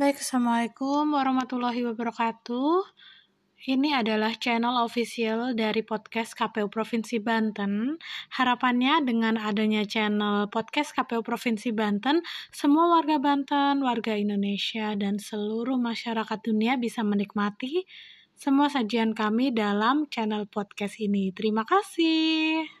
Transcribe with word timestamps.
Baik, 0.00 0.24
Assalamualaikum 0.24 1.12
warahmatullahi 1.12 1.84
wabarakatuh. 1.84 2.88
Ini 3.68 4.00
adalah 4.00 4.32
channel 4.32 4.80
official 4.80 5.52
dari 5.52 5.84
podcast 5.84 6.32
KPU 6.32 6.72
Provinsi 6.72 7.20
Banten. 7.20 8.00
Harapannya 8.32 9.04
dengan 9.04 9.36
adanya 9.36 9.84
channel 9.84 10.48
podcast 10.48 10.96
KPU 10.96 11.20
Provinsi 11.20 11.76
Banten, 11.76 12.24
semua 12.48 12.88
warga 12.96 13.20
Banten, 13.20 13.84
warga 13.84 14.16
Indonesia, 14.16 14.96
dan 14.96 15.20
seluruh 15.20 15.76
masyarakat 15.76 16.38
dunia 16.48 16.80
bisa 16.80 17.04
menikmati 17.04 17.84
semua 18.32 18.72
sajian 18.72 19.12
kami 19.12 19.52
dalam 19.52 20.08
channel 20.08 20.48
podcast 20.48 20.96
ini. 20.96 21.28
Terima 21.36 21.68
kasih. 21.68 22.79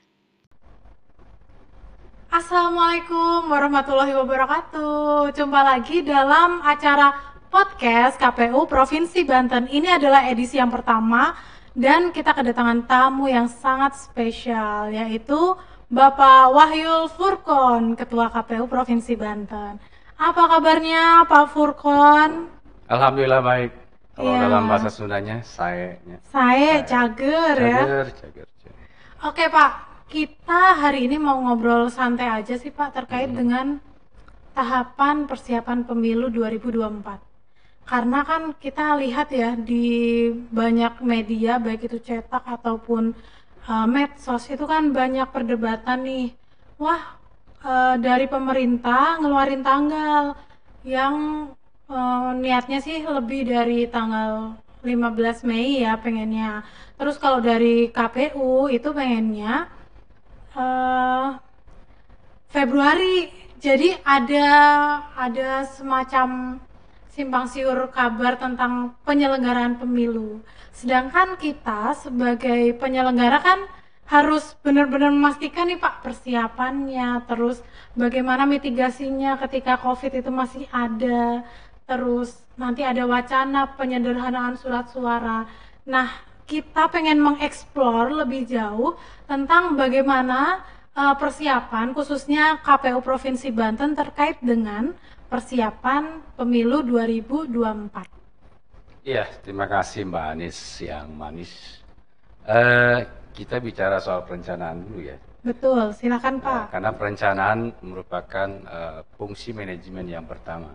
Assalamualaikum 2.30 3.50
warahmatullahi 3.50 4.14
wabarakatuh. 4.14 5.34
Jumpa 5.34 5.66
lagi 5.66 6.06
dalam 6.06 6.62
acara 6.62 7.10
podcast 7.50 8.22
KPU 8.22 8.70
Provinsi 8.70 9.26
Banten. 9.26 9.66
Ini 9.66 9.98
adalah 9.98 10.30
edisi 10.30 10.54
yang 10.54 10.70
pertama 10.70 11.34
dan 11.74 12.14
kita 12.14 12.30
kedatangan 12.30 12.86
tamu 12.86 13.26
yang 13.26 13.50
sangat 13.50 13.98
spesial 13.98 14.94
yaitu 14.94 15.58
Bapak 15.90 16.54
Wahyul 16.54 17.10
Furkon, 17.10 17.98
Ketua 17.98 18.30
KPU 18.30 18.70
Provinsi 18.70 19.18
Banten. 19.18 19.82
Apa 20.14 20.42
kabarnya 20.54 21.26
Pak 21.26 21.50
Furkon? 21.50 22.46
Alhamdulillah 22.86 23.42
baik. 23.42 23.74
Kalau 24.14 24.38
Iya. 24.38 24.42
dalam 24.46 24.70
bahasa 24.70 24.86
Sundanya, 24.86 25.42
saya. 25.42 25.98
Saya 26.30 26.86
cager 26.86 27.58
ya. 27.58 28.06
Cager, 28.06 28.06
cager. 28.22 28.46
Oke 29.26 29.50
Pak, 29.50 29.89
kita 30.10 30.74
hari 30.74 31.06
ini 31.06 31.22
mau 31.22 31.38
ngobrol 31.38 31.86
santai 31.86 32.26
aja 32.26 32.58
sih 32.58 32.74
Pak 32.74 32.98
terkait 32.98 33.30
dengan 33.30 33.78
tahapan 34.58 35.30
persiapan 35.30 35.86
pemilu 35.86 36.26
2024. 36.34 37.22
Karena 37.86 38.26
kan 38.26 38.50
kita 38.58 38.98
lihat 38.98 39.30
ya 39.30 39.54
di 39.54 40.26
banyak 40.34 40.98
media 41.06 41.62
baik 41.62 41.86
itu 41.86 42.02
cetak 42.02 42.42
ataupun 42.42 43.14
uh, 43.70 43.86
medsos 43.86 44.50
itu 44.50 44.66
kan 44.66 44.90
banyak 44.90 45.30
perdebatan 45.30 46.02
nih. 46.02 46.34
Wah, 46.82 47.14
uh, 47.62 47.94
dari 47.94 48.26
pemerintah 48.26 49.22
ngeluarin 49.22 49.62
tanggal 49.62 50.34
yang 50.82 51.14
uh, 51.86 52.34
niatnya 52.34 52.82
sih 52.82 52.98
lebih 53.06 53.46
dari 53.46 53.86
tanggal 53.86 54.58
15 54.82 55.46
Mei 55.46 55.86
ya 55.86 55.94
pengennya. 56.02 56.66
Terus 56.98 57.14
kalau 57.14 57.38
dari 57.38 57.94
KPU 57.94 58.66
itu 58.66 58.90
pengennya 58.90 59.79
eh 60.56 61.28
Februari. 62.50 63.30
Jadi 63.60 63.92
ada 64.02 64.48
ada 65.14 65.68
semacam 65.68 66.58
simpang 67.12 67.44
siur 67.44 67.76
kabar 67.92 68.40
tentang 68.40 68.96
penyelenggaraan 69.04 69.76
pemilu. 69.76 70.40
Sedangkan 70.72 71.36
kita 71.36 71.92
sebagai 71.92 72.72
penyelenggara 72.80 73.38
kan 73.44 73.60
harus 74.08 74.56
benar-benar 74.64 75.12
memastikan 75.12 75.68
nih 75.68 75.78
Pak 75.78 76.02
persiapannya, 76.02 77.28
terus 77.28 77.62
bagaimana 77.94 78.48
mitigasinya 78.48 79.38
ketika 79.46 79.78
COVID 79.78 80.24
itu 80.24 80.30
masih 80.32 80.64
ada, 80.72 81.44
terus 81.84 82.34
nanti 82.58 82.82
ada 82.82 83.06
wacana 83.06 83.76
penyederhanaan 83.76 84.56
surat 84.58 84.90
suara. 84.90 85.46
Nah, 85.86 86.10
kita 86.50 86.90
pengen 86.90 87.22
mengeksplor 87.22 88.10
lebih 88.10 88.42
jauh 88.50 88.98
tentang 89.30 89.78
bagaimana 89.78 90.66
uh, 90.98 91.14
persiapan 91.14 91.94
khususnya 91.94 92.58
KPU 92.66 92.98
Provinsi 92.98 93.54
Banten 93.54 93.94
terkait 93.94 94.42
dengan 94.42 94.90
persiapan 95.30 96.18
pemilu 96.34 96.82
2024. 96.82 98.02
Iya, 99.06 99.30
terima 99.46 99.70
kasih 99.70 100.10
Mbak 100.10 100.24
Anis 100.26 100.58
yang 100.82 101.06
manis. 101.14 101.78
Eh, 102.44 103.06
kita 103.30 103.62
bicara 103.62 104.02
soal 104.02 104.26
perencanaan 104.26 104.82
dulu 104.82 105.06
ya. 105.06 105.16
Betul, 105.40 105.94
silakan 105.94 106.36
Eh, 106.36 106.44
Pak. 106.44 106.64
karena 106.74 106.90
perencanaan 106.92 107.58
merupakan 107.80 108.48
eh, 108.50 109.00
fungsi 109.14 109.54
manajemen 109.54 110.04
yang 110.10 110.26
pertama. 110.26 110.74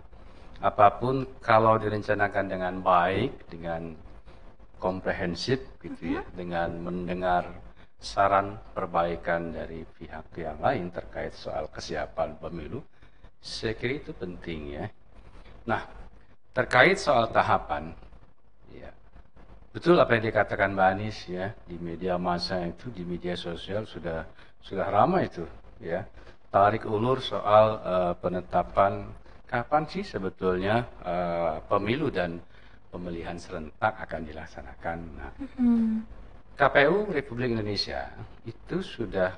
Apa 0.58 0.88
pun 0.96 1.28
kalau 1.44 1.76
direncanakan 1.76 2.48
dengan 2.48 2.80
baik, 2.80 3.44
dengan 3.52 3.92
komprehensif 4.86 5.58
gitu 5.82 6.14
ya, 6.14 6.22
dengan 6.38 6.70
mendengar 6.78 7.50
saran 7.98 8.54
perbaikan 8.70 9.50
dari 9.50 9.82
pihak-pihak 9.98 10.62
lain 10.62 10.94
terkait 10.94 11.34
soal 11.34 11.66
kesiapan 11.74 12.38
pemilu, 12.38 12.78
saya 13.42 13.74
kira 13.74 13.98
itu 13.98 14.14
penting 14.14 14.78
ya. 14.78 14.86
Nah, 15.66 15.82
terkait 16.54 17.02
soal 17.02 17.34
tahapan, 17.34 17.90
ya 18.70 18.94
betul 19.74 19.98
apa 19.98 20.16
yang 20.16 20.24
dikatakan 20.32 20.72
Mbak 20.72 20.88
Anies 20.94 21.18
ya 21.28 21.52
di 21.68 21.76
media 21.76 22.16
massa 22.16 22.62
itu 22.64 22.88
di 22.94 23.02
media 23.04 23.36
sosial 23.36 23.84
sudah 23.84 24.24
sudah 24.64 24.86
ramai 24.88 25.28
itu 25.28 25.44
ya 25.84 26.06
tarik 26.48 26.88
ulur 26.88 27.20
soal 27.20 27.66
eh, 27.84 28.14
penetapan 28.22 29.04
kapan 29.44 29.84
sih 29.84 30.00
sebetulnya 30.00 30.88
eh, 31.04 31.60
pemilu 31.68 32.08
dan 32.08 32.40
pemilihan 32.90 33.36
serentak 33.36 33.94
akan 34.02 34.20
dilaksanakan. 34.24 34.98
Nah, 35.18 35.32
KPU 36.56 37.12
Republik 37.12 37.52
Indonesia 37.52 38.08
itu 38.48 38.80
sudah 38.80 39.36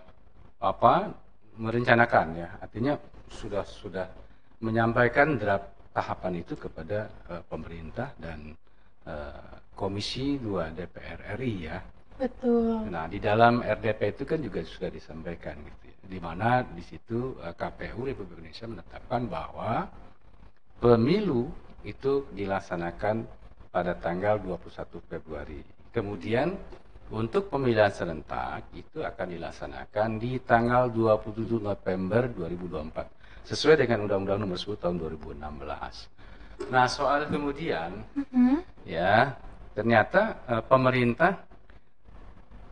apa 0.63 1.11
merencanakan 1.59 2.27
ya 2.39 2.49
artinya 2.63 2.95
sudah 3.31 3.67
sudah 3.67 4.07
menyampaikan 4.63 5.39
draft 5.39 5.91
tahapan 5.91 6.43
itu 6.43 6.55
kepada 6.55 7.11
eh, 7.31 7.43
pemerintah 7.47 8.15
dan 8.23 8.55
eh, 9.07 9.55
Komisi 9.75 10.39
2 10.43 10.75
DPR 10.75 11.39
RI 11.39 11.55
ya. 11.71 11.79
betul. 12.19 12.91
Nah, 12.91 13.07
di 13.07 13.23
dalam 13.23 13.63
RDP 13.63 14.19
itu 14.19 14.27
kan 14.27 14.43
juga 14.43 14.59
sudah 14.67 14.91
disampaikan 14.91 15.55
gitu 15.63 15.85
ya. 15.87 15.99
Di 16.03 16.19
mana 16.19 16.67
di 16.67 16.83
situ 16.83 17.39
eh, 17.43 17.55
KPU 17.55 18.07
Republik 18.07 18.43
Indonesia 18.43 18.67
menetapkan 18.67 19.23
bahwa 19.31 19.87
pemilu 20.83 21.51
itu 21.87 22.27
dilaksanakan 22.35 23.23
pada 23.79 23.95
tanggal 23.95 24.43
21 24.43 24.99
Februari. 25.07 25.63
Kemudian 25.95 26.51
untuk 27.15 27.47
pemilihan 27.47 27.95
serentak 27.95 28.67
itu 28.75 29.07
akan 29.07 29.39
dilaksanakan 29.39 30.19
di 30.19 30.43
tanggal 30.43 30.91
27 30.91 31.63
November 31.63 32.27
2024 32.27 33.47
sesuai 33.47 33.87
dengan 33.87 34.03
Undang-Undang 34.11 34.39
Nomor 34.43 34.59
10 34.59 34.83
Tahun 34.83 34.97
2016. 34.99 36.75
Nah, 36.75 36.91
soal 36.91 37.31
kemudian 37.31 38.03
Hmm, 38.35 38.67
ya 38.83 39.39
ternyata 39.79 40.43
eh, 40.51 40.63
pemerintah 40.67 41.39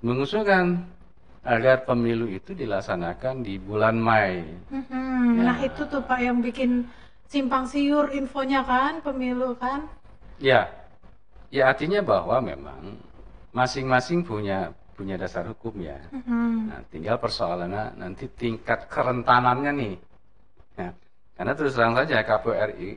mengusulkan 0.02 0.90
agar 1.46 1.86
pemilu 1.86 2.26
itu 2.26 2.50
dilaksanakan 2.50 3.46
di 3.46 3.62
bulan 3.62 3.94
Mei. 3.94 4.42
hmm. 4.74 5.38
Ya. 5.38 5.54
Nah 5.54 5.58
itu 5.62 5.86
tuh 5.86 6.02
Pak 6.02 6.18
yang 6.18 6.42
bikin 6.42 6.90
simpang 7.30 7.70
siur 7.70 8.10
infonya 8.10 8.66
kan 8.66 8.98
pemilu 9.06 9.54
kan. 9.54 9.86
Ya, 10.42 10.68
ya 11.56 11.72
artinya 11.72 12.00
bahwa 12.04 12.36
memang 12.44 13.00
masing-masing 13.56 14.20
punya 14.20 14.68
punya 14.96 15.16
dasar 15.16 15.44
hukum 15.48 15.76
ya. 15.80 15.96
Hmm, 16.12 16.72
Nah, 16.72 16.80
tinggal 16.88 17.16
persoalannya 17.20 17.96
nanti 18.00 18.28
tingkat 18.32 18.88
kerentanannya 18.88 19.72
nih. 19.76 19.94
Ya, 20.76 20.88
karena 21.36 21.52
terus 21.56 21.76
terang 21.76 21.96
saja 21.96 22.20
KPU 22.24 22.52
RI 22.52 22.90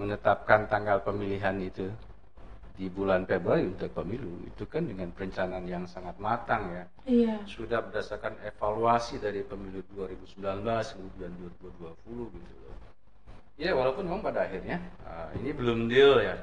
menetapkan 0.00 0.64
tanggal 0.68 1.04
pemilihan 1.04 1.56
itu 1.60 1.88
di 2.80 2.88
bulan 2.88 3.28
Februari 3.28 3.68
untuk 3.68 3.92
pemilu 3.92 4.48
itu 4.48 4.64
kan 4.64 4.88
dengan 4.88 5.12
perencanaan 5.12 5.68
yang 5.68 5.84
sangat 5.84 6.16
matang 6.16 6.72
ya. 6.72 6.84
Iya. 7.04 7.34
sudah 7.44 7.84
berdasarkan 7.84 8.40
evaluasi 8.46 9.20
dari 9.20 9.44
pemilu 9.44 9.84
2019 9.92 10.40
kemudian 10.96 11.32
2020 11.68 12.32
gitu 12.32 12.54
loh. 12.64 12.76
Ya 13.60 13.76
walaupun 13.76 14.08
memang 14.08 14.24
pada 14.24 14.48
akhirnya 14.48 14.80
ah, 15.04 15.28
ini 15.36 15.52
belum 15.52 15.92
deal 15.92 16.24
ya. 16.24 16.40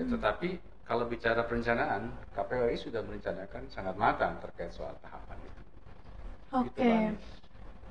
Ya, 0.00 0.02
tetapi 0.08 0.56
kalau 0.84 1.08
bicara 1.08 1.48
perencanaan 1.48 2.12
KPU 2.36 2.68
sudah 2.76 3.00
merencanakan 3.04 3.68
sangat 3.72 3.96
matang 3.96 4.36
terkait 4.44 4.72
soal 4.72 4.92
tahapan 5.00 5.38
itu. 5.40 5.60
Oke. 6.52 6.68
Gitu, 6.68 6.80
Mbak 6.84 6.98
Anies. 7.00 7.24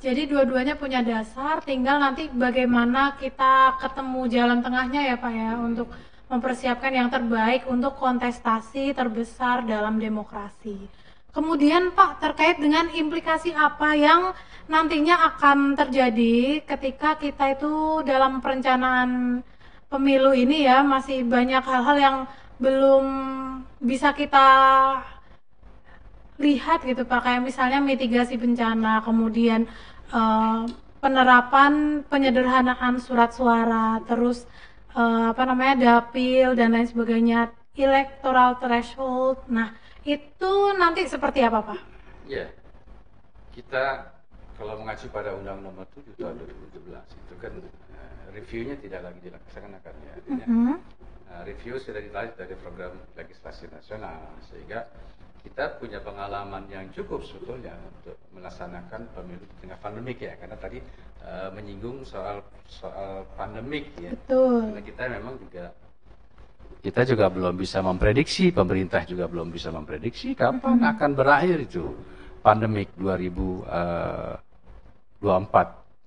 Jadi 0.04 0.22
dua-duanya 0.28 0.76
punya 0.76 1.00
dasar, 1.00 1.64
tinggal 1.64 1.96
nanti 1.96 2.28
bagaimana 2.28 3.16
kita 3.16 3.80
ketemu 3.80 4.22
jalan 4.28 4.60
tengahnya 4.60 5.00
ya 5.00 5.16
Pak 5.16 5.32
ya 5.32 5.56
untuk 5.56 5.88
mempersiapkan 6.28 6.92
yang 6.92 7.08
terbaik 7.08 7.64
untuk 7.72 7.96
kontestasi 7.96 8.92
terbesar 8.92 9.64
dalam 9.64 10.04
demokrasi. 10.04 10.76
Kemudian 11.32 11.96
Pak 11.96 12.20
terkait 12.20 12.60
dengan 12.60 12.92
implikasi 12.92 13.56
apa 13.56 13.96
yang 13.96 14.36
nantinya 14.68 15.34
akan 15.34 15.74
terjadi 15.80 16.62
ketika 16.68 17.16
kita 17.16 17.56
itu 17.56 18.04
dalam 18.04 18.44
perencanaan 18.44 19.42
pemilu 19.88 20.36
ini 20.36 20.68
ya 20.68 20.84
masih 20.84 21.24
banyak 21.24 21.64
hal-hal 21.64 21.98
yang 21.98 22.18
belum 22.62 23.06
bisa 23.82 24.14
kita 24.14 24.48
lihat 26.42 26.82
gitu 26.84 27.06
Pak 27.06 27.22
kayak 27.24 27.42
misalnya 27.46 27.80
mitigasi 27.80 28.36
bencana 28.42 29.06
kemudian 29.06 29.70
eh, 30.14 30.62
penerapan 31.04 32.02
penyederhanaan 32.08 32.98
surat 33.00 33.32
suara 33.36 34.00
terus 34.08 34.48
eh, 34.96 35.26
apa 35.34 35.44
namanya 35.46 35.76
dapil 35.78 36.54
dan 36.56 36.74
lain 36.74 36.88
sebagainya, 36.88 37.52
electoral 37.76 38.58
threshold. 38.62 39.42
Nah, 39.50 39.74
itu 40.06 40.52
nanti 40.78 41.06
seperti 41.10 41.42
apa, 41.42 41.60
Pak? 41.74 41.80
Ya, 42.30 42.48
kita 43.52 44.14
kalau 44.56 44.80
mengacu 44.80 45.10
pada 45.10 45.34
Undang 45.34 45.66
Nomor 45.66 45.86
7 45.98 46.14
tahun 46.16 46.36
2017 46.38 46.94
itu 47.02 47.36
kan 47.42 47.52
uh, 47.58 48.24
reviewnya 48.32 48.76
tidak 48.80 49.02
lagi 49.02 49.20
dilaksanakan 49.26 49.94
ya. 50.06 50.12
Artinya, 50.14 50.46
Mhm. 50.46 50.74
uh, 50.78 50.80
review 51.42 51.82
sudah 51.82 51.98
ditarik 51.98 52.38
dari 52.38 52.54
program 52.62 52.94
legislasi 53.18 53.66
nasional 53.74 54.22
sehingga 54.54 54.86
kita 55.44 55.76
punya 55.82 56.00
pengalaman 56.00 56.64
yang 56.72 56.88
cukup 56.96 57.20
sebetulnya 57.26 57.76
untuk 58.00 58.16
melaksanakan 58.32 59.12
pemilu 59.12 59.44
di 59.44 59.56
tengah 59.60 59.76
pandemik 59.82 60.22
ya 60.24 60.40
karena 60.40 60.56
tadi 60.56 60.80
uh, 61.26 61.52
menyinggung 61.52 62.06
soal 62.08 62.40
soal 62.70 63.28
pandemik 63.36 63.92
ya. 64.00 64.16
Betul. 64.16 64.72
Karena 64.72 64.84
kita 64.88 65.02
memang 65.12 65.36
juga 65.42 65.76
kita 66.84 67.08
juga 67.08 67.32
belum 67.32 67.56
bisa 67.56 67.80
memprediksi, 67.80 68.52
pemerintah 68.52 69.08
juga 69.08 69.28
belum 69.28 69.52
bisa 69.52 69.72
memprediksi 69.72 70.36
kapan 70.36 70.84
akan 70.84 71.12
berakhir 71.16 71.64
itu 71.64 71.92
pandemik 72.44 72.92
2024. 73.00 74.40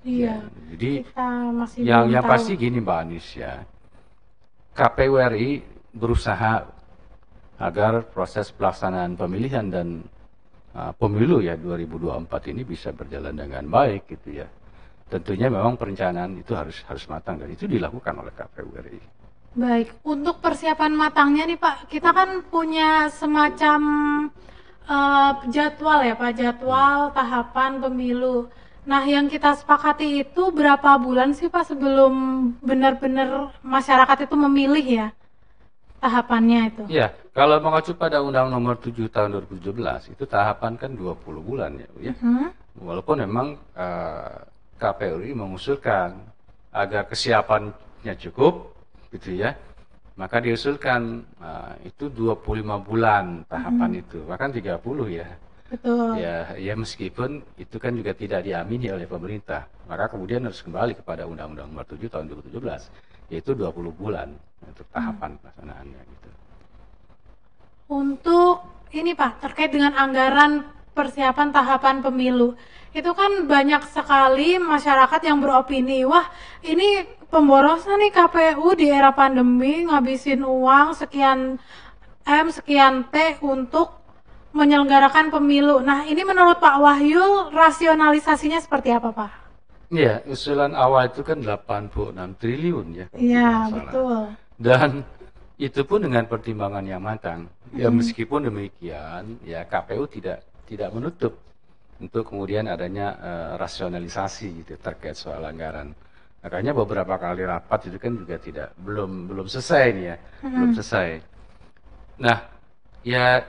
Iya. 0.06 0.44
Jadi 0.76 0.92
Kita 1.02 1.28
masih 1.50 1.80
yang 1.80 2.12
yang 2.12 2.24
tahu. 2.24 2.32
pasti 2.36 2.52
gini 2.60 2.78
Mbak 2.84 2.98
Anies 3.08 3.28
ya, 3.34 3.64
KPU 4.76 5.16
RI 5.16 5.64
berusaha 5.96 6.68
agar 7.56 8.04
proses 8.12 8.52
pelaksanaan 8.52 9.16
pemilihan 9.16 9.64
dan 9.72 10.04
uh, 10.76 10.92
pemilu 10.92 11.40
ya 11.40 11.56
2024 11.56 12.52
ini 12.52 12.62
bisa 12.68 12.92
berjalan 12.92 13.32
dengan 13.32 13.64
baik 13.64 14.04
gitu 14.12 14.44
ya. 14.44 14.46
Tentunya 15.08 15.48
memang 15.48 15.80
perencanaan 15.80 16.36
itu 16.36 16.52
harus 16.52 16.84
harus 16.84 17.08
matang 17.08 17.40
dan 17.40 17.48
itu 17.48 17.64
dilakukan 17.64 18.12
oleh 18.20 18.32
KPU 18.36 18.70
RI. 18.76 19.00
Baik, 19.56 20.04
untuk 20.04 20.44
persiapan 20.44 20.92
matangnya 20.92 21.48
nih 21.48 21.56
Pak, 21.56 21.88
kita 21.88 22.12
kan 22.12 22.44
punya 22.44 23.08
semacam 23.08 23.80
eh, 24.84 25.32
jadwal 25.48 26.04
ya 26.04 26.12
Pak, 26.12 26.32
jadwal 26.36 27.16
tahapan 27.16 27.80
pemilu. 27.80 28.52
Nah, 28.86 29.02
yang 29.02 29.26
kita 29.26 29.58
sepakati 29.58 30.22
itu 30.22 30.42
berapa 30.54 30.94
bulan 31.02 31.34
sih 31.34 31.50
Pak 31.50 31.74
sebelum 31.74 32.14
benar-benar 32.62 33.50
masyarakat 33.66 34.30
itu 34.30 34.36
memilih 34.38 34.86
ya 34.86 35.08
tahapannya 35.98 36.60
itu? 36.70 36.82
Ya, 36.86 37.10
kalau 37.34 37.58
mengacu 37.58 37.98
pada 37.98 38.22
Undang 38.22 38.54
Nomor 38.54 38.78
7 38.78 39.10
tahun 39.10 39.42
2017 39.58 40.14
itu 40.14 40.24
tahapan 40.30 40.78
kan 40.78 40.94
20 40.94 41.18
bulan 41.42 41.74
ya, 41.82 41.86
Bu, 41.90 41.98
ya. 41.98 42.14
Hmm? 42.22 42.54
Walaupun 42.78 43.26
memang 43.26 43.58
eh, 43.74 44.38
KPU 44.78 45.18
RI 45.18 45.34
mengusulkan 45.34 46.14
agar 46.70 47.10
kesiapannya 47.10 48.14
cukup, 48.22 48.70
gitu 49.10 49.34
ya, 49.34 49.58
maka 50.14 50.38
diusulkan 50.38 51.26
eh, 51.42 51.90
itu 51.90 52.06
25 52.06 52.86
bulan 52.86 53.42
tahapan 53.50 53.98
itu, 53.98 54.22
bahkan 54.30 54.54
30 54.54 54.78
ya. 55.10 55.26
Betul. 55.66 56.22
Ya, 56.22 56.54
ya 56.54 56.74
meskipun 56.78 57.42
itu 57.58 57.76
kan 57.82 57.90
juga 57.98 58.14
tidak 58.14 58.46
diamini 58.46 58.86
oleh 58.94 59.10
pemerintah, 59.10 59.66
maka 59.90 60.06
kemudian 60.06 60.46
harus 60.46 60.62
kembali 60.62 60.94
kepada 61.02 61.26
Undang-Undang 61.26 61.66
Nomor 61.74 61.86
7 61.90 62.06
tahun 62.06 62.30
2017, 62.30 63.34
yaitu 63.34 63.50
20 63.58 63.74
bulan 63.90 64.30
untuk 64.62 64.86
tahapan 64.94 65.34
pelaksanaannya 65.42 66.00
gitu. 66.06 66.28
Untuk 67.90 68.62
ini 68.94 69.18
Pak, 69.18 69.42
terkait 69.42 69.74
dengan 69.74 69.98
anggaran 69.98 70.70
persiapan 70.94 71.50
tahapan 71.50 71.98
pemilu. 72.00 72.54
Itu 72.94 73.12
kan 73.12 73.44
banyak 73.50 73.82
sekali 73.90 74.56
masyarakat 74.56 75.20
yang 75.26 75.42
beropini, 75.42 76.06
wah 76.06 76.30
ini 76.62 77.04
pemborosan 77.28 78.00
nih 78.00 78.14
KPU 78.14 78.72
di 78.78 78.86
era 78.88 79.12
pandemi 79.12 79.84
ngabisin 79.84 80.46
uang 80.46 80.94
sekian 80.94 81.58
M, 82.26 82.46
sekian 82.48 83.06
T 83.10 83.42
untuk 83.42 84.05
menyelenggarakan 84.56 85.28
pemilu. 85.28 85.84
Nah 85.84 86.08
ini 86.08 86.24
menurut 86.24 86.56
Pak 86.56 86.76
Wahyu 86.80 87.52
rasionalisasinya 87.52 88.58
seperti 88.64 88.96
apa 88.96 89.12
Pak? 89.12 89.30
Iya, 89.92 90.24
usulan 90.26 90.74
awal 90.74 91.12
itu 91.12 91.22
kan 91.22 91.38
86 91.38 92.16
triliun 92.42 92.86
ya. 92.90 93.06
Iya 93.14 93.70
betul. 93.70 94.34
Dan 94.58 95.06
itu 95.60 95.80
pun 95.86 96.02
dengan 96.02 96.26
pertimbangan 96.26 96.82
yang 96.82 97.04
matang. 97.04 97.46
Ya 97.76 97.92
meskipun 97.92 98.50
demikian, 98.50 99.38
ya 99.46 99.62
KPU 99.68 100.10
tidak 100.10 100.42
tidak 100.66 100.90
menutup 100.90 101.38
untuk 102.02 102.26
kemudian 102.28 102.66
adanya 102.66 103.14
eh, 103.16 103.50
rasionalisasi 103.60 104.64
gitu 104.64 104.74
terkait 104.82 105.14
soal 105.14 105.44
anggaran. 105.46 105.94
Makanya 106.42 106.74
beberapa 106.74 107.14
kali 107.18 107.42
rapat 107.42 107.90
itu 107.90 107.98
kan 107.98 108.12
juga 108.14 108.36
tidak 108.38 108.68
belum 108.78 109.30
belum 109.30 109.46
selesai 109.46 109.84
nih 109.94 110.04
ya, 110.04 110.16
belum 110.46 110.70
selesai. 110.78 111.08
Nah, 112.22 112.38
ya 113.02 113.42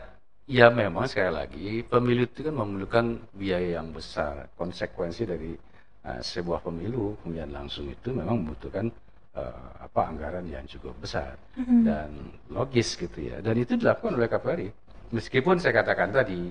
ya 0.47 0.71
memang 0.71 1.05
sekali 1.11 1.31
lagi 1.35 1.67
pemilu 1.83 2.23
itu 2.23 2.47
kan 2.47 2.55
memerlukan 2.55 3.05
biaya 3.35 3.83
yang 3.83 3.91
besar. 3.91 4.47
Konsekuensi 4.55 5.27
dari 5.27 5.51
eh, 6.07 6.21
sebuah 6.23 6.63
pemilu 6.63 7.19
kemudian 7.21 7.51
langsung 7.51 7.91
itu 7.91 8.15
memang 8.15 8.47
membutuhkan 8.47 8.88
eh, 9.35 9.69
apa 9.83 10.01
anggaran 10.07 10.47
yang 10.47 10.63
cukup 10.65 10.95
besar 11.03 11.35
dan 11.83 12.31
logis 12.49 12.95
gitu 12.95 13.19
ya. 13.27 13.44
Dan 13.44 13.59
itu 13.59 13.75
dilakukan 13.75 14.15
oleh 14.15 14.31
KPRI. 14.31 14.67
Meskipun 15.11 15.59
saya 15.59 15.83
katakan 15.83 16.15
tadi 16.15 16.47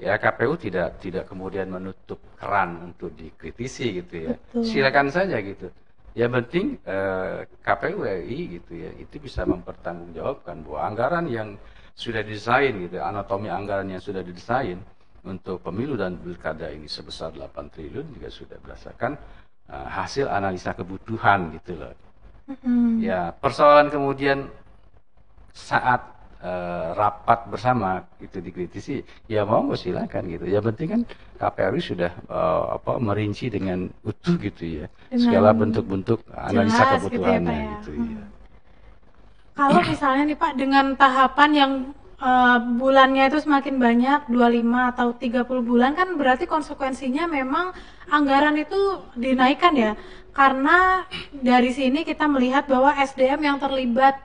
ya 0.00 0.16
KPU 0.16 0.56
tidak 0.56 1.00
tidak 1.00 1.28
kemudian 1.28 1.68
menutup 1.68 2.20
keran 2.36 2.92
untuk 2.92 3.16
dikritisi 3.16 4.04
gitu 4.04 4.14
ya. 4.28 4.32
Betul. 4.36 4.64
Silakan 4.64 5.08
saja 5.08 5.40
gitu. 5.40 5.72
Yang 6.12 6.30
penting 6.44 6.66
eh, 6.84 7.48
KPU 7.64 8.04
RI 8.04 8.60
gitu 8.60 8.72
ya 8.76 8.90
itu 9.00 9.16
bisa 9.16 9.48
mempertanggungjawabkan 9.48 10.60
bahwa 10.68 10.80
anggaran 10.84 11.24
yang 11.32 11.56
sudah 11.92 12.24
didesain 12.24 12.72
gitu, 12.80 12.96
anatomi 12.98 13.52
anggaran 13.52 13.88
yang 13.88 14.00
sudah 14.00 14.24
didesain 14.24 14.80
untuk 15.22 15.62
pemilu 15.62 15.94
dan 15.94 16.18
pilkada 16.18 16.66
ini 16.72 16.90
sebesar 16.90 17.30
8 17.30 17.70
triliun 17.70 18.06
juga 18.18 18.28
sudah 18.32 18.56
berdasarkan 18.58 19.12
eh, 19.70 19.86
hasil 19.92 20.26
analisa 20.26 20.74
kebutuhan 20.74 21.54
gitu 21.60 21.78
loh. 21.78 21.94
Hmm. 22.66 22.98
Ya, 22.98 23.30
persoalan 23.30 23.86
kemudian 23.86 24.50
saat 25.54 26.00
eh, 26.42 26.88
rapat 26.98 27.46
bersama 27.46 28.02
itu 28.18 28.42
dikritisi, 28.42 28.98
ya 29.30 29.46
mau 29.46 29.62
nggak 29.62 29.78
silakan 29.78 30.26
gitu. 30.26 30.44
Ya 30.50 30.58
penting 30.58 30.88
kan 30.90 31.00
KPRI 31.38 31.80
sudah 31.80 32.10
eh, 32.10 32.64
apa 32.82 32.98
merinci 32.98 33.46
dengan 33.46 33.86
utuh 34.02 34.34
gitu 34.42 34.82
ya, 34.82 34.86
Dengan 35.06 35.22
segala 35.22 35.50
bentuk-bentuk 35.54 36.18
analisa 36.34 36.82
jelas 36.82 37.04
gitu 37.06 37.22
ya, 37.22 37.38
kebutuhannya 37.38 37.46
Pak, 37.46 37.62
ya. 37.62 37.72
gitu 37.78 37.90
Hmm. 37.94 38.10
ya. 38.10 38.24
Kalau 39.52 39.80
misalnya 39.84 40.22
nih 40.32 40.38
Pak 40.40 40.52
dengan 40.56 40.96
tahapan 40.96 41.50
yang 41.52 41.72
eh, 42.20 42.58
bulannya 42.80 43.28
itu 43.28 43.38
semakin 43.44 43.76
banyak 43.76 44.20
25 44.32 44.90
atau 44.96 45.08
30 45.12 45.44
bulan 45.68 45.92
kan 45.92 46.08
berarti 46.16 46.48
konsekuensinya 46.48 47.28
memang 47.28 47.76
anggaran 48.08 48.56
itu 48.56 49.02
dinaikkan 49.16 49.74
ya. 49.76 49.92
Karena 50.32 51.04
dari 51.30 51.70
sini 51.76 52.08
kita 52.08 52.24
melihat 52.24 52.64
bahwa 52.64 52.96
SDM 52.96 53.40
yang 53.44 53.58
terlibat 53.60 54.16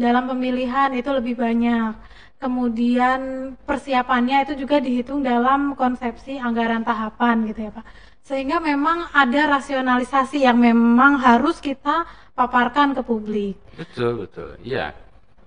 dalam 0.00 0.24
pemilihan 0.32 0.88
itu 0.96 1.10
lebih 1.12 1.36
banyak. 1.36 1.92
Kemudian 2.40 3.52
persiapannya 3.68 4.48
itu 4.48 4.64
juga 4.64 4.80
dihitung 4.80 5.20
dalam 5.20 5.76
konsepsi 5.76 6.40
anggaran 6.40 6.80
tahapan 6.80 7.44
gitu 7.52 7.68
ya 7.68 7.70
Pak. 7.76 7.84
Sehingga 8.30 8.62
memang 8.62 9.10
ada 9.10 9.58
rasionalisasi 9.58 10.46
yang 10.46 10.62
memang 10.62 11.18
harus 11.18 11.58
kita 11.58 12.06
paparkan 12.38 12.94
ke 12.94 13.02
publik. 13.02 13.58
Betul 13.74 14.22
betul, 14.22 14.54
iya. 14.62 14.94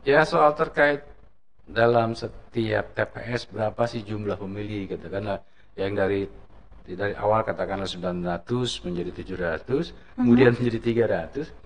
Ya 0.03 0.27
soal 0.27 0.51
terkait 0.51 0.99
dalam 1.63 2.11
setiap 2.11 2.91
TPS 2.91 3.47
berapa 3.47 3.87
sih 3.87 4.03
jumlah 4.03 4.35
pemilih 4.35 4.91
katakanlah 4.91 5.39
yang 5.79 5.95
dari 5.95 6.27
dari 6.83 7.15
awal 7.15 7.47
katakanlah 7.47 7.87
900 7.87 8.43
menjadi 8.83 9.11
700 9.63 10.19
kemudian 10.19 10.51
menjadi 10.51 11.07
300 11.31 11.63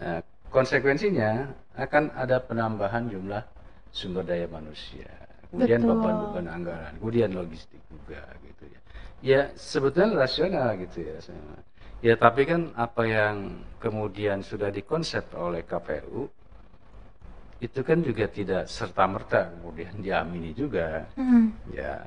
Nah, 0.00 0.24
konsekuensinya 0.48 1.52
akan 1.76 2.16
ada 2.16 2.40
penambahan 2.40 3.12
jumlah 3.12 3.44
sumber 3.92 4.24
daya 4.24 4.48
manusia. 4.48 5.12
Kemudian 5.52 5.84
beban-beban 5.84 6.48
anggaran 6.48 6.96
kemudian 6.96 7.36
logistik 7.36 7.84
juga 7.92 8.24
gitu 8.40 8.64
ya 8.70 8.79
ya 9.20 9.52
sebetulnya 9.56 10.16
rasional 10.24 10.68
gitu 10.80 10.98
ya 11.04 11.16
ya 12.00 12.14
tapi 12.16 12.42
kan 12.48 12.72
apa 12.76 13.02
yang 13.04 13.36
kemudian 13.80 14.40
sudah 14.40 14.68
dikonsep 14.72 15.24
oleh 15.36 15.62
KPU 15.64 16.28
itu 17.60 17.80
kan 17.84 18.00
juga 18.00 18.24
tidak 18.28 18.64
serta 18.68 19.04
merta 19.04 19.40
kemudian 19.52 19.94
diamini 20.04 20.50
juga 20.56 21.04
Hmm. 21.16 21.52
ya 21.68 22.00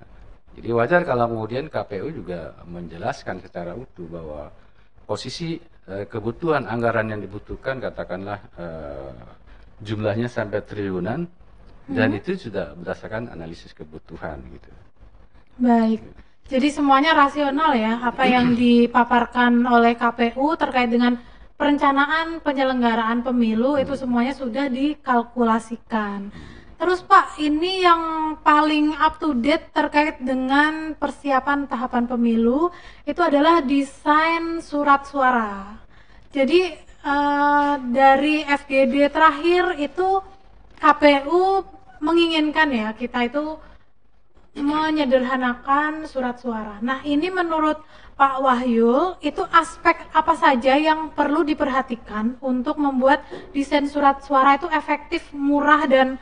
jadi 0.57 0.69
wajar 0.77 1.01
kalau 1.05 1.25
kemudian 1.29 1.65
KPU 1.69 2.09
juga 2.13 2.53
menjelaskan 2.65 3.41
secara 3.45 3.73
utuh 3.77 4.05
bahwa 4.09 4.41
posisi 5.09 5.57
eh, 5.89 6.05
kebutuhan 6.09 6.65
anggaran 6.69 7.09
yang 7.13 7.21
dibutuhkan 7.21 7.77
katakanlah 7.81 8.39
eh, 8.57 9.13
jumlahnya 9.81 10.29
sampai 10.29 10.61
triliunan 10.65 11.27
dan 11.97 12.09
itu 12.15 12.37
sudah 12.39 12.73
berdasarkan 12.79 13.29
analisis 13.35 13.73
kebutuhan 13.75 14.39
gitu. 14.55 14.71
Baik. 15.57 16.01
Jadi 16.43 16.67
semuanya 16.71 17.15
rasional 17.15 17.71
ya, 17.75 18.03
apa 18.03 18.27
yang 18.27 18.55
dipaparkan 18.61 19.63
oleh 19.63 19.95
KPU 19.95 20.59
terkait 20.59 20.91
dengan 20.91 21.15
perencanaan 21.55 22.43
penyelenggaraan 22.43 23.23
pemilu 23.23 23.79
itu 23.79 23.95
semuanya 23.95 24.35
sudah 24.35 24.67
dikalkulasikan. 24.67 26.33
Terus 26.75 26.99
Pak, 26.99 27.39
ini 27.39 27.79
yang 27.79 28.35
paling 28.43 28.91
up 28.99 29.15
to 29.15 29.31
date 29.39 29.71
terkait 29.71 30.19
dengan 30.19 30.91
persiapan 30.99 31.63
tahapan 31.63 32.11
pemilu 32.11 32.75
itu 33.07 33.23
adalah 33.23 33.63
desain 33.63 34.59
surat 34.59 35.07
suara. 35.07 35.79
Jadi 36.35 36.75
eh, 36.83 37.73
dari 37.87 38.43
FGD 38.43 39.07
terakhir 39.07 39.79
itu 39.79 40.19
KPU 40.75 41.63
menginginkan 42.03 42.67
ya 42.67 42.91
kita 42.91 43.31
itu 43.31 43.55
menyederhanakan 44.53 46.05
surat 46.05 46.37
suara. 46.37 46.77
Nah, 46.85 47.01
ini 47.01 47.33
menurut 47.33 47.81
Pak 48.13 48.37
Wahyu, 48.45 49.17
itu 49.25 49.41
aspek 49.49 50.05
apa 50.13 50.37
saja 50.37 50.77
yang 50.77 51.09
perlu 51.17 51.41
diperhatikan 51.41 52.37
untuk 52.45 52.77
membuat 52.77 53.25
desain 53.49 53.89
surat 53.89 54.21
suara 54.21 54.61
itu 54.61 54.69
efektif, 54.69 55.33
murah 55.33 55.89
dan 55.89 56.21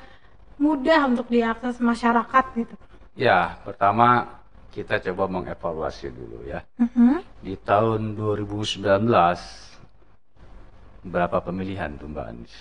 mudah 0.56 1.12
untuk 1.12 1.28
diakses 1.28 1.84
masyarakat 1.84 2.46
gitu. 2.56 2.76
Ya, 3.20 3.60
pertama 3.68 4.40
kita 4.72 5.04
coba 5.12 5.28
mengevaluasi 5.28 6.08
dulu 6.16 6.48
ya. 6.48 6.64
Mhm. 6.80 7.20
Di 7.44 7.60
tahun 7.60 8.16
2019 8.16 9.84
berapa 11.04 11.44
pemilihan 11.44 12.00
tuh 12.00 12.08
Mbak 12.08 12.26
Anis? 12.32 12.56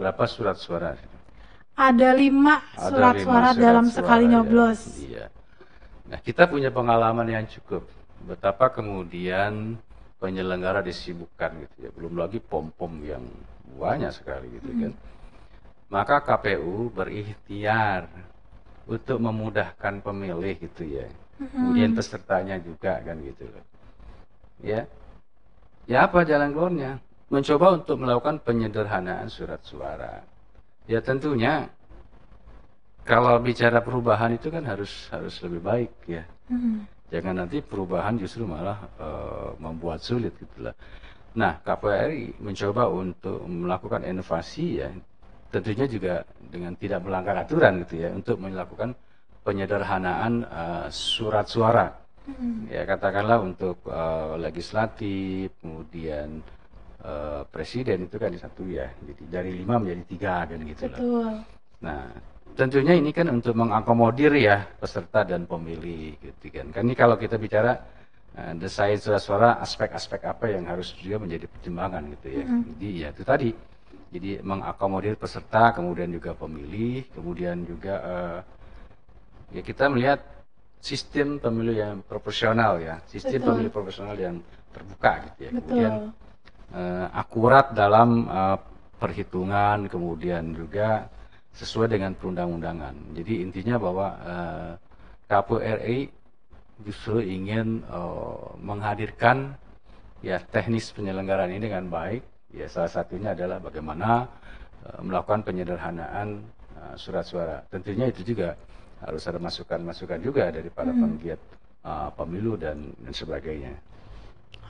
Berapa 0.00 0.24
surat 0.24 0.56
suara? 0.56 0.96
Ada 1.80 2.12
lima 2.12 2.60
Ada 2.76 2.92
surat 2.92 3.14
lima 3.16 3.24
suara 3.24 3.48
surat 3.56 3.56
dalam 3.56 3.86
suara, 3.88 3.96
sekali 3.96 4.24
ya. 4.28 4.30
nyoblos. 4.36 4.80
Iya. 5.00 5.24
Nah, 6.12 6.18
kita 6.20 6.44
punya 6.44 6.68
pengalaman 6.68 7.24
yang 7.24 7.48
cukup. 7.48 7.88
Betapa 8.28 8.68
kemudian 8.68 9.80
penyelenggara 10.20 10.84
disibukkan 10.84 11.64
gitu 11.64 11.76
ya. 11.88 11.90
Belum 11.96 12.20
lagi 12.20 12.36
pom-pom 12.36 12.92
yang 13.00 13.24
banyak 13.80 14.12
sekali 14.12 14.52
gitu 14.60 14.68
kan. 14.76 14.92
Maka 15.88 16.20
KPU 16.20 16.92
berikhtiar 16.92 18.12
untuk 18.84 19.16
memudahkan 19.16 20.04
pemilih 20.04 20.60
gitu 20.60 20.84
ya. 20.84 21.08
Kemudian 21.40 21.96
pesertanya 21.96 22.60
juga 22.60 23.00
kan 23.00 23.16
gitu 23.24 23.48
loh. 23.48 23.64
Ya. 24.60 24.84
Ya 25.88 26.04
apa 26.04 26.28
jalan 26.28 26.52
keluarnya? 26.52 27.00
Mencoba 27.32 27.80
untuk 27.80 27.96
melakukan 27.96 28.44
penyederhanaan 28.44 29.32
surat 29.32 29.64
suara. 29.64 30.20
Ya 30.90 30.98
tentunya 30.98 31.70
kalau 33.06 33.38
bicara 33.38 33.78
perubahan 33.78 34.34
itu 34.34 34.50
kan 34.50 34.66
harus 34.66 35.06
harus 35.14 35.38
lebih 35.46 35.62
baik 35.62 35.92
ya. 36.10 36.26
Mhm. 36.50 36.82
Jangan 37.14 37.34
nanti 37.46 37.62
perubahan 37.62 38.18
justru 38.18 38.42
malah 38.42 38.90
eh, 38.98 39.50
membuat 39.62 40.02
sulit 40.02 40.34
gitulah. 40.34 40.74
Nah, 41.38 41.62
KPRI 41.62 42.42
mencoba 42.42 42.90
untuk 42.90 43.46
melakukan 43.46 44.02
inovasi 44.02 44.82
ya. 44.82 44.90
Tentunya 45.54 45.86
juga 45.86 46.26
dengan 46.38 46.74
tidak 46.74 47.06
melanggar 47.06 47.38
aturan 47.38 47.86
gitu 47.86 48.02
ya 48.02 48.10
untuk 48.10 48.42
melakukan 48.42 48.94
penyederhanaan 49.46 50.42
eh, 50.42 50.86
surat 50.90 51.46
suara. 51.46 51.86
Ya 52.70 52.82
katakanlah 52.82 53.38
untuk 53.46 53.78
eh, 53.86 54.34
legislatif, 54.42 55.54
kemudian 55.62 56.42
eh, 57.04 57.42
presiden 57.48 58.06
itu 58.06 58.16
kan 58.16 58.32
satu 58.36 58.64
ya. 58.68 58.88
Jadi 59.04 59.22
dari 59.28 59.50
lima 59.56 59.80
menjadi 59.80 60.02
tiga 60.06 60.34
kan 60.46 60.58
gitu. 60.64 60.84
Betul. 60.88 61.32
Nah, 61.80 62.02
tentunya 62.56 62.94
ini 62.96 63.10
kan 63.10 63.26
untuk 63.32 63.56
mengakomodir 63.56 64.32
ya 64.36 64.68
peserta 64.78 65.24
dan 65.24 65.48
pemilih 65.48 66.16
gitu 66.20 66.46
kan. 66.52 66.66
Kan 66.72 66.82
ini 66.88 66.96
kalau 66.96 67.16
kita 67.16 67.40
bicara 67.40 67.80
eh, 68.36 68.52
desain 68.56 68.96
surat 69.00 69.22
suara 69.22 69.50
aspek-aspek 69.64 70.20
apa 70.24 70.52
yang 70.52 70.68
harus 70.68 70.92
juga 70.96 71.20
menjadi 71.22 71.48
pertimbangan 71.48 72.02
gitu 72.18 72.28
ya. 72.30 72.44
Jadi 72.46 72.88
ya 73.00 73.08
itu 73.12 73.24
tadi. 73.24 73.50
Jadi 74.10 74.42
mengakomodir 74.42 75.14
peserta, 75.14 75.70
kemudian 75.70 76.10
juga 76.10 76.34
pemilih, 76.34 77.06
kemudian 77.14 77.62
juga 77.62 77.94
eh, 78.02 78.38
ya 79.54 79.62
kita 79.62 79.86
melihat 79.86 80.18
sistem 80.80 81.38
pemilu 81.38 81.76
yang 81.76 82.02
proporsional 82.02 82.80
ya, 82.82 82.98
sistem 83.06 83.38
Betul. 83.38 83.48
pemilu 83.54 83.70
proporsional 83.70 84.16
yang 84.18 84.42
terbuka 84.72 85.12
gitu 85.30 85.40
ya. 85.46 85.50
Betul. 85.54 85.62
Kemudian 85.62 85.94
eh, 86.74 87.06
akurat 87.14 87.72
dalam 87.74 88.26
eh, 88.26 88.58
perhitungan 89.00 89.88
kemudian 89.88 90.52
juga 90.52 91.08
sesuai 91.56 91.90
dengan 91.98 92.14
perundang-undangan. 92.14 93.16
Jadi 93.16 93.42
intinya 93.42 93.76
bahwa 93.80 94.06
eh, 94.22 94.72
KPU 95.30 95.58
RI 95.58 95.98
justru 96.84 97.22
ingin 97.22 97.82
eh, 97.84 98.46
menghadirkan 98.60 99.54
ya 100.20 100.40
teknis 100.40 100.92
penyelenggaraan 100.92 101.50
ini 101.50 101.70
dengan 101.70 101.88
baik. 101.88 102.22
Ya 102.50 102.66
salah 102.66 102.90
satunya 102.90 103.32
adalah 103.32 103.62
bagaimana 103.62 104.26
eh, 104.86 105.00
melakukan 105.02 105.42
penyederhanaan 105.42 106.44
eh, 106.76 106.94
surat 107.00 107.24
suara. 107.26 107.62
Tentunya 107.72 108.10
itu 108.10 108.22
juga 108.22 108.54
harus 109.00 109.24
ada 109.24 109.40
masukan-masukan 109.40 110.20
juga 110.20 110.52
dari 110.52 110.68
para 110.68 110.92
penggiat 110.92 111.40
eh, 111.82 112.10
pemilu 112.14 112.54
dan, 112.60 112.94
dan 113.00 113.12
sebagainya. 113.16 113.74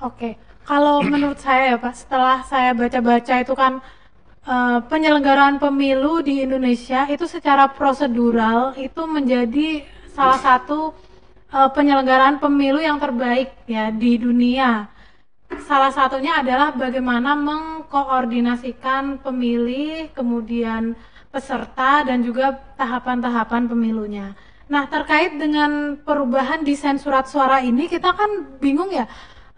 Oke, 0.00 0.40
kalau 0.64 1.04
menurut 1.04 1.37
saya 1.40 1.75
ya 1.75 1.76
Pak, 1.76 1.94
setelah 1.96 2.40
saya 2.49 2.72
baca-baca 2.72 3.34
itu 3.42 3.52
kan 3.52 3.84
eh, 4.49 4.78
penyelenggaraan 4.88 5.60
pemilu 5.60 6.25
di 6.25 6.40
Indonesia 6.40 7.04
itu 7.10 7.28
secara 7.28 7.68
prosedural 7.68 8.72
itu 8.80 9.02
menjadi 9.04 9.84
salah 10.16 10.40
satu 10.40 10.96
eh, 11.52 11.70
penyelenggaraan 11.76 12.40
pemilu 12.40 12.80
yang 12.80 12.96
terbaik 12.96 13.52
ya 13.68 13.92
di 13.92 14.16
dunia. 14.16 14.88
Salah 15.66 15.90
satunya 15.90 16.38
adalah 16.38 16.70
bagaimana 16.72 17.34
mengkoordinasikan 17.34 19.18
pemilih, 19.18 20.14
kemudian 20.14 20.94
peserta 21.30 22.06
dan 22.06 22.22
juga 22.22 22.54
tahapan-tahapan 22.78 23.66
pemilunya. 23.70 24.34
Nah, 24.70 24.87
terkait 24.87 25.34
dengan 25.34 25.99
perubahan 25.99 26.62
desain 26.62 26.94
surat 26.94 27.26
suara 27.26 27.58
ini 27.58 27.90
kita 27.90 28.14
kan 28.14 28.58
bingung 28.62 28.94
ya. 28.94 29.10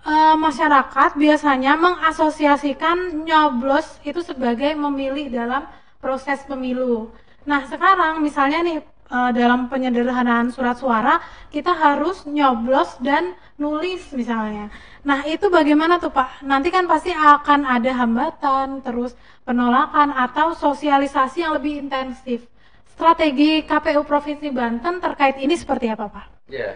Eh, 0.03 0.35
masyarakat 0.35 1.15
biasanya 1.15 1.79
mengasosiasikan 1.79 3.23
nyoblos 3.23 4.03
itu 4.03 4.19
sebagai 4.19 4.75
memilih 4.75 5.31
dalam 5.31 5.63
proses 6.03 6.43
pemilu. 6.43 7.15
Nah, 7.47 7.63
sekarang 7.71 8.19
misalnya 8.19 8.67
nih 8.67 8.83
eh, 8.83 9.31
dalam 9.31 9.71
penyederhanaan 9.71 10.51
surat 10.51 10.75
suara 10.83 11.23
kita 11.55 11.71
harus 11.71 12.27
nyoblos 12.27 12.99
dan 12.99 13.39
nulis 13.63 14.11
misalnya. 14.11 14.75
Nah, 15.07 15.23
itu 15.23 15.47
bagaimana 15.47 16.03
tuh 16.03 16.11
Pak? 16.11 16.43
Nanti 16.43 16.75
kan 16.75 16.91
pasti 16.91 17.15
akan 17.15 17.63
ada 17.63 17.95
hambatan, 17.95 18.83
terus 18.83 19.15
penolakan 19.47 20.11
atau 20.19 20.51
sosialisasi 20.59 21.47
yang 21.47 21.55
lebih 21.55 21.79
intensif. 21.79 22.51
Strategi 22.91 23.63
KPU 23.63 24.03
Provinsi 24.03 24.51
Banten 24.51 24.99
terkait 24.99 25.39
ini 25.39 25.55
seperti 25.55 25.95
apa, 25.95 26.11
Pak? 26.11 26.27
Ya, 26.51 26.75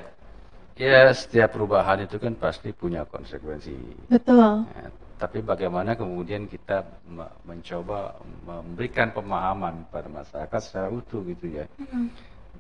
ya 0.77 1.09
setiap 1.13 1.57
perubahan 1.57 2.05
itu 2.05 2.17
kan 2.21 2.37
pasti 2.37 2.71
punya 2.73 3.03
konsekuensi. 3.09 3.73
Betul. 4.13 4.69
Ya, 4.69 4.87
tapi 5.17 5.41
bagaimana 5.41 5.97
kemudian 5.97 6.45
kita 6.45 6.85
me- 7.09 7.33
mencoba 7.43 8.13
memberikan 8.45 9.09
pemahaman 9.11 9.89
pada 9.89 10.09
masyarakat 10.13 10.61
secara 10.61 10.89
utuh 10.93 11.25
gitu 11.25 11.49
ya. 11.49 11.65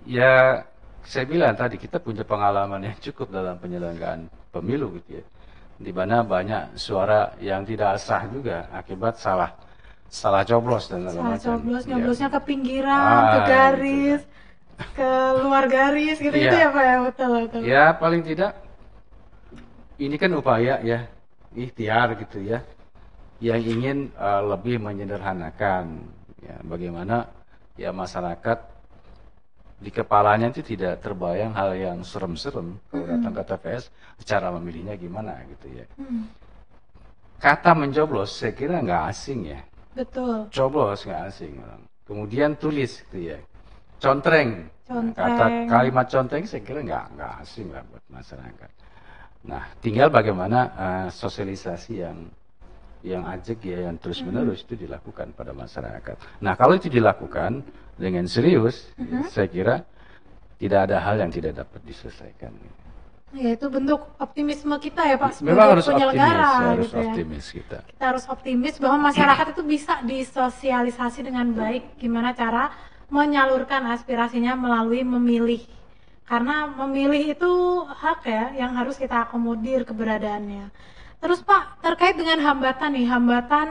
Ya, 0.06 0.64
saya 1.04 1.24
bilang 1.28 1.54
tadi 1.54 1.76
kita 1.76 2.00
punya 2.00 2.24
pengalaman 2.24 2.80
yang 2.82 2.96
cukup 2.98 3.28
dalam 3.30 3.60
penyelenggaraan 3.60 4.26
pemilu 4.50 4.96
gitu 5.02 5.20
ya. 5.20 5.24
Di 5.76 5.92
mana 5.92 6.24
banyak 6.24 6.80
suara 6.80 7.36
yang 7.36 7.60
tidak 7.68 8.00
sah 8.00 8.24
juga 8.32 8.64
akibat 8.72 9.20
salah 9.20 9.52
salah 10.08 10.40
coblos 10.46 10.88
dan 10.88 11.04
segala 11.04 11.12
Salah 11.12 11.30
macam. 11.36 11.50
coblos, 11.60 11.82
Ya. 11.84 11.88
nyoblosnya 11.92 12.28
ke 12.32 12.40
pinggiran, 12.48 12.96
Ah, 12.96 13.20
ke 13.20 13.36
gitu. 13.36 13.50
garis, 13.52 14.20
ke 14.24 14.45
luar 15.40 15.64
garis 15.68 16.16
gitu 16.20 16.32
gitu 16.32 16.52
Iya. 16.52 16.68
ya 16.68 16.74
Pak 16.74 16.84
ya, 16.84 16.96
betul 17.04 17.28
betul. 17.48 17.60
Ya 17.64 17.84
paling 17.96 18.22
tidak 18.22 18.52
ini 19.96 20.16
kan 20.16 20.30
upaya 20.36 20.80
ya 20.84 21.08
ikhtiar 21.56 22.16
gitu 22.20 22.44
ya 22.44 22.60
yang 23.40 23.60
ingin 23.60 24.12
eh, 24.12 24.42
lebih 24.44 24.80
menyederhanakan 24.80 26.04
ya 26.40 26.56
bagaimana 26.64 27.28
ya 27.76 27.92
masyarakat 27.92 28.58
di 29.76 29.92
kepalanya 29.92 30.48
itu 30.48 30.64
tidak 30.64 31.04
terbayang 31.04 31.52
hal 31.52 31.76
yang 31.76 32.00
serem-serem 32.00 32.80
kalau 32.88 33.04
datang 33.04 33.32
ke 33.36 33.42
TPS 33.44 33.84
cara 34.24 34.48
memilihnya 34.52 34.96
gimana 34.96 35.36
gitu 35.52 35.68
ya 35.68 35.84
Hmm, 36.00 36.28
kata 37.36 37.76
mencoblos 37.76 38.32
saya 38.32 38.56
kira 38.56 38.80
nggak 38.80 39.02
asing 39.12 39.52
ya 39.52 39.60
betul. 39.92 40.48
coblos 40.48 41.04
nggak 41.04 41.22
asing 41.28 41.56
orang. 41.60 41.82
Kemudian 42.06 42.54
tulis 42.54 43.02
gitu 43.08 43.34
ya. 43.34 43.38
Contreng. 43.96 44.68
Nah, 44.86 45.02
kata 45.10 45.46
kalimat 45.66 46.06
contreng 46.06 46.46
saya 46.46 46.62
kira 46.62 46.78
nggak 46.78 47.04
nggak 47.18 47.32
asing 47.42 47.74
lah 47.74 47.82
buat 47.90 48.04
masyarakat. 48.06 48.70
Nah, 49.46 49.62
tinggal 49.82 50.08
bagaimana 50.14 50.58
eh, 50.74 51.08
sosialisasi 51.10 51.92
yang 52.06 52.18
yang 53.06 53.22
ajak 53.26 53.62
ya 53.62 53.86
yang 53.90 53.96
terus 53.98 54.22
menerus 54.22 54.66
itu 54.66 54.74
dilakukan 54.74 55.30
pada 55.34 55.54
masyarakat. 55.54 56.42
Nah, 56.42 56.54
kalau 56.58 56.74
itu 56.74 56.90
dilakukan 56.90 57.62
dengan 57.94 58.26
serius, 58.26 58.90
ya, 58.98 59.22
saya 59.30 59.46
kira 59.46 59.74
tidak 60.58 60.90
ada 60.90 60.98
hal 61.02 61.18
yang 61.20 61.30
tidak 61.30 61.54
dapat 61.54 61.80
diselesaikan. 61.86 62.50
Ya 63.34 63.52
itu 63.52 63.66
bentuk 63.68 64.00
optimisme 64.22 64.72
kita 64.78 65.02
ya 65.02 65.18
Pak 65.18 65.42
sebagai 65.42 65.50
Memang 65.58 65.68
harus 65.76 65.86
penyelenggara 65.90 66.46
optimis, 66.46 66.62
harus 66.62 66.86
gitu 66.86 66.96
ya. 66.96 67.04
optimis 67.10 67.46
kita. 67.52 67.78
Kita 67.90 68.04
harus 68.06 68.24
optimis 68.30 68.74
bahwa 68.78 68.98
masyarakat 69.10 69.46
itu 69.52 69.62
bisa 69.66 69.94
disosialisasi 70.06 71.20
dengan 71.26 71.46
baik 71.52 71.98
gimana 72.00 72.32
cara 72.32 72.70
menyalurkan 73.10 73.86
aspirasinya 73.90 74.58
melalui 74.58 75.06
memilih. 75.06 75.62
Karena 76.26 76.66
memilih 76.66 77.38
itu 77.38 77.52
hak 77.86 78.26
ya 78.26 78.44
yang 78.58 78.74
harus 78.74 78.98
kita 78.98 79.30
akomodir 79.30 79.86
keberadaannya. 79.86 80.74
Terus 81.22 81.40
Pak, 81.46 81.80
terkait 81.80 82.18
dengan 82.18 82.42
hambatan 82.42 82.90
nih, 82.98 83.06
hambatan 83.06 83.66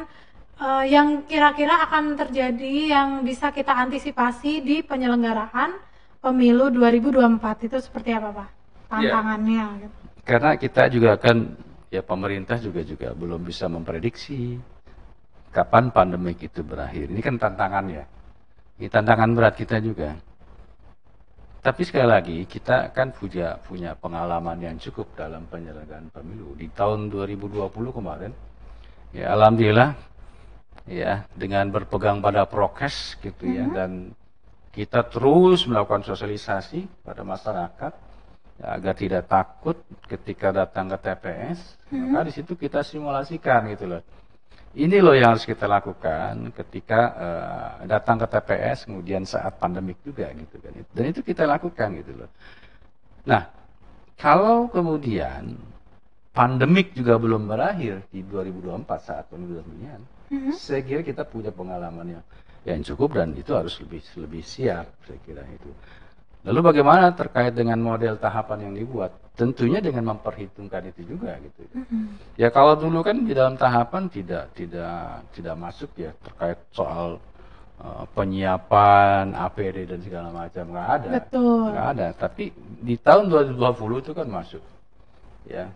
eh, 0.60 0.86
yang 0.88 1.28
kira-kira 1.28 1.84
akan 1.84 2.16
terjadi 2.16 2.96
yang 2.96 3.28
bisa 3.28 3.52
kita 3.52 3.76
antisipasi 3.76 4.64
di 4.64 4.80
penyelenggaraan 4.88 5.76
pemilu 6.24 6.72
2024 6.72 7.68
itu 7.68 7.78
seperti 7.84 8.16
apa 8.16 8.30
Pak? 8.32 8.50
Tantangannya 8.88 9.66
gitu. 9.84 9.96
Karena 10.26 10.52
kita 10.58 10.90
juga 10.90 11.20
kan 11.22 11.54
ya 11.94 12.02
pemerintah 12.02 12.58
juga 12.58 12.82
juga 12.82 13.14
belum 13.14 13.46
bisa 13.46 13.70
memprediksi 13.70 14.58
kapan 15.54 15.94
pandemi 15.94 16.34
itu 16.36 16.66
berakhir. 16.66 17.14
Ini 17.14 17.22
kan 17.22 17.36
tantangan 17.38 17.86
ya. 17.92 18.04
Ini 18.76 18.92
tantangan 18.92 19.32
berat 19.32 19.56
kita 19.56 19.80
juga. 19.80 20.20
Tapi 21.66 21.82
sekali 21.82 22.06
lagi 22.06 22.38
kita 22.46 22.94
kan 22.94 23.10
punya 23.10 23.58
punya 23.58 23.98
pengalaman 23.98 24.62
yang 24.62 24.78
cukup 24.78 25.18
dalam 25.18 25.50
penyelenggaraan 25.50 26.14
pemilu 26.14 26.54
di 26.54 26.70
tahun 26.70 27.10
2020 27.10 27.72
kemarin. 27.74 28.32
Ya 29.16 29.34
alhamdulillah 29.34 29.98
ya 30.86 31.26
dengan 31.34 31.74
berpegang 31.74 32.22
pada 32.22 32.46
prokes 32.46 33.18
gitu 33.24 33.50
ya 33.50 33.66
dan 33.74 34.14
kita 34.70 35.08
terus 35.08 35.66
melakukan 35.66 36.04
sosialisasi 36.06 36.86
pada 37.02 37.24
masyarakat 37.26 37.94
ya, 38.60 38.66
agar 38.76 38.94
tidak 38.94 39.24
takut 39.26 39.80
ketika 40.06 40.52
datang 40.52 40.92
ke 40.92 40.98
TPS. 41.00 41.60
Maka 41.96 42.30
di 42.30 42.34
situ 42.36 42.54
kita 42.60 42.84
simulasikan 42.84 43.72
gitu 43.72 43.88
loh. 43.88 44.04
Ini 44.76 45.00
loh 45.00 45.16
yang 45.16 45.36
harus 45.36 45.48
kita 45.48 45.72
lakukan 45.72 46.52
ketika 46.52 47.02
eh, 47.16 47.72
datang 47.88 48.20
ke 48.20 48.28
TPS 48.28 48.92
kemudian 48.92 49.24
saat 49.24 49.56
pandemik 49.56 50.04
juga 50.04 50.28
gitu 50.36 50.60
kan. 50.60 50.76
Dan 50.92 51.04
itu 51.16 51.24
kita 51.24 51.48
lakukan 51.48 51.96
gitu 51.96 52.12
loh. 52.12 52.30
Nah, 53.24 53.48
kalau 54.20 54.68
kemudian 54.68 55.56
pandemik 56.36 56.92
juga 56.92 57.16
belum 57.16 57.48
berakhir 57.48 58.04
di 58.12 58.20
2024 58.28 58.84
saat 59.00 59.26
pemilu 59.32 59.64
pemilihan, 59.64 60.02
saya 60.52 60.84
kira 60.84 61.02
kita 61.08 61.24
punya 61.24 61.56
pengalaman 61.56 62.20
yang 62.20 62.24
yang 62.66 62.82
cukup 62.84 63.22
dan 63.22 63.32
itu 63.32 63.56
harus 63.56 63.80
lebih 63.80 64.04
lebih 64.20 64.44
siap 64.44 64.92
saya 65.08 65.20
kira 65.24 65.44
itu. 65.48 65.72
Lalu 66.46 66.60
bagaimana 66.62 67.16
terkait 67.16 67.56
dengan 67.56 67.80
model 67.80 68.20
tahapan 68.20 68.70
yang 68.70 68.74
dibuat? 68.76 69.25
Tentunya 69.36 69.84
dengan 69.84 70.16
memperhitungkan 70.16 70.96
itu 70.96 71.16
juga 71.16 71.36
gitu. 71.44 71.68
Ya 72.40 72.48
kalau 72.48 72.80
dulu 72.80 73.04
kan 73.04 73.28
di 73.28 73.36
dalam 73.36 73.60
tahapan 73.60 74.08
tidak 74.08 74.56
tidak 74.56 75.28
tidak 75.36 75.56
masuk 75.60 75.92
ya 76.00 76.16
terkait 76.24 76.56
soal 76.72 77.20
uh, 77.84 78.08
penyiapan 78.16 79.36
APD 79.36 79.92
dan 79.92 80.00
segala 80.00 80.32
macam 80.32 80.72
nggak 80.72 80.88
ada. 80.88 81.10
Betul. 81.20 81.68
Nggak 81.68 81.90
ada. 82.00 82.08
Tapi 82.16 82.44
di 82.80 82.96
tahun 82.96 83.28
2020 83.60 84.04
itu 84.08 84.12
kan 84.16 84.28
masuk. 84.32 84.64
Ya. 85.52 85.68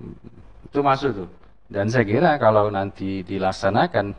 Hmm, 0.00 0.16
Itu 0.64 0.80
masuk 0.80 1.10
tuh. 1.12 1.28
Dan 1.68 1.92
saya 1.92 2.04
kira 2.08 2.40
kalau 2.40 2.72
nanti 2.72 3.20
dilaksanakan 3.24 4.16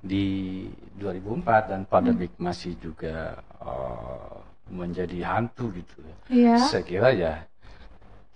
di 0.00 0.64
2004 0.96 1.72
dan 1.72 1.80
pandemik 1.88 2.32
masih 2.40 2.76
juga 2.80 3.40
uh, 3.60 4.40
menjadi 4.68 5.24
hantu 5.24 5.72
gitu 5.72 5.96
ya. 6.04 6.14
Iya. 6.28 6.56
Saya 6.68 6.84
kira 6.84 7.08
ya 7.12 7.48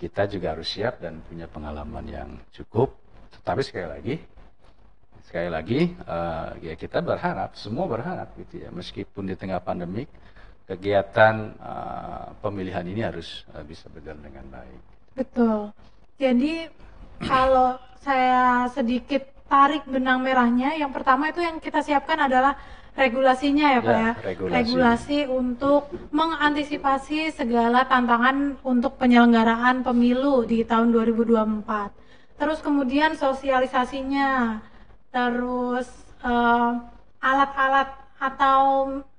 kita 0.04 0.28
juga 0.28 0.52
harus 0.52 0.68
siap 0.68 1.00
dan 1.00 1.25
punya 1.25 1.49
pengalaman 1.49 2.04
yang 2.04 2.28
cukup. 2.52 2.92
Tapi 3.40 3.64
sekali 3.64 3.88
lagi, 3.88 4.14
sekali 5.25 5.49
lagi 5.49 5.80
eh, 5.96 6.49
ya 6.61 6.75
kita 6.76 7.00
berharap, 7.00 7.56
semua 7.56 7.88
berharap 7.88 8.36
gitu 8.36 8.69
ya, 8.69 8.69
meskipun 8.69 9.25
di 9.25 9.32
tengah 9.32 9.64
pandemik 9.64 10.12
kegiatan 10.69 11.56
eh, 11.56 12.26
pemilihan 12.45 12.84
ini 12.84 13.00
harus 13.00 13.49
eh, 13.56 13.64
bisa 13.64 13.88
berjalan 13.88 14.21
dengan 14.21 14.45
baik. 14.52 14.80
Betul. 15.17 15.73
Jadi 16.21 16.69
kalau 17.25 17.80
saya 18.04 18.69
sedikit 18.76 19.25
tarik 19.49 19.88
benang 19.88 20.21
merahnya, 20.21 20.76
yang 20.76 20.93
pertama 20.93 21.32
itu 21.32 21.40
yang 21.40 21.64
kita 21.64 21.80
siapkan 21.80 22.28
adalah 22.28 22.60
regulasinya 22.95 23.67
ya 23.75 23.80
Pak 23.83 23.95
Ya, 23.95 24.02
ya. 24.07 24.13
regulasi. 24.49 25.19
untuk 25.26 25.91
mengantisipasi 26.11 27.35
segala 27.35 27.85
tantangan 27.85 28.59
untuk 28.63 28.97
penyelenggaraan 28.97 29.83
pemilu 29.83 30.47
di 30.47 30.63
tahun 30.63 30.95
2024. 30.95 31.91
Terus 32.35 32.59
kemudian 32.59 33.15
sosialisasinya, 33.15 34.59
terus 35.11 35.87
eh, 36.23 36.73
alat-alat 37.21 37.89
atau 38.19 38.63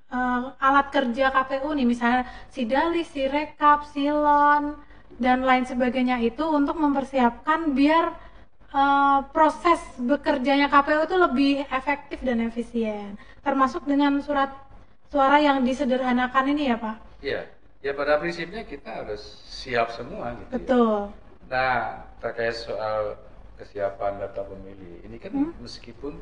eh, 0.08 0.42
alat 0.58 0.86
kerja 0.90 1.28
KPU 1.30 1.72
nih 1.72 1.86
misalnya 1.86 2.22
sidalis, 2.48 3.08
sirekap, 3.12 3.84
silon 3.92 4.76
dan 5.16 5.40
lain 5.40 5.64
sebagainya 5.64 6.20
itu 6.20 6.44
untuk 6.44 6.76
mempersiapkan 6.76 7.72
biar 7.72 8.12
eh, 8.72 9.18
proses 9.32 9.80
bekerjanya 9.96 10.68
KPU 10.68 11.04
itu 11.04 11.16
lebih 11.16 11.54
efektif 11.68 12.20
dan 12.20 12.40
efisien. 12.40 13.16
Termasuk 13.46 13.86
dengan 13.86 14.18
surat 14.18 14.50
suara 15.06 15.38
yang 15.38 15.62
disederhanakan 15.62 16.44
ini 16.50 16.62
ya 16.66 16.76
Pak. 16.82 16.96
Iya, 17.22 17.46
ya 17.78 17.92
pada 17.94 18.18
prinsipnya 18.18 18.66
kita 18.66 19.06
harus 19.06 19.22
siap 19.46 19.94
semua 19.94 20.34
gitu. 20.34 20.50
ya. 20.50 20.54
Betul. 20.58 20.96
Nah, 21.46 22.02
terkait 22.18 22.58
soal 22.58 23.14
kesiapan 23.54 24.18
data 24.18 24.42
pemilih, 24.42 25.06
ini 25.06 25.16
kan 25.16 25.30
meskipun 25.62 26.18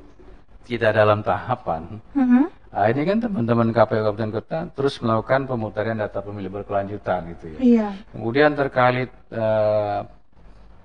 tidak 0.64 0.96
dalam 0.96 1.20
tahapan, 1.20 2.00
Mhm. 2.16 2.48
nah 2.72 2.88
ini 2.88 3.02
kan 3.04 3.20
teman-teman 3.20 3.68
KPU 3.68 4.00
Kabupaten 4.00 4.32
Kota 4.32 4.58
terus 4.72 4.96
melakukan 4.96 5.44
pemutaran 5.44 6.00
data 6.00 6.24
pemilih 6.24 6.48
berkelanjutan 6.48 7.36
gitu 7.36 7.44
ya. 7.52 7.58
Iya. 7.60 7.88
Kemudian 8.16 8.56
terkait 8.56 9.12
eh, 9.28 10.00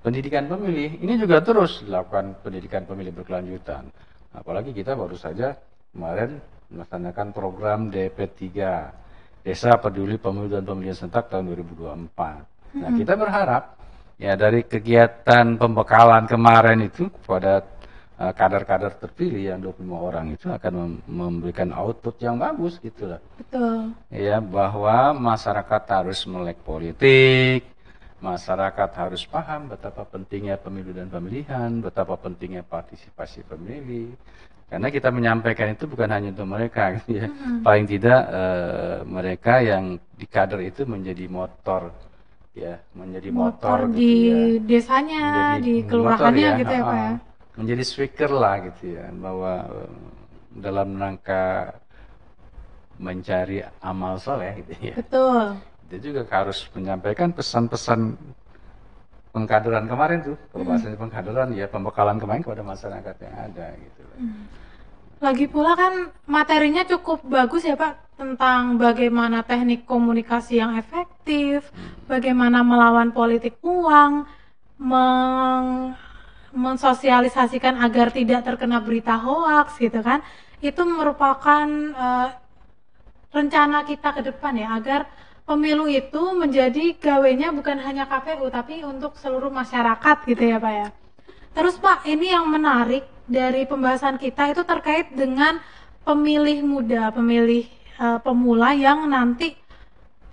pendidikan 0.04 0.48
pemilih, 0.48 1.00
ini 1.00 1.16
juga 1.16 1.40
terus 1.40 1.80
dilakukan 1.80 2.40
pendidikan 2.44 2.84
pemilih 2.84 3.12
berkelanjutan. 3.12 3.88
Apalagi 4.36 4.76
kita 4.76 4.92
baru 4.92 5.16
saja 5.16 5.56
kemarin 5.94 6.38
melaksanakan 6.70 7.28
program 7.34 7.90
DP3 7.90 8.46
Desa 9.40 9.74
Peduli 9.80 10.20
Pemilu 10.20 10.52
dan 10.52 10.62
Pemilihan 10.62 10.94
Serentak 10.94 11.32
tahun 11.32 11.50
2024. 11.56 12.78
Nah, 12.78 12.90
kita 12.94 13.18
berharap 13.18 13.80
ya 14.20 14.36
dari 14.36 14.62
kegiatan 14.62 15.56
pembekalan 15.56 16.28
kemarin 16.28 16.86
itu 16.86 17.08
kepada 17.08 17.64
eh, 18.20 18.32
kader-kader 18.36 18.92
terpilih 19.00 19.50
yang 19.50 19.58
25 19.64 19.90
orang 19.96 20.26
itu 20.36 20.46
akan 20.52 20.72
mem- 20.76 21.02
memberikan 21.08 21.72
output 21.72 22.20
yang 22.20 22.36
bagus 22.36 22.76
gitu 22.84 23.10
lah 23.10 23.20
Betul. 23.40 23.96
ya 24.12 24.38
bahwa 24.38 25.16
masyarakat 25.16 25.82
harus 25.88 26.20
melek 26.28 26.60
politik, 26.62 27.64
masyarakat 28.20 28.90
harus 28.92 29.24
paham 29.24 29.72
betapa 29.72 30.04
pentingnya 30.04 30.60
pemilu 30.60 30.92
dan 30.92 31.08
pemilihan, 31.08 31.80
betapa 31.80 32.14
pentingnya 32.20 32.60
partisipasi 32.60 33.40
pemilih. 33.48 34.12
Karena 34.70 34.86
kita 34.86 35.10
menyampaikan 35.10 35.74
itu 35.74 35.90
bukan 35.90 36.06
hanya 36.14 36.30
untuk 36.30 36.46
mereka, 36.46 36.94
gitu 37.02 37.26
ya. 37.26 37.26
paling 37.66 37.90
tidak 37.90 38.20
eh, 38.30 38.96
mereka 39.02 39.58
yang 39.58 39.98
di 40.14 40.26
kader 40.30 40.62
itu 40.62 40.86
menjadi 40.86 41.26
motor, 41.26 41.90
ya, 42.54 42.78
menjadi 42.94 43.34
motor, 43.34 43.90
Motor 43.90 43.90
gitu 43.90 43.98
di 43.98 44.12
ya. 44.30 44.38
desanya, 44.62 45.22
Menjadi 45.26 45.58
di 45.58 45.74
kelurahannya 45.90 46.48
gitu 46.62 46.70
ya 46.72 46.82
Pak 46.86 46.98
ya. 47.02 47.12
Menjadi 47.58 47.82
speaker 47.82 48.30
lah 48.30 48.54
gitu 48.70 48.94
ya, 48.94 49.10
bahwa 49.10 49.52
eh, 49.66 49.90
dalam 50.54 50.88
rangka 50.94 51.74
mencari 53.02 53.66
amal 53.82 54.22
soleh 54.22 54.54
gitu 54.62 54.72
ya. 54.86 54.94
Betul. 54.94 55.58
Dia 55.90 55.98
juga 55.98 56.22
harus 56.30 56.70
menyampaikan 56.78 57.34
pesan-pesan 57.34 58.14
pengkaderan 59.34 59.90
kemarin 59.90 60.18
tuh, 60.22 60.36
kalau 60.54 60.62
bahasanya 60.62 60.94
pengkaderan 60.94 61.48
ya 61.58 61.66
pembekalan 61.66 62.22
kemarin 62.22 62.42
kepada 62.46 62.62
masyarakat 62.62 63.14
yang 63.18 63.34
ada 63.50 63.66
gitu. 63.74 63.99
Lagi 65.20 65.46
pula 65.52 65.76
kan 65.76 66.08
materinya 66.24 66.82
cukup 66.88 67.20
bagus 67.28 67.68
ya 67.68 67.76
Pak 67.76 68.16
tentang 68.16 68.76
bagaimana 68.76 69.44
teknik 69.44 69.88
komunikasi 69.88 70.60
yang 70.60 70.76
efektif, 70.76 71.68
bagaimana 72.04 72.60
melawan 72.60 73.12
politik 73.12 73.56
uang, 73.64 74.28
meng 74.80 75.96
mensosialisasikan 76.50 77.78
agar 77.78 78.10
tidak 78.10 78.42
terkena 78.42 78.82
berita 78.82 79.14
hoaks 79.16 79.78
gitu 79.78 80.02
kan. 80.02 80.24
Itu 80.60 80.82
merupakan 80.84 81.66
eh, 81.94 82.28
rencana 83.30 83.86
kita 83.86 84.08
ke 84.18 84.22
depan 84.26 84.58
ya 84.58 84.74
agar 84.76 85.06
pemilu 85.46 85.86
itu 85.86 86.34
menjadi 86.34 86.98
gawenya 86.98 87.54
bukan 87.54 87.78
hanya 87.82 88.06
KPU 88.06 88.50
tapi 88.50 88.82
untuk 88.82 89.14
seluruh 89.18 89.50
masyarakat 89.50 90.16
gitu 90.26 90.44
ya 90.44 90.58
Pak 90.58 90.72
ya. 90.74 90.88
Terus 91.50 91.74
Pak, 91.82 92.06
ini 92.06 92.30
yang 92.30 92.46
menarik 92.46 93.02
dari 93.30 93.62
pembahasan 93.64 94.18
kita 94.18 94.50
itu 94.50 94.66
terkait 94.66 95.14
dengan 95.14 95.62
pemilih 96.02 96.66
muda, 96.66 97.14
pemilih 97.14 97.70
eh, 98.02 98.18
pemula 98.26 98.74
yang 98.74 99.06
nanti 99.06 99.54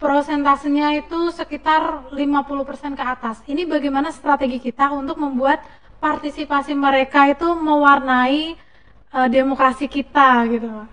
prosentasenya 0.01 1.05
itu 1.05 1.33
sekitar 1.33 2.09
50% 2.13 2.97
ke 2.97 3.03
atas. 3.03 3.41
Ini 3.45 3.65
bagaimana 3.65 4.13
strategi 4.13 4.61
kita 4.61 4.93
untuk 4.93 5.17
membuat 5.17 5.61
partisipasi 5.97 6.77
mereka 6.77 7.25
itu 7.25 7.57
mewarnai 7.57 8.53
uh, 9.13 9.27
demokrasi 9.29 9.89
kita 9.89 10.45
gitu 10.53 10.69
Pak. 10.69 10.89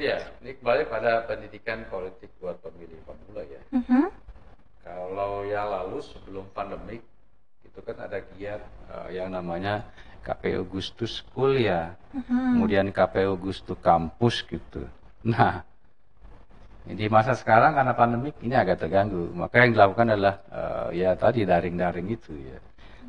Iya, 0.00 0.32
ini 0.40 0.56
kembali 0.56 0.82
pada 0.88 1.28
pendidikan 1.28 1.84
politik 1.92 2.32
buat 2.40 2.56
pemilih 2.64 2.96
pemula 3.04 3.44
ya. 3.44 3.60
Uh 3.68 3.84
-huh. 3.84 4.06
Kalau 4.80 5.44
yang 5.44 5.68
lalu 5.68 6.00
sebelum 6.00 6.48
pandemik 6.56 7.04
itu 7.60 7.80
kan 7.84 7.96
ada 8.00 8.24
giat 8.34 8.64
uh, 8.88 9.12
yang 9.12 9.28
namanya 9.28 9.84
KPU 10.20 10.68
Gustus 10.68 11.24
kuliah, 11.32 11.96
uh 12.12 12.20
-huh. 12.20 12.52
kemudian 12.56 12.86
KPU 12.92 13.36
Gustus 13.40 13.76
kampus 13.80 14.44
gitu. 14.44 14.84
Nah, 15.24 15.64
di 16.84 17.06
masa 17.12 17.36
sekarang 17.36 17.76
karena 17.76 17.92
pandemik 17.92 18.36
ini 18.40 18.56
agak 18.56 18.80
terganggu, 18.80 19.30
maka 19.36 19.62
yang 19.62 19.76
dilakukan 19.76 20.16
adalah 20.16 20.34
uh, 20.48 20.88
ya 20.92 21.12
tadi 21.14 21.44
daring-daring 21.44 22.08
itu 22.08 22.32
ya. 22.34 22.58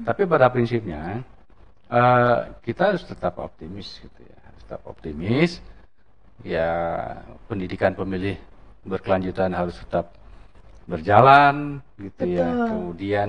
Tapi 0.02 0.28
pada 0.28 0.52
prinsipnya 0.52 1.24
uh, 1.88 2.52
kita 2.63 2.95
harus 2.95 3.04
tetap 3.08 3.39
optimis 3.39 4.00
gitu 4.04 4.21
ya, 4.24 4.38
harus 4.43 4.62
tetap 4.67 4.82
optimis. 4.88 5.52
Ya 6.41 6.69
pendidikan 7.45 7.93
pemilih 7.93 8.34
berkelanjutan 8.82 9.54
harus 9.54 9.78
tetap 9.78 10.17
berjalan 10.89 11.80
gitu 12.02 12.24
ya. 12.28 12.50
Betul. 12.50 12.58
ya. 12.58 12.67
Kemudian 12.67 13.28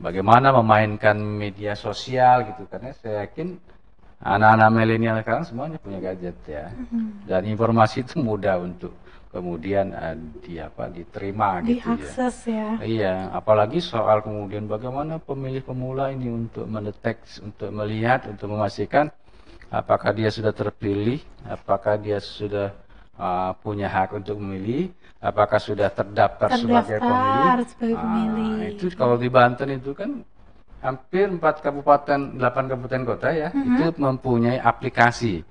bagaimana 0.00 0.50
memainkan 0.56 1.16
media 1.20 1.76
sosial 1.76 2.48
gitu 2.48 2.64
karena 2.66 2.90
saya 2.96 3.28
yakin 3.28 3.60
anak-anak 4.20 4.68
milenial 4.72 5.16
sekarang 5.24 5.44
semuanya 5.48 5.78
punya 5.80 5.98
gadget 6.00 6.36
ya. 6.44 6.68
Mm-hmm. 6.72 7.04
Dan 7.24 7.42
informasi 7.48 8.04
itu 8.04 8.20
mudah 8.20 8.60
untuk 8.60 8.92
kemudian 9.30 9.94
uh, 9.94 10.18
di 10.42 10.58
apa 10.58 10.90
diterima 10.90 11.62
gitu 11.62 11.86
ya. 11.86 12.18
ya. 12.50 12.68
Iya, 12.82 13.14
apalagi 13.30 13.78
soal 13.78 14.20
kemudian 14.26 14.66
bagaimana 14.66 15.22
pemilih 15.22 15.62
pemula 15.62 16.10
ini 16.10 16.28
untuk 16.28 16.66
mendeteksi, 16.66 17.46
untuk 17.46 17.70
melihat, 17.70 18.26
untuk 18.26 18.50
memastikan 18.50 19.08
apakah 19.70 20.10
dia 20.10 20.28
sudah 20.28 20.50
terpilih, 20.50 21.22
apakah 21.46 21.94
dia 21.94 22.18
sudah 22.18 22.74
uh, 23.20 23.52
punya 23.60 23.86
hak 23.92 24.16
untuk 24.16 24.40
memilih, 24.40 24.88
apakah 25.20 25.60
sudah 25.60 25.92
terdaftar, 25.92 26.56
terdaftar 26.56 26.64
sebagai 26.64 26.98
pemilih. 27.04 27.66
Sebagai 27.68 27.96
ah, 27.96 28.02
pemilih. 28.02 28.50
Uh, 28.50 28.68
itu 28.72 28.84
kalau 28.96 29.16
di 29.20 29.28
Banten 29.28 29.68
itu 29.76 29.92
kan 29.92 30.10
hampir 30.80 31.28
empat 31.28 31.60
kabupaten, 31.60 32.40
delapan 32.40 32.64
kabupaten 32.72 33.02
kota 33.04 33.28
ya, 33.28 33.48
mm 33.52 33.60
-hmm. 33.60 33.76
itu 33.76 33.86
mempunyai 34.00 34.58
aplikasi. 34.58 35.44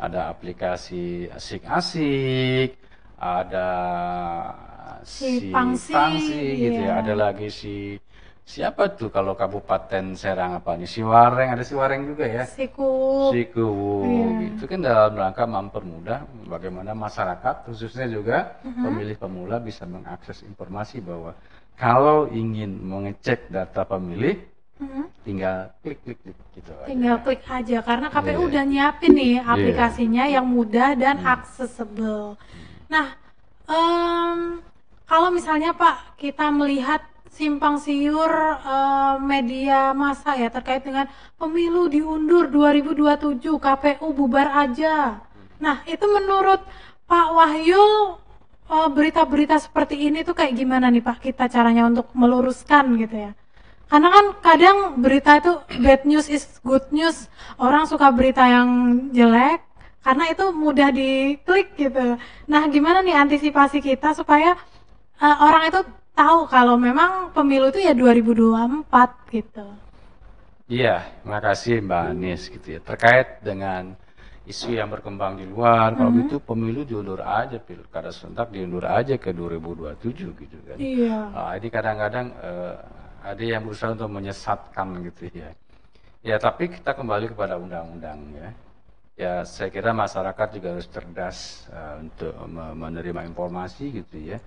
Ada 0.00 0.32
aplikasi 0.32 1.28
asik-asik, 1.30 2.74
ada 3.20 3.68
si, 5.06 5.38
si 5.38 5.46
Pangsi, 5.52 5.92
Pangsi 5.94 6.42
gitu 6.58 6.80
ya, 6.82 6.98
iya. 6.98 7.00
ada 7.04 7.14
lagi 7.14 7.48
si 7.52 8.00
siapa 8.42 8.90
tuh 8.98 9.08
kalau 9.08 9.38
Kabupaten 9.38 10.18
Serang 10.18 10.58
apa 10.58 10.74
nih 10.74 10.90
si 10.90 11.00
Wareng 11.00 11.54
ada 11.54 11.62
si 11.62 11.72
Wareng 11.78 12.04
juga 12.10 12.26
ya 12.26 12.44
Siku 12.44 13.30
Siku 13.30 13.70
yeah. 14.02 14.50
itu 14.50 14.64
kan 14.66 14.82
dalam 14.82 15.14
rangka 15.14 15.46
mempermudah 15.46 16.26
bagaimana 16.50 16.92
masyarakat 16.92 17.70
khususnya 17.70 18.10
juga 18.10 18.58
uh 18.60 18.68
-huh. 18.68 18.82
pemilih 18.90 19.16
pemula 19.16 19.62
bisa 19.62 19.86
mengakses 19.86 20.42
informasi 20.42 20.98
bahwa 21.00 21.38
kalau 21.78 22.26
ingin 22.28 22.82
mengecek 22.82 23.46
data 23.48 23.86
pemilih 23.86 24.42
uh-huh. 24.82 25.06
tinggal 25.22 25.70
klik 25.86 26.02
klik, 26.02 26.18
klik 26.20 26.36
gitu 26.58 26.70
tinggal 26.84 27.16
aja. 27.16 27.24
klik 27.24 27.42
aja 27.46 27.78
karena 27.86 28.06
KPU 28.10 28.34
yeah. 28.36 28.48
udah 28.50 28.64
nyiapin 28.66 29.12
nih 29.14 29.32
iya. 29.38 29.42
aplikasinya 29.46 30.24
yeah. 30.26 30.34
yang 30.42 30.46
mudah 30.50 30.98
dan 30.98 31.22
hmm. 31.22 31.30
accessible 31.30 32.36
Nah, 32.92 33.16
um, 33.64 34.60
kalau 35.08 35.32
misalnya 35.32 35.72
Pak 35.72 36.20
kita 36.20 36.52
melihat 36.52 37.00
simpang 37.32 37.80
siur 37.80 38.28
uh, 38.60 39.16
media 39.16 39.96
massa 39.96 40.36
ya 40.36 40.52
terkait 40.52 40.84
dengan 40.84 41.08
pemilu 41.40 41.88
diundur 41.88 42.52
2027 42.52 43.40
KPU 43.40 44.12
bubar 44.12 44.52
aja. 44.52 45.24
Nah, 45.56 45.80
itu 45.88 46.04
menurut 46.04 46.60
Pak 47.08 47.28
Wahyu 47.32 48.20
berita 48.72 48.88
berita-berita 49.24 49.56
seperti 49.60 50.08
ini 50.08 50.24
tuh 50.24 50.32
kayak 50.32 50.56
gimana 50.56 50.88
nih 50.88 51.04
Pak 51.04 51.20
kita 51.20 51.44
caranya 51.48 51.84
untuk 51.88 52.08
meluruskan 52.16 52.96
gitu 53.00 53.28
ya? 53.28 53.32
Karena 53.88 54.08
kan 54.08 54.26
kadang 54.40 54.76
berita 55.04 55.36
itu 55.36 55.52
bad 55.84 56.08
news 56.08 56.28
is 56.32 56.48
good 56.64 56.84
news. 56.88 57.28
Orang 57.60 57.84
suka 57.84 58.08
berita 58.08 58.40
yang 58.48 58.68
jelek, 59.12 59.60
karena 60.00 60.32
itu 60.32 60.44
mudah 60.56 60.88
diklik 60.88 61.76
gitu. 61.76 62.16
Nah, 62.48 62.62
gimana 62.72 63.04
nih 63.04 63.12
antisipasi 63.12 63.84
kita 63.84 64.16
supaya 64.16 64.56
uh, 65.20 65.36
orang 65.44 65.68
itu 65.68 65.80
tahu 66.12 66.48
kalau 66.48 66.76
memang 66.76 67.32
pemilu 67.32 67.72
itu 67.72 67.80
ya 67.82 67.96
2024 67.96 69.32
gitu. 69.32 69.66
Iya, 70.72 71.04
makasih 71.26 71.84
Mbak 71.84 72.02
Anis 72.14 72.42
gitu 72.48 72.78
ya. 72.78 72.80
Terkait 72.80 73.44
dengan 73.44 73.92
isu 74.48 74.72
yang 74.72 74.88
berkembang 74.88 75.36
di 75.36 75.44
luar, 75.44 75.92
mm 75.92 75.92
-hmm. 75.92 75.98
kalau 75.98 76.12
mm-hmm. 76.12 76.26
itu 76.30 76.36
pemilu 76.40 76.80
diundur 76.88 77.20
aja, 77.20 77.58
pilkada 77.60 78.08
serentak 78.08 78.48
diundur 78.54 78.88
aja 78.88 79.18
ke 79.20 79.30
2027 79.36 80.42
gitu 80.42 80.56
kan. 80.64 80.76
Iya. 80.80 81.18
Nah, 81.30 81.52
ini 81.60 81.68
kadang-kadang 81.68 82.26
uh, 82.40 82.74
ada 83.22 83.42
yang 83.42 83.62
berusaha 83.68 83.92
untuk 83.92 84.10
menyesatkan 84.10 84.86
gitu 85.12 85.28
ya. 85.34 85.50
Ya, 86.22 86.36
tapi 86.38 86.70
kita 86.70 86.94
kembali 86.94 87.34
kepada 87.34 87.58
undang-undang 87.58 88.18
ya 88.38 88.50
ya 89.12 89.44
saya 89.44 89.68
kira 89.68 89.92
masyarakat 89.92 90.48
juga 90.56 90.68
harus 90.72 90.88
cerdas 90.88 91.68
uh, 91.68 92.00
untuk 92.00 92.32
menerima 92.74 93.28
informasi 93.28 94.02
gitu 94.02 94.16
ya. 94.18 94.38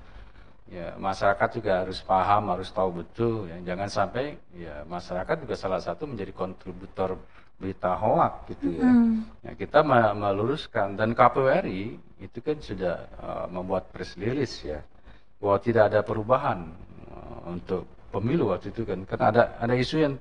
Ya, 0.65 0.97
masyarakat 0.97 1.61
juga 1.61 1.85
harus 1.85 2.01
paham, 2.01 2.49
harus 2.49 2.73
tahu 2.73 3.05
betul 3.05 3.45
ya. 3.45 3.61
Jangan 3.61 3.85
sampai 3.85 4.33
ya 4.57 4.81
masyarakat 4.89 5.45
juga 5.45 5.53
salah 5.53 5.77
satu 5.77 6.09
menjadi 6.09 6.33
kontributor 6.33 7.21
berita 7.61 7.93
hoak 7.95 8.49
gitu 8.51 8.73
ya. 8.75 8.83
Mm. 8.83 9.13
ya 9.45 9.51
kita 9.55 9.79
meluruskan 10.17 10.99
dan 10.99 11.15
KPU 11.15 11.47
RI 11.47 11.95
itu 12.19 12.39
kan 12.43 12.57
sudah 12.59 13.07
uh, 13.21 13.45
membuat 13.47 13.93
press 13.93 14.17
release 14.19 14.65
ya 14.65 14.83
bahwa 15.39 15.61
tidak 15.61 15.93
ada 15.93 16.01
perubahan 16.01 16.67
uh, 17.13 17.39
untuk 17.53 17.85
pemilu 18.09 18.49
waktu 18.49 18.73
itu 18.73 18.83
kan. 18.89 19.05
Karena 19.05 19.25
ada 19.31 19.43
ada 19.61 19.73
isu 19.77 20.01
yang 20.01 20.13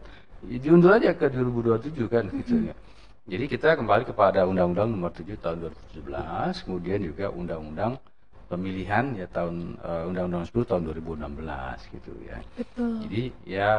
diundur 0.45 0.93
aja 0.93 1.17
ke 1.17 1.33
2027 1.33 2.05
kan 2.05 2.25
gitu 2.45 2.69
ya. 2.69 2.75
Jadi 3.25 3.45
kita 3.49 3.81
kembali 3.81 4.05
kepada 4.05 4.45
Undang-Undang 4.45 4.93
Nomor 4.93 5.09
7 5.09 5.41
Tahun 5.41 5.57
2017, 5.97 6.69
kemudian 6.69 7.01
juga 7.01 7.33
Undang-Undang 7.33 7.97
Pemilihan 8.45 9.17
ya 9.17 9.27
tahun 9.29 9.81
uh, 9.81 10.09
Undang-Undang 10.13 10.45
10 10.53 10.69
Tahun 10.69 10.83
2016 10.85 11.95
gitu 11.97 12.13
ya. 12.29 12.39
Betul. 12.55 12.93
Jadi 13.09 13.23
ya 13.49 13.71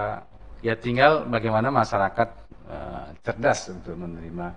ya 0.66 0.74
tinggal 0.74 1.30
bagaimana 1.30 1.70
masyarakat 1.70 2.30
uh, 2.68 3.06
cerdas 3.22 3.70
untuk 3.70 3.94
menerima 3.94 4.52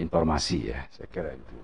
informasi 0.00 0.74
ya, 0.74 0.80
saya 0.90 1.08
kira 1.12 1.36
itu. 1.36 1.54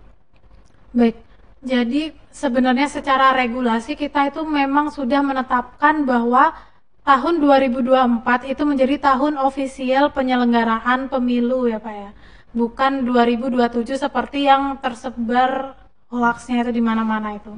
Baik. 0.93 1.17
Jadi 1.61 2.17
sebenarnya 2.33 2.89
secara 2.89 3.37
regulasi 3.37 3.93
kita 3.93 4.33
itu 4.33 4.41
memang 4.49 4.89
sudah 4.89 5.21
menetapkan 5.21 6.09
bahwa 6.09 6.57
tahun 7.05 7.41
2024 7.41 8.49
itu 8.49 8.63
menjadi 8.65 8.97
tahun 9.13 9.37
ofisial 9.41 10.13
penyelenggaraan 10.13 11.13
pemilu 11.13 11.69
ya 11.69 11.81
Pak 11.81 11.95
ya 11.97 12.11
bukan 12.51 13.07
2027 13.07 13.87
seperti 13.95 14.51
yang 14.51 14.79
tersebar 14.83 15.79
hoaxnya 16.11 16.67
itu 16.67 16.73
di 16.77 16.83
mana-mana 16.83 17.39
itu. 17.39 17.55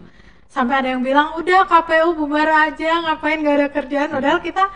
Sampai 0.53 0.85
ada 0.85 0.93
yang 0.93 1.01
bilang 1.01 1.41
udah 1.41 1.65
KPU 1.65 2.12
bubar 2.12 2.69
aja, 2.69 3.01
ngapain 3.09 3.41
gak 3.41 3.57
ada 3.57 3.69
kerjaan. 3.73 4.09
Padahal 4.12 4.38
kita 4.45 4.69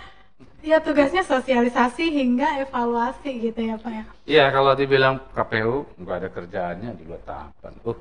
ya 0.65 0.81
tugasnya 0.81 1.23
sosialisasi 1.23 2.11
hingga 2.11 2.65
evaluasi 2.65 3.31
gitu 3.39 3.61
ya 3.61 3.77
Pak 3.77 3.93
ya. 3.93 4.05
Iya 4.27 4.45
kalau 4.51 4.73
dibilang 4.75 5.21
KPU 5.31 5.87
nggak 6.01 6.17
ada 6.17 6.29
kerjaannya 6.33 6.91
di 6.97 7.05
luar 7.05 7.23
tahapan. 7.23 7.73
Uh, 7.85 7.99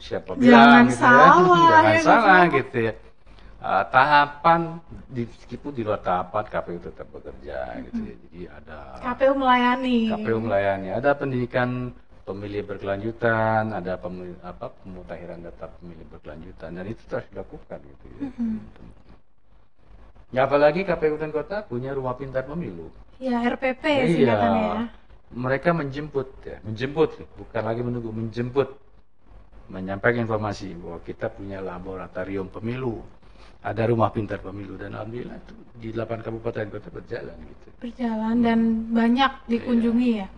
siapa 0.00 0.34
bilang 0.34 0.88
gitu 0.88 0.98
ya? 0.98 1.04
salah, 1.04 1.36
ya? 1.36 1.68
Jangan 1.70 1.84
ya, 1.92 2.00
salah 2.02 2.40
gitu 2.50 2.78
ya 2.80 2.92
uh, 3.66 3.84
tahapan 3.90 4.60
di, 5.10 5.22
meskipun 5.26 5.72
di 5.74 5.82
luar 5.82 6.00
tahapan 6.00 6.44
KPU 6.46 6.78
tetap 6.80 7.06
bekerja 7.10 7.58
gitu 7.88 8.00
ya. 8.06 8.14
Jadi 8.14 8.40
ada 8.50 8.78
KPU 9.02 9.32
melayani. 9.34 9.98
KPU 10.14 10.38
melayani. 10.42 10.88
Ada 10.94 11.10
pendidikan 11.18 11.92
pemilih 12.26 12.66
berkelanjutan, 12.66 13.70
ada 13.70 13.94
pemilih, 14.02 14.34
apa 14.42 14.74
pemutakhiran 14.82 15.46
data 15.46 15.70
pemilih 15.78 16.02
berkelanjutan 16.10 16.74
dan 16.74 16.84
itu 16.90 17.02
terus 17.06 17.22
dilakukan 17.30 17.78
gitu 17.78 18.04
ya. 18.10 18.20
Mm-hmm. 18.26 18.54
Ya 20.34 20.40
apalagi 20.50 20.82
KPU 20.82 21.22
dan 21.22 21.30
kota 21.30 21.62
punya 21.62 21.94
rumah 21.94 22.18
pintar 22.18 22.42
pemilu. 22.42 22.90
Ya 23.22 23.46
RPP 23.46 23.84
iya. 24.18 24.34
ya. 24.34 24.84
Mereka 25.30 25.70
menjemput 25.70 26.28
ya, 26.42 26.58
menjemput 26.66 27.14
bukan 27.38 27.62
lagi 27.62 27.80
menunggu, 27.86 28.10
menjemput 28.10 28.74
menyampaikan 29.70 30.26
informasi 30.26 30.74
bahwa 30.78 30.98
kita 31.02 31.30
punya 31.30 31.62
laboratorium 31.62 32.50
pemilu 32.50 33.02
ada 33.66 33.82
rumah 33.86 34.14
pintar 34.14 34.38
pemilu 34.38 34.78
dan 34.78 34.94
alhamdulillah 34.94 35.42
itu 35.42 35.54
di 35.78 35.88
8 35.90 36.22
kabupaten 36.22 36.70
kota 36.70 36.88
berjalan 36.90 37.34
gitu. 37.34 37.66
Berjalan 37.82 38.34
dan 38.42 38.58
banyak 38.94 39.32
dikunjungi 39.50 40.10
ya. 40.22 40.28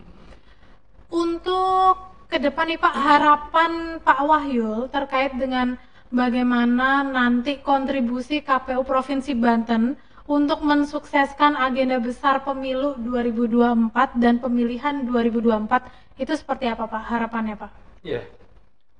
Untuk 1.08 1.96
ke 2.28 2.36
depan 2.36 2.68
nih 2.68 2.80
Pak 2.80 2.96
harapan 2.96 3.72
Pak 4.04 4.20
Wahyu 4.28 4.92
terkait 4.92 5.32
dengan 5.40 5.80
bagaimana 6.12 7.00
nanti 7.00 7.64
kontribusi 7.64 8.44
KPU 8.44 8.84
Provinsi 8.84 9.32
Banten 9.32 9.96
untuk 10.28 10.60
mensukseskan 10.60 11.56
agenda 11.56 11.96
besar 11.96 12.44
pemilu 12.44 13.00
2024 13.00 14.20
dan 14.20 14.36
pemilihan 14.36 15.08
2024 15.08 16.20
itu 16.20 16.32
seperti 16.36 16.68
apa 16.68 16.84
Pak 16.84 17.04
harapannya 17.08 17.56
Pak? 17.56 17.70
Iya, 18.04 18.22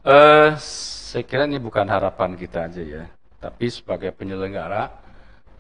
uh, 0.09 0.57
saya 0.57 1.25
kira 1.29 1.45
ini 1.45 1.61
bukan 1.61 1.85
harapan 1.85 2.33
kita 2.33 2.73
aja 2.73 2.81
ya, 2.81 3.05
tapi 3.37 3.69
sebagai 3.69 4.17
penyelenggara 4.17 4.89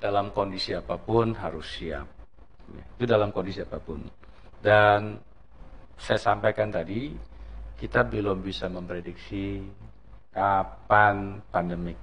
dalam 0.00 0.32
kondisi 0.32 0.72
apa 0.72 0.96
pun 0.96 1.36
harus 1.36 1.68
siap. 1.76 2.08
Itu 2.96 3.04
dalam 3.04 3.28
kondisi 3.36 3.60
apa 3.60 3.76
pun. 3.76 4.00
Dan 4.64 5.20
saya 5.98 6.18
sampaikan 6.22 6.70
tadi, 6.70 7.12
kita 7.78 8.06
belum 8.06 8.42
bisa 8.42 8.70
memprediksi 8.70 9.66
kapan 10.30 11.42
pandemik 11.50 11.98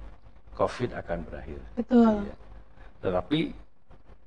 COVID 0.56 0.96
akan 0.96 1.18
berakhir. 1.28 1.60
Betul. 1.76 2.28
Ya. 2.28 2.36
Tetapi 3.04 3.38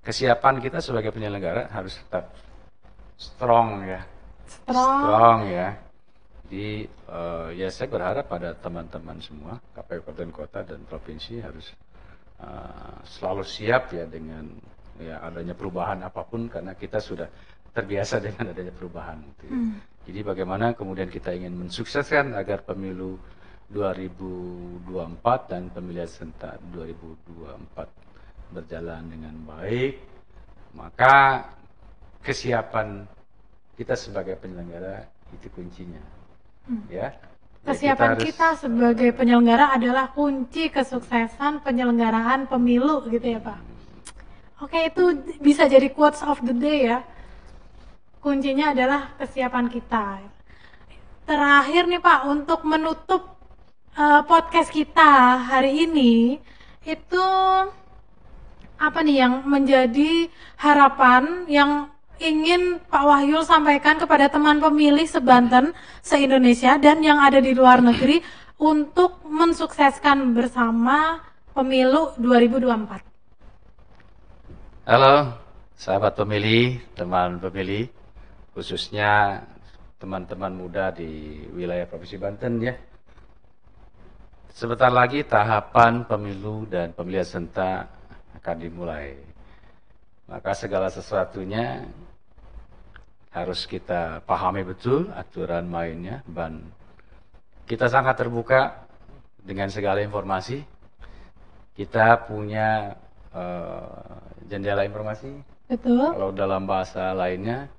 kesiapan 0.05 0.61
kita 0.61 0.81
sebagai 0.81 1.13
penyelenggara 1.13 1.69
harus 1.73 1.97
tetap 1.97 2.33
strong 3.17 3.85
ya. 3.85 4.01
Strong. 4.45 4.99
Strong 5.05 5.39
ya. 5.49 5.69
Jadi 6.49 6.89
uh, 7.13 7.49
ya 7.53 7.69
saya 7.69 7.87
berharap 7.93 8.25
pada 8.25 8.57
teman-teman 8.57 9.21
semua 9.21 9.61
KPU 9.77 10.01
Kabupaten 10.01 10.31
Kota 10.33 10.59
dan 10.65 10.81
provinsi 10.89 11.37
harus 11.45 11.69
uh, 12.41 12.97
selalu 13.05 13.45
siap 13.45 13.93
ya 13.93 14.09
dengan 14.09 14.49
ya 14.97 15.21
adanya 15.21 15.53
perubahan 15.53 16.01
apa 16.01 16.25
pun 16.25 16.49
karena 16.49 16.73
kita 16.73 16.97
sudah 16.97 17.29
terbiasa 17.73 18.21
dengan 18.23 18.51
adanya 18.51 18.73
perubahan. 18.73 19.17
Gitu 19.35 19.43
ya. 19.49 19.53
hmm. 19.55 19.73
Jadi 20.09 20.19
bagaimana 20.25 20.73
kemudian 20.73 21.09
kita 21.11 21.29
ingin 21.35 21.53
mensukseskan 21.53 22.33
agar 22.33 22.65
pemilu 22.65 23.21
2024 23.69 25.51
dan 25.51 25.69
pemilihan 25.69 26.09
serentak 26.09 26.57
2024 26.73 27.85
berjalan 28.49 29.05
dengan 29.05 29.35
baik, 29.45 30.01
maka 30.73 31.45
kesiapan 32.25 33.05
kita 33.77 33.93
sebagai 33.93 34.33
penyelenggara 34.41 35.05
itu 35.29 35.47
kuncinya. 35.53 36.01
Hmm. 36.65 36.81
Ya. 36.89 37.13
Kesiapan 37.59 38.17
kita, 38.17 38.25
kita 38.25 38.49
sebagai 38.65 39.09
penyelenggara 39.13 39.77
adalah 39.77 40.09
kunci 40.09 40.73
kesuksesan 40.73 41.61
penyelenggaraan 41.61 42.49
pemilu 42.49 43.05
gitu 43.13 43.37
ya, 43.37 43.39
Pak. 43.43 43.59
Oke, 44.65 44.89
itu 44.89 45.15
bisa 45.39 45.69
jadi 45.69 45.87
quotes 45.93 46.25
of 46.25 46.41
the 46.41 46.55
day 46.55 46.89
ya. 46.89 47.05
Kuncinya 48.19 48.75
adalah 48.75 49.15
kesiapan 49.15 49.71
kita. 49.71 50.19
Terakhir 51.23 51.87
nih 51.87 52.03
Pak, 52.03 52.27
untuk 52.27 52.67
menutup 52.67 53.39
uh, 53.95 54.27
podcast 54.27 54.75
kita 54.75 55.39
hari 55.39 55.87
ini 55.87 56.35
itu 56.83 57.25
apa 58.79 58.99
nih 59.03 59.23
yang 59.23 59.47
menjadi 59.47 60.27
harapan 60.59 61.47
yang 61.47 61.87
ingin 62.19 62.83
Pak 62.91 63.03
Wahyu 63.07 63.39
sampaikan 63.47 63.95
kepada 63.95 64.27
teman 64.27 64.59
pemilih 64.59 65.07
sebanten 65.07 65.71
se-Indonesia 66.03 66.75
dan 66.75 66.99
yang 66.99 67.23
ada 67.23 67.39
di 67.39 67.55
luar 67.55 67.79
negeri 67.79 68.19
untuk 68.59 69.23
mensukseskan 69.23 70.35
bersama 70.35 71.23
pemilu 71.55 72.11
2024. 72.19 72.99
Halo, 74.83 75.39
sahabat 75.79 76.19
pemilih, 76.19 76.83
teman 76.99 77.39
pemilih, 77.39 77.87
khususnya 78.53 79.43
teman-teman 79.99 80.55
muda 80.55 80.95
di 80.95 81.43
wilayah 81.51 81.83
Provinsi 81.83 82.15
Banten 82.15 82.53
ya. 82.63 82.73
Sebentar 84.55 84.91
lagi 84.91 85.23
tahapan 85.23 86.03
pemilu 86.07 86.67
dan 86.67 86.91
pemilihan 86.95 87.27
serentak 87.27 87.91
akan 88.39 88.57
dimulai. 88.59 89.15
Maka 90.27 90.51
segala 90.55 90.87
sesuatunya 90.91 91.83
harus 93.29 93.69
kita 93.69 94.25
pahami 94.25 94.65
betul 94.65 95.13
aturan 95.13 95.69
mainnya 95.69 96.25
dan 96.25 96.65
kita 97.69 97.85
sangat 97.85 98.17
terbuka 98.17 98.89
dengan 99.39 99.69
segala 99.69 100.01
informasi. 100.01 100.65
Kita 101.77 102.27
punya 102.27 102.97
uh, 103.31 104.19
jendela 104.49 104.83
informasi. 104.83 105.31
Betul. 105.69 106.17
Kalau 106.17 106.33
dalam 106.33 106.65
bahasa 106.65 107.13
lainnya 107.13 107.69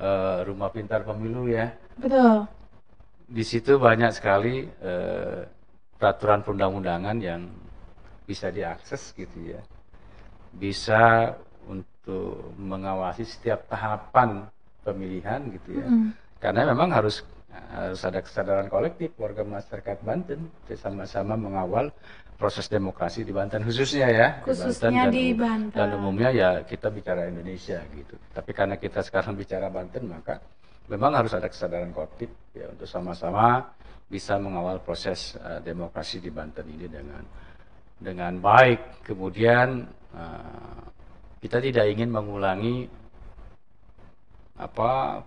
uh, 0.00 0.46
rumah 0.46 0.70
pintar 0.70 1.02
pemilu 1.04 1.50
ya. 1.50 1.72
Betul. 1.98 2.46
Di 3.28 3.44
situ 3.44 3.80
banyak 3.80 4.12
sekali 4.12 4.64
uh, 4.64 5.44
peraturan 5.96 6.44
perundang-undangan 6.44 7.16
yang 7.20 7.48
bisa 8.24 8.48
diakses 8.54 9.12
gitu 9.16 9.56
ya 9.56 9.60
bisa 10.52 11.32
untuk 11.64 12.52
mengawasi 12.60 13.24
setiap 13.24 13.64
tahapan 13.72 14.44
pemilihan 14.84 15.40
gitu 15.56 15.80
ya. 15.80 15.88
Mm. 15.88 16.08
Karena 16.42 16.62
memang 16.74 16.92
harus 16.92 17.24
harus 17.52 18.00
ada 18.04 18.24
kesadaran 18.24 18.68
kolektif 18.72 19.12
warga 19.20 19.44
masyarakat 19.44 20.00
Banten 20.00 20.48
bersama-sama 20.64 21.36
mengawal 21.36 21.92
proses 22.42 22.66
demokrasi 22.66 23.22
di 23.22 23.30
Banten 23.30 23.62
khususnya 23.62 24.10
ya 24.10 24.28
khususnya 24.42 25.06
di 25.06 25.30
Banten, 25.30 25.70
dan, 25.70 25.94
dan 25.94 25.98
umumnya 26.02 26.34
ya 26.34 26.50
kita 26.66 26.90
bicara 26.90 27.30
Indonesia 27.30 27.78
gitu. 27.94 28.18
Tapi 28.34 28.50
karena 28.50 28.74
kita 28.82 29.06
sekarang 29.06 29.38
bicara 29.38 29.70
Banten 29.70 30.10
maka 30.10 30.42
memang 30.90 31.14
harus 31.22 31.30
ada 31.38 31.46
kesadaran 31.46 31.94
kolektif 31.94 32.34
ya 32.50 32.66
untuk 32.66 32.90
sama-sama 32.90 33.70
bisa 34.10 34.34
mengawal 34.42 34.82
proses 34.82 35.38
uh, 35.38 35.62
demokrasi 35.62 36.18
di 36.18 36.34
Banten 36.34 36.66
ini 36.66 36.90
dengan 36.90 37.22
dengan 38.02 38.34
baik. 38.42 39.06
Kemudian 39.06 40.02
Nah, 40.12 40.92
kita 41.40 41.58
tidak 41.58 41.88
ingin 41.88 42.12
mengulangi 42.12 42.86
apa 44.60 45.24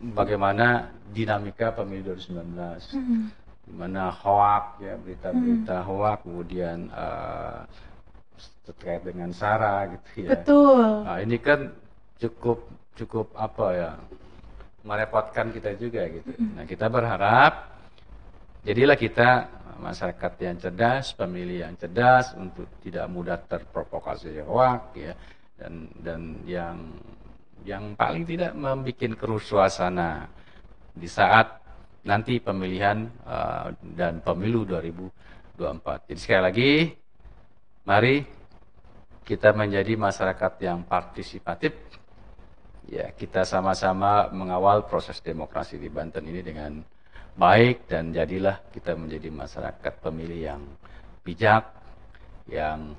bagaimana 0.00 0.90
dinamika 1.12 1.76
pemilu 1.76 2.16
2019 2.16 2.96
mm-hmm. 2.96 3.22
di 3.28 3.45
mana 3.66 4.14
hoak 4.14 4.78
ya 4.78 4.94
berita-berita 5.00 5.76
mm-hmm. 5.82 5.88
hoak 5.90 6.18
kemudian 6.22 6.78
uh, 6.94 7.66
terkait 8.66 9.02
dengan 9.02 9.30
sara 9.34 9.90
gitu 9.90 10.26
ya 10.26 10.30
betul 10.38 11.02
nah 11.02 11.18
ini 11.18 11.36
kan 11.42 11.74
cukup 12.22 12.62
cukup 12.94 13.26
apa 13.34 13.66
ya 13.74 13.90
merepotkan 14.86 15.50
kita 15.50 15.74
juga 15.74 16.06
gitu 16.06 16.30
mm-hmm. 16.30 16.54
nah 16.54 16.64
kita 16.64 16.86
berharap 16.86 17.52
jadilah 18.62 18.98
kita 18.98 19.30
masyarakat 19.76 20.32
yang 20.40 20.56
cerdas, 20.56 21.12
pemilih 21.12 21.68
yang 21.68 21.74
cerdas 21.76 22.32
untuk 22.34 22.64
tidak 22.80 23.06
mudah 23.12 23.36
terprovokasi 23.44 24.40
hoak 24.44 24.96
ya 24.96 25.12
dan 25.56 25.88
dan 26.00 26.20
yang 26.48 26.76
yang 27.64 27.84
paling 27.98 28.24
tidak 28.24 28.52
membuat 28.54 29.16
kerusuhan 29.16 29.68
suasana 29.68 30.10
di 30.96 31.08
saat 31.08 31.65
nanti 32.06 32.38
pemilihan 32.38 33.10
uh, 33.26 33.74
dan 33.98 34.22
pemilu 34.22 34.62
2024. 34.64 36.08
Jadi 36.08 36.20
sekali 36.22 36.42
lagi 36.42 36.72
mari 37.84 38.22
kita 39.26 39.50
menjadi 39.52 39.98
masyarakat 39.98 40.52
yang 40.62 40.86
partisipatif 40.86 41.74
ya 42.86 43.10
kita 43.10 43.42
sama-sama 43.42 44.30
mengawal 44.30 44.86
proses 44.86 45.18
demokrasi 45.18 45.82
di 45.82 45.90
Banten 45.90 46.22
ini 46.30 46.42
dengan 46.46 46.78
baik 47.34 47.90
dan 47.90 48.14
jadilah 48.14 48.62
kita 48.70 48.94
menjadi 48.94 49.28
masyarakat 49.28 49.92
pemilih 50.00 50.40
yang 50.54 50.62
bijak, 51.26 51.68
yang 52.46 52.94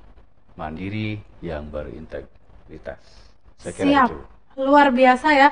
mandiri, 0.54 1.18
yang 1.40 1.66
berintegritas. 1.72 3.00
Saya 3.58 3.72
kira 3.74 3.86
Siap. 3.88 4.08
Itu. 4.12 4.18
Luar 4.58 4.90
biasa 4.90 5.28
ya. 5.34 5.48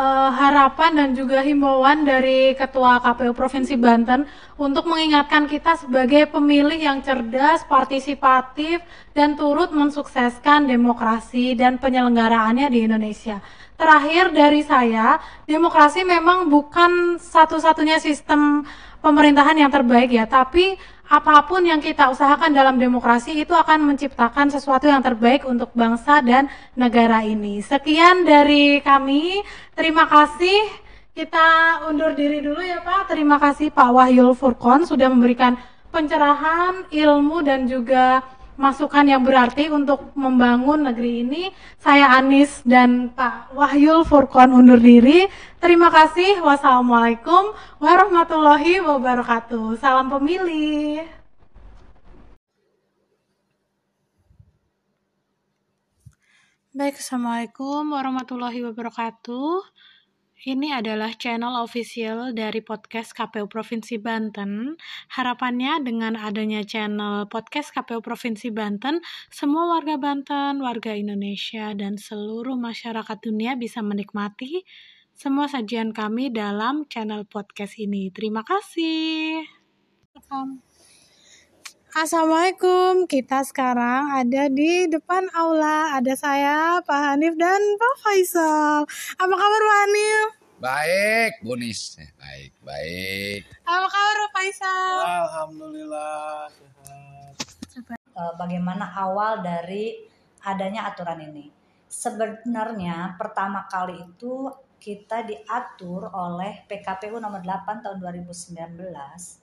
Uh, 0.00 0.32
harapan 0.32 0.96
dan 0.96 1.08
juga 1.12 1.44
himbauan 1.44 2.08
dari 2.08 2.56
Ketua 2.56 3.04
KPU 3.04 3.36
Provinsi 3.36 3.76
Banten 3.76 4.24
untuk 4.56 4.88
mengingatkan 4.88 5.44
kita 5.44 5.76
sebagai 5.76 6.24
pemilih 6.24 6.80
yang 6.80 7.04
cerdas, 7.04 7.68
partisipatif, 7.68 8.80
dan 9.12 9.36
turut 9.36 9.68
mensukseskan 9.76 10.64
demokrasi 10.64 11.52
dan 11.52 11.76
penyelenggaraannya 11.76 12.72
di 12.72 12.88
Indonesia. 12.88 13.44
Terakhir 13.76 14.32
dari 14.32 14.64
saya, 14.64 15.20
demokrasi 15.44 16.00
memang 16.08 16.48
bukan 16.48 17.20
satu-satunya 17.20 18.00
sistem 18.00 18.64
pemerintahan 19.04 19.60
yang 19.60 19.68
terbaik 19.68 20.16
ya, 20.16 20.24
tapi 20.24 20.80
apa 21.10 21.42
pun 21.42 21.66
yang 21.66 21.82
kita 21.82 22.06
usahakan 22.14 22.54
dalam 22.54 22.78
demokrasi 22.78 23.42
itu 23.42 23.50
akan 23.50 23.82
menciptakan 23.82 24.46
sesuatu 24.46 24.86
yang 24.86 25.02
terbaik 25.02 25.42
untuk 25.42 25.74
bangsa 25.74 26.22
dan 26.22 26.46
negara 26.78 27.26
ini. 27.26 27.58
Sekian 27.58 28.22
dari 28.22 28.78
kami. 28.78 29.42
Terima 29.74 30.06
kasih. 30.06 30.70
Kita 31.10 31.82
undur 31.90 32.14
diri 32.14 32.38
dulu 32.38 32.62
ya 32.62 32.78
Pak. 32.86 33.10
Terima 33.10 33.42
kasih 33.42 33.74
Pak 33.74 33.90
Wahyul 33.90 34.38
Furkon 34.38 34.86
sudah 34.86 35.10
memberikan 35.10 35.58
pencerahan, 35.90 36.86
ilmu 36.94 37.42
dan 37.42 37.66
juga 37.66 38.22
masukan 38.60 39.08
yang 39.08 39.24
berarti 39.24 39.72
untuk 39.72 40.12
membangun 40.12 40.84
negeri 40.84 41.24
ini. 41.24 41.48
Saya 41.80 42.12
Anis 42.20 42.60
dan 42.68 43.08
Pak 43.16 43.56
Wahyul 43.56 44.04
Furkon 44.04 44.52
undur 44.52 44.76
diri. 44.76 45.24
Terima 45.56 45.88
kasih. 45.88 46.44
Wassalamualaikum 46.44 47.56
warahmatullahi 47.80 48.84
wabarakatuh. 48.84 49.80
Salam 49.80 50.12
pemilih. 50.12 51.08
Baik, 56.70 57.02
Assalamualaikum 57.02 57.82
warahmatullahi 57.96 58.62
wabarakatuh. 58.62 59.64
Ini 60.40 60.72
adalah 60.72 61.12
channel 61.20 61.52
official 61.60 62.32
dari 62.32 62.64
podcast 62.64 63.12
KPU 63.12 63.44
Provinsi 63.44 64.00
Banten. 64.00 64.72
Harapannya 65.12 65.84
dengan 65.84 66.16
adanya 66.16 66.64
channel 66.64 67.28
podcast 67.28 67.76
KPU 67.76 68.00
Provinsi 68.00 68.48
Banten, 68.48 69.04
semua 69.28 69.68
warga 69.76 70.00
Banten, 70.00 70.64
warga 70.64 70.96
Indonesia, 70.96 71.76
dan 71.76 72.00
seluruh 72.00 72.56
masyarakat 72.56 73.20
dunia 73.20 73.52
bisa 73.60 73.84
menikmati 73.84 74.64
semua 75.12 75.44
sajian 75.44 75.92
kami 75.92 76.32
dalam 76.32 76.88
channel 76.88 77.28
podcast 77.28 77.76
ini. 77.76 78.08
Terima 78.08 78.40
kasih. 78.40 79.44
Assalamualaikum. 81.90 83.10
Kita 83.10 83.42
sekarang 83.42 84.14
ada 84.14 84.46
di 84.46 84.86
depan 84.86 85.26
aula. 85.34 85.98
Ada 85.98 86.14
saya, 86.14 86.78
Pak 86.86 87.00
Hanif 87.02 87.34
dan 87.34 87.58
Pak 87.58 87.94
Faisal. 87.98 88.86
Apa 89.18 89.34
kabar 89.34 89.62
Pak 89.66 89.78
Hanif? 89.82 90.28
Baik, 90.62 91.32
Bunis. 91.42 91.98
Baik, 92.14 92.54
baik. 92.62 93.42
Apa 93.66 93.86
kabar 93.90 94.16
Pak 94.22 94.30
Faisal? 94.38 94.94
Alhamdulillah 95.02 96.46
sehat. 96.54 97.34
Eh, 97.90 98.32
bagaimana 98.38 98.86
awal 98.94 99.42
dari 99.42 100.06
adanya 100.46 100.86
aturan 100.94 101.18
ini. 101.26 101.50
Sebenarnya 101.90 103.18
pertama 103.18 103.66
kali 103.66 103.98
itu 103.98 104.46
kita 104.78 105.26
diatur 105.26 106.06
oleh 106.14 106.62
PKPU 106.70 107.18
nomor 107.18 107.42
8 107.42 107.82
tahun 107.82 107.98
2019 107.98 109.39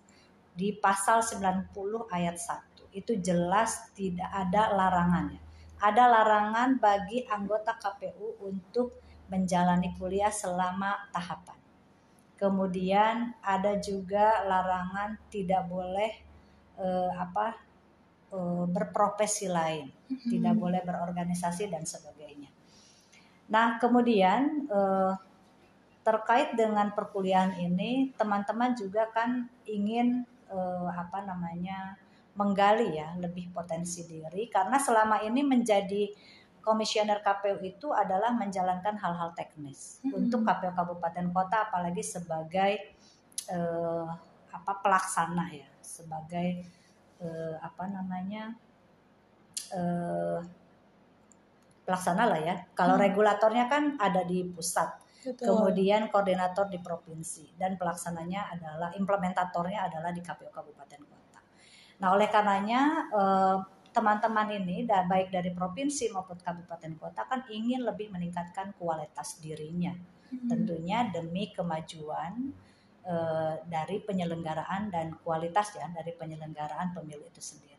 di 0.58 0.74
pasal 0.74 1.22
90 1.22 1.70
ayat 2.10 2.36
1 2.42 2.98
itu 2.98 3.14
jelas 3.22 3.94
tidak 3.94 4.26
ada 4.34 4.74
larangannya. 4.74 5.38
Ada 5.78 6.10
larangan 6.10 6.82
bagi 6.82 7.22
anggota 7.30 7.78
KPU 7.78 8.42
untuk 8.42 8.98
menjalani 9.30 9.94
kuliah 9.94 10.34
selama 10.34 10.98
tahapan. 11.14 11.62
Kemudian 12.42 13.38
ada 13.46 13.78
juga 13.78 14.42
larangan 14.42 15.22
tidak 15.30 15.70
boleh 15.70 16.12
eh, 16.82 17.12
apa 17.14 17.54
eh, 18.34 18.66
berprofesi 18.66 19.46
lain, 19.46 19.94
tidak 20.34 20.58
boleh 20.58 20.82
berorganisasi 20.82 21.70
dan 21.70 21.86
sebagainya. 21.86 22.50
Nah, 23.54 23.78
kemudian 23.78 24.66
eh, 24.66 25.14
terkait 26.02 26.58
dengan 26.58 26.90
perkuliahan 26.98 27.60
ini, 27.62 28.16
teman-teman 28.18 28.74
juga 28.74 29.06
kan 29.14 29.46
ingin 29.68 30.26
eh, 30.52 30.90
apa 30.92 31.24
namanya 31.24 31.96
menggali 32.38 32.94
ya 32.98 33.18
lebih 33.18 33.50
potensi 33.50 34.06
diri 34.06 34.46
karena 34.48 34.78
selama 34.78 35.26
ini 35.26 35.42
menjadi 35.42 36.06
komisioner 36.62 37.24
KPU 37.24 37.64
itu 37.64 37.88
adalah 37.96 38.36
menjalankan 38.36 39.00
hal-hal 39.00 39.32
teknis 39.34 40.04
Hmm. 40.04 40.28
untuk 40.28 40.44
KPU 40.44 40.76
kabupaten 40.76 41.32
kota 41.32 41.72
apalagi 41.72 42.04
sebagai 42.04 42.94
eh, 43.48 44.06
apa 44.52 44.72
pelaksana 44.84 45.48
ya 45.50 45.70
sebagai 45.80 46.62
eh, 47.24 47.56
apa 47.58 47.84
namanya 47.88 48.52
eh, 49.74 50.40
pelaksana 51.88 52.28
lah 52.28 52.40
ya 52.44 52.56
kalau 52.76 53.00
Hmm. 53.00 53.04
regulatornya 53.08 53.66
kan 53.72 53.96
ada 53.98 54.28
di 54.28 54.44
pusat 54.52 54.92
Betul. 55.28 55.44
kemudian 55.52 56.08
koordinator 56.08 56.72
di 56.72 56.80
provinsi 56.80 57.60
dan 57.60 57.76
pelaksananya 57.76 58.56
adalah 58.56 58.90
implementatornya 58.96 59.92
adalah 59.92 60.16
di 60.16 60.24
KPU 60.24 60.48
kabupaten 60.48 61.02
kota. 61.04 61.40
Nah, 62.00 62.16
oleh 62.16 62.32
karenanya 62.32 63.12
eh, 63.12 63.58
teman-teman 63.92 64.48
ini 64.56 64.88
baik 64.88 65.34
dari 65.34 65.52
provinsi 65.52 66.14
maupun 66.14 66.40
kabupaten 66.40 66.94
kota 66.96 67.28
kan 67.28 67.44
ingin 67.52 67.84
lebih 67.84 68.08
meningkatkan 68.08 68.72
kualitas 68.80 69.44
dirinya. 69.44 69.92
Hmm. 69.92 70.48
Tentunya 70.48 71.12
demi 71.12 71.52
kemajuan 71.52 72.56
eh, 73.04 73.56
dari 73.68 73.98
penyelenggaraan 74.00 74.88
dan 74.88 75.12
kualitas 75.20 75.76
ya 75.76 75.92
dari 75.92 76.16
penyelenggaraan 76.16 76.96
pemilu 76.96 77.28
itu 77.28 77.44
sendiri. 77.44 77.76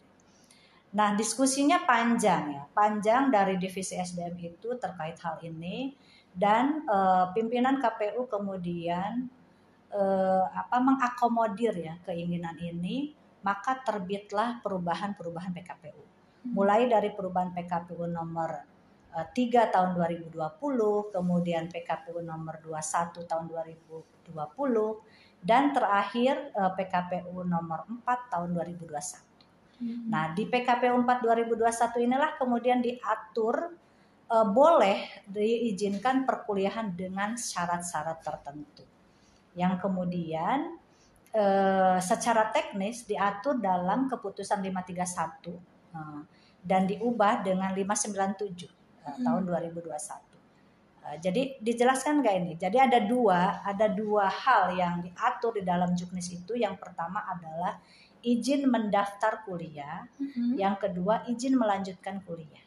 Nah, 0.88 1.12
diskusinya 1.12 1.84
panjang 1.84 2.44
ya, 2.56 2.64
panjang 2.72 3.28
dari 3.28 3.60
divisi 3.60 3.92
SDM 3.92 4.40
itu 4.40 4.72
terkait 4.80 5.20
hal 5.20 5.36
ini 5.44 5.92
dan 6.38 6.86
eh, 6.86 7.26
pimpinan 7.34 7.82
KPU 7.82 8.30
kemudian 8.30 9.26
eh, 9.90 10.44
apa 10.46 10.78
mengakomodir 10.78 11.74
ya 11.74 11.98
keinginan 12.06 12.54
ini 12.62 13.12
maka 13.42 13.82
terbitlah 13.82 14.62
perubahan-perubahan 14.62 15.50
PKPU 15.50 16.02
mulai 16.54 16.86
dari 16.86 17.10
perubahan 17.10 17.50
PKPU 17.50 18.06
nomor 18.06 18.62
eh, 19.18 19.26
3 19.34 19.74
tahun 19.74 19.90
2020 19.98 20.30
kemudian 21.10 21.66
PKPU 21.66 22.22
nomor 22.22 22.62
21 22.62 23.26
tahun 23.26 23.44
2020 23.50 24.30
dan 25.38 25.70
terakhir 25.70 26.50
PKPU 26.54 27.46
nomor 27.46 27.86
4 27.86 28.32
tahun 28.32 28.54
2021 28.54 29.28
Hmm. 29.78 30.10
Nah, 30.10 30.34
di 30.34 30.42
PKPU 30.42 30.98
4 31.06 31.22
2021 31.22 32.02
inilah 32.02 32.34
kemudian 32.34 32.82
diatur 32.82 33.78
eh, 34.28 34.46
boleh 34.48 35.24
diizinkan 35.26 36.28
perkuliahan 36.28 36.92
dengan 36.94 37.34
syarat-syarat 37.36 38.18
tertentu. 38.22 38.84
Yang 39.56 39.80
kemudian 39.82 40.78
eh, 41.32 41.98
secara 42.00 42.48
teknis 42.52 43.04
diatur 43.04 43.60
dalam 43.60 44.08
keputusan 44.08 44.60
531 44.64 45.52
eh, 45.96 46.22
dan 46.64 46.84
diubah 46.86 47.40
dengan 47.44 47.72
597 47.72 48.68
eh, 48.68 48.68
Hmm. 49.08 49.24
tahun 49.24 49.42
2021. 49.48 50.20
Eh, 51.08 51.16
jadi 51.24 51.42
dijelaskan 51.64 52.20
nggak 52.20 52.34
ini? 52.44 52.52
Jadi 52.60 52.76
ada 52.76 53.00
dua, 53.00 53.64
ada 53.64 53.88
dua 53.88 54.28
hal 54.28 54.76
yang 54.76 55.00
diatur 55.00 55.56
di 55.56 55.64
dalam 55.64 55.96
juknis 55.96 56.28
itu. 56.28 56.52
Yang 56.52 56.76
pertama 56.76 57.24
adalah 57.24 57.80
izin 58.20 58.66
mendaftar 58.68 59.46
kuliah, 59.46 60.04
Hmm. 60.18 60.58
yang 60.58 60.76
kedua 60.76 61.24
izin 61.30 61.54
melanjutkan 61.56 62.20
kuliah. 62.26 62.64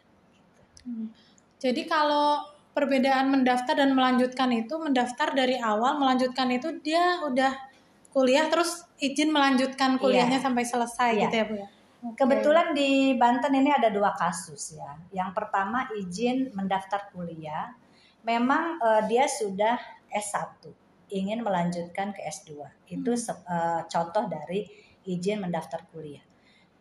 Hmm. 0.82 1.14
Jadi 1.62 1.86
kalau 1.86 2.42
perbedaan 2.74 3.30
mendaftar 3.30 3.78
dan 3.78 3.94
melanjutkan 3.94 4.50
itu, 4.50 4.74
mendaftar 4.82 5.38
dari 5.38 5.62
awal, 5.62 6.02
melanjutkan 6.02 6.50
itu 6.50 6.82
dia 6.82 7.22
udah 7.22 7.54
kuliah 8.10 8.50
terus 8.50 8.90
izin 8.98 9.30
melanjutkan 9.30 9.96
kuliahnya 9.96 10.42
Iya. 10.42 10.46
sampai 10.50 10.64
selesai 10.66 11.10
Iya. 11.16 11.22
gitu 11.30 11.36
ya 11.38 11.46
Bu 11.46 11.56
ya. 11.56 11.68
Kebetulan 12.18 12.74
di 12.74 13.14
Banten 13.14 13.54
ini 13.54 13.70
ada 13.70 13.94
dua 13.94 14.10
kasus 14.18 14.74
ya. 14.74 14.98
Yang 15.14 15.38
pertama 15.38 15.86
izin 15.94 16.50
mendaftar 16.52 17.14
kuliah, 17.14 17.70
memang 18.26 18.82
eh, 18.82 19.02
dia 19.06 19.30
sudah 19.30 19.78
S1, 20.10 20.66
ingin 21.14 21.46
melanjutkan 21.46 22.10
ke 22.10 22.26
S2. 22.26 22.58
Itu 22.90 23.14
se- 23.14 23.38
eh, 23.46 23.86
contoh 23.86 24.26
dari 24.26 24.66
izin 25.06 25.46
mendaftar 25.46 25.86
kuliah. 25.94 26.26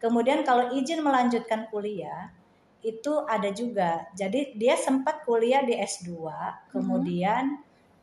Kemudian 0.00 0.40
kalau 0.40 0.72
izin 0.72 1.04
melanjutkan 1.04 1.68
kuliah 1.68 2.32
itu 2.80 3.12
ada 3.28 3.50
juga. 3.52 4.08
Jadi 4.16 4.56
dia 4.56 4.74
sempat 4.76 5.22
kuliah 5.28 5.60
di 5.64 5.76
S2, 5.76 6.08
kemudian 6.72 7.60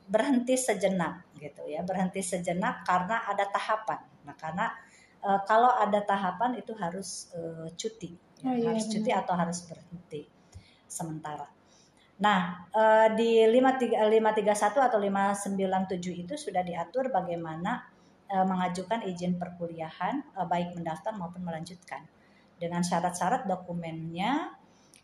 berhenti 0.08 0.56
sejenak 0.56 1.28
gitu 1.38 1.68
ya, 1.68 1.84
berhenti 1.84 2.24
sejenak 2.24 2.88
karena 2.88 3.26
ada 3.28 3.46
tahapan. 3.50 4.00
Nah, 4.24 4.36
karena 4.38 4.66
eh, 5.22 5.40
kalau 5.50 5.70
ada 5.74 6.00
tahapan 6.06 6.58
itu 6.62 6.72
harus 6.78 7.30
eh, 7.36 7.68
cuti, 7.76 8.12
ya, 8.42 8.50
Oh, 8.50 8.56
iya, 8.56 8.72
harus 8.72 8.86
benar. 8.88 8.94
cuti 8.94 9.12
atau 9.12 9.34
harus 9.36 9.60
berhenti 9.68 10.22
sementara. 10.88 11.48
Nah, 12.18 12.66
eh, 12.74 13.08
di 13.14 13.32
53 13.46 14.10
531 14.10 14.82
atau 14.90 14.98
597 14.98 16.24
itu 16.26 16.34
sudah 16.34 16.66
diatur 16.66 17.14
bagaimana 17.14 17.86
eh, 18.30 18.46
mengajukan 18.46 19.06
izin 19.06 19.38
perkuliahan 19.38 20.16
eh, 20.34 20.48
baik 20.50 20.74
mendaftar 20.78 21.14
maupun 21.14 21.46
melanjutkan 21.46 22.02
dengan 22.58 22.82
syarat-syarat 22.82 23.46
dokumennya. 23.46 24.57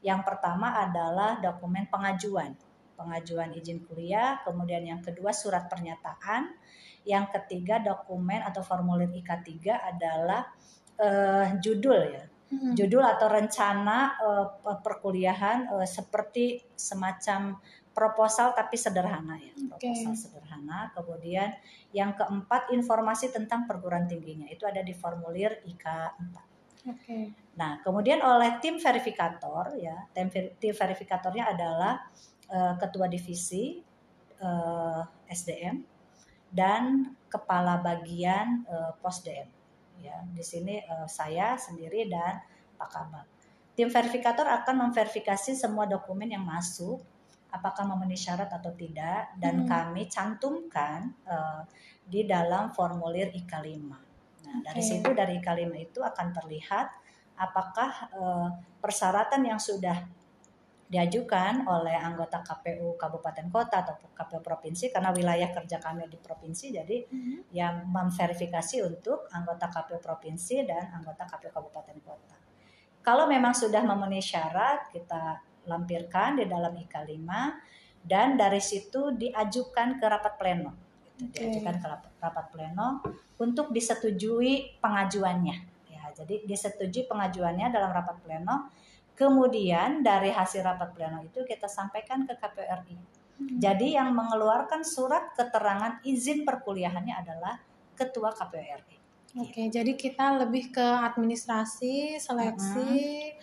Yang 0.04 0.22
pertama 0.28 0.76
adalah 0.84 1.40
dokumen 1.40 1.88
pengajuan, 1.88 2.54
pengajuan 3.00 3.56
izin 3.56 3.88
kuliah, 3.88 4.44
kemudian 4.44 4.84
yang 4.84 5.00
kedua 5.00 5.32
surat 5.32 5.72
pernyataan, 5.72 6.52
yang 7.08 7.32
ketiga 7.32 7.80
dokumen 7.80 8.44
atau 8.44 8.60
formulir 8.62 9.08
IK3 9.10 9.50
adalah 9.74 10.52
eh, 11.00 11.58
judul 11.58 12.02
ya, 12.14 12.24
Hmm. 12.54 12.78
judul 12.78 13.02
atau 13.02 13.26
rencana 13.34 14.14
eh, 14.22 14.46
pe- 14.62 14.80
perkuliahan 14.86 15.74
eh, 15.74 15.90
seperti 15.90 16.62
semacam 16.78 17.58
proposal 17.98 18.54
tapi 18.54 18.78
sederhana 18.78 19.42
ya. 19.42 19.58
Proposal 19.74 20.14
sederhana. 20.14 20.94
Kemudian 20.94 21.50
yang 21.98 22.14
keempat 22.14 22.70
informasi 22.70 23.34
tentang 23.34 23.66
perguruan 23.66 24.06
tingginya. 24.06 24.46
Itu 24.50 24.70
ada 24.70 24.86
di 24.86 24.94
formulir 24.94 25.66
IK4 25.66 26.36
Oke. 26.90 27.18
Nah 27.54 27.78
kemudian 27.86 28.20
oleh 28.22 28.58
tim 28.58 28.82
verifikator 28.82 29.78
ya 29.78 30.10
tim, 30.10 30.28
ver- 30.30 30.58
tim 30.58 30.74
verifikatornya 30.74 31.54
adalah 31.54 32.02
eh, 32.50 32.76
ketua 32.82 33.06
divisi 33.06 33.78
eh, 34.42 35.02
SDM 35.30 35.78
dan 36.50 37.14
kepala 37.30 37.78
bagian 37.82 38.66
eh, 38.66 38.92
pos 38.98 39.22
DM 39.22 39.50
ya 40.02 40.18
di 40.34 40.42
sini 40.42 40.82
eh, 40.82 41.08
saya 41.08 41.54
sendiri 41.58 42.10
dan 42.10 42.42
Pak 42.74 42.90
Kabak 42.90 43.26
Tim 43.74 43.90
verifikator 43.90 44.46
akan 44.46 44.90
memverifikasi 44.90 45.58
semua 45.58 45.90
dokumen 45.90 46.30
yang 46.30 46.46
masuk, 46.46 47.02
apakah 47.50 47.90
memenuhi 47.90 48.18
syarat 48.22 48.50
atau 48.54 48.70
tidak, 48.78 49.34
dan 49.42 49.66
Hmm. 49.66 49.70
kami 49.70 50.06
cantumkan 50.06 51.10
eh, 51.26 51.62
di 52.06 52.22
dalam 52.30 52.70
formulir 52.70 53.34
IK5. 53.34 53.74
Nah, 54.46 54.58
dari 54.62 54.78
Oke. 54.78 54.90
situ 54.94 55.10
dari 55.18 55.42
IK5 55.42 55.74
itu 55.82 56.00
akan 56.06 56.28
terlihat 56.38 56.88
apakah 57.38 57.92
eh, 58.14 58.48
persyaratan 58.80 59.42
yang 59.46 59.60
sudah 59.60 60.04
diajukan 60.94 61.66
oleh 61.66 61.98
anggota 61.98 62.46
KPU 62.46 62.94
kabupaten 63.02 63.50
kota 63.50 63.82
atau 63.82 63.98
KPU 64.14 64.46
provinsi 64.46 64.94
karena 64.94 65.10
wilayah 65.10 65.50
kerja 65.50 65.82
kami 65.82 66.06
di 66.06 66.22
provinsi 66.22 66.66
jadi 66.70 66.98
Mhm. 67.10 67.50
yang 67.50 67.90
memverifikasi 67.90 68.86
untuk 68.86 69.26
anggota 69.34 69.74
KPU 69.74 69.98
provinsi 69.98 70.62
dan 70.70 70.94
anggota 70.94 71.26
KPU 71.26 71.50
kabupaten 71.50 71.98
kota. 72.06 72.38
Kalau 73.02 73.26
memang 73.26 73.58
sudah 73.58 73.82
memenuhi 73.82 74.22
syarat, 74.22 74.94
kita 74.94 75.42
lampirkan 75.66 76.38
di 76.38 76.46
dalam 76.46 76.72
IK5 76.78 77.26
dan 78.06 78.38
dari 78.38 78.62
situ 78.62 79.18
diajukan 79.18 79.98
ke 79.98 80.06
rapat 80.06 80.38
pleno. 80.38 80.72
Gitu, 81.18 81.26
Oke. 81.26 81.40
Diajukan 81.42 81.76
ke 81.82 81.88
rapat, 81.90 82.12
rapat 82.22 82.46
pleno 82.54 82.88
untuk 83.42 83.74
disetujui 83.74 84.78
pengajuannya. 84.78 85.73
Jadi 86.14 86.46
disetujui 86.46 87.10
pengajuannya 87.10 87.74
dalam 87.74 87.92
rapat 87.92 88.22
pleno. 88.22 88.70
Kemudian 89.14 90.02
dari 90.02 90.34
hasil 90.34 90.66
rapat 90.66 90.94
pleno 90.98 91.22
itu 91.22 91.46
kita 91.46 91.70
sampaikan 91.70 92.26
ke 92.26 92.34
KPU 92.34 92.66
RI. 92.66 92.96
Hmm. 92.98 93.58
Jadi 93.62 93.94
yang 93.94 94.14
mengeluarkan 94.14 94.82
surat 94.82 95.34
keterangan 95.38 96.02
izin 96.06 96.46
perkuliahannya 96.46 97.14
adalah 97.14 97.58
Ketua 97.94 98.34
KPU 98.34 98.58
RI. 98.62 98.98
Oke, 99.34 99.66
jadi 99.70 99.98
kita 99.98 100.46
lebih 100.46 100.70
ke 100.70 100.82
administrasi, 100.82 102.22
seleksi, 102.22 103.34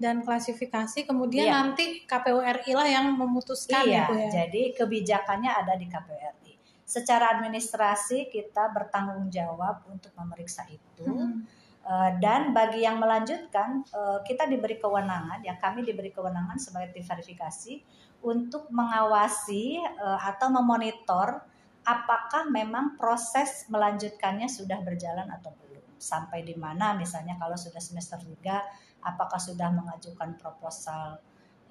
dan 0.00 0.24
klasifikasi. 0.24 1.04
Kemudian 1.04 1.48
Iya. 1.48 1.52
nanti 1.52 1.84
KPU 2.04 2.40
RI 2.40 2.72
lah 2.72 2.88
yang 2.88 3.06
memutuskan 3.14 3.84
iya, 3.86 4.04
ya, 4.04 4.10
Bu 4.10 4.14
ya. 4.18 4.28
jadi 4.44 4.62
kebijakannya 4.74 5.50
ada 5.52 5.76
di 5.76 5.86
KPU 5.86 6.16
RI. 6.16 6.52
Secara 6.84 7.36
administrasi 7.38 8.28
kita 8.28 8.72
bertanggung 8.72 9.32
jawab 9.32 9.84
untuk 9.88 10.12
memeriksa 10.16 10.64
itu. 10.68 11.06
Hmm. 11.08 11.44
Eh, 11.84 12.10
dan 12.16 12.56
bagi 12.56 12.80
yang 12.80 12.96
melanjutkan, 12.96 13.84
eh, 13.84 14.18
kita 14.24 14.48
diberi 14.48 14.80
kewenangan, 14.80 15.44
ya 15.44 15.60
kami 15.60 15.84
diberi 15.84 16.08
kewenangan 16.08 16.56
sebagai 16.56 16.96
tim 16.96 17.04
verifikasi 17.04 17.84
untuk 18.24 18.72
mengawasi 18.72 19.84
eh, 19.84 20.20
atau 20.24 20.48
memonitor 20.48 21.44
apakah 21.84 22.48
memang 22.48 22.96
proses 22.96 23.68
melanjutkannya 23.68 24.48
sudah 24.48 24.80
berjalan 24.80 25.28
atau 25.28 25.52
belum. 25.60 25.84
Sampai 26.00 26.40
di 26.40 26.56
mana 26.56 26.96
misalnya 26.96 27.36
kalau 27.36 27.52
sudah 27.52 27.84
semester 27.84 28.16
3, 28.16 28.64
apakah 29.04 29.36
sudah 29.36 29.68
mengajukan 29.68 30.40
proposal 30.40 31.20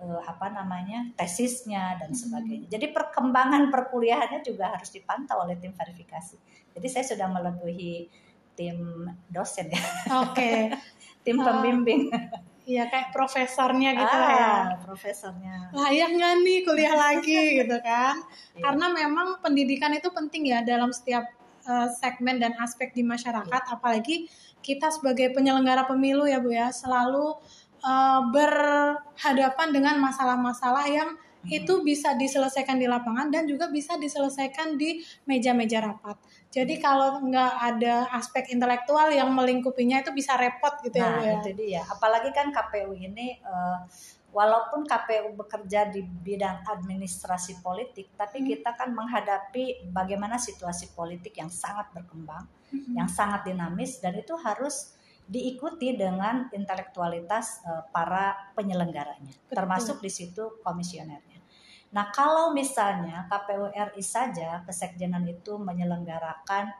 apa 0.03 0.51
namanya 0.51 1.16
tesisnya 1.16 1.95
dan 1.95 2.11
Mhm. 2.11 2.18
sebagainya. 2.18 2.68
Jadi 2.76 2.91
perkembangan 2.91 3.72
perkuliahannya 3.72 4.43
juga 4.43 4.76
harus 4.76 4.91
dipantau 4.91 5.47
oleh 5.47 5.55
tim 5.55 5.72
verifikasi. 5.72 6.36
Jadi 6.76 6.88
saya 6.91 7.05
sudah 7.07 7.32
melebihi 7.32 8.11
tim 8.53 9.05
dosen 9.27 9.69
ya, 9.69 9.81
Oke, 10.21 10.69
tim 11.25 11.37
Ah, 11.39 11.45
pembimbing. 11.49 12.09
iya 12.63 12.87
kayak 12.87 13.11
profesornya 13.11 13.91
gitu 13.91 14.17
ya. 14.17 14.47
ah, 14.71 14.79
profesornya. 14.79 15.73
Layak 15.75 16.09
nggak 16.15 16.33
nih 16.41 16.59
kuliah 16.63 16.95
lagi 16.95 17.39
gitu 17.59 17.77
kan? 17.81 18.15
Iya. 18.55 18.61
Karena 18.61 18.85
memang 18.89 19.27
pendidikan 19.39 19.91
itu 19.91 20.07
penting 20.09 20.47
ya 20.47 20.61
dalam 20.61 20.93
setiap 20.93 21.27
eh, 21.63 21.87
segmen 21.95 22.39
dan 22.39 22.53
aspek 22.59 22.91
di 22.91 23.01
masyarakat. 23.01 23.61
Iya. 23.67 23.73
Apalagi 23.73 24.27
kita 24.63 24.87
sebagai 24.89 25.35
penyelenggara 25.35 25.83
pemilu 25.83 26.23
ya 26.23 26.39
Bu 26.39 26.51
ya 26.51 26.71
selalu 26.71 27.35
eh, 27.83 28.21
berhadapan 28.31 29.67
dengan 29.71 29.95
masalah-masalah 29.99 30.85
yang 30.87 31.11
Hmm. 31.43 31.59
itu 31.59 31.83
bisa 31.83 32.15
diselesaikan 32.15 32.79
di 32.79 32.87
lapangan 32.87 33.27
dan 33.27 33.43
juga 33.43 33.67
bisa 33.67 33.99
diselesaikan 33.99 34.79
di 34.79 35.03
meja-meja 35.27 35.83
rapat. 35.83 36.15
Jadi 36.53 36.77
kalau 36.77 37.17
nggak 37.17 37.53
ada 37.73 38.05
aspek 38.13 38.53
intelektual 38.53 39.09
yang 39.09 39.33
melingkupinya 39.33 40.05
itu 40.05 40.13
bisa 40.13 40.37
repot 40.37 40.77
gitu 40.85 41.01
ya 41.01 41.09
Nah, 41.09 41.25
ya. 41.25 41.33
itu 41.41 41.49
dia. 41.57 41.81
Apalagi 41.81 42.29
kan 42.29 42.53
KPU 42.53 42.93
ini 42.93 43.41
eh, 43.41 43.77
walaupun 44.29 44.85
KPU 44.85 45.33
bekerja 45.33 45.89
di 45.89 46.05
bidang 46.05 46.61
administrasi 46.65 47.61
politik, 47.61 48.13
tapi 48.13 48.41
Hmm. 48.41 48.47
kita 48.53 48.69
kan 48.73 48.89
menghadapi 48.93 49.89
bagaimana 49.89 50.37
situasi 50.37 50.93
politik 50.93 51.37
yang 51.37 51.49
sangat 51.49 51.89
berkembang, 51.93 52.45
Mhm. 52.69 52.97
yang 52.97 53.09
sangat 53.09 53.45
dinamis 53.45 53.97
dan 53.97 54.13
itu 54.13 54.33
harus 54.37 54.93
diikuti 55.23 55.95
dengan 55.95 56.49
intelektualitas 56.51 57.61
eh, 57.63 57.81
para 57.89 58.53
penyelenggaranya, 58.53 59.33
Betul. 59.41 59.53
termasuk 59.57 59.97
di 60.01 60.11
situ 60.11 60.61
komisionernya. 60.61 61.32
Nah, 61.93 62.09
kalau 62.09 62.51
misalnya 62.51 63.29
KPU 63.29 63.69
RI 63.69 64.01
saja 64.01 64.65
kesekjenan 64.65 65.23
itu 65.29 65.55
menyelenggarakan 65.61 66.73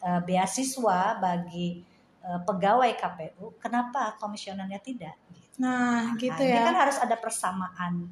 eh, 0.00 0.20
beasiswa 0.24 1.18
bagi 1.18 1.82
eh, 2.22 2.40
pegawai 2.46 2.90
KPU, 2.94 3.58
kenapa 3.58 4.14
komisionernya 4.16 4.78
tidak? 4.78 5.18
Gitu. 5.28 5.58
Nah, 5.60 6.14
gitu 6.16 6.38
Nah, 6.40 6.48
Ini 6.48 6.56
ya. 6.56 6.64
kan 6.70 6.76
harus 6.78 6.96
ada 6.96 7.16
persamaan 7.18 8.08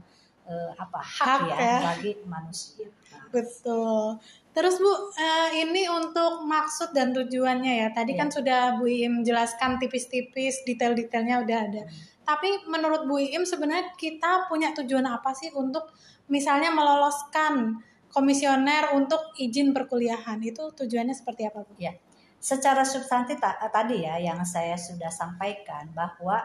eh, 0.48 0.70
apa 0.74 0.98
hak, 0.98 1.26
Hak 1.28 1.40
ya, 1.46 1.56
ya. 1.60 1.78
bagi 1.94 2.12
manusia. 2.24 2.88
Nah, 3.12 3.28
Betul. 3.30 4.16
Terus 4.50 4.80
Bu, 4.80 4.90
eh, 5.14 5.62
ini 5.62 5.86
untuk 5.86 6.42
maksud 6.42 6.90
dan 6.90 7.14
tujuannya 7.14 7.86
ya. 7.86 7.88
Tadi 7.94 8.16
Iya. 8.16 8.20
kan 8.24 8.28
sudah 8.32 8.60
Bu 8.80 8.88
Im 8.88 9.22
jelaskan 9.22 9.78
tipis-tipis, 9.78 10.66
detail-detailnya 10.66 11.44
udah 11.44 11.58
ada. 11.68 11.82
Tapi 12.24 12.64
menurut 12.66 13.06
Bu 13.06 13.20
Im 13.22 13.44
sebenarnya 13.44 13.92
kita 13.94 14.48
punya 14.50 14.72
tujuan 14.74 15.04
apa 15.06 15.30
sih 15.30 15.52
untuk 15.54 15.92
misalnya 16.28 16.72
meloloskan 16.72 17.80
komisioner 18.08 18.96
untuk 18.96 19.36
izin 19.36 19.76
perkuliahan? 19.76 20.40
Itu 20.44 20.72
tujuannya 20.72 21.12
seperti 21.12 21.48
apa 21.48 21.64
Bu? 21.64 21.76
Ya, 21.76 21.92
secara 22.38 22.86
substansi 22.86 23.36
ta- 23.36 23.58
tadi 23.68 24.06
ya 24.06 24.16
yang 24.16 24.40
saya 24.46 24.78
sudah 24.78 25.10
sampaikan 25.12 25.92
bahwa 25.92 26.40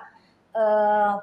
eh, 0.52 1.16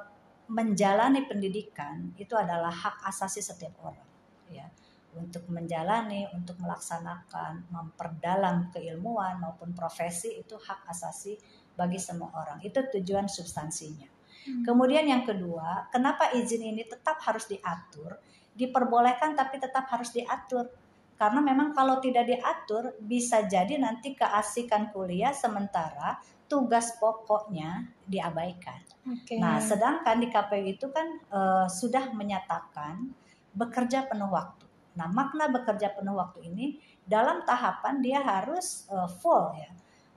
menjalani 0.51 1.31
pendidikan 1.31 2.11
itu 2.19 2.35
adalah 2.35 2.75
hak 2.75 3.07
asasi 3.07 3.39
setiap 3.39 3.71
orang, 3.87 4.09
ya, 4.51 4.67
untuk 5.15 5.47
menjalani, 5.47 6.27
untuk 6.35 6.59
melaksanakan, 6.59 7.71
memperdalam 7.71 8.67
keilmuan 8.75 9.39
maupun 9.39 9.71
profesi 9.75 10.43
itu 10.43 10.59
hak 10.59 10.91
asasi 10.91 11.39
bagi 11.79 12.03
semua 12.03 12.35
orang. 12.35 12.59
Itu 12.67 12.83
tujuan 12.99 13.31
substansinya. 13.31 14.11
Hmm. 14.47 14.67
Kemudian 14.67 15.07
yang 15.07 15.23
kedua, 15.23 15.87
kenapa 15.95 16.35
izin 16.35 16.67
ini 16.67 16.83
tetap 16.83 17.23
harus 17.23 17.47
diatur? 17.47 18.19
Diperbolehkan 18.61 19.33
tapi 19.33 19.57
tetap 19.57 19.89
harus 19.89 20.13
diatur. 20.13 20.69
Karena 21.17 21.41
memang 21.41 21.73
kalau 21.73 22.01
tidak 22.01 22.29
diatur 22.29 22.97
bisa 23.01 23.45
jadi 23.45 23.77
nanti 23.77 24.17
keasikan 24.17 24.89
kuliah 24.93 25.33
sementara 25.33 26.17
tugas 26.49 26.97
pokoknya 26.97 27.93
diabaikan. 28.09 28.81
Oke. 29.05 29.37
Nah, 29.37 29.61
sedangkan 29.61 30.17
di 30.17 30.33
KPU 30.33 30.67
itu 30.67 30.89
kan 30.89 31.07
eh, 31.21 31.67
sudah 31.69 32.11
menyatakan 32.17 33.13
bekerja 33.53 34.09
penuh 34.09 34.33
waktu. 34.33 34.65
Nah, 34.97 35.13
makna 35.13 35.53
bekerja 35.53 35.93
penuh 35.93 36.17
waktu 36.17 36.49
ini 36.49 36.81
dalam 37.05 37.45
tahapan 37.45 38.01
dia 38.01 38.25
harus 38.25 38.89
eh, 38.89 39.09
full 39.21 39.61
ya. 39.61 39.71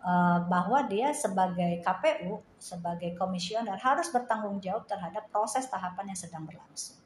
Eh, 0.04 0.40
bahwa 0.48 0.84
dia 0.88 1.12
sebagai 1.12 1.84
KPU, 1.84 2.40
sebagai 2.60 3.12
komisioner 3.16 3.76
harus 3.76 4.08
bertanggung 4.08 4.64
jawab 4.64 4.88
terhadap 4.88 5.28
proses 5.32 5.68
tahapan 5.68 6.16
yang 6.16 6.20
sedang 6.20 6.44
berlangsung. 6.44 7.03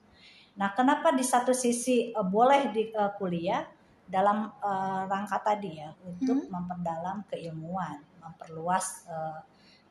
Nah, 0.57 0.73
kenapa 0.73 1.13
di 1.13 1.21
satu 1.21 1.53
sisi 1.53 2.09
eh, 2.11 2.25
boleh 2.25 2.73
di 2.73 2.89
eh, 2.89 3.11
kuliah 3.15 3.61
dalam 4.03 4.49
eh, 4.49 5.01
rangka 5.05 5.37
tadi 5.45 5.77
ya 5.77 5.93
untuk 6.01 6.49
memperdalam 6.49 7.29
keilmuan, 7.29 8.01
memperluas 8.21 9.05
eh, 9.07 9.39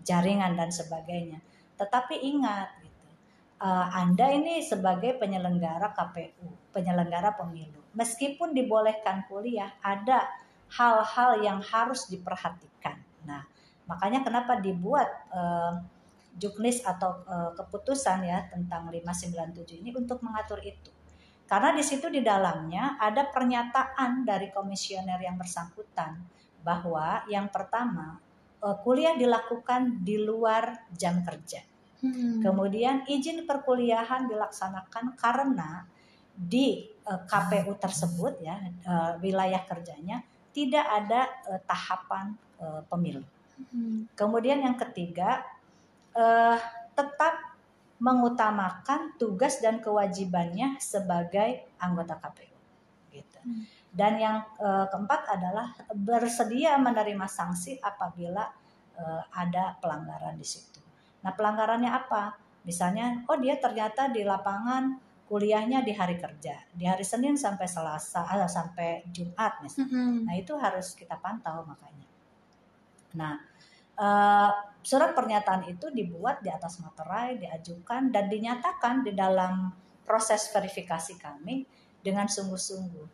jaringan 0.02 0.58
dan 0.58 0.70
sebagainya. 0.74 1.38
Tetapi 1.78 2.18
ingat 2.18 2.82
gitu, 2.82 3.08
eh, 3.62 3.86
Anda 3.94 4.26
ini 4.34 4.58
sebagai 4.66 5.14
penyelenggara 5.22 5.94
KPU, 5.94 6.74
penyelenggara 6.74 7.38
pemilu, 7.38 7.80
meskipun 7.94 8.50
dibolehkan 8.50 9.22
kuliah, 9.30 9.70
ada 9.78 10.26
hal-hal 10.66 11.46
yang 11.46 11.62
harus 11.62 12.10
diperhatikan. 12.10 12.98
Nah, 13.22 13.46
makanya 13.86 14.26
kenapa 14.26 14.58
dibuat 14.58 15.06
eh, 15.30 15.74
juknis 16.36 16.84
atau 16.84 17.24
eh, 17.24 17.50
keputusan 17.56 18.18
ya 18.28 18.38
tentang 18.52 18.92
597 18.92 19.80
ini 19.82 19.90
untuk 19.96 20.20
mengatur 20.20 20.60
itu. 20.62 20.92
Karena 21.46 21.72
di 21.72 21.84
situ 21.86 22.10
di 22.12 22.20
dalamnya 22.20 23.00
ada 23.00 23.30
pernyataan 23.30 24.26
dari 24.26 24.52
komisioner 24.52 25.16
yang 25.22 25.40
bersangkutan 25.40 26.20
bahwa 26.60 27.24
yang 27.32 27.48
pertama 27.48 28.20
eh, 28.60 28.76
kuliah 28.84 29.16
dilakukan 29.16 30.04
di 30.04 30.20
luar 30.20 30.92
jam 30.92 31.24
kerja. 31.24 31.64
Hmm. 32.04 32.44
Kemudian 32.44 33.08
izin 33.08 33.48
perkuliahan 33.48 34.28
dilaksanakan 34.28 35.16
karena 35.16 35.88
di 36.36 36.84
eh, 36.84 37.20
KPU 37.24 37.72
tersebut 37.80 38.44
ya 38.44 38.60
wilayah 39.24 39.64
kerjanya 39.64 40.20
tidak 40.52 40.88
ada 40.88 41.28
tahapan 41.68 42.32
pemilu. 42.88 43.20
Hmm. 43.56 44.08
Kemudian 44.16 44.64
yang 44.64 44.72
ketiga 44.80 45.44
eh, 46.16 46.58
tetap 46.96 47.56
mengutamakan 47.96 49.16
tugas 49.16 49.60
dan 49.60 49.80
kewajibannya 49.80 50.76
sebagai 50.80 51.64
anggota 51.80 52.16
KPU. 52.20 52.58
Gitu. 53.12 53.40
Dan 53.92 54.20
yang 54.20 54.36
eh, 54.60 54.86
keempat 54.88 55.20
adalah 55.32 55.72
bersedia 55.92 56.76
menerima 56.80 57.24
sanksi 57.28 57.80
apabila 57.80 58.44
eh, 58.96 59.22
ada 59.36 59.76
pelanggaran 59.80 60.36
di 60.36 60.44
situ. 60.44 60.80
Nah, 61.24 61.32
pelanggarannya 61.34 61.90
apa? 61.90 62.36
Misalnya, 62.66 63.24
oh 63.30 63.38
dia 63.38 63.56
ternyata 63.56 64.10
di 64.10 64.26
lapangan 64.26 65.06
kuliahnya 65.26 65.82
di 65.82 65.90
hari 65.90 66.22
kerja, 66.22 66.54
di 66.70 66.86
hari 66.86 67.02
Senin 67.02 67.34
sampai 67.34 67.66
Selasa, 67.66 68.26
ah, 68.30 68.46
sampai 68.46 69.02
Jumat 69.10 69.58
misalnya. 69.58 69.90
Mm-mm. 69.90 70.22
Nah, 70.22 70.34
itu 70.38 70.54
harus 70.54 70.94
kita 70.94 71.18
pantau 71.18 71.66
makanya. 71.66 72.06
Nah, 73.18 73.34
eh, 73.96 74.50
surat 74.86 75.10
pernyataan 75.16 75.66
itu 75.66 75.90
dibuat 75.90 76.44
di 76.44 76.52
atas 76.52 76.78
materai, 76.78 77.40
diajukan 77.40 78.14
dan 78.14 78.30
dinyatakan 78.30 79.02
di 79.02 79.12
dalam 79.16 79.72
proses 80.06 80.46
verifikasi 80.54 81.18
kami 81.18 81.66
dengan 81.98 82.30
sungguh-sungguh. 82.30 83.08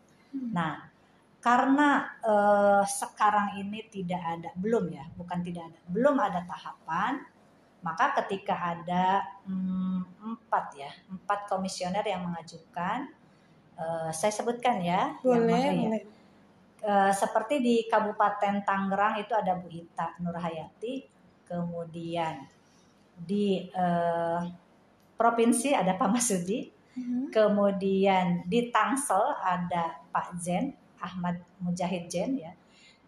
Nah, 0.52 0.92
karena 1.40 2.12
eh, 2.20 2.84
sekarang 2.84 3.58
ini 3.58 3.88
tidak 3.88 4.22
ada, 4.22 4.50
belum 4.54 4.92
ya, 4.92 5.04
bukan 5.16 5.40
tidak 5.40 5.72
ada, 5.72 5.78
belum 5.88 6.16
ada 6.20 6.40
tahapan, 6.44 7.24
maka 7.82 8.14
ketika 8.22 8.54
ada 8.78 9.26
mm, 9.48 10.22
empat 10.22 10.66
ya, 10.78 10.92
empat 11.10 11.50
komisioner 11.50 12.06
yang 12.06 12.22
mengajukan, 12.28 13.10
eh, 13.74 14.10
saya 14.14 14.32
sebutkan 14.32 14.78
ya, 14.84 15.18
yang 15.24 15.42
Boleh, 15.42 15.50
mana 15.50 15.72
ya. 15.72 15.88
boleh. 15.88 16.04
Eh, 16.82 17.12
seperti 17.14 17.62
di 17.62 17.86
Kabupaten 17.86 18.66
Tangerang 18.66 19.14
itu 19.22 19.30
ada 19.32 19.54
Bu 19.54 19.70
Ita 19.70 20.18
Nurhayati, 20.18 21.06
kemudian 21.46 22.42
di 23.14 23.70
eh, 23.70 24.40
provinsi 25.14 25.70
ada 25.70 25.94
Pak 25.94 26.10
Masudi, 26.10 26.66
Mhm. 26.92 27.30
kemudian 27.30 28.42
di 28.44 28.66
Tangsel 28.68 29.22
ada 29.38 30.02
Pak 30.10 30.34
Zen 30.42 30.74
Ahmad 30.98 31.38
Mujahid 31.62 32.10
Zen 32.10 32.34
ya, 32.34 32.50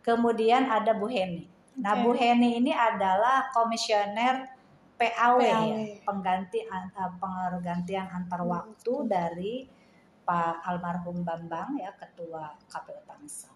kemudian 0.01 0.70
ada 0.70 0.95
Bu 0.95 1.11
Heni. 1.11 1.51
Nah 1.75 1.99
Oke. 1.99 2.03
Bu 2.03 2.11
Heni 2.14 2.62
ini 2.62 2.70
adalah 2.70 3.51
komisioner 3.51 4.55
PAW, 4.95 5.35
ya, 5.43 5.59
PAW. 5.59 5.75
pengganti 6.07 6.62
an- 6.70 6.95
eh, 6.95 7.11
penggantian 7.18 8.07
antar 8.07 8.47
waktu 8.47 8.95
dari 9.05 9.66
Pak 10.22 10.62
almarhum 10.62 11.27
Bambang 11.27 11.75
ya 11.77 11.91
ketua 11.93 12.55
KPU 12.70 13.03
Tangsel. 13.05 13.51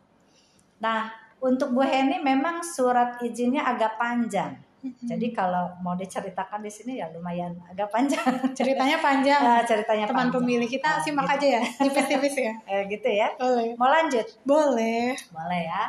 Nah 0.78 1.10
untuk 1.38 1.70
Bu 1.70 1.82
Heni 1.82 2.18
memang 2.18 2.60
surat 2.60 3.22
izinnya 3.22 3.62
agak 3.62 3.94
panjang. 3.94 4.58
Jadi 4.78 5.34
kalau 5.34 5.74
mau 5.82 5.98
diceritakan 5.98 6.62
di 6.62 6.70
sini 6.70 7.02
ya 7.02 7.10
lumayan 7.10 7.50
agak 7.66 7.90
panjang. 7.90 8.22
ceritanya 8.58 9.02
panjang. 9.02 9.42
Eh, 9.42 9.62
ceritanya 9.66 10.06
Teman 10.06 10.30
panjang. 10.30 10.38
pemilih 10.38 10.68
kita 10.70 10.86
Nah, 10.86 11.02
simak 11.02 11.26
gitu. 11.26 11.34
aja 11.34 11.46
ya, 11.58 11.62
tipis-tipis 11.82 12.34
ya. 12.38 12.54
Eh, 12.70 12.82
gitu 12.86 13.08
ya. 13.10 13.28
Boleh. 13.34 13.74
Mau 13.74 13.90
lanjut? 13.90 14.26
Boleh. 14.46 15.18
Boleh 15.34 15.62
ya. 15.66 15.84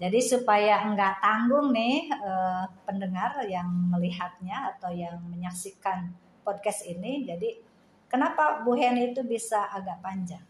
Jadi 0.00 0.18
supaya 0.24 0.82
enggak 0.82 1.20
tanggung 1.20 1.68
nih 1.70 2.08
eh, 2.08 2.64
pendengar 2.88 3.44
yang 3.44 3.68
melihatnya 3.92 4.72
atau 4.72 4.88
yang 4.88 5.20
menyaksikan 5.28 6.08
podcast 6.40 6.88
ini. 6.88 7.28
Jadi 7.28 7.60
kenapa 8.08 8.64
Bu 8.64 8.72
Hen 8.72 8.96
itu 8.96 9.20
bisa 9.20 9.68
agak 9.68 10.00
panjang? 10.00 10.42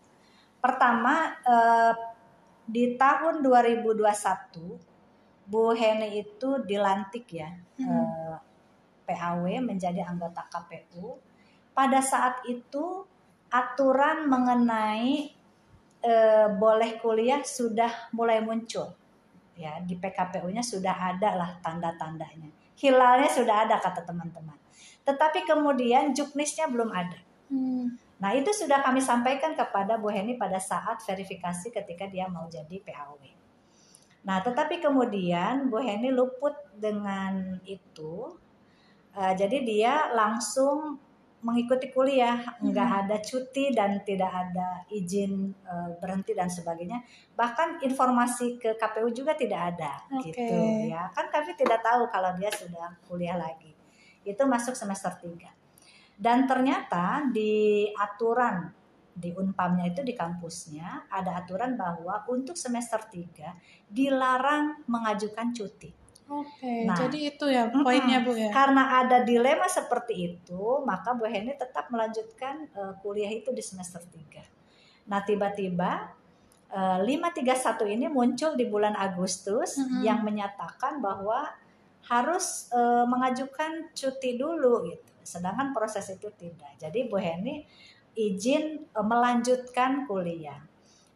Pertama 0.62 1.34
eh, 1.42 1.92
di 2.64 2.96
tahun 2.96 3.44
2021 3.44 4.80
Bu 5.44 5.76
Heni 5.76 6.24
itu 6.24 6.60
dilantik 6.64 7.28
ya 7.28 7.52
Mhm. 7.76 7.88
eh, 7.88 8.36
PAW 9.04 9.44
menjadi 9.60 10.00
anggota 10.00 10.40
KPU. 10.48 11.20
Pada 11.76 12.00
saat 12.00 12.40
itu 12.48 13.04
aturan 13.52 14.24
mengenai 14.26 15.30
eh, 16.04 16.48
boleh 16.52 17.00
kuliah 17.00 17.40
sudah 17.40 18.12
mulai 18.12 18.44
muncul 18.44 18.92
ya 19.56 19.80
di 19.80 19.96
PKPU-nya 19.96 20.60
sudah 20.60 20.92
ada 21.14 21.32
lah 21.32 21.50
tanda-tandanya 21.64 22.50
hilalnya 22.76 23.30
sudah 23.30 23.64
ada 23.64 23.80
kata 23.80 24.04
teman-teman 24.04 24.58
tetapi 25.06 25.46
kemudian 25.48 26.12
juknisnya 26.12 26.68
belum 26.68 26.90
ada 26.92 27.16
Hmm. 27.48 27.96
Nah 28.18 28.30
itu 28.30 28.50
sudah 28.54 28.80
kami 28.80 29.02
sampaikan 29.02 29.58
kepada 29.58 29.98
Bu 29.98 30.10
Heni 30.10 30.38
pada 30.38 30.62
saat 30.62 31.02
verifikasi 31.02 31.70
ketika 31.74 32.06
dia 32.06 32.30
mau 32.30 32.46
jadi 32.46 32.78
PAW 32.82 33.20
nah 34.24 34.40
tetapi 34.40 34.80
kemudian 34.80 35.68
Bu 35.68 35.82
Heni 35.82 36.14
luput 36.14 36.54
dengan 36.78 37.58
itu 37.66 38.38
Eh, 39.14 39.34
jadi 39.38 39.62
dia 39.62 40.10
langsung 40.10 40.98
mengikuti 41.44 41.92
kuliah, 41.92 42.40
nggak 42.58 42.90
ada 43.04 43.16
cuti 43.20 43.70
dan 43.70 44.00
tidak 44.02 44.32
ada 44.32 44.82
izin 44.90 45.54
eh, 45.54 45.90
berhenti 46.02 46.34
dan 46.34 46.50
sebagainya. 46.50 46.98
Bahkan 47.38 47.84
informasi 47.84 48.58
ke 48.58 48.74
KPU 48.74 49.14
juga 49.14 49.38
tidak 49.38 49.76
ada, 49.76 50.02
Oke. 50.18 50.34
gitu 50.34 50.58
ya. 50.90 51.06
Kan 51.14 51.30
kami 51.30 51.54
tidak 51.54 51.78
tahu 51.84 52.10
kalau 52.10 52.34
dia 52.34 52.50
sudah 52.50 52.98
kuliah 53.06 53.38
lagi. 53.38 53.70
Itu 54.26 54.42
masuk 54.50 54.74
semester 54.74 55.14
3. 55.14 55.46
Dan 56.14 56.46
ternyata 56.46 57.26
di 57.28 57.84
aturan 57.90 58.70
di 59.14 59.30
Unpamnya 59.30 59.94
itu 59.94 60.02
di 60.02 60.10
kampusnya 60.10 61.06
ada 61.06 61.38
aturan 61.38 61.78
bahwa 61.78 62.26
untuk 62.26 62.58
semester 62.58 62.98
3 62.98 63.54
dilarang 63.86 64.82
mengajukan 64.90 65.54
cuti. 65.54 65.90
Oke, 66.24 66.88
Nah. 66.88 66.96
jadi 66.96 67.36
itu 67.36 67.44
ya 67.46 67.68
poinnya 67.68 68.24
Bu 68.24 68.32
ya. 68.32 68.48
Karena 68.50 69.04
ada 69.04 69.22
dilema 69.22 69.68
seperti 69.68 70.14
itu, 70.34 70.80
maka 70.82 71.12
Bu 71.12 71.28
Heni 71.28 71.52
tetap 71.54 71.92
melanjutkan 71.92 72.64
eh, 72.66 72.92
kuliah 73.04 73.28
itu 73.30 73.52
di 73.52 73.60
semester 73.60 74.00
3. 74.02 74.42
Nah, 75.06 75.20
tiba-tiba 75.22 76.10
eh, 76.74 76.98
531 77.06 77.86
ini 77.86 78.10
muncul 78.10 78.56
di 78.58 78.66
bulan 78.66 78.96
Agustus 78.98 79.78
Mhm. 79.78 80.00
yang 80.02 80.24
menyatakan 80.24 80.98
bahwa 80.98 81.54
harus 82.08 82.66
eh, 82.72 83.04
mengajukan 83.06 83.92
cuti 83.94 84.34
dulu 84.34 84.90
gitu. 84.90 85.03
Sedangkan 85.24 85.72
proses 85.72 86.06
itu 86.12 86.28
tidak. 86.36 86.76
Jadi 86.78 87.08
Bu 87.08 87.16
Heni 87.18 87.64
izin 88.14 88.84
eh, 88.86 89.06
melanjutkan 89.06 90.06
kuliah. 90.06 90.60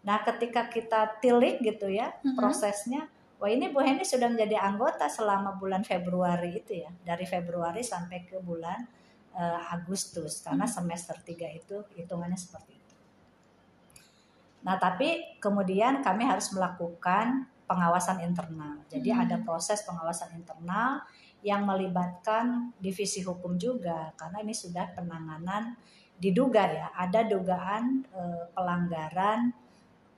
Nah, 0.03 0.25
ketika 0.25 0.67
kita 0.73 1.21
tilik 1.21 1.61
gitu 1.61 1.87
ya 1.93 2.11
Mhm. 2.25 2.35
prosesnya 2.35 3.07
Wah 3.39 3.47
ini 3.47 3.71
Bu 3.71 3.79
Heni 3.79 4.03
sudah 4.03 4.27
menjadi 4.27 4.59
anggota 4.59 5.07
selama 5.07 5.55
bulan 5.55 5.87
Februari 5.87 6.59
itu 6.59 6.75
ya, 6.83 6.91
dari 7.07 7.23
Februari 7.23 7.87
sampai 7.87 8.27
ke 8.27 8.43
bulan 8.43 8.83
eh, 9.39 9.61
Agustus 9.71 10.43
karena 10.43 10.67
semester 10.67 11.15
3 11.23 11.47
itu 11.55 11.87
hitungannya 11.95 12.35
seperti 12.35 12.75
itu. 12.75 12.95
Nah 14.67 14.75
tapi 14.75 15.39
kemudian 15.39 16.03
kami 16.03 16.27
harus 16.27 16.51
melakukan 16.51 17.47
pengawasan 17.71 18.27
internal. 18.27 18.83
Jadi 18.91 19.15
Hmm. 19.15 19.23
ada 19.23 19.37
proses 19.39 19.87
pengawasan 19.87 20.35
internal 20.35 21.05
yang 21.43 21.62
melibatkan 21.62 22.74
divisi 22.82 23.22
hukum 23.22 23.55
juga 23.55 24.11
karena 24.18 24.43
ini 24.43 24.55
sudah 24.55 24.91
penanganan 24.95 25.78
diduga 26.18 26.66
ya 26.66 26.86
ada 26.99 27.22
dugaan 27.22 28.03
eh, 28.11 28.45
pelanggaran 28.51 29.55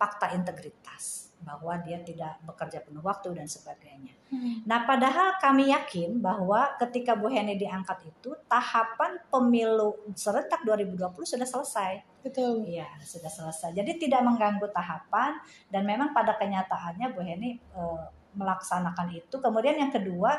fakta 0.00 0.32
integritas 0.32 1.30
bahwa 1.40 1.76
dia 1.80 2.00
tidak 2.04 2.36
bekerja 2.44 2.84
penuh 2.84 3.00
waktu 3.00 3.32
dan 3.32 3.48
sebagainya. 3.48 4.12
Hmm. 4.28 4.60
Nah, 4.68 4.84
padahal 4.84 5.40
kami 5.40 5.72
yakin 5.72 6.20
bahwa 6.20 6.76
ketika 6.76 7.16
Bu 7.16 7.32
Heni 7.32 7.56
diangkat 7.56 8.12
itu 8.12 8.36
tahapan 8.44 9.16
pemilu 9.32 9.96
serentak 10.12 10.60
2020 10.68 11.00
sudah 11.24 11.48
selesai. 11.48 11.92
Betul. 12.20 12.68
Iya, 12.68 12.88
sudah 13.00 13.32
selesai. 13.32 13.72
Jadi 13.72 13.96
tidak 13.96 14.20
mengganggu 14.20 14.68
tahapan 14.68 15.40
dan 15.72 15.82
memang 15.88 16.12
pada 16.12 16.36
kenyataannya 16.36 17.06
Bu 17.16 17.20
Heni 17.24 17.56
eh, 17.56 18.06
melaksanakan 18.36 19.08
itu. 19.16 19.36
Kemudian 19.40 19.80
yang 19.80 19.92
kedua, 19.92 20.36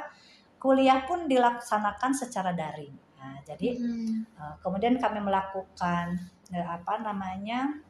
kuliah 0.61 1.01
pun 1.03 1.25
dilaksanakan 1.25 2.11
secara 2.13 2.53
daring. 2.53 2.93
Nah, 3.17 3.41
jadi 3.41 3.73
Hmm. 3.75 4.23
eh, 4.29 4.55
kemudian 4.61 5.01
kami 5.01 5.17
melakukan 5.19 6.21
eh, 6.51 6.67
apa 6.67 7.01
namanya? 7.01 7.81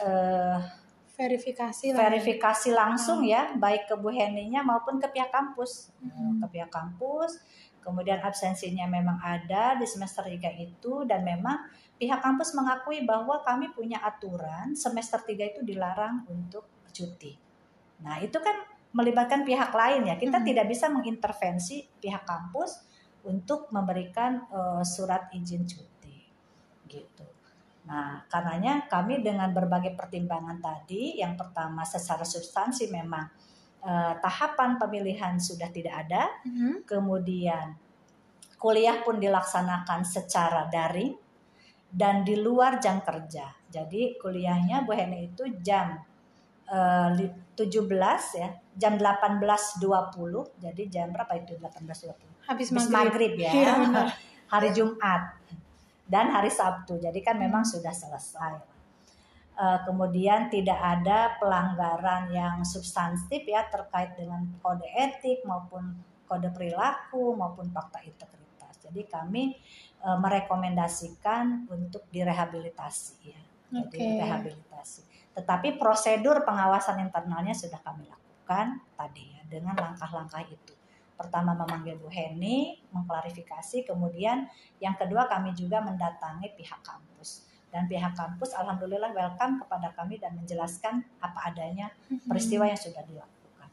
eh 0.00 0.58
Verifikasi 1.20 1.92
ya. 1.92 1.96
verifikasi 2.00 2.72
langsung 2.72 3.20
ya 3.20 3.52
baik 3.52 3.84
ke 3.84 3.94
Bu 4.00 4.08
Heninya 4.08 4.64
maupun 4.64 4.96
ke 4.96 5.04
pihak 5.12 5.28
kampus 5.28 5.92
Mhm. 6.00 6.40
ke 6.40 6.46
pihak 6.48 6.72
kampus 6.72 7.36
kemudian 7.84 8.24
absensinya 8.24 8.88
memang 8.88 9.20
ada 9.20 9.76
di 9.76 9.84
semester 9.84 10.24
3 10.24 10.48
itu 10.56 11.04
dan 11.04 11.20
memang 11.20 11.60
pihak 12.00 12.24
kampus 12.24 12.56
mengakui 12.56 13.04
bahwa 13.04 13.44
kami 13.44 13.68
punya 13.76 14.00
aturan 14.00 14.72
semester 14.72 15.20
3 15.20 15.44
itu 15.52 15.60
dilarang 15.60 16.24
untuk 16.24 16.64
cuti 16.88 17.36
nah 18.00 18.16
itu 18.16 18.40
kan 18.40 18.56
melibatkan 18.90 19.46
pihak 19.46 19.70
lain 19.70 20.06
ya 20.10 20.14
kita 20.18 20.42
Mhm. 20.42 20.46
tidak 20.46 20.66
bisa 20.66 20.86
mengintervensi 20.90 21.86
pihak 22.02 22.26
kampus 22.26 22.82
untuk 23.22 23.70
memberikan 23.70 24.46
eh, 24.50 24.82
surat 24.84 25.30
izin 25.34 25.62
cuti 25.66 26.18
gitu 26.90 27.26
Nah, 27.80 28.22
karenanya 28.30 28.86
kami 28.86 29.18
dengan 29.24 29.50
berbagai 29.50 29.96
pertimbangan 29.98 30.62
tadi, 30.62 31.18
yang 31.18 31.34
pertama 31.34 31.82
secara 31.82 32.22
substansi 32.22 32.86
memang 32.92 33.26
eh, 33.80 34.14
tahapan 34.20 34.76
pemilihan 34.76 35.40
sudah 35.40 35.72
tidak 35.72 36.04
ada, 36.04 36.28
Mhm. 36.44 36.84
kemudian 36.84 37.72
kuliah 38.60 39.00
pun 39.00 39.16
dilaksanakan 39.16 40.04
secara 40.04 40.68
daring 40.68 41.16
dan 41.88 42.20
di 42.20 42.36
luar 42.36 42.76
jam 42.76 43.00
kerja. 43.00 43.48
Jadi 43.72 44.20
kuliahnya 44.20 44.84
Bu 44.84 44.92
Heni 44.92 45.32
itu 45.32 45.48
jam 45.64 45.96
eh, 46.70 47.08
li- 47.16 47.34
17 47.56 48.36
ya, 48.38 48.52
jam 48.80 48.96
18.20. 48.96 49.84
Jadi 50.56 50.82
jam 50.88 51.12
berapa 51.12 51.36
itu 51.36 51.60
18.20? 51.60 52.48
Habis 52.48 52.72
Habis 52.72 52.88
maghrib. 52.88 52.96
maghrib 52.96 53.32
ya. 53.36 53.52
Iya, 53.52 53.72
benar. 53.84 54.06
hari 54.52 54.68
Jumat 54.74 55.22
dan 56.10 56.26
hari 56.32 56.50
Sabtu. 56.50 56.98
Jadi 56.98 57.20
kan 57.22 57.38
memang 57.38 57.62
sudah 57.62 57.94
selesai. 57.94 58.70
Eh, 59.60 59.78
kemudian 59.84 60.48
tidak 60.48 60.80
ada 60.80 61.36
pelanggaran 61.36 62.32
yang 62.32 62.64
substantif 62.64 63.44
ya 63.44 63.68
terkait 63.68 64.16
dengan 64.16 64.40
kode 64.64 64.88
etik 64.96 65.44
maupun 65.44 66.00
kode 66.24 66.48
perilaku 66.50 67.36
maupun 67.36 67.68
fakta 67.68 68.00
integritas. 68.00 68.80
Jadi 68.80 69.04
kami 69.04 69.54
eh, 70.00 70.18
merekomendasikan 70.18 71.68
untuk 71.68 72.08
direhabilitasi 72.08 73.14
ya. 73.22 73.42
Jadi 73.70 74.00
Oke. 74.00 74.18
rehabilitasi. 74.18 75.00
Tetapi 75.36 75.78
prosedur 75.78 76.42
pengawasan 76.42 76.98
internalnya 77.06 77.54
sudah 77.54 77.78
kami 77.84 78.08
lakukan 78.08 78.29
tadi 78.98 79.38
ya 79.38 79.42
dengan 79.46 79.78
langkah-langkah 79.78 80.42
itu. 80.50 80.74
Pertama 81.14 81.52
memanggil 81.52 82.00
Bu 82.00 82.08
Heni, 82.08 82.80
mengklarifikasi, 82.96 83.84
kemudian 83.84 84.48
yang 84.80 84.96
kedua 84.96 85.28
kami 85.28 85.52
juga 85.52 85.84
mendatangi 85.84 86.56
pihak 86.56 86.80
kampus. 86.80 87.44
Dan 87.70 87.86
pihak 87.86 88.16
kampus 88.16 88.56
alhamdulillah 88.56 89.12
welcome 89.14 89.62
kepada 89.62 89.94
kami 89.94 90.18
dan 90.18 90.34
menjelaskan 90.34 91.06
apa 91.22 91.52
adanya 91.52 91.92
peristiwa 92.26 92.66
yang 92.66 92.80
sudah 92.80 93.04
dilakukan. 93.04 93.68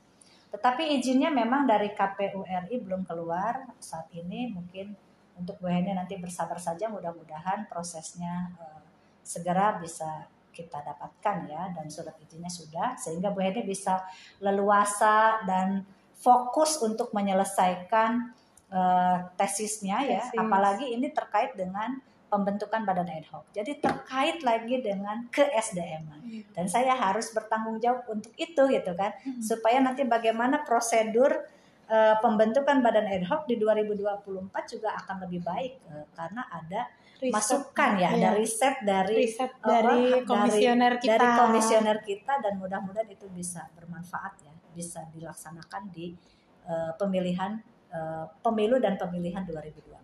Tetapi 0.54 1.00
izinnya 1.00 1.34
memang 1.34 1.66
dari 1.66 1.96
KPU 1.96 2.46
RI 2.46 2.78
belum 2.84 3.08
keluar 3.08 3.74
saat 3.82 4.12
ini 4.14 4.54
mungkin 4.54 4.94
untuk 5.40 5.58
Bu 5.58 5.72
Heni 5.72 5.96
nanti 5.96 6.20
bersabar 6.20 6.62
saja 6.62 6.92
mudah-mudahan 6.92 7.66
prosesnya 7.72 8.54
eh, 8.60 8.82
segera 9.24 9.80
bisa 9.80 10.28
kita 10.58 10.82
dapatkan 10.82 11.38
ya 11.46 11.70
dan 11.78 11.86
surat 11.86 12.18
izinnya 12.18 12.50
sudah 12.50 12.98
sehingga 12.98 13.30
Bu 13.30 13.46
Heni 13.46 13.62
bisa 13.62 14.02
leluasa 14.42 15.46
dan 15.46 15.86
fokus 16.18 16.82
untuk 16.82 17.14
menyelesaikan 17.14 18.34
eh, 18.74 19.18
tesisnya 19.38 20.02
ya 20.04 20.22
Tesis. 20.26 20.42
apalagi 20.42 20.86
ini 20.90 21.14
terkait 21.14 21.54
dengan 21.54 22.02
pembentukan 22.28 22.84
badan 22.84 23.08
ad 23.08 23.24
hoc. 23.32 23.48
Jadi 23.56 23.80
terkait 23.80 24.44
lagi 24.44 24.84
dengan 24.84 25.32
ke 25.32 25.48
SDM. 25.48 26.04
Iya. 26.28 26.44
Dan 26.52 26.68
saya 26.68 26.92
harus 26.92 27.32
bertanggung 27.32 27.80
jawab 27.80 28.04
untuk 28.12 28.36
itu 28.36 28.68
gitu 28.68 28.92
kan 29.00 29.16
Hmm. 29.24 29.40
supaya 29.40 29.80
nanti 29.80 30.04
bagaimana 30.04 30.66
prosedur 30.68 31.32
eh, 31.88 32.16
pembentukan 32.20 32.84
badan 32.84 33.08
ad 33.08 33.24
hoc 33.32 33.48
di 33.48 33.56
2024 33.56 34.68
juga 34.68 34.92
akan 35.00 35.24
lebih 35.24 35.40
baik 35.40 35.74
eh, 35.88 36.06
karena 36.12 36.44
ada 36.52 36.92
Riset. 37.18 37.34
masukan 37.34 37.92
ya, 37.98 38.10
Iya. 38.10 38.10
ada 38.14 38.30
riset 38.38 38.76
dari 38.86 39.16
riset 39.26 39.52
apa, 39.58 39.66
dari 39.66 40.02
komisioner 40.22 40.94
kita. 41.02 41.12
dari 41.18 41.28
komisioner 41.34 41.98
kita 42.06 42.34
dan 42.46 42.54
mudah-mudahan 42.62 43.10
itu 43.10 43.26
bisa 43.34 43.66
bermanfaat 43.74 44.34
ya, 44.46 44.54
bisa 44.72 45.02
dilaksanakan 45.10 45.90
di 45.90 46.14
eh, 46.68 46.92
pemilihan 47.00 47.58
eh, 47.90 48.26
pemilu 48.44 48.78
dan 48.78 49.00
pemilihan 49.00 49.42
2024. 49.48 49.98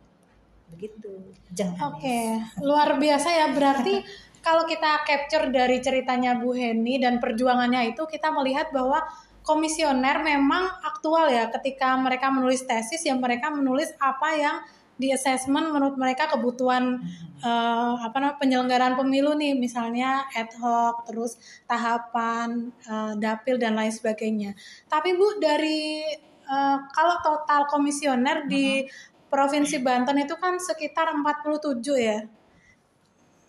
Begitu. 0.73 1.11
Jeng 1.53 1.77
Anis. 1.77 1.85
Oke, 1.85 2.19
luar 2.65 2.97
biasa 2.97 3.29
ya. 3.29 3.47
Berarti 3.53 4.01
kalau 4.47 4.65
kita 4.65 5.05
capture 5.05 5.53
dari 5.53 5.77
ceritanya 5.79 6.39
Bu 6.39 6.55
Heni 6.57 6.97
dan 6.97 7.21
perjuangannya 7.21 7.93
itu 7.93 8.03
kita 8.09 8.33
melihat 8.33 8.73
bahwa 8.73 9.03
komisioner 9.43 10.23
memang 10.23 10.71
aktual 10.81 11.27
ya 11.27 11.51
ketika 11.51 11.93
mereka 11.99 12.31
menulis 12.31 12.63
tesis 12.63 13.03
ya 13.03 13.13
mereka 13.13 13.51
menulis 13.51 13.91
apa 13.99 14.29
yang 14.39 14.57
di 14.93 15.09
assessment 15.09 15.73
menurut 15.73 15.97
mereka 15.97 16.29
kebutuhan 16.29 17.01
eh, 17.41 17.93
apa 17.97 18.17
namanya 18.21 18.37
penyelenggaraan 18.37 18.95
pemilu 18.95 19.33
nih 19.33 19.57
misalnya 19.57 20.29
ad 20.31 20.53
hoc 20.61 21.09
terus 21.09 21.41
tahapan 21.65 22.69
eh, 22.85 23.13
dapil 23.17 23.57
dan 23.57 23.73
lain 23.73 23.91
sebagainya. 23.91 24.53
Tapi 24.85 25.17
Bu 25.17 25.41
dari 25.41 26.05
eh, 26.45 26.77
kalau 26.93 27.15
total 27.25 27.65
komisioner 27.65 28.45
di 28.45 28.85
Provinsi 29.33 29.81
Banten 29.81 30.21
itu 30.21 30.37
kan 30.37 30.61
sekitar 30.61 31.09
47 31.09 31.81
ya. 31.97 32.21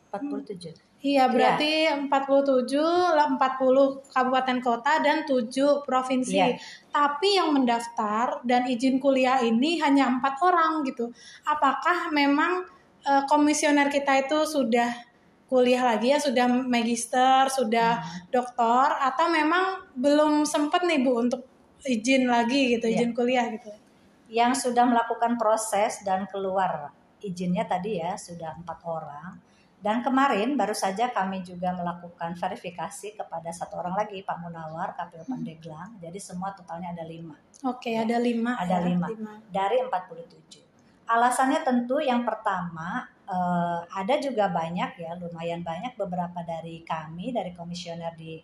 47. 0.08 0.93
Iya, 1.04 1.28
berarti 1.28 1.84
47, 2.08 2.80
lah 3.12 3.28
40 3.36 4.08
kabupaten 4.08 4.58
kota 4.64 5.04
dan 5.04 5.28
7 5.28 5.84
provinsi. 5.84 6.40
Iya. 6.40 6.56
Tapi 6.88 7.36
yang 7.36 7.52
mendaftar 7.52 8.40
dan 8.40 8.64
izin 8.64 8.96
kuliah 8.96 9.36
ini 9.44 9.76
hanya 9.84 10.08
empat 10.08 10.40
orang 10.40 10.80
gitu. 10.88 11.12
Apakah 11.44 12.08
memang 12.08 12.64
eh, 13.04 13.22
komisioner 13.28 13.92
kita 13.92 14.24
itu 14.24 14.48
sudah 14.48 14.88
kuliah 15.44 15.84
lagi 15.84 16.08
ya, 16.08 16.16
sudah 16.16 16.48
magister, 16.48 17.52
sudah 17.52 18.00
doktor 18.32 18.96
atau 18.96 19.28
memang 19.28 19.84
belum 19.92 20.48
sempat 20.48 20.88
nih 20.88 21.04
Bu 21.04 21.20
untuk 21.20 21.44
izin 21.84 22.32
lagi 22.32 22.80
gitu, 22.80 22.88
Iya. 22.88 23.04
izin 23.04 23.12
kuliah 23.12 23.44
gitu. 23.52 23.68
Yang 24.32 24.64
sudah 24.64 24.88
melakukan 24.88 25.36
proses 25.36 26.00
dan 26.00 26.24
keluar 26.32 26.96
izinnya 27.20 27.68
tadi 27.68 28.00
ya 28.00 28.16
sudah 28.16 28.56
empat 28.56 28.78
orang. 28.88 29.53
Dan 29.84 30.00
kemarin 30.00 30.56
baru 30.56 30.72
saja 30.72 31.12
kami 31.12 31.44
juga 31.44 31.76
melakukan 31.76 32.32
verifikasi 32.40 33.20
kepada 33.20 33.52
satu 33.52 33.76
orang 33.84 33.92
lagi 33.92 34.24
Pak 34.24 34.40
Munawar 34.40 34.96
KPU 34.96 35.28
Pandeglang. 35.28 36.00
Jadi 36.00 36.16
semua 36.16 36.56
totalnya 36.56 36.96
ada 36.96 37.04
lima 37.04 37.36
Oke, 37.68 37.92
ada 37.92 38.16
lima. 38.16 38.56
Ada 38.56 38.80
ya, 38.80 38.88
lima. 38.88 39.08
dari 39.52 39.84
47. 39.84 41.04
Alasannya 41.04 41.60
tentu 41.60 42.00
yang 42.00 42.24
pertama 42.24 43.04
eh, 43.28 43.80
ada 43.92 44.14
juga 44.20 44.48
banyak 44.48 44.96
ya 44.96 45.20
lumayan 45.20 45.60
banyak 45.60 46.00
beberapa 46.00 46.40
dari 46.40 46.80
kami 46.80 47.36
dari 47.36 47.52
komisioner 47.52 48.16
di 48.16 48.40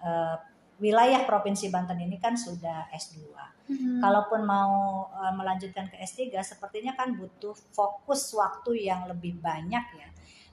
eh, 0.00 0.36
wilayah 0.80 1.24
provinsi 1.28 1.68
Banten 1.68 2.00
ini 2.00 2.16
kan 2.16 2.32
sudah 2.32 2.88
S2. 2.92 3.28
Hmm. 3.68 4.00
Kalaupun 4.00 4.40
mau 4.44 5.04
eh, 5.16 5.32
melanjutkan 5.36 5.92
ke 5.92 6.00
S3 6.00 6.32
sepertinya 6.40 6.96
kan 6.96 7.12
butuh 7.12 7.52
fokus 7.76 8.32
waktu 8.32 8.88
yang 8.88 9.04
lebih 9.04 9.36
banyak 9.36 9.84
ya. 9.96 10.08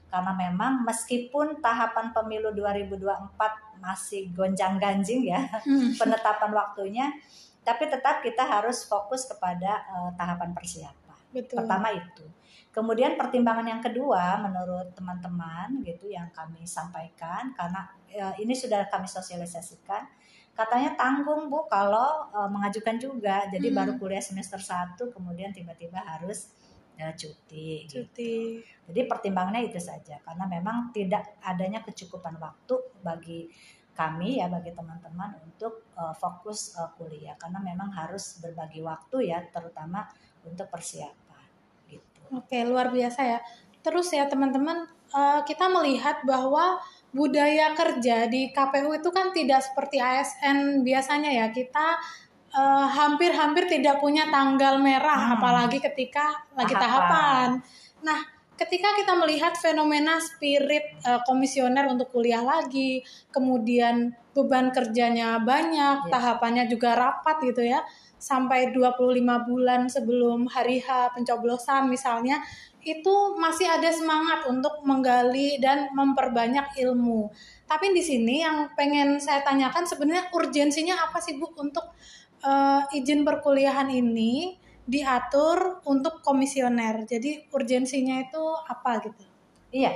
Karena 0.06 0.32
memang 0.32 0.86
meskipun 0.86 1.58
tahapan 1.60 2.14
pemilu 2.14 2.54
2024 2.54 3.36
masih 3.82 4.32
gonjang-ganjing 4.32 5.26
ya 5.26 5.40
Hmm. 5.66 5.92
penetapan 6.00 6.50
waktunya, 6.54 7.06
tapi 7.60 7.90
tetap 7.90 8.22
kita 8.22 8.46
harus 8.46 8.86
fokus 8.86 9.26
kepada 9.26 9.82
eh, 9.84 10.10
tahapan 10.14 10.54
persiapan. 10.54 11.18
Betul. 11.34 11.60
Pertama 11.60 11.90
itu. 11.92 12.24
Kemudian 12.70 13.16
pertimbangan 13.16 13.64
yang 13.66 13.80
kedua 13.80 14.36
menurut 14.38 14.92
teman-teman 14.92 15.80
gitu 15.80 16.12
yang 16.12 16.28
kami 16.30 16.64
sampaikan 16.68 17.52
karena 17.52 17.88
eh, 18.08 18.34
ini 18.40 18.52
sudah 18.52 18.86
kami 18.88 19.08
sosialisasikan 19.08 20.04
katanya 20.56 20.96
tanggung 20.96 21.52
Bu 21.52 21.68
kalau 21.68 22.30
eh, 22.32 22.48
mengajukan 22.48 22.96
juga. 22.96 23.44
Jadi 23.50 23.68
Hmm. 23.68 23.76
baru 23.76 23.92
kuliah 24.00 24.22
semester 24.24 24.60
1 24.62 25.12
kemudian 25.12 25.52
tiba-tiba 25.52 26.00
harus 26.00 26.52
eh, 26.98 27.14
cuti 27.14 27.84
gitu. 27.84 28.04
Cuti. 28.04 28.60
Jadi 28.88 29.00
pertimbangannya 29.04 29.68
itu 29.68 29.80
saja 29.80 30.18
karena 30.22 30.44
memang 30.48 30.90
tidak 30.90 31.38
adanya 31.44 31.84
kecukupan 31.84 32.40
waktu 32.40 32.74
bagi 33.04 33.50
kami 33.96 34.44
ya 34.44 34.52
bagi 34.52 34.76
teman-teman 34.76 35.40
untuk 35.40 35.88
uh, 35.96 36.12
fokus 36.12 36.76
uh, 36.76 36.92
kuliah 37.00 37.32
karena 37.40 37.64
memang 37.64 37.88
harus 37.88 38.36
berbagi 38.44 38.84
waktu 38.84 39.32
ya 39.32 39.40
terutama 39.48 40.04
untuk 40.44 40.68
persiapan 40.68 41.46
gitu. 41.88 42.20
Oke, 42.36 42.62
luar 42.62 42.92
biasa 42.94 43.20
ya. 43.24 43.38
Terus 43.82 44.10
ya 44.10 44.26
teman-teman, 44.26 44.82
eh, 45.14 45.40
kita 45.46 45.70
melihat 45.70 46.22
bahwa 46.26 46.82
budaya 47.14 47.70
kerja 47.78 48.26
di 48.26 48.50
KPU 48.50 48.90
itu 48.98 49.14
kan 49.14 49.30
tidak 49.30 49.62
seperti 49.62 50.02
ASN 50.02 50.82
biasanya 50.82 51.30
ya. 51.30 51.46
Kita 51.54 51.98
eh, 52.56 52.86
hampir-hampir 52.88 53.68
tidak 53.68 54.00
punya 54.00 54.24
tanggal 54.32 54.80
merah, 54.80 55.28
Hmm. 55.28 55.34
apalagi 55.36 55.78
ketika 55.78 56.32
lagi 56.56 56.72
Tahapan. 56.72 56.80
tahapan. 56.80 57.48
Nah, 58.00 58.18
ketika 58.56 58.96
kita 58.96 59.12
melihat 59.12 59.52
fenomena 59.60 60.16
spirit 60.16 60.96
eh, 61.04 61.20
komisioner 61.28 61.84
untuk 61.92 62.08
kuliah 62.08 62.40
lagi, 62.40 63.04
kemudian 63.28 64.16
beban 64.32 64.72
kerjanya 64.72 65.36
banyak, 65.40 66.08
Yes. 66.08 66.12
tahapannya 66.12 66.64
juga 66.68 66.96
rapat 66.96 67.36
gitu 67.44 67.60
ya, 67.64 67.84
sampai 68.16 68.72
25 68.72 69.44
bulan 69.44 69.88
sebelum 69.92 70.48
hari 70.48 70.80
H 70.80 71.12
pencoblosan 71.12 71.88
misalnya, 71.92 72.40
itu 72.86 73.14
masih 73.36 73.66
ada 73.66 73.90
semangat 73.90 74.46
untuk 74.46 74.78
menggali 74.86 75.58
dan 75.58 75.90
memperbanyak 75.92 76.70
ilmu. 76.80 77.28
Tapi 77.66 77.90
di 77.90 77.98
sini 77.98 78.46
yang 78.46 78.70
pengen 78.78 79.18
saya 79.18 79.42
tanyakan 79.42 79.82
sebenarnya 79.82 80.30
urgensinya 80.30 80.94
apa 80.94 81.18
sih 81.18 81.34
Bu 81.34 81.50
untuk 81.58 81.82
eh, 82.46 82.82
izin 83.02 83.26
perkuliahan 83.26 83.90
ini 83.90 84.54
diatur 84.86 85.82
untuk 85.82 86.22
komisioner. 86.22 87.02
Jadi 87.10 87.50
urgensinya 87.50 88.22
itu 88.22 88.42
apa 88.70 89.02
gitu? 89.02 89.24
Iya, 89.74 89.92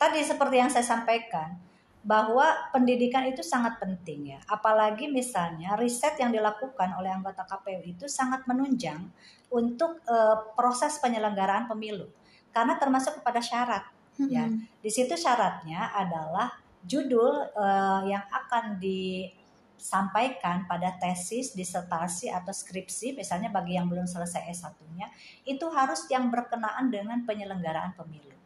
tadi 0.00 0.24
seperti 0.24 0.56
yang 0.56 0.72
saya 0.72 0.82
sampaikan, 0.82 1.60
bahwa 2.00 2.72
pendidikan 2.72 3.28
itu 3.28 3.44
sangat 3.44 3.76
penting 3.76 4.36
ya. 4.36 4.40
Apalagi 4.48 5.12
misalnya 5.12 5.76
riset 5.76 6.16
yang 6.16 6.32
dilakukan 6.32 6.96
oleh 6.96 7.12
anggota 7.12 7.44
KPU 7.44 7.84
itu 7.84 8.08
sangat 8.08 8.48
menunjang 8.48 9.04
untuk 9.52 10.00
eh, 10.08 10.36
proses 10.56 10.96
penyelenggaraan 11.04 11.68
pemilu 11.68 12.08
karena 12.50 12.80
termasuk 12.80 13.20
kepada 13.20 13.44
syarat 13.44 13.84
ya. 14.16 14.48
Hmm. 14.48 14.64
Di 14.80 14.90
situ 14.90 15.12
syaratnya 15.12 15.92
adalah 15.92 16.56
judul 16.80 17.52
eh, 17.52 18.00
yang 18.08 18.24
akan 18.32 18.80
disampaikan 19.80 20.68
pada 20.68 20.92
tesis, 21.00 21.56
disertasi 21.56 22.28
atau 22.28 22.52
skripsi 22.52 23.16
misalnya 23.16 23.48
bagi 23.48 23.80
yang 23.80 23.88
belum 23.88 24.04
selesai 24.04 24.44
S1-nya 24.52 25.08
itu 25.48 25.64
harus 25.72 26.04
yang 26.12 26.28
berkenaan 26.28 26.92
dengan 26.92 27.24
penyelenggaraan 27.24 27.96
pemilu. 27.96 28.36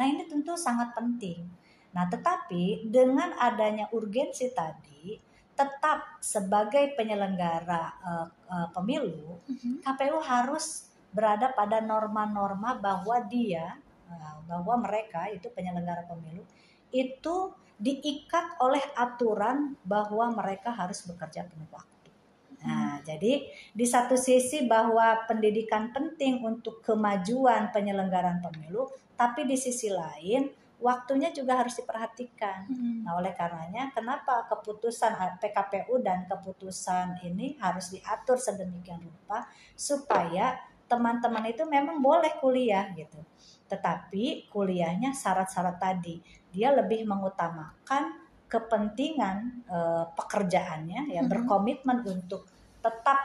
Nah, 0.00 0.08
ini 0.08 0.24
tentu 0.24 0.56
sangat 0.56 0.96
penting. 0.96 1.44
Nah, 1.92 2.08
tetapi 2.08 2.88
dengan 2.88 3.36
adanya 3.36 3.92
urgensi 3.92 4.48
tadi, 4.56 5.20
tetap 5.52 6.22
sebagai 6.22 6.94
penyelenggara 6.96 7.84
uh, 8.00 8.26
uh, 8.48 8.68
pemilu, 8.72 9.42
Mhm. 9.44 9.82
KPU 9.82 10.22
harus 10.22 10.88
berada 11.10 11.50
pada 11.50 11.82
norma-norma 11.82 12.78
bahwa 12.78 13.18
dia, 13.26 13.76
uh, 14.06 14.38
bahwa 14.46 14.86
mereka 14.86 15.26
itu 15.34 15.50
penyelenggara 15.50 16.06
pemilu 16.06 16.46
itu 16.88 17.52
diikat 17.78 18.58
oleh 18.58 18.82
aturan 18.98 19.78
bahwa 19.86 20.34
mereka 20.34 20.74
harus 20.74 21.06
bekerja 21.06 21.46
penuh 21.46 21.70
waktu. 21.70 22.10
Nah, 22.58 22.98
jadi 23.06 23.46
di 23.70 23.86
satu 23.86 24.18
sisi 24.18 24.66
bahwa 24.66 25.14
pendidikan 25.30 25.94
penting 25.94 26.42
untuk 26.42 26.82
kemajuan 26.82 27.70
penyelenggaraan 27.70 28.42
pemilu, 28.42 28.90
tapi 29.14 29.46
di 29.46 29.54
sisi 29.54 29.86
lain 29.94 30.50
waktunya 30.82 31.30
juga 31.30 31.58
harus 31.58 31.78
diperhatikan. 31.78 32.66
Hmm. 32.66 33.06
Nah, 33.06 33.18
oleh 33.18 33.30
karenanya 33.34 33.94
kenapa 33.94 34.46
keputusan 34.50 35.38
PKPU 35.38 36.02
dan 36.02 36.26
keputusan 36.26 37.22
ini 37.26 37.58
harus 37.62 37.94
diatur 37.94 38.38
sedemikian 38.38 39.02
rupa 39.02 39.46
supaya 39.78 40.58
teman-teman 40.88 41.44
itu 41.52 41.62
memang 41.68 42.00
boleh 42.00 42.40
kuliah 42.40 42.90
gitu. 42.96 43.20
Tetapi 43.68 44.48
kuliahnya 44.48 45.12
syarat-syarat 45.12 45.76
tadi, 45.76 46.16
dia 46.54 46.72
lebih 46.72 47.04
mengutamakan 47.04 48.16
kepentingan 48.48 49.36
eh, 49.68 50.04
pekerjaannya 50.16 51.12
ya 51.12 51.22
Mhm. 51.22 51.28
berkomitmen 51.30 51.98
untuk 52.04 52.48
tetap 52.80 53.20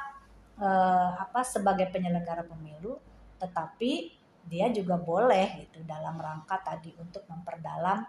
eh, 0.59 1.09
apa 1.17 1.41
sebagai 1.41 1.89
penyelenggara 1.89 2.45
pemilu, 2.45 2.99
tetapi 3.41 4.13
dia 4.45 4.67
juga 4.69 4.99
boleh 4.99 5.65
gitu 5.65 5.81
dalam 5.87 6.19
rangka 6.19 6.59
tadi 6.61 6.91
untuk 6.99 7.23
memperdalam 7.31 8.03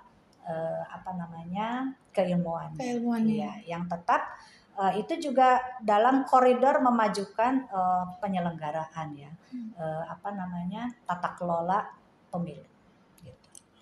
eh, 0.44 0.82
apa 0.92 1.10
namanya 1.16 1.94
keilmuannya. 2.12 2.76
Keilmuannya. 2.76 3.32
Iya, 3.32 3.52
yang 3.64 3.88
tetap 3.88 4.34
eh, 4.76 5.00
itu 5.00 5.30
juga 5.30 5.62
dalam 5.80 6.26
koridor 6.28 6.82
memajukan 6.84 7.64
eh, 7.64 8.04
penyelenggaraan 8.20 9.08
ya, 9.16 9.30
Hmm. 9.54 9.70
Eh, 9.78 10.04
apa 10.10 10.34
namanya 10.34 10.90
tata 11.06 11.30
kelola 11.38 11.86
pemilu. 12.28 12.66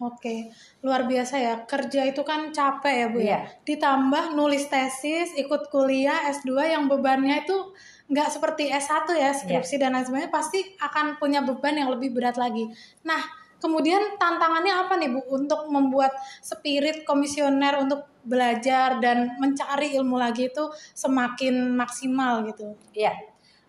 Oke, 0.02 0.50
luar 0.82 1.06
biasa 1.06 1.38
ya. 1.38 1.54
Kerja 1.62 2.02
itu 2.10 2.26
kan 2.26 2.50
capek 2.50 2.94
ya, 2.94 3.06
Bu 3.06 3.18
ya. 3.22 3.26
Iya. 3.26 3.38
Ditambah 3.62 4.34
nulis 4.34 4.66
tesis, 4.66 5.30
ikut 5.38 5.70
kuliah 5.70 6.26
S2 6.34 6.74
yang 6.74 6.90
bebannya 6.90 7.46
itu 7.46 7.70
nggak 8.10 8.28
seperti 8.34 8.66
S1 8.66 9.06
ya, 9.14 9.30
skripsi 9.30 9.78
dan 9.78 9.94
lain 9.94 10.02
sebagainya 10.02 10.34
pasti 10.34 10.58
akan 10.82 11.22
punya 11.22 11.46
beban 11.46 11.78
yang 11.78 11.94
lebih 11.94 12.10
berat 12.10 12.34
lagi. 12.34 12.66
Nah, 13.06 13.22
kemudian 13.62 14.18
tantangannya 14.18 14.74
apa 14.74 14.98
nih, 14.98 15.14
Bu, 15.14 15.22
untuk 15.38 15.70
membuat 15.70 16.10
spirit 16.42 17.06
komisioner 17.06 17.78
untuk 17.78 18.02
belajar 18.26 18.98
dan 18.98 19.38
mencari 19.38 19.94
ilmu 19.94 20.18
lagi 20.18 20.50
itu 20.50 20.66
semakin 20.98 21.78
maksimal 21.78 22.42
gitu. 22.50 22.74
Iya, 22.90 23.14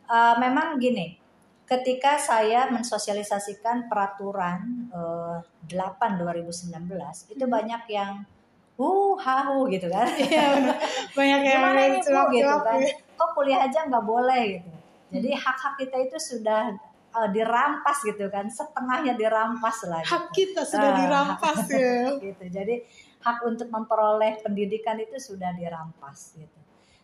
Eh, 0.03 0.35
memang 0.37 0.77
gini, 0.77 1.15
ketika 1.73 2.15
saya 2.15 2.69
mensosialisasikan 2.69 3.89
peraturan 3.89 4.89
eh, 4.93 5.37
8 5.69 6.21
2019 6.21 7.33
itu 7.33 7.45
banyak 7.47 7.83
yang 7.89 8.21
uh 8.73 9.13
hahu 9.15 9.69
gitu 9.69 9.85
kan. 9.87 10.05
Iya, 10.21 10.73
banyak 11.13 11.41
yang 11.45 11.61
Gimana 11.61 11.81
ini 11.83 11.97
Bu 11.97 12.05
cuap-cuap 12.09 12.33
gitu 12.33 12.57
kan. 12.61 12.79
ya. 12.81 12.93
Kok 13.13 13.29
kuliah 13.33 13.59
aja 13.63 13.79
nggak 13.85 14.05
boleh 14.05 14.41
gitu. 14.57 14.69
Jadi 15.13 15.29
hak-hak 15.29 15.73
kita 15.77 15.97
itu 16.01 16.17
sudah 16.17 16.73
eh, 17.13 17.29
dirampas 17.29 17.97
gitu 18.01 18.25
kan, 18.27 18.49
setengahnya 18.49 19.13
dirampas 19.13 19.85
lah. 19.85 20.01
Hak 20.01 20.33
gitu. 20.33 20.57
kita 20.57 20.61
sudah 20.65 20.89
Ah. 20.89 20.97
dirampas 20.97 21.59
ya. 21.69 21.93
gitu. 22.25 22.43
Jadi 22.49 22.75
hak 23.21 23.37
untuk 23.45 23.69
memperoleh 23.69 24.41
pendidikan 24.41 24.97
itu 24.97 25.15
sudah 25.15 25.53
dirampas 25.53 26.33
gitu. 26.35 26.59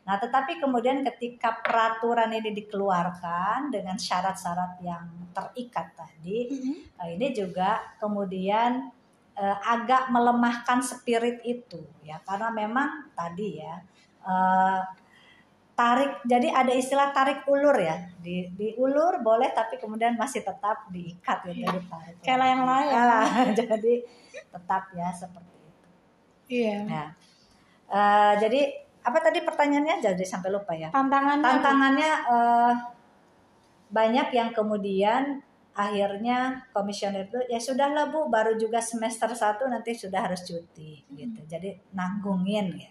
Nah, 0.09 0.17
tetapi 0.17 0.57
kemudian 0.57 1.05
ketika 1.05 1.61
peraturan 1.61 2.33
ini 2.33 2.49
dikeluarkan 2.49 3.69
dengan 3.69 3.93
syarat-syarat 3.93 4.81
yang 4.81 5.05
terikat 5.29 5.93
tadi, 5.93 6.49
Mhm. 6.49 6.73
nah 6.97 7.05
ini 7.05 7.29
juga 7.29 7.93
kemudian 8.01 8.89
eh, 9.37 9.57
agak 9.63 10.09
melemahkan 10.09 10.83
spirit 10.83 11.39
itu 11.45 11.79
ya 12.03 12.19
karena 12.25 12.51
memang 12.51 13.07
tadi 13.13 13.61
ya 13.61 13.79
eh, 14.19 14.81
tarik 15.71 16.27
jadi 16.27 16.51
ada 16.51 16.75
istilah 16.75 17.15
tarik 17.15 17.47
ulur 17.47 17.71
ya 17.79 18.03
di 18.19 18.51
diulur 18.51 19.23
boleh 19.23 19.47
tapi 19.55 19.79
kemudian 19.79 20.19
masih 20.19 20.43
tetap 20.43 20.91
diikat 20.91 21.47
gitu 21.47 21.63
Iya. 21.63 21.71
ditarik 21.71 22.15
Kayak 22.19 22.39
layang-layang. 22.43 22.91
Ah, 22.99 23.47
jadi 23.63 23.93
tetap 24.51 24.83
ya 24.91 25.07
seperti 25.13 25.55
itu 25.55 25.87
Iya. 26.49 26.77
Nah, 26.83 27.07
eh, 27.87 28.33
jadi 28.43 28.61
apa 29.09 29.19
tadi 29.19 29.41
pertanyaannya? 29.41 29.97
Jadi 29.99 30.23
sampai 30.23 30.49
lupa 30.53 30.77
ya. 30.77 30.93
Tantangannya 30.93 31.45
Tantangannya 31.45 32.11
eh, 32.29 32.73
banyak 33.89 34.27
yang 34.31 34.49
kemudian 34.53 35.41
akhirnya 35.73 36.67
komisioner 36.75 37.31
itu 37.31 37.39
ya 37.47 37.55
sudahlah 37.55 38.11
bu, 38.11 38.27
baru 38.27 38.59
juga 38.59 38.83
semester 38.83 39.31
satu 39.31 39.65
nanti 39.65 39.95
sudah 39.97 40.29
harus 40.29 40.45
cuti 40.45 41.03
gitu. 41.13 41.41
Jadi 41.49 41.93
nanggungin 41.97 42.67
ya. 42.77 42.89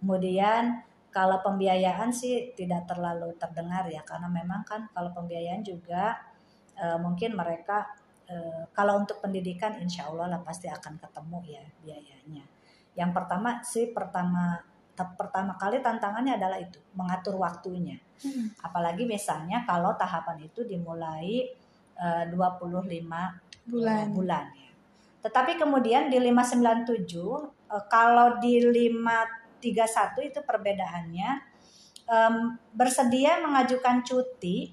Kemudian 0.00 0.82
kalau 1.12 1.44
pembiayaan 1.44 2.08
sih 2.10 2.56
tidak 2.56 2.88
terlalu 2.88 3.36
terdengar 3.36 3.84
ya 3.92 4.00
karena 4.02 4.32
memang 4.32 4.64
kan 4.64 4.88
kalau 4.96 5.12
pembiayaan 5.12 5.60
juga 5.60 6.16
eh, 6.78 6.96
mungkin 6.96 7.36
mereka 7.36 7.92
eh, 8.30 8.64
kalau 8.72 9.04
untuk 9.04 9.20
pendidikan 9.20 9.76
insya 9.82 10.08
Allah 10.08 10.32
lah 10.32 10.40
pasti 10.40 10.66
akan 10.72 10.96
ketemu 10.96 11.38
ya 11.44 11.62
biayanya. 11.84 12.44
Yang 12.96 13.10
pertama 13.12 13.60
sih 13.64 13.92
pertama 13.92 14.71
pertama 14.92 15.56
kali 15.56 15.80
tantangannya 15.80 16.36
adalah 16.36 16.58
itu 16.60 16.78
mengatur 16.92 17.40
waktunya. 17.40 17.96
Hmm. 18.20 18.52
Apalagi 18.60 19.08
misalnya 19.08 19.64
kalau 19.64 19.96
tahapan 19.96 20.44
itu 20.46 20.62
dimulai 20.68 21.48
eh, 21.96 22.24
25 22.28 23.72
bulan. 23.72 24.04
bulan 24.12 24.46
ya. 24.52 24.70
Tetapi 25.22 25.56
kemudian 25.56 26.12
di 26.12 26.18
597 26.20 26.92
eh, 27.72 27.84
kalau 27.88 28.36
di 28.38 28.60
531 28.60 30.28
itu 30.28 30.40
perbedaannya 30.44 31.30
em, 32.10 32.34
bersedia 32.74 33.40
mengajukan 33.40 34.04
cuti 34.04 34.70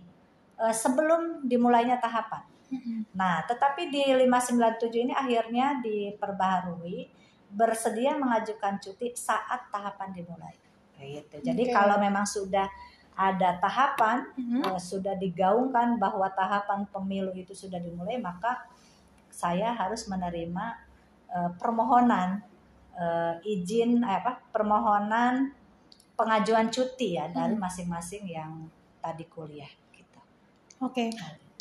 eh, 0.60 0.76
sebelum 0.76 1.48
dimulainya 1.48 2.02
tahapan. 2.02 2.44
Mhm. 2.70 3.18
Nah, 3.18 3.42
tetapi 3.50 3.90
di 3.90 4.04
597 4.14 5.10
ini 5.10 5.14
akhirnya 5.16 5.82
diperbaharui 5.82 7.10
bersedia 7.50 8.14
mengajukan 8.16 8.78
cuti 8.78 9.14
saat 9.18 9.70
tahapan 9.74 10.14
dimulai. 10.14 10.54
Gitu. 11.00 11.40
Jadi 11.42 11.64
Oke. 11.70 11.74
kalau 11.74 11.96
memang 11.96 12.28
sudah 12.28 12.68
ada 13.16 13.56
tahapan 13.60 14.28
Mhm. 14.36 14.64
eh, 14.64 14.80
sudah 14.80 15.16
digaungkan 15.16 15.96
bahwa 16.00 16.28
tahapan 16.32 16.88
pemilu 16.88 17.32
itu 17.36 17.52
sudah 17.52 17.80
dimulai, 17.80 18.20
maka 18.20 18.68
saya 19.32 19.72
harus 19.76 20.08
menerima 20.08 20.88
eh, 21.30 21.52
permohonan 21.62 22.42
eh, 23.00 23.36
izin 23.46 24.02
eh, 24.04 24.18
apa 24.20 24.44
permohonan 24.52 25.54
pengajuan 26.20 26.68
cuti 26.68 27.16
ya 27.16 27.32
dari 27.32 27.56
Hmm. 27.56 27.64
masing-masing 27.64 28.28
yang 28.28 28.68
tadi 29.00 29.24
kuliah 29.30 29.72
gitu. 29.96 30.20
Oke, 30.84 31.08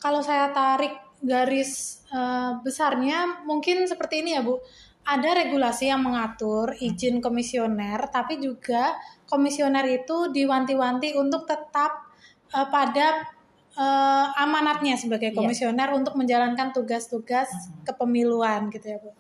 kalau 0.03 0.19
saya 0.19 0.51
tarik 0.51 0.99
garis 1.23 2.03
eh, 2.11 2.53
besarnya 2.65 3.45
mungkin 3.47 3.87
seperti 3.87 4.27
ini 4.27 4.35
ya 4.35 4.43
Bu. 4.43 4.59
Ada 5.05 5.31
regulasi 5.45 5.89
yang 5.89 6.05
mengatur 6.05 6.75
izin 6.79 7.23
komisioner, 7.23 8.11
tapi 8.11 8.41
juga 8.41 8.97
komisioner 9.25 9.85
itu 10.03 10.33
diwanti-wanti 10.33 11.15
untuk 11.17 11.45
tetap 11.47 12.09
eh, 12.49 12.65
pada 12.73 13.37
eh, 13.79 14.27
amanatnya 14.43 14.99
sebagai 14.99 15.31
Iya. 15.31 15.37
komisioner 15.39 15.93
untuk 15.95 16.19
menjalankan 16.19 16.75
tugas-tugas 16.75 17.47
Mhm. 17.47 17.87
kepemiluan 17.87 18.73
gitu 18.75 18.91
ya 18.91 18.99
Bu. 18.99 19.13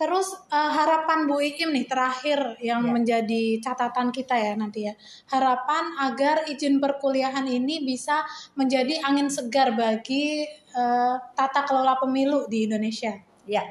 Terus 0.00 0.32
eh, 0.48 0.70
harapan 0.72 1.28
Bu 1.28 1.36
Ikim 1.44 1.74
nih 1.76 1.84
terakhir 1.84 2.56
yang 2.64 2.86
Iya. 2.88 2.92
menjadi 2.96 3.42
catatan 3.60 4.08
kita 4.08 4.38
ya 4.40 4.56
nanti 4.56 4.88
ya. 4.88 4.94
Harapan 5.28 6.00
agar 6.00 6.48
izin 6.48 6.80
perkuliahan 6.80 7.44
ini 7.44 7.84
bisa 7.84 8.24
menjadi 8.56 9.02
angin 9.04 9.28
segar 9.28 9.76
bagi 9.76 10.46
eh, 10.48 11.14
tata 11.36 11.66
kelola 11.68 11.98
pemilu 12.00 12.46
di 12.48 12.70
Indonesia. 12.70 13.12
Ya, 13.44 13.66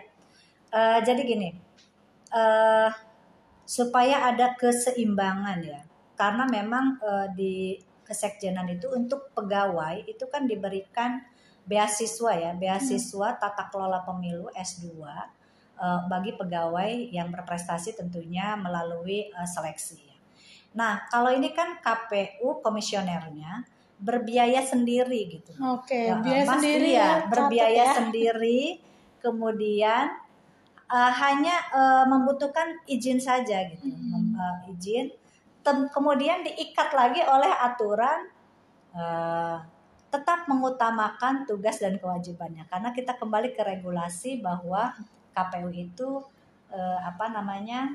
Eh, 0.69 0.99
jadi 1.01 1.21
gini, 1.25 1.49
eh, 2.29 2.89
supaya 3.65 4.29
ada 4.29 4.53
keseimbangan 4.53 5.59
ya. 5.65 5.81
Karena 6.13 6.45
memang 6.45 6.97
eh, 7.01 7.27
di 7.33 7.55
kesekjenan 8.05 8.65
itu 8.69 8.89
untuk 8.89 9.29
pegawai 9.37 10.01
itu 10.09 10.25
kan 10.29 10.49
diberikan 10.49 11.21
beasiswa 11.69 12.33
ya, 12.33 12.51
beasiswa 12.57 13.37
tata 13.37 13.69
kelola 13.69 14.01
pemilu 14.01 14.49
S2 14.53 14.85
eh, 15.77 16.01
bagi 16.09 16.33
pegawai 16.37 17.13
yang 17.13 17.29
berprestasi 17.29 17.93
tentunya 17.97 18.53
melalui 18.57 19.29
eh, 19.29 19.49
seleksi. 19.49 19.97
ya. 20.05 20.17
Nah, 20.69 21.09
kalau 21.09 21.33
ini 21.33 21.49
kan 21.53 21.81
KPU 21.81 22.61
komisionernya 22.61 23.65
berbiaya 23.99 24.63
sendiri 24.63 25.27
gitu. 25.27 25.51
Oke, 25.59 26.07
Ya, 26.07 26.15
biaya 26.23 26.45
Mas 26.47 26.61
sendiri 26.61 26.89
ya, 26.95 27.09
berbiaya 27.27 27.83
ya. 27.83 27.93
sendiri, 27.99 28.79
kemudian 29.19 30.07
eh, 30.89 31.11
hanya 31.21 31.55
eh, 31.71 32.05
membutuhkan 32.09 32.81
izin 32.89 33.21
saja 33.21 33.65
gitu, 33.69 33.87
Hmm. 33.89 34.33
Eh, 34.35 34.73
izin. 34.75 35.07
Tem- 35.61 35.89
kemudian 35.91 36.41
diikat 36.41 36.89
lagi 36.95 37.21
oleh 37.23 37.51
aturan 37.51 38.29
eh, 38.95 39.57
tetap 40.09 40.49
mengutamakan 40.49 41.45
tugas 41.45 41.77
dan 41.77 42.01
kewajibannya, 42.01 42.65
karena 42.65 42.89
kita 42.89 43.13
kembali 43.21 43.53
ke 43.53 43.61
regulasi 43.61 44.41
bahwa 44.41 44.89
KPU 45.37 45.69
itu 45.69 46.25
eh, 46.73 46.99
apa 47.05 47.29
namanya 47.29 47.93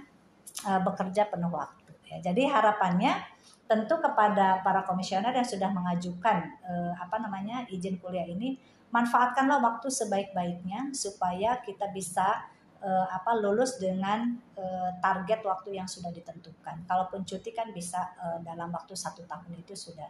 eh, 0.63 0.81
bekerja 0.83 1.27
penuh 1.31 1.51
waktu. 1.51 1.91
Ya, 2.07 2.31
jadi 2.31 2.47
harapannya 2.53 3.17
tentu 3.65 3.97
kepada 3.99 4.61
para 4.61 4.85
komisioner 4.85 5.33
yang 5.35 5.49
sudah 5.49 5.73
mengajukan 5.73 6.39
eh, 6.63 6.93
apa 6.95 7.17
namanya 7.19 7.65
izin 7.67 7.97
kuliah 7.99 8.29
ini 8.29 8.61
manfaatkanlah 8.95 9.59
waktu 9.59 9.91
sebaik-baiknya 9.91 10.95
supaya 10.95 11.59
kita 11.65 11.91
bisa 11.91 12.45
eh, 12.85 13.07
apa 13.09 13.33
lulus 13.41 13.81
dengan 13.81 14.37
eh, 14.61 14.91
target 15.01 15.41
waktu 15.41 15.81
yang 15.81 15.89
sudah 15.89 16.13
ditentukan. 16.13 16.85
Kalaupun 16.85 17.25
cuti 17.25 17.51
kan 17.57 17.73
bisa 17.73 18.13
eh, 18.21 18.39
dalam 18.45 18.69
waktu 18.69 18.93
satu 18.93 19.25
tahun 19.25 19.57
itu 19.57 19.73
sudah 19.73 20.09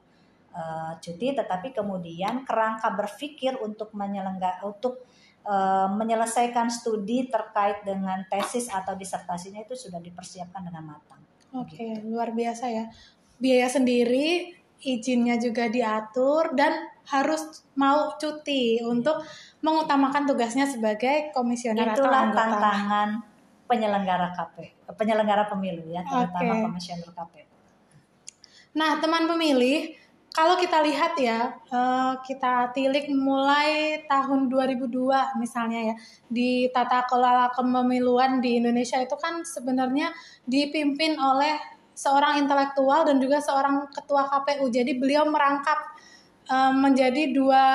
eh, 0.50 0.92
cuti, 0.98 1.38
tetapi 1.38 1.70
kemudian 1.70 2.42
kerangka 2.42 2.90
berpikir 2.92 3.54
untuk 3.62 3.94
menyelenggara 3.94 4.66
untuk 4.66 5.06
menyelesaikan 6.00 6.72
studi 6.72 7.28
terkait 7.28 7.84
dengan 7.84 8.16
tesis 8.32 8.64
atau 8.72 8.96
disertasinya 8.96 9.60
itu 9.60 9.76
sudah 9.76 10.00
dipersiapkan 10.00 10.64
dengan 10.64 10.96
matang. 10.96 11.20
Oke, 11.52 12.00
luar 12.00 12.32
biasa 12.32 12.72
ya. 12.72 12.88
Biaya 13.36 13.68
sendiri, 13.68 14.56
izinnya 14.80 15.36
juga 15.36 15.68
diatur 15.68 16.56
dan 16.56 16.88
harus 17.12 17.64
mau 17.76 18.16
cuti 18.16 18.80
untuk 18.80 19.20
mengutamakan 19.64 20.28
tugasnya 20.28 20.68
sebagai 20.68 21.32
komisioner 21.32 21.96
atau 21.96 22.04
Itulah 22.04 22.20
anggota. 22.28 22.40
tantangan 22.44 23.08
penyelenggara 23.64 24.28
KP, 24.36 24.56
penyelenggara 24.92 25.48
pemilu 25.48 25.88
ya, 25.88 26.04
terutama 26.04 26.52
Oke. 26.52 26.62
komisioner 26.68 27.08
KPU. 27.16 27.48
Nah, 28.76 29.00
teman 29.00 29.24
pemilih, 29.24 29.96
kalau 30.34 30.60
kita 30.60 30.84
lihat 30.84 31.16
ya, 31.16 31.56
eh, 31.64 32.12
kita 32.28 32.76
tilik 32.76 33.08
mulai 33.14 34.02
tahun 34.04 34.52
2002 34.52 35.32
misalnya 35.40 35.94
ya, 35.94 35.94
di 36.28 36.68
tata 36.68 37.08
kelola 37.08 37.48
kepemiluan 37.56 38.44
di 38.44 38.60
Indonesia 38.60 39.00
itu 39.00 39.16
kan 39.16 39.46
sebenarnya 39.46 40.12
dipimpin 40.44 41.16
oleh 41.16 41.56
seorang 41.94 42.42
intelektual 42.42 43.06
dan 43.06 43.22
juga 43.22 43.38
seorang 43.38 43.88
ketua 43.94 44.26
KPU. 44.26 44.66
Jadi 44.68 44.98
beliau 44.98 45.24
merangkap 45.30 45.93
eh, 46.48 46.72
menjadi 46.74 47.32
dua 47.32 47.66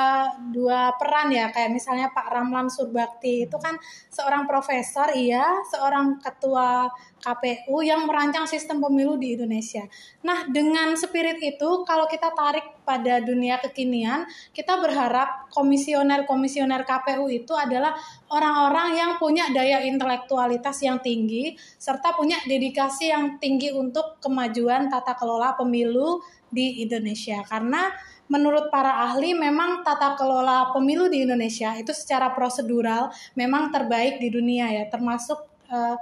dua 0.53 0.93
peran 0.97 1.33
ya. 1.33 1.49
Kayak 1.49 1.71
misalnya 1.73 2.07
Pak 2.13 2.27
Ramlan 2.29 2.69
Surbakti 2.69 3.49
itu 3.49 3.57
kan 3.57 3.75
seorang 4.13 4.45
profesor 4.45 5.09
iya. 5.13 5.61
Seorang 5.69 6.21
ketua 6.21 6.89
KPU 7.19 7.83
yang 7.83 8.07
merancang 8.07 8.47
sistem 8.47 8.79
pemilu 8.79 9.19
di 9.19 9.35
Indonesia. 9.35 9.83
Nah 10.23 10.47
dengan 10.47 10.95
spirit 10.95 11.37
itu 11.43 11.83
kalau 11.83 12.07
kita 12.07 12.31
tarik 12.31 12.79
pada 12.87 13.19
dunia 13.19 13.59
kekinian 13.59 14.25
kita 14.55 14.79
berharap 14.79 15.51
komisioner-komisioner 15.51 16.87
KPU 16.87 17.27
itu 17.27 17.51
adalah 17.53 17.93
orang-orang 18.31 18.95
yang 18.95 19.11
punya 19.19 19.51
daya 19.51 19.83
intelektualitas 19.83 20.79
yang 20.81 21.03
tinggi 21.03 21.59
serta 21.75 22.15
punya 22.15 22.39
dedikasi 22.47 23.11
yang 23.11 23.37
tinggi 23.37 23.75
untuk 23.75 24.17
kemajuan 24.23 24.87
tata 24.87 25.13
kelola 25.19 25.53
pemilu 25.59 26.23
di 26.49 26.81
Indonesia. 26.81 27.43
Karena 27.45 27.91
menurut 28.29 28.69
para 28.69 29.09
ahli 29.09 29.33
memang 29.33 29.81
tata 29.81 30.13
kelola 30.13 30.69
pemilu 30.71 31.09
di 31.09 31.25
Indonesia 31.25 31.73
itu 31.75 31.89
secara 31.91 32.31
prosedural 32.31 33.09
memang 33.33 33.73
terbaik 33.73 34.21
di 34.21 34.29
dunia 34.29 34.69
ya 34.69 34.85
termasuk 34.87 35.41
eh, 35.67 35.97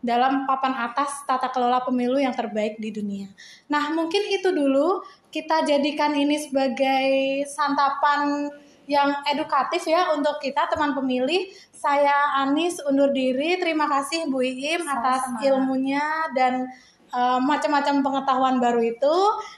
dalam 0.00 0.48
papan 0.48 0.72
atas 0.76 1.24
tata 1.28 1.52
kelola 1.52 1.84
pemilu 1.84 2.16
yang 2.16 2.32
terbaik 2.32 2.80
di 2.80 2.88
dunia. 2.88 3.28
Nah, 3.68 3.92
mungkin 3.92 4.32
itu 4.32 4.48
dulu 4.48 5.04
kita 5.28 5.68
jadikan 5.68 6.16
ini 6.16 6.40
sebagai 6.40 7.44
santapan 7.44 8.48
yang 8.88 9.22
edukatif 9.28 9.86
ya 9.86 10.10
untuk 10.16 10.40
kita 10.42 10.66
teman 10.72 10.96
pemilih. 10.96 11.52
Saya 11.70 12.42
Anis 12.42 12.80
undur 12.82 13.12
diri. 13.12 13.60
Terima 13.60 13.86
kasih 13.86 14.26
Bu 14.26 14.42
Iim 14.42 14.82
atas 14.88 15.30
Sama-sama. 15.30 15.46
ilmunya 15.46 16.04
dan 16.32 16.66
eh, 17.10 17.38
macam-macam 17.42 17.94
pengetahuan 18.02 18.56
baru 18.62 18.80
itu. 18.82 19.16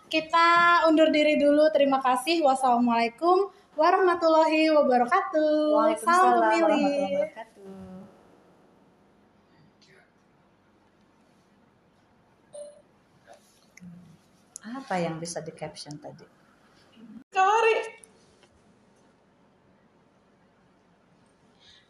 Kita 0.08 0.82
undur 0.88 1.12
diri 1.12 1.36
dulu. 1.36 1.68
Terima 1.72 2.00
kasih. 2.00 2.40
Wassalamualaikum 2.44 3.52
warahmatullahi 3.76 4.72
wabarakatuh. 4.72 5.52
Salam 5.68 5.76
Waalaikumsalam 5.76 6.32
warahmatullahi 6.40 7.12
wabarakatuh. 7.12 7.50
Apa 14.62 14.94
yang 14.98 15.18
bisa 15.18 15.42
di 15.42 15.52
caption 15.52 15.98
tadi? 15.98 16.42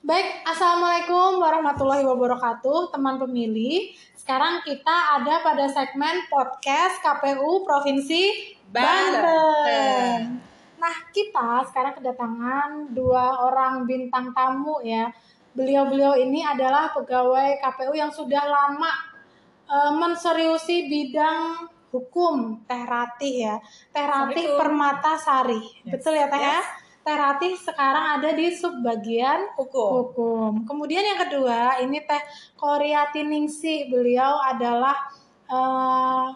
Baik, 0.02 0.42
Assalamualaikum 0.42 1.38
warahmatullahi 1.38 2.02
wabarakatuh, 2.02 2.90
teman 2.90 3.22
pemilih. 3.22 3.94
Sekarang 4.22 4.62
kita 4.62 5.18
ada 5.18 5.42
pada 5.42 5.66
segmen 5.66 6.30
podcast 6.30 7.02
KPU 7.02 7.66
Provinsi 7.66 8.54
Banten. 8.70 10.38
Nah, 10.78 10.96
kita 11.10 11.66
sekarang 11.66 11.98
kedatangan 11.98 12.94
dua 12.94 13.50
orang 13.50 13.82
bintang 13.82 14.30
tamu 14.30 14.78
ya. 14.86 15.10
Beliau-beliau 15.58 16.14
ini 16.14 16.46
adalah 16.46 16.94
pegawai 16.94 17.58
KPU 17.66 17.98
yang 17.98 18.14
sudah 18.14 18.46
lama 18.46 18.94
eh, 19.66 19.90
menseriusi 19.90 20.86
bidang 20.86 21.66
hukum 21.90 22.62
Teh 22.62 22.86
Ratih 22.86 23.34
ya. 23.50 23.56
Teh 23.90 24.06
Ratih. 24.06 24.54
Permata 24.54 25.18
Sari. 25.18 25.82
Betul 25.82 26.22
ya 26.22 26.30
Teh 26.30 26.38
ya? 26.38 26.62
Teh 27.02 27.16
Ratih 27.18 27.58
sekarang 27.58 28.18
ada 28.18 28.30
di 28.30 28.54
subbagian 28.54 29.50
Hukum. 29.58 29.90
hukum. 29.90 30.52
Kemudian 30.66 31.02
yang 31.02 31.18
kedua, 31.18 31.82
ini 31.82 31.98
Teh 32.06 32.22
Koryati 32.54 33.26
Ningsi. 33.26 33.90
Beliau 33.90 34.38
adalah 34.38 34.94
eh, 35.50 36.26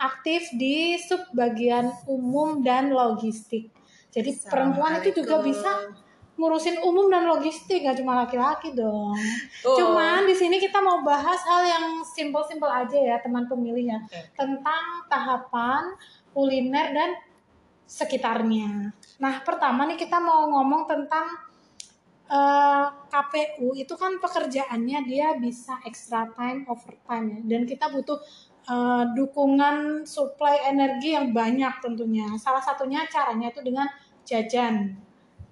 aktif 0.00 0.48
di 0.56 0.96
subbagian 0.96 1.92
umum 2.08 2.64
dan 2.64 2.88
logistik. 2.88 3.68
Jadi 4.10 4.40
perempuan 4.42 4.98
itu 5.04 5.22
juga 5.22 5.44
bisa 5.44 5.92
ngurusin 6.40 6.80
umum 6.80 7.12
dan 7.12 7.28
logistik, 7.28 7.84
gak 7.84 8.00
cuma 8.00 8.24
laki-laki 8.24 8.72
dong. 8.72 9.12
Tuh. 9.60 9.76
Cuman 9.76 10.24
di 10.24 10.32
sini 10.32 10.56
kita 10.56 10.80
mau 10.80 11.04
bahas 11.04 11.44
hal 11.44 11.68
yang 11.68 11.84
simpel-simpel 12.00 12.66
aja 12.66 12.96
ya 12.96 13.16
teman 13.20 13.44
pemilih 13.44 13.92
ya 13.92 13.98
Oke. 14.00 14.40
tentang 14.40 14.84
tahapan 15.12 15.92
kuliner 16.32 16.96
dan 16.96 17.10
sekitarnya. 17.84 18.96
Nah 19.20 19.44
pertama 19.44 19.84
nih 19.84 20.00
kita 20.00 20.16
mau 20.18 20.48
ngomong 20.48 20.88
tentang 20.88 21.28
eh, 22.26 22.86
KPU 23.12 23.76
itu 23.76 23.94
kan 23.94 24.16
pekerjaannya 24.16 24.98
dia 25.04 25.36
bisa 25.36 25.76
extra 25.84 26.26
time, 26.32 26.64
overtime 26.66 27.26
ya, 27.36 27.40
dan 27.44 27.62
kita 27.68 27.92
butuh 27.92 28.18
eh, 28.64 29.04
dukungan 29.14 30.08
suplai 30.08 30.72
energi 30.72 31.12
yang 31.14 31.36
banyak 31.36 31.84
tentunya. 31.84 32.32
Salah 32.40 32.64
satunya 32.64 33.04
caranya 33.12 33.52
itu 33.52 33.60
dengan 33.60 33.86
jajan 34.24 34.96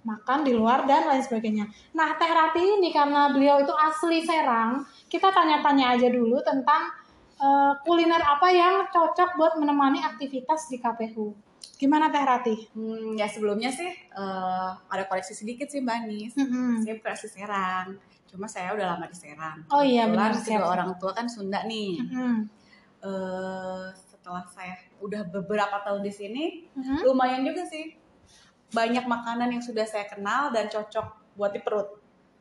makan 0.08 0.40
di 0.46 0.56
luar 0.56 0.88
dan 0.88 1.04
lain 1.04 1.20
sebagainya. 1.20 1.68
Nah, 1.92 2.16
Teh 2.16 2.30
Rati 2.32 2.80
ini 2.80 2.88
karena 2.88 3.28
beliau 3.28 3.60
itu 3.60 3.74
asli 3.76 4.24
Serang, 4.24 4.88
kita 5.12 5.28
tanya-tanya 5.28 5.98
aja 5.98 6.08
dulu 6.08 6.40
tentang 6.40 6.88
eh, 7.36 7.72
kuliner 7.84 8.22
apa 8.24 8.48
yang 8.48 8.88
cocok 8.88 9.36
buat 9.36 9.52
menemani 9.60 10.00
aktivitas 10.00 10.72
di 10.72 10.80
KPU. 10.80 11.47
Gimana 11.78 12.10
Teh 12.10 12.24
Rati? 12.26 12.56
Hmm, 12.74 13.14
ya 13.14 13.30
sebelumnya 13.30 13.70
sih 13.70 13.86
eh, 13.94 14.70
ada 14.74 15.04
koreksi 15.06 15.30
sedikit 15.30 15.70
sih 15.70 15.78
Mbak 15.78 15.98
Nis. 16.10 16.32
Mm-mm. 16.34 16.82
Saya 16.82 16.98
asli 17.14 17.28
Serang. 17.30 17.88
Cuma 18.28 18.50
saya 18.50 18.74
udah 18.74 18.98
lama 18.98 19.06
di 19.06 19.16
Serang. 19.16 19.62
Oh 19.70 19.80
iya, 19.80 20.10
benar, 20.10 20.34
kedua 20.34 20.68
orang 20.68 20.98
tua 20.98 21.14
kan 21.14 21.30
Sunda 21.30 21.62
nih. 21.64 22.02
Mm-mm. 22.02 22.34
Eh, 22.98 23.86
setelah 23.94 24.42
saya 24.50 24.74
udah 24.98 25.22
beberapa 25.30 25.78
tahun 25.86 26.02
di 26.02 26.12
sini, 26.12 26.44
Mm-mm. 26.74 27.06
lumayan 27.06 27.46
juga 27.46 27.62
sih. 27.62 27.94
Banyak 28.74 29.06
makanan 29.06 29.54
yang 29.54 29.62
sudah 29.62 29.86
saya 29.86 30.04
kenal 30.10 30.50
dan 30.50 30.66
cocok 30.66 31.38
buat 31.38 31.54
di 31.54 31.62
perut. 31.62 31.88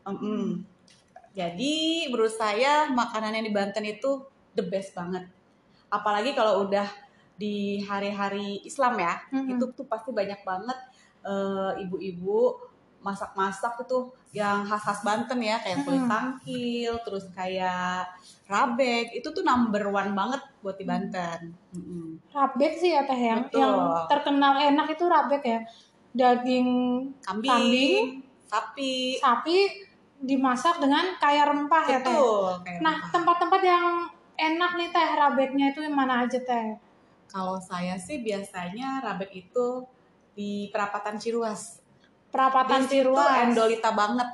Mm-mm. 0.03 0.65
Jadi 1.37 2.09
menurut 2.09 2.33
saya 2.33 2.89
makanan 2.89 3.37
yang 3.37 3.45
di 3.45 3.53
Banten 3.53 3.85
itu 3.85 4.25
the 4.57 4.65
best 4.65 4.97
banget. 4.97 5.29
Apalagi 5.93 6.33
kalau 6.33 6.65
udah 6.65 6.89
di 7.37 7.79
hari-hari 7.85 8.59
Islam 8.65 8.97
ya, 8.97 9.13
Mm-mm. 9.31 9.55
itu 9.55 9.65
tuh 9.77 9.85
pasti 9.85 10.09
banyak 10.11 10.41
banget 10.41 10.77
eh, 11.21 11.71
ibu-ibu 11.85 12.57
masak-masak 12.97 13.85
itu 13.85 14.09
yang 14.35 14.65
khas-khas 14.67 15.05
Banten 15.05 15.39
ya, 15.39 15.61
kayak 15.61 15.85
kulit 15.85 16.03
Mm-mm. 16.03 16.11
tangkil, 16.11 16.93
terus 17.05 17.25
kayak 17.31 18.09
rabek, 18.49 19.13
itu 19.15 19.27
tuh 19.31 19.45
number 19.45 19.87
one 19.87 20.11
banget 20.17 20.41
buat 20.59 20.75
di 20.75 20.85
Banten. 20.85 21.55
Mm-mm. 21.73 22.19
Rabek 22.33 22.73
sih 22.75 22.91
ya 22.91 23.05
teh 23.05 23.15
yang 23.15 23.47
Betul. 23.47 23.61
yang 23.61 23.77
terkenal 24.11 24.53
enak 24.59 24.87
itu 24.91 25.05
rabek 25.07 25.43
ya. 25.45 25.59
Daging 26.17 26.67
Kambing, 27.21 27.49
Kambing, 27.53 27.95
sapi, 28.49 29.21
sapi 29.21 29.57
dimasak 30.17 30.81
dengan 30.81 31.13
kaya 31.21 31.45
rempah 31.45 31.85
ya 31.85 31.99
teh. 32.01 32.09
betul. 32.09 32.81
Nah, 32.81 32.95
tempat-tempat 33.13 33.61
yang 33.61 33.85
enak 34.33 34.71
nih 34.77 34.89
teh 34.89 35.07
rabeknya 35.13 35.65
itu 35.73 35.85
yang 35.85 35.93
mana 35.93 36.25
aja 36.25 36.41
teh? 36.41 36.86
Kalau 37.27 37.59
saya 37.59 37.95
sih 37.95 38.19
biasanya 38.19 38.99
rabek 38.99 39.31
itu 39.37 39.83
di 40.31 40.69
perapatan 40.69 41.17
Ciruas. 41.17 41.81
Perapatan 42.27 42.85
Di 42.85 42.99
Ciruas. 42.99 43.43
endolita 43.43 43.91
banget. 43.91 44.27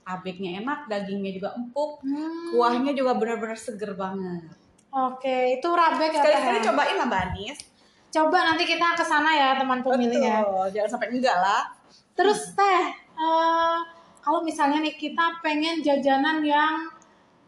Rabeknya 0.00 0.58
enak, 0.58 0.90
dagingnya 0.90 1.32
juga 1.32 1.48
empuk, 1.54 2.02
Hmm. 2.02 2.50
kuahnya 2.50 2.92
juga 2.92 3.14
benar-benar 3.14 3.54
seger 3.54 3.94
banget. 3.94 4.50
Oke, 4.90 5.54
itu 5.54 5.68
rabek 5.70 6.10
ya. 6.10 6.18
Sekali-sekali 6.18 6.58
ya? 6.58 6.64
cobain 6.66 6.96
lah 6.96 7.06
Mbak 7.06 7.22
Anis. 7.24 7.58
Coba 8.10 8.42
nanti 8.42 8.66
kita 8.66 8.98
ke 8.98 9.04
sana 9.04 9.30
ya 9.30 9.54
teman 9.54 9.78
pemilih 9.80 10.18
ya. 10.18 10.42
Jangan 10.68 10.90
sampai 10.90 11.14
enggak 11.14 11.36
lah. 11.36 11.62
Terus 12.12 12.50
teh, 12.50 12.82
eh, 13.14 13.76
kalau 14.20 14.42
misalnya 14.42 14.82
nih 14.82 14.98
kita 14.98 15.38
pengen 15.40 15.78
jajanan 15.78 16.42
yang 16.42 16.90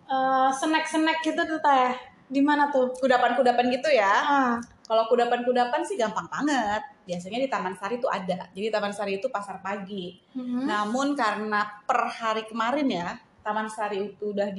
eh, 0.04 0.50
snack-snack 0.52 1.18
gitu 1.20 1.40
tuh 1.40 1.58
teh, 1.58 1.90
di 2.28 2.38
mana 2.38 2.68
tuh? 2.68 2.92
Kudapan-kudapan 2.94 3.72
gitu 3.72 3.88
ya. 3.88 4.12
Ah, 4.12 4.54
Kalau 4.82 5.06
kudapan-kudapan 5.06 5.80
sih 5.82 5.94
gampang 5.94 6.26
banget. 6.26 6.82
Biasanya 7.02 7.38
di 7.38 7.48
Taman 7.48 7.74
Sari 7.74 7.96
itu 7.96 8.06
ada. 8.06 8.46
Jadi 8.50 8.66
Taman 8.68 8.92
Sari 8.92 9.16
itu 9.16 9.28
pasar 9.28 9.58
pagi. 9.58 10.18
mhm. 10.34 10.66
Namun 10.66 11.14
karena 11.14 11.64
per 11.82 12.06
hari 12.06 12.44
kemarin 12.44 12.86
ya, 12.86 13.08
Taman 13.42 13.66
Sari 13.66 14.12
itu 14.12 14.30
udah 14.30 14.50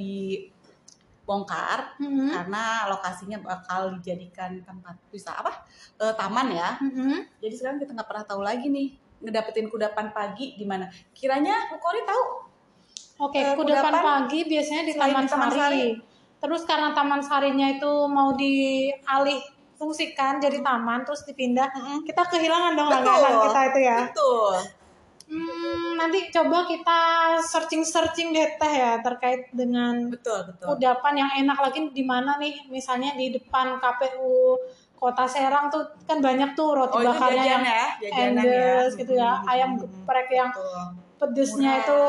dibongkar 1.24 1.96
Mhm. 2.00 2.28
karena 2.30 2.62
lokasinya 2.88 3.38
bakal 3.40 3.96
dijadikan 3.96 4.60
tempat 4.60 4.96
wisata 5.08 5.40
apa? 5.40 5.52
Eh, 5.96 6.14
taman 6.14 6.48
ya. 6.50 6.76
Mhm. 6.80 7.40
Jadi 7.40 7.54
sekarang 7.54 7.78
kita 7.78 7.92
nggak 7.92 8.08
pernah 8.08 8.24
tahu 8.24 8.42
lagi 8.42 8.68
nih 8.68 8.88
ngedapetin 9.20 9.68
kudapan 9.68 10.12
pagi 10.12 10.52
di 10.52 10.64
mana. 10.64 10.84
Kiranya 11.12 11.70
Bu 11.70 11.78
Kori 11.78 12.04
tahu? 12.04 12.24
Oke, 13.24 13.38
Eh, 13.38 13.54
kudapan 13.54 13.94
kudapan 13.94 13.94
pagi 14.26 14.40
biasanya 14.44 14.82
di 14.84 14.92
Taman, 14.92 15.24
di 15.24 15.30
Taman 15.30 15.48
Sari. 15.48 15.60
Sari. 15.60 15.86
Terus 16.44 16.62
karena 16.66 16.92
Taman 16.92 17.22
Sarinya 17.24 17.68
itu 17.70 17.92
mau 18.04 18.36
dialih 18.36 19.40
fungsikan 19.84 20.40
jadi 20.40 20.64
taman 20.64 21.04
terus 21.04 21.28
dipindah, 21.28 21.68
kita 22.08 22.24
kehilangan 22.24 22.72
dong 22.72 22.88
Betul. 22.88 23.04
langganan 23.04 23.34
kita 23.44 23.60
itu 23.68 23.80
ya. 23.84 23.98
Betul. 24.08 24.54
Hmm, 25.24 25.96
nanti 25.96 26.28
coba 26.28 26.68
kita 26.68 27.00
searching-searching 27.40 28.36
deh 28.36 28.60
teh 28.60 28.72
ya 28.72 29.00
terkait 29.00 29.48
dengan 29.56 30.12
Betul, 30.12 30.52
betul. 30.52 30.76
kudapan 30.76 31.14
yang 31.16 31.30
enak 31.40 31.58
lagi 31.64 31.80
di 31.92 32.04
mana 32.04 32.36
nih? 32.36 32.68
Misalnya 32.68 33.16
di 33.16 33.32
depan 33.32 33.80
KPU 33.80 34.60
Kota 34.94 35.24
Serang 35.24 35.72
tuh 35.72 35.96
kan 36.04 36.20
banyak 36.20 36.52
tuh 36.52 36.76
roti 36.76 36.96
Oh, 36.96 37.04
bakarnya 37.04 37.40
jajan 37.40 37.48
yang 37.50 37.64
ya, 37.64 37.84
endes 38.20 38.90
ya. 38.92 39.00
gitu 39.00 39.12
ya, 39.16 39.32
Hmm, 39.36 39.48
ayam 39.48 39.70
hmm, 39.76 39.80
geprek 39.80 40.28
yang 40.28 40.48
Betul. 40.52 40.80
pedesnya 41.16 41.72
Murah. 41.72 41.84
itu 41.84 42.00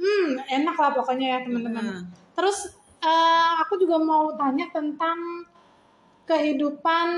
hmm 0.00 0.28
enak 0.48 0.76
lah 0.80 0.90
pokoknya 0.96 1.26
ya 1.28 1.38
teman-teman. 1.44 1.84
Hmm. 1.84 2.02
Terus 2.32 2.58
eh, 3.04 3.52
aku 3.60 3.76
juga 3.76 4.00
mau 4.00 4.32
tanya 4.32 4.64
tentang 4.72 5.16
kehidupan 6.30 7.08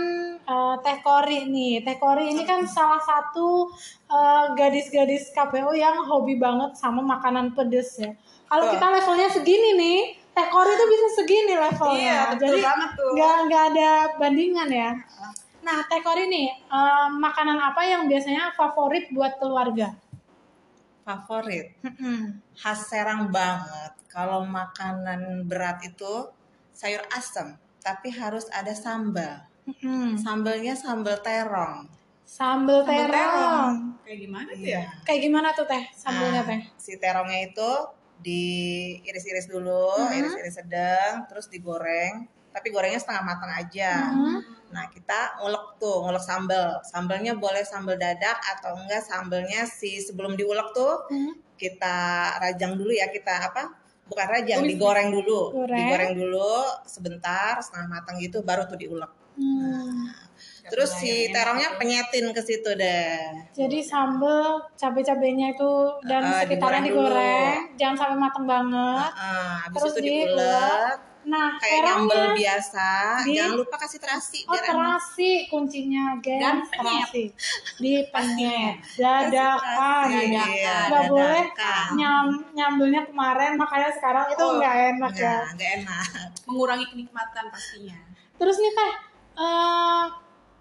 eh, 0.41 0.77
Teh 0.81 0.99
Kori 1.05 1.45
nih. 1.53 1.85
Teh 1.85 2.01
Kori 2.01 2.33
ini 2.33 2.49
kan 2.49 2.65
salah 2.65 2.97
satu 2.97 3.69
eh, 4.09 4.45
gadis-gadis 4.57 5.37
KPU 5.37 5.77
yang 5.77 6.01
hobi 6.09 6.41
banget 6.41 6.73
sama 6.81 7.05
makanan 7.05 7.53
pedes 7.53 8.01
ya. 8.01 8.17
Kalau 8.49 8.73
kita 8.73 8.87
levelnya 8.89 9.29
segini 9.29 9.71
nih, 9.77 10.01
Teh 10.33 10.49
Kori 10.49 10.73
tuh 10.73 10.89
bisa 10.89 11.09
segini 11.21 11.55
levelnya. 11.57 12.01
Iya, 12.01 12.21
betul 12.33 12.49
Jadi 12.49 12.61
banget 12.65 12.91
tuh. 12.97 13.11
nggak 13.13 13.37
nggak 13.49 13.65
ada 13.77 13.91
bandingan 14.17 14.69
ya. 14.73 14.91
Nah, 15.63 15.79
Teh 15.87 16.01
Kori 16.01 16.25
nih, 16.33 16.49
eh, 16.49 17.09
makanan 17.21 17.61
apa 17.61 17.85
yang 17.85 18.09
biasanya 18.09 18.57
favorit 18.57 19.13
buat 19.13 19.37
keluarga? 19.37 19.93
favorit 21.03 21.75
khas 22.55 22.81
Serang 22.87 23.29
banget 23.35 23.93
kalau 24.07 24.47
makanan 24.47 25.43
berat 25.51 25.83
itu 25.83 26.31
sayur 26.71 27.03
asem 27.11 27.59
tapi 27.83 28.09
harus 28.11 28.47
ada 28.49 28.73
sambal 28.73 29.43
Mm-mm. 29.63 30.15
sambalnya 30.17 30.73
sambal 30.73 31.19
terong 31.19 31.87
Sambal 32.25 32.81
Sambal 32.81 32.97
terong. 33.05 33.13
terong. 33.13 33.75
Kayak 34.03 34.19
gimana 34.19 34.51
tuh 34.51 34.65
ya? 34.67 34.83
Kayak 35.05 35.21
gimana 35.21 35.49
tuh 35.53 35.67
teh 35.69 35.85
sambelnya 35.93 36.41
Nah, 36.41 36.49
teh? 36.49 36.61
si 36.81 36.93
terongnya 36.97 37.41
itu 37.45 37.71
diiris-iris 38.23 39.47
dulu 39.47 39.93
Mhm. 40.01 40.17
iris-iris 40.17 40.57
sedang 40.57 41.13
terus 41.27 41.47
digoreng 41.47 42.25
tapi 42.49 42.69
gorengnya 42.69 42.97
setengah 42.97 43.25
matang 43.27 43.49
aja 43.51 44.09
Mhm. 44.09 44.37
nah 44.71 44.89
kita 44.89 45.41
ngulek 45.41 45.77
tuh 45.77 46.01
ngulek 46.03 46.21
sambal 46.21 46.81
sambalnya 46.83 47.33
boleh 47.35 47.61
sambal 47.63 47.97
dadak 47.97 48.37
atau 48.41 48.77
enggak 48.77 49.01
sambalnya 49.03 49.65
si 49.65 50.01
sebelum 50.01 50.33
diulek 50.33 50.73
tuh 50.73 51.05
Mhm. 51.09 51.33
kita 51.57 51.97
rajang 52.39 52.75
dulu 52.75 52.91
ya 52.91 53.09
kita 53.09 53.45
apa 53.45 53.69
bukan 54.05 54.27
rajang 54.29 54.61
Tumis. 54.61 54.71
digoreng 54.71 55.09
dulu 55.11 55.41
Goreng. 55.53 55.79
digoreng 55.79 56.13
dulu 56.15 56.53
sebentar 56.85 57.57
setengah 57.57 57.89
matang 57.91 58.17
gitu 58.17 58.41
baru 58.41 58.65
tuh 58.65 58.77
diulek 58.77 59.11
Hmm. 59.33 60.13
terus 60.63 60.93
si 60.95 61.25
terongnya 61.27 61.81
penyetin 61.81 62.29
ke 62.31 62.41
situ 62.41 62.69
deh 62.71 63.17
Jadi 63.51 63.81
sambel 63.81 64.61
cabai-cabainya 64.75 65.57
itu 65.57 65.73
dan 66.03 66.21
Ah, 66.23 66.45
sekitarnya 66.45 66.85
digoreng 66.85 67.09
digoreng, 67.09 67.57
jangan 67.75 67.97
sampai 67.97 68.17
matang 68.19 68.45
banget. 68.45 69.09
Ah, 69.11 69.65
habis 69.65 69.81
Terus 69.81 69.93
itu 69.95 70.01
diulek. 70.03 70.29
diulek 70.29 70.97
Nah, 71.23 71.55
kayak 71.57 71.79
nyambel 71.87 72.11
terongnya 72.11 72.35
biasa 72.35 72.87
di- 73.23 73.39
jangan 73.39 73.55
lupa 73.55 73.77
kasih 73.79 73.99
terasi 73.99 74.39
Oh 74.43 74.51
biar 74.51 74.65
enak 74.65 74.75
terasi 74.75 75.31
kuncinya, 75.47 76.05
guys. 76.19 76.41
Dan 76.41 76.57
terasi. 76.67 77.25
Di 77.79 77.95
penyet. 78.11 78.77
Dadakan. 79.01 80.07
Terasi, 80.11 80.27
iya, 80.27 80.77
Nggak 80.91 81.03
boleh 81.07 81.45
dadakan. 81.47 81.87
nyam, 81.95 82.27
nyambelnya 82.53 83.03
kemarin, 83.07 83.53
makanya 83.55 83.91
sekarang 83.93 84.27
itu 84.29 84.43
Oh, 84.43 84.59
nggak 84.59 84.77
enak 84.93 85.13
ya. 85.15 85.31
Nah, 85.39 85.51
nggak 85.55 85.71
enak 85.79 86.07
Mengurangi 86.45 86.87
kenikmatan 86.89 87.45
pastinya. 87.49 87.99
Terus 88.35 88.57
nih 88.59 88.73
teh, 88.73 88.93
eh, 89.39 90.05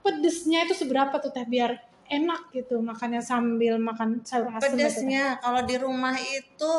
pedesnya 0.01 0.59
itu 0.63 0.73
seberapa 0.75 1.17
tuh 1.17 1.29
teh 1.29 1.43
biar 1.43 1.73
enak 2.05 2.51
gitu 2.51 2.77
makannya 2.77 3.23
sambil 3.23 3.79
makan 3.79 4.19
sayur 4.21 4.51
asem 4.51 4.59
gitu, 4.59 4.75
pedesnya 4.75 5.39
kalau 5.39 5.63
di 5.63 5.75
rumah 5.75 6.11
itu 6.13 6.73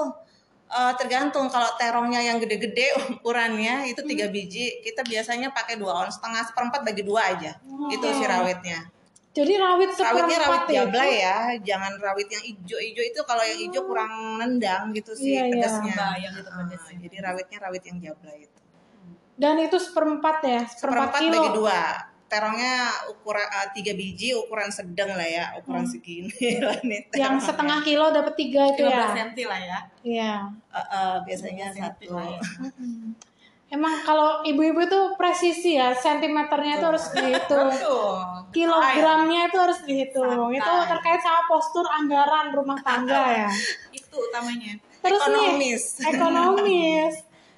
eh, 0.72 0.92
tergantung 0.96 1.46
kalau 1.46 1.68
terongnya 1.76 2.20
yang 2.20 2.36
gede-gede 2.36 2.90
ukurannya 3.14 3.86
itu 3.86 4.00
tiga 4.02 4.24
Hmm. 4.24 4.32
biji 4.32 4.80
kita 4.80 5.02
biasanya 5.02 5.48
pakai 5.48 5.76
dua 5.76 5.92
on 5.98 6.08
setengah 6.08 6.42
seperempat 6.44 6.80
bagi 6.82 7.02
dua 7.02 7.20
aja 7.28 7.52
Oh. 7.62 7.86
itu 7.88 8.06
si 8.10 8.24
rawitnya 8.24 8.88
Jadi 9.32 9.56
rawit 9.56 9.90
rawitnya 9.94 10.38
rawit 10.40 10.62
jablay 10.68 11.12
ya 11.18 11.36
jangan 11.58 11.96
rawit 11.96 12.28
yang 12.28 12.44
ijo-ijo 12.44 13.00
itu 13.02 13.20
kalau 13.22 13.40
yang 13.40 13.60
ijo 13.62 13.80
kurang 13.82 14.12
nendang 14.36 14.92
gitu 14.92 15.12
sih 15.12 15.32
Iya, 15.32 15.42
iya. 15.42 15.52
pedesnya 15.56 15.94
Bayang 15.94 16.34
itu 16.34 16.44
Ah, 16.46 16.56
pedesnya. 16.58 16.96
jadi 17.00 17.16
rawitnya 17.22 17.58
rawit 17.60 17.82
yang 17.82 17.96
jablay 17.98 18.38
itu 18.42 18.60
Dan 19.32 19.56
itu 19.58 19.74
seperempat 19.74 20.36
ya, 20.42 20.60
seperempat, 20.66 21.16
seperempat 21.16 21.20
kilo. 21.20 21.32
bagi 21.34 21.50
dua 21.56 21.80
terongnya 22.32 22.88
ukuran 23.12 23.44
eh, 23.44 23.68
tiga 23.76 23.92
biji 23.92 24.32
ukuran 24.32 24.72
sedang 24.72 25.12
lah 25.12 25.28
ya 25.28 25.52
ukuran 25.60 25.84
segini 25.84 26.32
lah 26.64 26.80
nih 26.80 27.04
Hmm. 27.12 27.20
Yang 27.20 27.36
setengah 27.52 27.78
kilo 27.84 28.08
dapat 28.08 28.34
tiga 28.40 28.72
itu 28.72 28.88
15 28.88 28.88
ya. 28.88 29.04
cm 29.12 29.30
lah 29.44 29.60
ya. 29.60 29.78
Iya. 30.00 30.32
Eh, 30.72 30.78
eh, 30.80 31.14
biasanya 31.28 31.66
15 31.76 31.82
satu 31.84 32.06
lah 32.16 32.26
ya. 32.32 32.40
Emang 33.72 34.04
kalau 34.04 34.44
ibu-ibu 34.44 34.84
tuh 34.84 35.16
presisi 35.16 35.80
ya, 35.80 35.96
sentimeternya 35.96 36.76
itu 36.76 36.86
harus 36.92 37.08
dihitung. 37.08 37.72
Kilogramnya 38.52 39.48
itu 39.48 39.56
harus 39.56 39.80
dihitung. 39.88 40.28
Santai. 40.28 40.60
Itu 40.60 40.72
terkait 40.92 41.20
sama 41.24 41.40
postur 41.48 41.86
anggaran 41.88 42.52
rumah 42.52 42.76
tangga 42.84 43.22
ya. 43.44 43.48
Itu 43.88 44.28
utamanya. 44.28 44.76
Terus 45.00 45.20
Ekonomis. 45.24 45.84
nih, 45.96 46.04
ekonomis. 46.12 47.14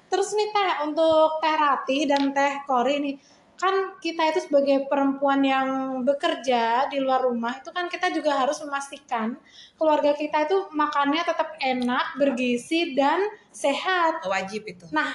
Terus 0.07 0.29
nih 0.39 0.47
teh 0.55 0.71
untuk 0.87 1.29
teh 1.43 1.51
Ratih 1.51 2.01
dan 2.07 2.31
teh 2.31 2.63
Kori 2.63 2.95
nih, 3.03 3.15
kan 3.55 3.95
kita 4.03 4.35
itu 4.35 4.39
sebagai 4.51 4.87
perempuan 4.91 5.39
yang 5.39 5.67
bekerja 6.03 6.91
di 6.91 6.99
luar 6.99 7.23
rumah 7.23 7.55
itu 7.63 7.71
kan 7.71 7.87
kita 7.87 8.11
juga 8.11 8.35
harus 8.35 8.59
memastikan 8.59 9.39
keluarga 9.79 10.11
kita 10.11 10.43
itu 10.43 10.67
makannya 10.75 11.23
tetap 11.23 11.55
enak, 11.63 12.19
bergizi 12.19 12.91
dan 12.95 13.23
sehat. 13.55 14.19
wajib 14.27 14.67
itu 14.67 14.91
Nah, 14.91 15.07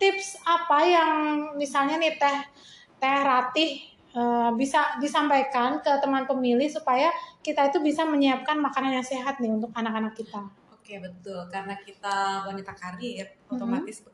tips 0.00 0.40
apa 0.48 0.78
yang 0.84 1.12
misalnya 1.60 2.00
nih 2.00 2.16
teh 2.16 2.38
teh 2.96 3.18
Ratih 3.20 3.70
eh, 4.16 4.50
bisa 4.56 4.96
disampaikan 4.96 5.84
ke 5.84 5.92
teman 6.00 6.24
pemilih 6.24 6.72
supaya 6.72 7.12
kita 7.44 7.68
itu 7.68 7.84
bisa 7.84 8.08
menyiapkan 8.08 8.56
makanan 8.56 8.96
yang 8.96 9.06
sehat 9.06 9.36
nih 9.44 9.52
untuk 9.52 9.68
anak-anak 9.76 10.16
kita. 10.16 10.40
Oke 10.72 11.00
betul 11.00 11.40
karena 11.52 11.76
kita 11.80 12.48
wanita 12.48 12.72
karir 12.72 13.28
otomatis 13.52 14.04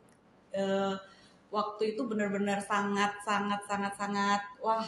eh, 0.54 0.94
waktu 1.50 1.94
itu 1.94 2.02
benar-benar 2.06 2.62
sangat 2.62 3.18
sangat 3.26 3.60
sangat 3.66 3.92
sangat 3.98 4.42
wah 4.62 4.86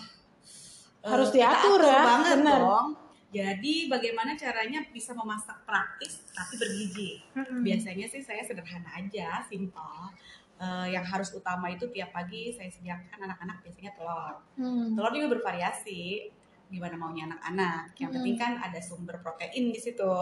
eh, 1.02 1.10
Harus 1.10 1.34
kita 1.34 1.50
diatur 1.50 1.78
atur 1.78 1.90
ya, 1.90 2.02
banget 2.06 2.36
benar. 2.38 2.60
dong. 2.62 2.88
Jadi 3.32 3.88
bagaimana 3.88 4.36
caranya 4.36 4.84
bisa 4.92 5.16
memasak 5.16 5.64
praktis 5.64 6.20
tapi 6.30 6.54
bergizi? 6.60 7.10
Mm-mm. 7.32 7.64
Biasanya 7.64 8.04
sih 8.06 8.20
saya 8.20 8.44
sederhana 8.44 8.92
aja, 8.92 9.40
simpel. 9.48 10.12
Eh, 10.60 10.94
yang 10.94 11.02
harus 11.02 11.32
utama 11.32 11.66
itu 11.66 11.88
tiap 11.90 12.12
pagi 12.12 12.52
saya 12.54 12.68
sediakan 12.70 13.18
anak-anak 13.18 13.64
biasanya 13.64 13.96
telur. 13.96 14.36
Hmm. 14.54 14.94
Telur 14.94 15.10
juga 15.10 15.28
bervariasi, 15.34 16.28
gimana 16.70 16.94
maunya 16.94 17.26
anak-anak. 17.26 17.96
Yang 17.96 18.10
Hmm. 18.12 18.16
penting 18.20 18.36
kan 18.36 18.52
ada 18.60 18.78
sumber 18.78 19.16
protein 19.18 19.72
di 19.72 19.80
situ. 19.80 20.14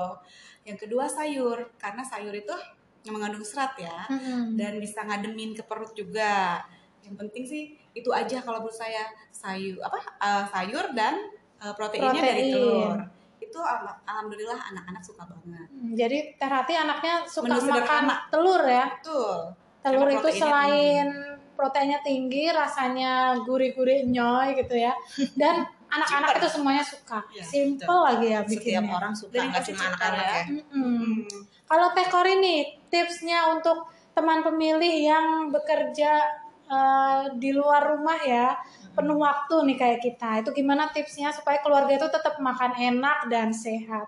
Yang 0.65 0.87
kedua 0.87 1.11
sayur, 1.11 1.75
karena 1.77 2.07
sayur 2.07 2.33
itu 2.33 2.55
yang 3.03 3.15
mengandung 3.15 3.41
serat 3.43 3.73
ya, 3.77 4.05
Mm-mm. 4.07 4.55
dan 4.55 4.77
bisa 4.77 5.01
ngademin 5.01 5.53
ke 5.53 5.63
perut 5.63 5.93
juga. 5.93 6.61
Yang 7.01 7.15
penting 7.17 7.45
sih 7.45 7.63
itu 7.91 8.11
aja 8.11 8.39
kalau 8.39 8.61
menurut 8.61 8.77
saya 8.77 9.03
sayur 9.31 9.81
apa 9.81 9.99
eh, 10.19 10.45
sayur 10.47 10.93
dan 10.93 11.17
eh, 11.57 11.73
proteinnya 11.73 12.13
dari 12.15 12.45
Protein. 12.47 12.55
telur. 12.55 12.99
Itu 13.41 13.59
al- 13.59 13.99
alhamdulillah 14.03 14.61
anak-anak 14.65 15.01
suka 15.01 15.25
banget. 15.25 15.67
Hmm, 15.67 15.93
Jadi 15.93 16.19
Teh 16.35 16.47
Rati 16.47 16.75
anaknya 16.75 17.15
suka 17.25 17.49
Menu 17.51 17.67
makan 17.67 18.05
telur 18.29 18.63
ya. 18.63 18.87
Betul. 18.93 19.37
Telur 19.81 20.07
Karena 20.07 20.21
itu 20.21 20.29
selain 20.37 21.07
proteinnya 21.51 22.01
tinggi, 22.01 22.49
rasanya 22.49 23.13
gurih-gurih 23.39 24.05
nyoy 24.07 24.55
gitu 24.55 24.77
ya. 24.77 24.93
Dan 25.35 25.65
anak-anak 25.91 26.37
itu 26.37 26.49
semuanya 26.53 26.85
suka. 26.85 27.19
Iya, 27.27 27.43
Simple 27.43 27.99
lagi 27.99 28.27
ya 28.29 28.41
Setiap 28.45 28.61
bikinnya. 28.85 28.93
orang 28.93 29.13
suka, 29.13 29.41
nggak 29.41 29.63
cuma 29.67 29.83
anak-anak 29.89 30.21
ya. 30.23 30.31
ya. 30.31 30.43
Mm-mm. 30.47 30.69
Hmm. 30.71 31.41
Kalau 31.71 31.95
Teh 31.95 32.09
Kori 32.11 32.43
nih, 32.43 32.91
tipsnya 32.91 33.47
untuk 33.55 33.87
teman 34.11 34.43
pemilih 34.43 35.07
yang 35.07 35.27
bekerja 35.55 36.19
eh, 36.67 37.23
di 37.39 37.51
luar 37.55 37.95
rumah 37.95 38.19
ya, 38.23 38.59
penuh 38.95 39.19
waktu 39.19 39.55
nih 39.71 39.77
kayak 39.79 40.01
kita. 40.03 40.31
Itu 40.43 40.51
gimana 40.51 40.91
tipsnya 40.91 41.31
supaya 41.31 41.63
keluarga 41.63 41.95
itu 41.95 42.07
tetap 42.11 42.39
makan 42.43 42.75
enak 42.75 43.31
dan 43.31 43.55
sehat? 43.55 44.07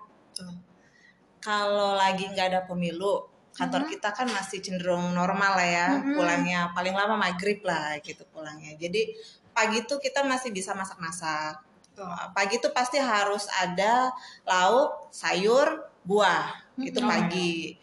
Kalau 1.43 1.95
lagi 1.99 2.31
nggak 2.31 2.47
ada 2.55 2.61
pemilu, 2.63 3.27
kantor 3.51 3.83
kita 3.91 4.15
kan 4.15 4.31
masih 4.31 4.63
cenderung 4.63 5.11
normal 5.11 5.59
lah 5.59 5.67
ya, 5.67 5.87
Mhm. 5.91 6.15
pulangnya 6.15 6.59
paling 6.71 6.95
lama 6.95 7.19
maghrib 7.19 7.59
lah 7.67 7.99
gitu 7.99 8.23
pulangnya. 8.31 8.79
Jadi 8.79 9.11
pagi 9.51 9.83
tuh 9.83 9.99
kita 9.99 10.23
masih 10.23 10.55
bisa 10.55 10.71
masak-masak. 10.71 11.59
Pagi 12.33 12.57
tuh 12.63 12.71
pasti 12.71 12.97
harus 12.97 13.45
ada 13.53 14.09
lauk, 14.47 15.11
sayur, 15.11 15.83
buah. 16.07 16.62
Itu 16.77 16.99
Mhm. 16.99 17.07
pagi. 17.07 17.77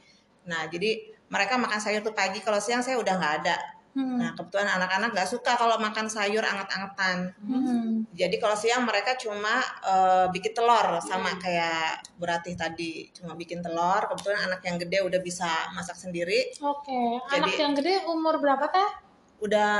Nah, 0.46 0.66
jadi 0.66 0.90
mereka 1.26 1.54
makan 1.54 1.78
sayur 1.78 2.00
tuh 2.00 2.10
pagi. 2.10 2.40
Kalau 2.40 2.58
siang 2.58 2.80
saya 2.80 2.98
udah 2.98 3.14
nggak 3.14 3.36
ada. 3.42 3.56
Hmm. 3.90 4.22
Nah, 4.22 4.30
kebetulan 4.32 4.70
anak-anak 4.70 5.10
nggak 5.10 5.26
suka 5.26 5.58
kalau 5.58 5.74
makan 5.76 6.06
sayur 6.06 6.42
anget-angetan. 6.42 7.34
Hmm. 7.42 8.06
Jadi 8.14 8.38
kalau 8.38 8.54
siang 8.54 8.86
mereka 8.86 9.18
cuma 9.18 9.58
eh, 9.82 10.26
bikin 10.30 10.54
telur 10.54 10.98
sama 11.00 11.34
kayak 11.36 11.98
Buratih 12.14 12.54
tadi, 12.54 13.10
cuma 13.10 13.34
bikin 13.34 13.58
telur. 13.58 14.06
Kebetulan 14.06 14.46
anak 14.46 14.62
yang 14.62 14.78
gede 14.78 15.02
udah 15.02 15.18
bisa 15.18 15.50
masak 15.72 15.98
sendiri, 15.98 16.54
Oke, 16.60 17.18
anak 17.30 17.50
Jadi- 17.50 17.58
yang 17.58 17.74
gede 17.74 17.94
umur 18.06 18.38
berapa 18.38 18.62
teh? 18.68 18.90
Udah 19.40 19.72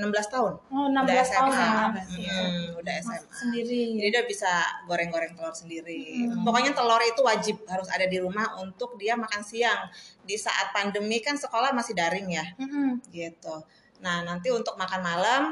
tahun. 0.32 0.52
Oh, 0.72 0.88
Udah 0.88 1.04
16 1.04 1.28
tahun 1.28 1.50
SMA. 1.52 1.68
ya. 2.16 2.36
Hmm, 2.40 2.80
udah 2.80 2.94
Masak 2.98 3.20
SMA. 3.20 3.36
sendiri. 3.36 3.82
Jadi 4.00 4.08
dia 4.10 4.24
bisa 4.24 4.52
goreng-goreng 4.88 5.36
telur 5.36 5.52
sendiri. 5.52 6.24
Hmm. 6.24 6.40
Pokoknya 6.40 6.72
telur 6.72 7.00
itu 7.00 7.20
wajib 7.20 7.56
harus 7.68 7.88
ada 7.92 8.08
di 8.08 8.16
rumah 8.16 8.56
untuk 8.58 8.96
dia 8.96 9.12
makan 9.14 9.44
siang. 9.44 9.92
Di 10.24 10.40
saat 10.40 10.72
pandemi 10.72 11.20
kan 11.20 11.36
sekolah 11.36 11.76
masih 11.76 11.92
daring 11.92 12.32
ya, 12.32 12.44
Mm-mm. 12.56 13.04
gitu. 13.12 13.60
Nah, 14.00 14.24
nanti 14.24 14.48
untuk 14.48 14.74
makan 14.74 15.00
malam 15.00 15.42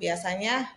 biasanya 0.00 0.72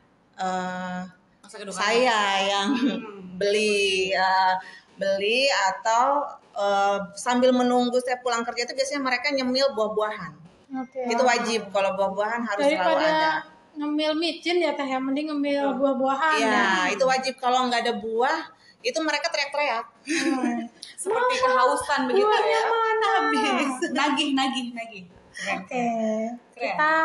kedua 1.48 1.72
saya 1.72 2.20
yang 2.44 2.68
Hmm. 2.76 3.40
beli 3.40 4.12
eh, 4.12 4.56
beli 5.00 5.48
atau 5.72 6.28
eh, 6.52 7.00
sambil 7.16 7.56
menunggu 7.56 7.96
saya 8.00 8.20
pulang 8.20 8.44
kerja 8.44 8.68
itu 8.68 8.76
biasanya 8.76 9.02
mereka 9.02 9.32
nyemil 9.32 9.72
buah-buahan. 9.72 10.45
Oke. 10.76 11.02
Itu 11.08 11.24
wajib 11.24 11.62
kalau 11.72 11.96
buah-buahan 11.96 12.42
harus 12.44 12.64
selalu 12.68 12.76
ada. 12.76 12.92
Daripada 13.00 13.30
ngemil 13.76 14.12
micin 14.16 14.58
ya 14.60 14.72
teh, 14.76 14.88
yang 14.88 15.04
mending 15.04 15.32
ngemil 15.32 15.76
buah-buahan. 15.80 16.40
Iya, 16.40 16.52
ya. 16.52 16.66
itu 16.96 17.04
wajib 17.04 17.34
kalau 17.40 17.68
nggak 17.68 17.82
ada 17.84 17.94
buah 18.00 18.56
itu 18.86 19.00
mereka 19.02 19.28
teriak-teriak. 19.34 19.86
Hmm. 20.06 20.70
Seperti 21.02 21.36
kehausan 21.42 22.02
begitu 22.10 22.26
ya. 22.30 22.62
mana? 22.70 23.10
Habis. 23.30 23.74
Nagih, 23.92 24.30
nagih, 24.38 24.68
nagih. 24.74 25.04
Oke, 25.36 25.68
Keren. 25.68 26.32
kita 26.56 26.96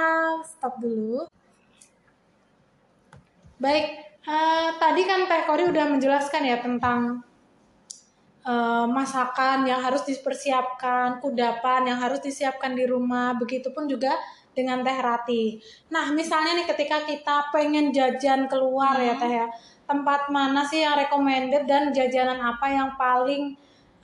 stop 0.47 0.79
dulu. 0.79 1.27
Baik, 3.59 3.87
eh, 4.25 4.69
tadi 4.79 5.03
kan 5.05 5.27
Teh 5.27 5.43
Kori 5.45 5.67
udah 5.67 5.85
menjelaskan 5.91 6.43
ya 6.47 6.63
tentang 6.63 7.27
eh, 8.45 8.87
masakan 8.89 9.69
yang 9.69 9.81
harus 9.81 10.05
dipersiapkan, 10.07 11.21
kudapan 11.21 11.93
yang 11.93 11.99
harus 12.01 12.21
disiapkan 12.21 12.73
di 12.73 12.85
rumah, 12.89 13.37
begitupun 13.37 13.87
juga 13.89 14.17
dengan 14.51 14.83
Teh 14.83 14.99
Rati. 14.99 15.45
Nah, 15.95 16.11
misalnya 16.11 16.59
nih 16.59 16.67
ketika 16.67 17.07
kita 17.07 17.55
pengen 17.55 17.95
jajan 17.95 18.51
keluar 18.51 18.99
ya 18.99 19.15
Teh 19.17 19.31
ya, 19.31 19.47
tempat 19.87 20.31
mana 20.31 20.63
sih 20.67 20.83
yang 20.83 20.99
recommended 20.99 21.67
dan 21.67 21.91
jajanan 21.91 22.39
apa 22.39 22.67
yang 22.71 22.95
paling 22.95 23.55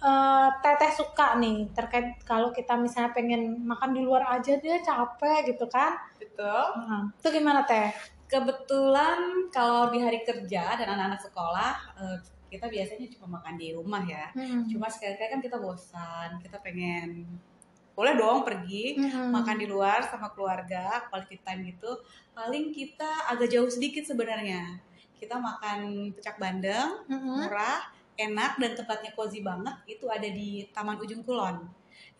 eh, 0.02 0.48
teteh 0.62 0.92
suka 0.92 1.38
nih 1.38 1.70
terkait 1.72 2.18
kalau 2.26 2.50
kita 2.50 2.74
misalnya 2.74 3.14
pengen 3.14 3.62
makan 3.64 3.94
di 3.96 4.02
luar 4.02 4.26
aja 4.34 4.58
dia 4.58 4.82
capek 4.82 5.54
gitu 5.54 5.66
kan 5.70 5.94
Betul. 6.18 6.62
Nah, 6.84 7.02
itu 7.16 7.28
gimana 7.32 7.64
teh 7.64 7.88
Kebetulan 8.26 9.46
kalau 9.54 9.86
di 9.94 10.02
hari 10.02 10.26
kerja 10.26 10.74
dan 10.74 10.98
anak-anak 10.98 11.22
sekolah, 11.30 11.72
eh, 11.94 12.18
kita 12.56 12.66
biasanya 12.72 13.06
cuma 13.12 13.26
makan 13.38 13.54
di 13.60 13.68
rumah 13.76 14.02
ya. 14.02 14.32
Hmm. 14.32 14.64
Cuma 14.66 14.88
sekali-kali 14.88 15.28
kan 15.36 15.40
kita 15.44 15.56
bosan, 15.60 16.40
kita 16.40 16.58
pengen 16.64 17.28
boleh 17.96 18.12
dong 18.12 18.44
pergi 18.44 18.96
Hmm. 19.00 19.32
makan 19.32 19.56
di 19.56 19.66
luar 19.68 20.04
sama 20.04 20.28
keluarga, 20.32 21.04
quality 21.08 21.40
time 21.40 21.72
gitu. 21.72 21.96
Paling 22.36 22.72
kita 22.72 23.28
agak 23.32 23.48
jauh 23.48 23.68
sedikit 23.72 24.04
sebenarnya. 24.04 24.80
Kita 25.16 25.40
makan 25.40 26.12
pecak 26.12 26.36
bandeng, 26.36 27.04
Hmm. 27.08 27.40
murah, 27.48 27.88
enak 28.16 28.60
dan 28.60 28.72
tempatnya 28.76 29.12
cozy 29.16 29.40
banget. 29.40 29.76
Itu 29.88 30.08
ada 30.12 30.28
di 30.28 30.68
Taman 30.72 31.00
Ujung 31.00 31.24
Kulon. 31.24 31.64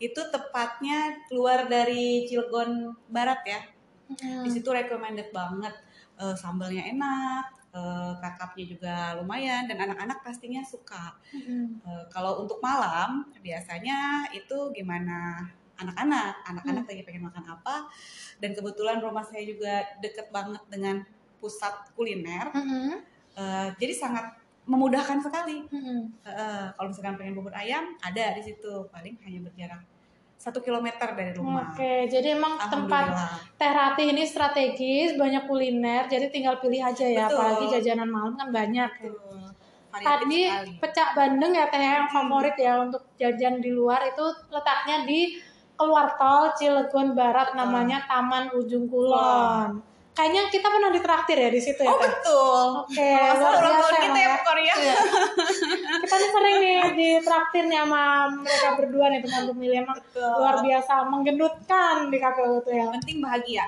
Itu 0.00 0.28
tepatnya 0.32 1.24
keluar 1.28 1.68
dari 1.68 2.24
Cilegon 2.28 2.96
Barat 3.08 3.40
ya. 3.44 3.60
Hmm. 4.08 4.44
Di 4.44 4.50
situ 4.52 4.68
recommended 4.72 5.28
banget. 5.32 5.72
Eh, 6.16 6.32
sambalnya 6.32 6.88
enak, 6.88 7.52
eh, 7.76 8.12
kakapnya 8.24 8.64
juga 8.64 8.94
lumayan 9.20 9.68
dan 9.68 9.76
anak-anak 9.84 10.24
pastinya 10.24 10.64
suka. 10.64 11.12
Hmm. 11.28 11.76
Eh, 11.84 12.04
kalau 12.08 12.40
untuk 12.40 12.58
malam 12.64 13.28
biasanya 13.44 14.32
itu 14.32 14.72
gimana 14.72 15.44
anak-anak, 15.76 16.40
anak-anak 16.48 16.84
lagi 16.88 17.02
pengen 17.04 17.28
makan 17.28 17.44
apa 17.52 17.84
dan 18.40 18.56
kebetulan 18.56 19.04
rumah 19.04 19.20
saya 19.20 19.44
juga 19.44 19.84
deket 20.00 20.32
banget 20.32 20.64
dengan 20.72 21.04
pusat 21.36 21.92
kuliner, 21.92 22.48
Hmm. 22.56 23.04
Eh, 23.36 23.68
jadi 23.76 23.92
sangat 23.92 24.32
memudahkan 24.64 25.20
sekali. 25.20 25.68
Hmm. 25.68 26.08
Eh, 26.24 26.66
kalau 26.72 26.88
misalkan 26.88 27.20
pengen 27.20 27.36
bubur 27.36 27.52
ayam 27.52 27.92
ada 28.00 28.32
di 28.32 28.42
situ, 28.42 28.88
paling 28.88 29.20
hanya 29.28 29.44
berjarak 29.44 29.84
satu 30.36 30.62
kilometer 30.62 31.16
dari 31.16 31.32
rumah. 31.34 31.72
Oke, 31.72 32.06
jadi 32.06 32.36
emang 32.36 32.60
tempat. 32.60 33.10
Teh 33.56 33.72
Rati 33.72 34.12
ini 34.12 34.22
strategis, 34.22 35.16
banyak 35.16 35.48
kuliner, 35.48 36.06
jadi 36.06 36.28
tinggal 36.28 36.60
pilih 36.60 36.84
aja 36.84 37.08
ya. 37.08 37.26
Betul. 37.26 37.36
Apalagi 37.40 37.64
jajanan 37.80 38.08
malam 38.12 38.32
kan 38.36 38.48
banyak. 38.52 38.90
ya. 39.00 39.10
Betul. 39.10 39.42
Tadi 39.96 40.40
sekali. 40.44 40.76
pecak 40.76 41.08
bandeng 41.16 41.56
ya 41.56 41.72
teh 41.72 41.80
yang 41.80 42.04
favorit 42.12 42.52
ya 42.60 42.84
untuk 42.84 43.00
jajan 43.16 43.64
di 43.64 43.72
luar 43.72 44.04
itu 44.04 44.24
letaknya 44.52 45.08
di 45.08 45.40
keluar 45.72 46.20
tol 46.20 46.52
Cilegon 46.52 47.16
Barat 47.16 47.56
Betul. 47.56 47.60
namanya 47.64 47.98
Taman 48.04 48.52
Ujung 48.52 48.92
Kulon. 48.92 49.95
Kayaknya 50.16 50.42
kita 50.48 50.66
pernah 50.72 50.88
ditraktir 50.88 51.36
ya 51.36 51.50
di 51.52 51.60
situ 51.60 51.80
ya. 51.84 51.92
Oh 51.92 52.00
Teh? 52.00 52.08
betul. 52.08 52.64
Oke, 52.88 53.10
luar 53.36 53.54
ulang 53.60 53.76
tahun 53.76 53.94
kita 54.00 54.16
ya 54.16 54.24
ya. 54.24 54.36
Korea. 54.40 54.74
Kita 56.00 56.14
nih 56.16 56.30
sering 56.32 56.56
nih 56.56 56.80
ditraktir 56.96 57.64
nih 57.68 57.78
sama 57.84 58.02
mereka 58.32 58.68
berdua 58.80 59.06
nih 59.12 59.20
teman 59.20 59.42
pemilih 59.52 59.78
emang 59.84 59.98
Betul. 60.00 60.32
luar 60.40 60.56
biasa 60.64 60.92
menggenutkan 61.04 61.94
di 62.08 62.16
KPU 62.16 62.64
tuh 62.64 62.72
ya. 62.72 62.88
Yang 62.88 62.92
penting 62.96 63.16
bahagia. 63.20 63.64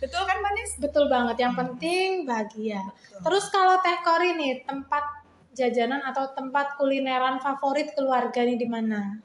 Betul 0.00 0.22
kan 0.24 0.38
Manis? 0.40 0.70
Betul 0.80 1.04
banget, 1.12 1.36
yang 1.36 1.52
penting 1.52 2.24
bahagia. 2.24 2.80
Terus 3.20 3.44
kalau 3.52 3.76
Teh 3.84 4.00
Kori 4.00 4.32
nih, 4.32 4.64
tempat 4.64 5.04
jajanan 5.52 6.00
atau 6.00 6.32
tempat 6.32 6.80
kulineran 6.80 7.36
favorit 7.44 7.92
keluarga 7.92 8.40
nih 8.40 8.56
di 8.56 8.64
mana? 8.64 9.20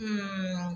Hmm, 0.00 0.72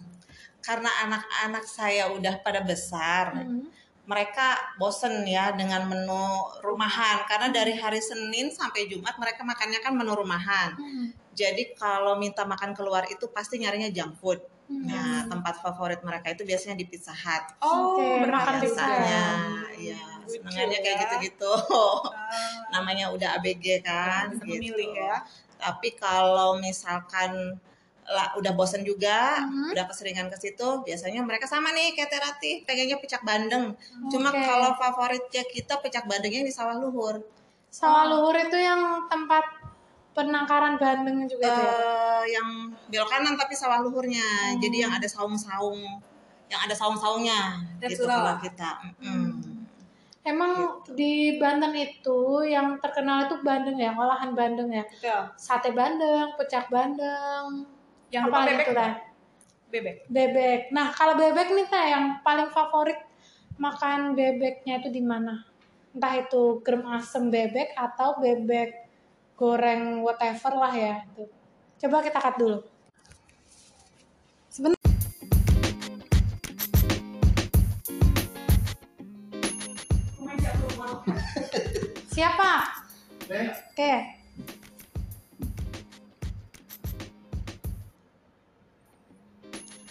karena 0.60 0.92
anak-anak 1.08 1.64
saya 1.64 2.12
udah 2.12 2.44
pada 2.44 2.60
besar, 2.60 3.32
Hmm. 3.40 3.64
Mereka 4.11 4.59
bosen 4.74 5.23
ya 5.23 5.55
dengan 5.55 5.87
menu 5.87 6.24
rumahan 6.66 7.23
karena 7.31 7.47
dari 7.55 7.78
hari 7.78 8.03
Senin 8.03 8.51
sampai 8.51 8.91
Jumat 8.91 9.15
mereka 9.23 9.47
makannya 9.47 9.78
kan 9.78 9.95
menu 9.95 10.19
rumahan. 10.19 10.74
Hmm. 10.74 11.15
Jadi 11.31 11.78
kalau 11.78 12.19
minta 12.19 12.43
makan 12.43 12.74
keluar 12.74 13.07
itu 13.07 13.31
pasti 13.31 13.62
nyarinya 13.62 13.87
junk 13.95 14.19
food. 14.19 14.43
Nah, 14.70 15.27
tempat 15.27 15.59
favorit 15.62 15.99
mereka 16.03 16.31
itu 16.31 16.47
biasanya 16.47 16.78
di 16.78 16.87
Pizza 16.87 17.11
Hut. 17.11 17.45
Oh, 17.59 17.99
Oke, 17.99 18.23
berarti 18.23 18.35
makan 18.35 18.55
pizza. 18.62 18.82
biasanya 18.87 19.23
ya 19.78 20.03
Lucu 20.23 20.31
senangannya 20.39 20.78
kayak 20.78 20.95
ya. 20.95 21.01
gitu-gitu 21.07 21.53
Ah, 22.15 22.55
namanya 22.70 23.11
udah 23.11 23.39
ABG 23.39 23.82
kan 23.82 24.31
bisa 24.31 24.43
gitu. 24.47 24.59
memilih 24.59 24.91
ya. 24.95 25.27
tapi 25.59 25.95
kalau 25.99 26.59
misalkan 26.62 27.59
lah 28.11 28.35
udah 28.35 28.53
bosen 28.59 28.82
juga 28.82 29.39
Mhm. 29.47 29.70
udah 29.70 29.85
keseringan 29.87 30.27
ke 30.27 30.37
situ 30.37 30.69
biasanya 30.82 31.23
mereka 31.23 31.47
sama 31.47 31.70
nih 31.70 31.95
kayak 31.95 32.11
terati 32.11 32.66
pengennya 32.66 32.99
pecak 32.99 33.23
bandeng 33.23 33.70
cuma 34.11 34.35
Oke. 34.35 34.43
kalau 34.43 34.74
favoritnya 34.74 35.47
kita 35.47 35.78
pecak 35.78 36.11
bandengnya 36.11 36.43
di 36.43 36.51
sawah 36.51 36.74
luhur 36.74 37.23
Sawah 37.70 38.11
luhur 38.11 38.35
itu 38.35 38.59
yang 38.59 39.07
tempat 39.07 39.47
penangkaran 40.11 40.74
bandeng 40.74 41.31
juga 41.31 41.47
itu 41.47 41.62
ya? 41.62 41.70
Eh, 41.70 42.23
yang 42.35 42.49
belok 42.91 43.07
kanan 43.07 43.39
tapi 43.39 43.55
sawah 43.55 43.78
luhurnya 43.78 44.59
jadi 44.59 44.91
yang 44.91 44.93
ada 44.93 45.07
saung-saung 45.07 45.78
yang 46.51 46.61
ada 46.66 46.74
saung-saungnya 46.74 47.62
gitu 47.87 48.11
kalau 48.11 48.43
kita 48.43 48.82
Mm-mm. 48.99 49.62
Emang 50.20 50.85
di 50.93 51.41
Banten 51.41 51.73
itu 51.73 52.45
yang 52.45 52.77
terkenal 52.77 53.24
itu 53.24 53.41
bandeng 53.41 53.81
ya, 53.81 53.97
olahan 53.97 54.37
bandeng 54.37 54.69
ya. 54.69 54.85
Betul. 54.85 55.32
Sate 55.32 55.73
bandeng, 55.73 56.37
pecak 56.37 56.69
bandeng, 56.69 57.65
Yang 58.11 58.24
apa 58.27 58.39
bebek? 58.43 58.66
Teh? 58.74 58.95
Bebek. 59.70 59.97
Bebek. 60.11 60.61
Nah, 60.74 60.91
kalau 60.91 61.15
bebek 61.15 61.55
nih 61.55 61.66
Teh 61.70 61.87
yang 61.95 62.19
paling 62.27 62.51
favorit 62.51 62.99
makan 63.55 64.19
bebeknya 64.19 64.82
itu 64.82 64.91
di 64.91 64.99
mana? 64.99 65.47
Entah 65.95 66.19
itu 66.19 66.59
gerem 66.66 66.82
asem 66.91 67.31
bebek 67.31 67.70
atau 67.78 68.19
bebek 68.19 68.91
goreng 69.39 70.03
whatever 70.03 70.59
lah 70.59 70.74
ya. 70.74 71.07
Itu. 71.07 71.31
Coba 71.87 72.03
kita 72.03 72.19
cut 72.19 72.35
dulu. 72.35 72.59
Sebentar. 74.51 74.78
Siapa? 82.11 82.53
Oke. 83.70 84.19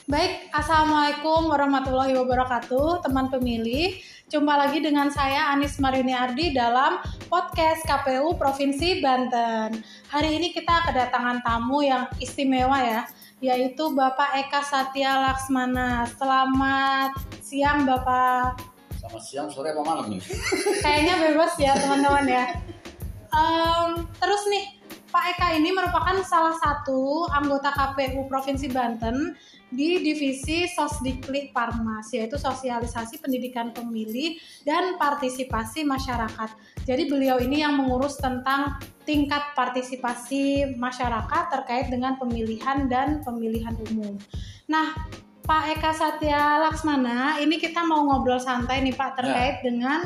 Baik, 0.09 0.49
Assalamualaikum 0.49 1.53
warahmatullahi 1.53 2.17
wabarakatuh, 2.17 3.05
teman 3.05 3.29
pemilih. 3.29 3.93
Jumpa 4.25 4.57
lagi 4.57 4.81
dengan 4.81 5.13
saya 5.13 5.53
Anis 5.53 5.77
Marini 5.77 6.17
Ardi 6.17 6.49
dalam 6.49 6.97
podcast 7.29 7.85
KPU 7.85 8.33
Provinsi 8.33 9.05
Banten. 9.05 9.77
Hari 10.09 10.29
ini 10.33 10.49
kita 10.49 10.89
kedatangan 10.89 11.45
tamu 11.45 11.85
yang 11.85 12.09
istimewa 12.17 12.81
ya, 12.81 13.05
yaitu 13.37 13.93
Bapak 13.93 14.33
Eka 14.33 14.65
Satya 14.65 15.29
Laksmana. 15.29 16.09
Selamat 16.17 17.13
siang 17.45 17.85
Bapak. 17.85 18.65
Selamat 18.97 19.21
siang, 19.21 19.45
sore, 19.53 19.77
apa 19.77 19.85
malam 19.85 20.09
nih? 20.09 20.25
Kayaknya 20.89 21.13
bebas 21.21 21.53
ya 21.61 21.77
teman-teman 21.77 22.25
ya. 22.25 22.45
Em, 23.29 24.09
terus 24.17 24.41
nih, 24.49 24.73
Pak 25.13 25.37
Eka 25.37 25.53
ini 25.53 25.69
merupakan 25.69 26.17
salah 26.25 26.57
satu 26.57 27.29
anggota 27.29 27.69
KPU 27.77 28.25
Provinsi 28.25 28.73
Banten 28.73 29.37
di 29.69 30.01
divisi 30.01 30.65
Sosdiklik 30.65 31.53
Parmas, 31.53 32.09
yaitu 32.09 32.41
sosialisasi 32.41 33.21
pendidikan 33.21 33.69
pemilih 33.69 34.37
dan 34.65 34.97
partisipasi 34.97 35.85
masyarakat. 35.85 36.49
Jadi 36.89 37.03
beliau 37.05 37.37
ini 37.37 37.61
yang 37.61 37.77
mengurus 37.77 38.17
tentang 38.17 38.81
tingkat 39.05 39.53
partisipasi 39.53 40.75
masyarakat 40.77 41.43
terkait 41.53 41.93
dengan 41.93 42.17
pemilihan 42.17 42.89
dan 42.89 43.21
pemilihan 43.21 43.77
umum. 43.93 44.17
Nah, 44.65 44.93
Pak 45.45 45.77
Eka 45.77 45.93
Satya 45.97 46.61
Laksmana, 46.61 47.41
ini 47.41 47.57
kita 47.57 47.81
mau 47.81 48.05
ngobrol 48.05 48.37
santai 48.37 48.85
nih 48.85 48.93
Pak 48.93 49.17
terkait 49.17 49.65
dengan 49.65 50.05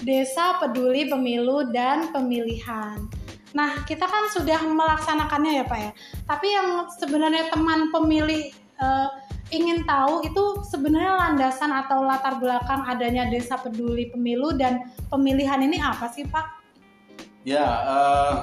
Desa 0.00 0.56
Peduli 0.56 1.04
Pemilu 1.04 1.68
dan 1.68 2.08
Pemilihan. 2.08 3.04
Nah, 3.52 3.82
kita 3.84 4.06
kan 4.06 4.30
sudah 4.32 4.62
melaksanakannya 4.62 5.52
ya 5.60 5.64
Pak 5.66 5.80
ya. 5.84 5.92
Tapi 6.24 6.48
yang 6.48 6.88
sebenarnya 6.96 7.52
teman 7.52 7.92
pemilih 7.92 8.54
eh, 8.80 9.08
ingin 9.52 9.84
tahu 9.84 10.24
itu 10.24 10.64
sebenarnya 10.66 11.18
landasan 11.18 11.70
atau 11.74 12.06
latar 12.06 12.38
belakang 12.38 12.86
adanya 12.86 13.28
Desa 13.28 13.58
Peduli 13.60 14.08
Pemilu 14.08 14.56
dan 14.56 14.90
Pemilihan 15.12 15.60
ini 15.60 15.78
apa 15.78 16.08
sih 16.10 16.24
Pak? 16.24 16.46
Ya, 17.44 17.66
eh, 17.84 18.34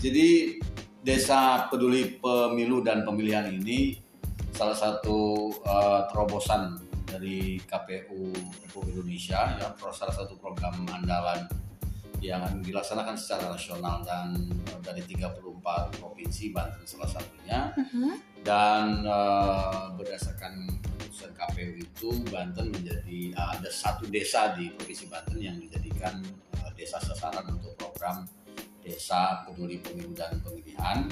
jadi 0.00 0.58
Desa 1.04 1.68
Peduli 1.68 2.16
Pemilu 2.16 2.80
dan 2.80 3.04
Pemilihan 3.04 3.52
ini 3.52 4.00
salah 4.54 4.76
satu 4.76 5.50
eh, 5.52 6.00
terobosan 6.08 6.80
dari 7.04 7.60
KPU 7.62 8.32
Republik 8.64 8.96
Indonesia, 8.96 9.54
ya, 9.60 9.68
salah 9.92 10.14
satu 10.14 10.34
program 10.40 10.82
andalan 10.88 11.46
yang 12.24 12.64
dilaksanakan 12.64 13.12
secara 13.20 13.52
nasional 13.52 14.00
dan 14.00 14.32
eh, 14.48 14.80
dari 14.80 15.04
34 15.04 16.00
provinsi, 16.00 16.56
Banten 16.56 16.84
salah 16.88 17.10
satunya. 17.12 17.68
dan 18.44 19.04
eh, 19.04 19.84
berdasarkan 19.96 20.68
keputusan 20.84 21.32
KPU 21.32 21.72
itu 21.80 22.08
Banten 22.32 22.72
menjadi 22.72 23.20
eh, 23.32 23.48
ada 23.60 23.68
satu 23.68 24.08
desa 24.08 24.56
di 24.56 24.72
provinsi 24.72 25.06
Banten 25.12 25.38
yang 25.40 25.56
dijadikan 25.60 26.24
eh, 26.60 26.70
desa 26.72 26.96
sasaran 27.00 27.44
untuk 27.52 27.76
program 27.76 28.24
desa 28.84 29.44
peduli 29.48 29.80
pemilu 29.80 30.12
dan 30.12 30.40
pemilihan. 30.44 31.08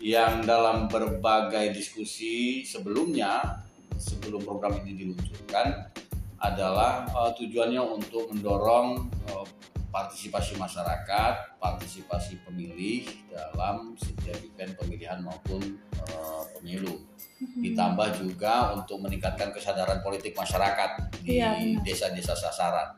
Yang 0.00 0.34
dalam 0.48 0.90
berbagai 0.90 1.70
diskusi 1.76 2.66
sebelumnya 2.66 3.62
sebelum 4.00 4.42
program 4.42 4.80
ini 4.82 4.96
diluncurkan 4.96 5.92
adalah 6.40 7.04
eh, 7.06 7.30
tujuannya 7.36 7.82
untuk 7.84 8.32
mendorong 8.32 9.06
eh, 9.28 9.46
partisipasi 9.90 10.54
masyarakat, 10.56 11.58
partisipasi 11.58 12.38
pemilih 12.46 13.10
dalam 13.26 13.98
setiap 13.98 14.38
event 14.38 14.72
pemilihan 14.78 15.18
maupun 15.20 15.60
eh, 15.92 16.42
pemilu. 16.56 17.02
Ditambah 17.40 18.22
juga 18.22 18.74
untuk 18.78 19.02
meningkatkan 19.02 19.50
kesadaran 19.50 20.00
politik 20.00 20.32
masyarakat 20.38 21.20
di 21.26 21.42
Iya, 21.42 21.58
desa-desa 21.82 22.38
sasaran. 22.38 22.96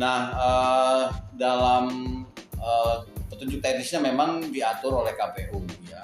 Nah, 0.00 0.18
eh, 0.32 1.04
dalam 1.36 1.84
eh, 2.56 2.96
petunjuk 3.28 3.60
teknisnya 3.60 4.00
memang 4.02 4.48
diatur 4.48 5.04
oleh 5.04 5.12
KPU 5.14 5.60
ya. 5.86 6.02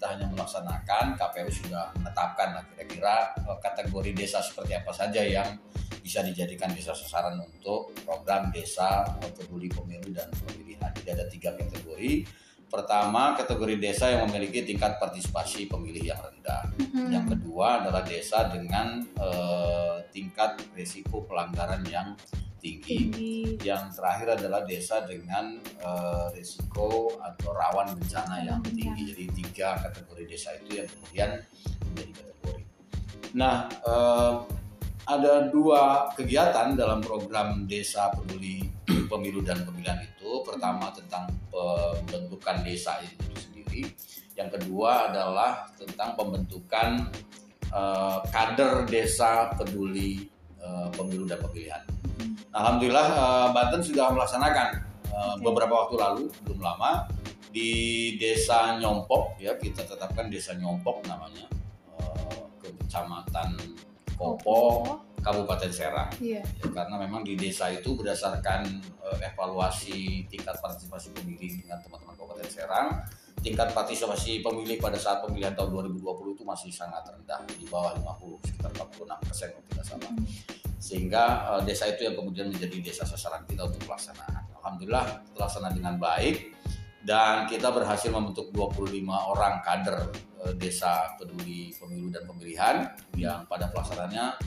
Kita 0.00 0.16
hanya 0.16 0.32
melaksanakan, 0.32 1.12
KPU 1.12 1.52
sudah 1.52 1.92
menetapkan 1.92 2.56
kira-kira 2.72 3.36
eh, 3.36 3.58
kategori 3.60 4.16
desa 4.16 4.40
seperti 4.40 4.72
apa 4.72 4.96
saja 4.96 5.20
yang 5.20 5.60
bisa 6.00 6.24
dijadikan 6.24 6.72
desa 6.72 6.96
sasaran 6.96 7.36
untuk 7.36 7.92
program 8.08 8.48
desa 8.48 9.04
peduli 9.36 9.68
pemilu 9.68 10.08
dan 10.16 10.32
pemilihan. 10.32 10.88
Jadi 10.96 11.08
ada 11.12 11.28
tiga 11.28 11.52
kategori. 11.52 12.24
Pertama, 12.70 13.34
kategori 13.34 13.82
desa 13.82 14.14
yang 14.14 14.30
memiliki 14.30 14.62
tingkat 14.62 15.02
partisipasi 15.02 15.66
pemilih 15.66 16.14
yang 16.14 16.20
rendah. 16.22 16.70
Yang 17.10 17.34
kedua 17.34 17.82
adalah 17.82 18.06
desa 18.06 18.46
dengan 18.46 19.02
eh, 19.02 20.06
tingkat 20.14 20.62
risiko 20.78 21.26
pelanggaran 21.26 21.82
yang 21.90 22.14
tinggi. 22.62 23.10
Tinggi. 23.10 23.36
Yang 23.66 23.98
terakhir 23.98 24.38
adalah 24.38 24.62
desa 24.62 25.02
dengan 25.02 25.58
eh, 25.66 26.26
risiko 26.30 27.18
atau 27.18 27.50
rawan 27.50 27.98
bencana 27.98 28.46
yang 28.46 28.62
tinggi. 28.62 29.02
Jadi 29.02 29.24
tiga 29.34 29.74
kategori 29.82 30.24
desa 30.30 30.54
itu 30.62 30.78
yang 30.78 30.86
kemudian 30.86 31.30
menjadi 31.90 32.12
kategori. 32.22 32.62
Nah, 33.34 33.66
eh, 33.66 34.34
ada 35.06 35.48
dua 35.48 36.12
kegiatan 36.12 36.76
dalam 36.76 37.00
program 37.00 37.64
Desa 37.64 38.12
Peduli 38.12 38.64
Pemilu 39.10 39.40
dan 39.44 39.64
Pemilihan 39.64 40.00
itu. 40.04 40.44
Pertama 40.44 40.92
tentang 40.92 41.28
pembentukan 41.48 42.62
desa 42.64 43.00
itu 43.00 43.30
sendiri. 43.36 43.92
Yang 44.36 44.60
kedua 44.60 45.12
adalah 45.12 45.68
tentang 45.76 46.16
pembentukan 46.16 47.08
eh, 47.68 48.18
kader 48.28 48.88
Desa 48.88 49.52
Peduli 49.56 50.24
eh, 50.60 50.88
Pemilu 50.94 51.24
dan 51.28 51.40
Pemilihan. 51.40 51.82
Alhamdulillah 52.52 53.08
eh, 53.10 53.48
Banten 53.54 53.82
sudah 53.84 54.12
melaksanakan 54.12 54.92
beberapa 55.44 55.84
waktu 55.84 56.00
lalu, 56.00 56.24
belum 56.48 56.64
lama 56.64 57.04
di 57.50 57.70
Desa 58.16 58.78
Nyompok 58.78 59.42
ya 59.42 59.58
kita 59.58 59.82
tetapkan 59.82 60.30
Desa 60.30 60.54
Nyompok 60.54 61.02
namanya 61.10 61.50
eh, 61.98 62.42
ke 62.62 62.70
Kopo, 64.20 64.84
Kabupaten 65.24 65.72
Serang. 65.72 66.12
Iya. 66.20 66.44
Ya, 66.44 66.68
karena 66.68 67.00
memang 67.00 67.24
di 67.24 67.40
desa 67.40 67.72
itu 67.72 67.96
berdasarkan 67.96 68.68
eh, 68.84 69.18
evaluasi 69.32 70.28
tingkat 70.28 70.60
partisipasi 70.60 71.16
pemilih 71.16 71.64
dengan 71.64 71.80
teman-teman 71.80 72.12
Kabupaten 72.20 72.48
Serang, 72.52 73.00
tingkat 73.40 73.72
partisipasi 73.72 74.44
pemilih 74.44 74.76
pada 74.76 75.00
saat 75.00 75.24
pemilihan 75.24 75.56
tahun 75.56 75.96
2020 75.96 76.36
itu 76.36 76.44
masih 76.44 76.68
sangat 76.68 77.08
rendah, 77.08 77.40
di 77.48 77.64
bawah 77.64 77.96
50, 77.96 78.44
sekitar 78.44 78.70
46 78.76 79.24
persen 79.24 79.48
kalau 79.56 79.64
tidak 79.72 79.84
salah. 79.88 80.12
Sehingga 80.76 81.24
eh, 81.56 81.60
desa 81.64 81.88
itu 81.88 82.04
yang 82.04 82.16
kemudian 82.20 82.52
menjadi 82.52 82.76
desa 82.84 83.08
sasaran 83.08 83.48
kita 83.48 83.64
untuk 83.64 83.88
pelaksanaan. 83.88 84.52
Alhamdulillah 84.60 85.24
terlaksana 85.32 85.72
dengan 85.72 85.96
baik 85.96 86.52
dan 87.08 87.48
kita 87.48 87.72
berhasil 87.72 88.12
membentuk 88.12 88.52
25 88.52 88.92
orang 89.08 89.64
kader 89.64 90.12
desa 90.56 91.14
peduli 91.20 91.68
pemilu 91.76 92.08
dan 92.08 92.24
pemilihan 92.24 92.76
yang 93.12 93.44
pada 93.44 93.68
pelaksanaannya 93.68 94.40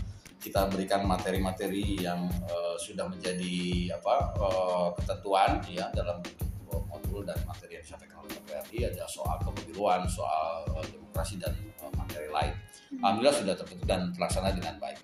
kita 0.43 0.67
berikan 0.67 1.07
materi-materi 1.07 2.03
yang 2.03 2.27
eh, 2.27 2.75
sudah 2.75 3.07
menjadi 3.07 3.95
apa 3.95 4.35
eh, 4.35 4.87
ketentuan 4.99 5.63
ya 5.71 5.87
dalam 5.95 6.19
bentuk 6.19 6.53
modul 6.89 7.23
dan 7.23 7.37
materi 7.45 7.77
yang 7.77 7.83
disampaikan 7.85 8.17
oleh 8.25 8.33
KPRI 8.41 8.77
ada 8.89 9.05
soal 9.05 9.37
kepemiluan, 9.39 10.03
soal 10.09 10.65
eh, 10.81 10.85
demokrasi 10.91 11.39
dan 11.39 11.53
eh, 11.55 11.91
materi 11.95 12.27
lain. 12.27 12.53
Alhamdulillah 12.99 13.37
sudah 13.39 13.53
terbentuk 13.57 13.87
dan 13.87 14.11
terlaksana 14.11 14.51
dengan 14.51 14.75
baik. 14.81 14.99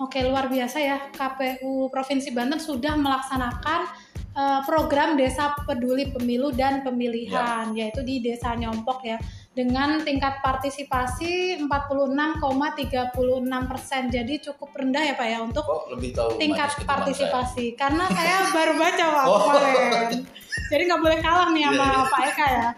Oke, 0.00 0.24
luar 0.26 0.50
biasa 0.50 0.78
ya. 0.82 0.98
KPU 1.14 1.86
Provinsi 1.92 2.34
Banten 2.34 2.58
sudah 2.58 2.98
melaksanakan 2.98 3.80
eh, 4.34 4.60
program 4.66 5.14
Desa 5.14 5.54
Peduli 5.68 6.10
Pemilu 6.10 6.50
dan 6.50 6.82
Pemilihan, 6.82 7.70
yaitu 7.76 8.02
di 8.02 8.18
Desa 8.18 8.58
Nyompok 8.58 9.06
ya, 9.06 9.20
dengan 9.52 10.00
tingkat 10.00 10.40
partisipasi 10.40 11.60
46,36 11.68 13.68
persen. 13.68 14.02
Jadi 14.08 14.34
cukup 14.48 14.72
rendah 14.72 15.04
ya 15.04 15.14
Pak 15.14 15.26
ya 15.28 15.38
untuk 15.44 15.64
Kok 15.64 15.92
lebih 15.92 16.16
tahu 16.16 16.40
tingkat 16.40 16.72
partisipasi. 16.88 17.76
Karena 17.76 18.08
saya 18.16 18.48
baru 18.48 18.72
baca 18.80 19.04
Pak 19.04 19.24
Oh. 19.28 19.40
kemarin. 19.52 20.24
Jadi 20.72 20.82
nggak 20.88 21.00
boleh 21.04 21.18
kalah 21.20 21.48
nih 21.52 21.68
sama 21.68 21.76
Iya, 21.76 21.84
iya. 21.84 22.02
Pak 22.08 22.22
Eka 22.32 22.48
ya. 22.48 22.68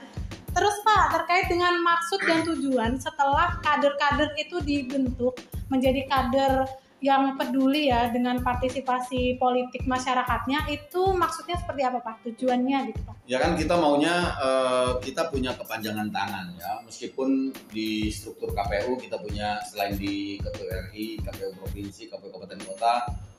Terus 0.54 0.76
Pak, 0.86 1.04
terkait 1.18 1.50
dengan 1.50 1.74
maksud 1.82 2.22
dan 2.22 2.46
tujuan 2.46 2.94
setelah 2.94 3.58
kader-kader 3.58 4.38
itu 4.38 4.62
dibentuk 4.62 5.34
menjadi 5.66 6.06
kader 6.06 6.62
yang 7.04 7.36
peduli 7.36 7.92
ya 7.92 8.08
dengan 8.08 8.40
partisipasi 8.40 9.36
politik 9.36 9.84
masyarakatnya, 9.84 10.72
itu 10.72 11.12
maksudnya 11.12 11.60
seperti 11.60 11.84
apa 11.84 12.00
Pak? 12.00 12.24
Tujuannya 12.24 12.78
gitu 12.88 13.00
Pak? 13.04 13.14
Ya 13.28 13.36
kan 13.44 13.60
kita 13.60 13.76
maunya 13.76 14.32
eh, 14.40 14.90
kita 15.04 15.28
punya 15.28 15.52
kepanjangan 15.52 16.08
tangan 16.08 16.56
ya 16.56 16.80
meskipun 16.88 17.52
di 17.68 18.08
struktur 18.08 18.56
KPU 18.56 18.96
kita 18.96 19.20
punya 19.20 19.60
selain 19.68 20.00
di 20.00 20.40
KPU 20.40 20.64
RI, 20.64 21.20
KPU 21.20 21.52
provinsi, 21.60 22.08
KPU 22.08 22.32
kabupaten 22.32 22.60
kota 22.64 22.94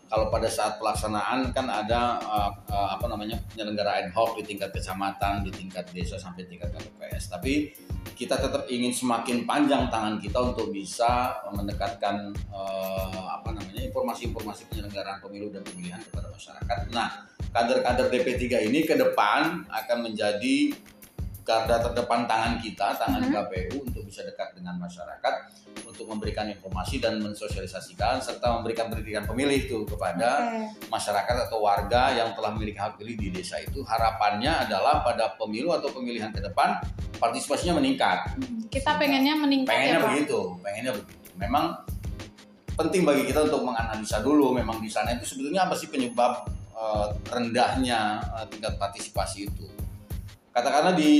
kalau 0.05 0.29
pada 0.29 0.45
saat 0.45 0.77
pelaksanaan 0.77 1.49
kan 1.49 1.65
ada 1.65 2.21
eh, 2.21 2.51
eh, 2.69 2.89
apa 2.93 3.05
namanya 3.09 3.41
penyelenggara 3.51 4.05
ad 4.05 4.09
hoc 4.13 4.37
di 4.37 4.43
tingkat 4.45 4.69
kecamatan, 4.69 5.41
di 5.41 5.51
tingkat 5.51 5.89
desa 5.91 6.21
sampai 6.21 6.45
tingkat 6.45 6.69
KPPS. 6.69 7.33
Tapi 7.33 7.73
kita 8.15 8.37
tetap 8.39 8.69
ingin 8.71 8.93
semakin 8.93 9.43
panjang 9.43 9.89
tangan 9.89 10.21
kita 10.21 10.39
untuk 10.39 10.69
bisa 10.69 11.41
mendekatkan 11.51 12.31
eh, 12.31 13.25
apa 13.33 13.49
namanya 13.49 13.81
informasi-informasi 13.81 14.69
penyelenggaraan 14.69 15.19
pemilu 15.19 15.49
dan 15.49 15.65
pemilihan 15.65 16.01
kepada 16.05 16.29
masyarakat. 16.29 16.77
Nah, 16.93 17.25
kader-kader 17.49 18.07
DP3 18.13 18.69
ini 18.69 18.85
ke 18.85 18.93
depan 18.93 19.65
akan 19.67 19.97
menjadi 20.05 20.75
garda 21.45 21.77
terdepan 21.79 22.25
tangan 22.25 22.57
kita, 22.57 22.97
tangan 22.97 23.21
Mhm. 23.21 23.31
KPU 23.31 23.85
untuk 23.85 24.01
bisa 24.03 24.25
dekat 24.25 24.57
dengan 24.57 24.75
masyarakat 24.75 25.33
untuk 25.85 26.09
memberikan 26.09 26.49
informasi 26.49 26.97
dan 26.97 27.21
mensosialisasikan 27.21 28.17
serta 28.17 28.49
memberikan 28.51 28.89
pendidikan 28.89 29.23
pemilih 29.23 29.55
itu 29.61 29.85
kepada 29.85 30.41
Oke. 30.41 30.89
masyarakat 30.89 31.35
atau 31.47 31.61
warga 31.61 32.11
yang 32.11 32.33
telah 32.33 32.49
memiliki 32.49 32.75
hak 32.75 32.97
pilih 32.97 33.13
di 33.13 33.29
desa 33.29 33.61
itu. 33.61 33.79
Harapannya 33.79 34.65
adalah 34.65 34.99
pada 34.99 35.37
pemilu 35.37 35.69
atau 35.71 35.87
pemilihan 35.87 36.33
ke 36.33 36.41
depan 36.41 36.81
partisipasinya 37.15 37.77
meningkat. 37.77 38.35
Hmm, 38.35 38.65
Kita 38.67 38.97
pengennya 38.97 39.37
meningkat 39.37 39.71
Pengennya 39.71 39.93
ya 39.93 40.01
Pak? 40.01 40.09
begitu, 40.11 40.39
pengennya 40.59 40.91
begitu. 40.91 41.13
Memang 41.37 41.65
penting 42.75 43.01
bagi 43.05 43.23
kita 43.23 43.45
untuk 43.45 43.63
menganalisa 43.63 44.19
dulu 44.19 44.51
memang 44.51 44.83
di 44.83 44.89
sana 44.89 45.13
itu 45.13 45.23
sebetulnya 45.23 45.63
apa 45.63 45.77
sih 45.77 45.87
penyebab 45.87 46.43
eh, 46.75 47.07
rendahnya 47.29 47.99
eh, 48.33 48.45
tingkat 48.49 48.75
partisipasi 48.75 49.47
itu. 49.47 49.63
Katakanlah 50.55 50.95
di 50.95 51.13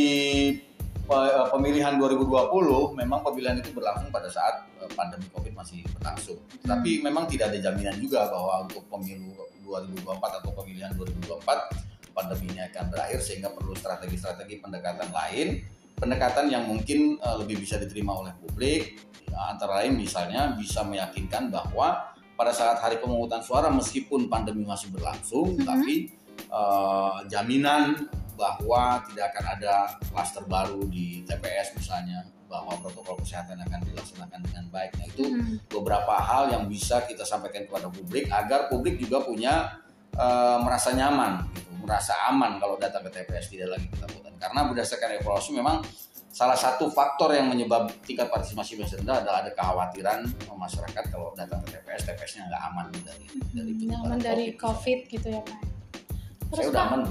eh, 1.12 1.46
pemilihan 1.52 2.00
2020 2.00 2.96
memang 2.96 3.20
pemilihan 3.20 3.60
itu 3.60 3.76
berlangsung 3.76 4.08
pada 4.08 4.32
saat 4.32 4.64
eh, 4.80 4.88
pandemi 4.96 5.28
Covid 5.36 5.52
masih 5.52 5.84
berlangsung. 6.00 6.40
Tapi 6.64 7.04
memang 7.04 7.28
tidak 7.28 7.52
ada 7.52 7.60
jaminan 7.60 8.00
juga 8.00 8.32
bahwa 8.32 8.64
untuk 8.64 8.88
pemilu 8.88 9.36
2024 9.68 10.40
atau 10.40 10.52
pemilihan 10.56 10.96
2024 10.96 12.16
pandemi 12.16 12.48
ini 12.48 12.64
akan 12.64 12.96
berakhir 12.96 13.20
sehingga 13.20 13.52
perlu 13.52 13.76
strategi-strategi 13.76 14.64
pendekatan 14.64 15.12
lain, 15.12 15.68
pendekatan 16.00 16.48
yang 16.48 16.64
mungkin 16.64 17.20
eh, 17.20 17.36
lebih 17.44 17.60
bisa 17.60 17.76
diterima 17.76 18.16
oleh 18.16 18.32
publik. 18.40 19.04
Ya, 19.28 19.52
antara 19.52 19.84
lain 19.84 20.00
misalnya 20.00 20.56
bisa 20.56 20.80
meyakinkan 20.88 21.52
bahwa 21.52 22.16
pada 22.40 22.56
saat 22.56 22.80
hari 22.80 23.04
pemungutan 23.04 23.44
suara 23.44 23.68
meskipun 23.68 24.32
pandemi 24.32 24.64
masih 24.64 24.96
berlangsung, 24.96 25.60
Mhm. 25.60 25.68
tapi 25.68 25.96
eh, 26.40 27.18
jaminan 27.28 28.08
bahwa 28.36 29.02
tidak 29.08 29.32
akan 29.32 29.46
ada 29.50 29.74
klaster 30.06 30.44
baru 30.46 30.84
di 30.86 31.24
TPS 31.24 31.74
misalnya 31.74 32.22
bahwa 32.46 32.78
protokol 32.78 33.18
kesehatan 33.18 33.58
akan 33.60 33.80
dilaksanakan 33.84 34.40
dengan 34.44 34.66
baik. 34.70 34.92
Nah 34.96 35.06
itu 35.08 35.24
Hmm. 35.26 35.58
beberapa 35.66 36.14
hal 36.14 36.54
yang 36.54 36.64
bisa 36.68 37.02
kita 37.02 37.24
sampaikan 37.24 37.66
kepada 37.66 37.90
publik 37.90 38.30
agar 38.30 38.70
publik 38.70 38.96
juga 38.98 39.20
punya 39.20 39.82
eh, 40.14 40.58
merasa 40.64 40.96
nyaman, 40.96 41.44
gitu, 41.52 41.76
merasa 41.76 42.16
aman 42.28 42.56
kalau 42.56 42.80
datang 42.80 43.04
ke 43.04 43.12
TPS 43.12 43.52
tidak 43.52 43.76
lagi 43.76 43.88
ketakutan. 43.90 44.32
Karena 44.38 44.64
berdasarkan 44.64 45.20
evaluasi 45.20 45.52
memang 45.52 45.84
salah 46.30 46.56
satu 46.56 46.88
faktor 46.88 47.32
yang 47.32 47.48
menyebab 47.48 47.92
tingkat 48.00 48.28
partisipasi 48.28 48.76
masih 48.76 49.00
rendah 49.00 49.20
adalah 49.20 49.44
ada 49.44 49.52
kekhawatiran 49.52 50.24
masyarakat 50.50 51.04
kalau 51.08 51.32
datang 51.34 51.60
ke 51.64 51.76
TPS, 51.76 52.08
TPS-nya 52.08 52.48
nggak 52.48 52.64
aman 52.64 52.86
dari 52.94 53.26
dari 53.52 53.72
Hmm, 53.76 54.04
aman 54.08 54.20
dari 54.20 54.46
misalnya. 54.50 54.64
COVID 54.64 55.00
gitu 55.10 55.28
ya 55.28 55.42
Pak. 55.44 55.58
Saya 55.60 56.48
Terus 56.48 56.66
udah 56.72 56.80
Pak, 56.80 56.88
aman. 56.88 57.02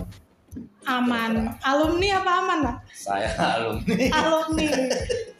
Aman. 0.84 1.54
Alumni 1.60 2.08
apa 2.12 2.30
aman 2.40 2.58
Pak? 2.64 2.76
Saya 2.92 3.28
alumni. 3.56 4.04
alumni 4.12 4.68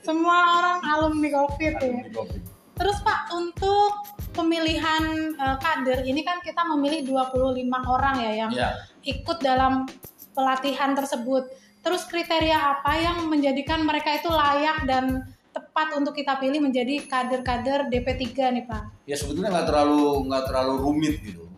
semua 0.05 0.37
orang 0.61 0.79
alumni 0.85 1.29
covid 1.33 1.75
ya 1.81 1.93
Covid. 2.13 2.43
terus 2.77 2.99
pak 3.01 3.33
untuk 3.33 4.05
pemilihan 4.37 5.33
eh, 5.33 5.57
kader 5.57 6.05
ini 6.05 6.21
kan 6.21 6.45
kita 6.45 6.61
memilih 6.69 7.09
25 7.09 7.57
orang 7.89 8.17
ya 8.21 8.33
yang 8.45 8.51
Ya, 8.53 8.71
ikut 9.01 9.41
dalam 9.41 9.89
pelatihan 10.37 10.93
tersebut 10.93 11.49
terus 11.81 12.05
kriteria 12.05 12.57
apa 12.77 12.93
yang 13.01 13.33
menjadikan 13.33 13.81
mereka 13.81 14.13
itu 14.13 14.29
layak 14.29 14.85
dan 14.85 15.25
tepat 15.55 15.95
untuk 15.97 16.13
kita 16.13 16.37
pilih 16.37 16.61
menjadi 16.61 17.07
kader-kader 17.07 17.89
DP3 17.89 18.29
nih 18.53 18.65
pak 18.69 18.83
ya 19.07 19.17
sebetulnya 19.17 19.55
nggak 19.55 19.67
terlalu 19.73 20.29
nggak 20.29 20.45
terlalu 20.51 20.75
rumit 20.85 21.17
gitu. 21.25 21.49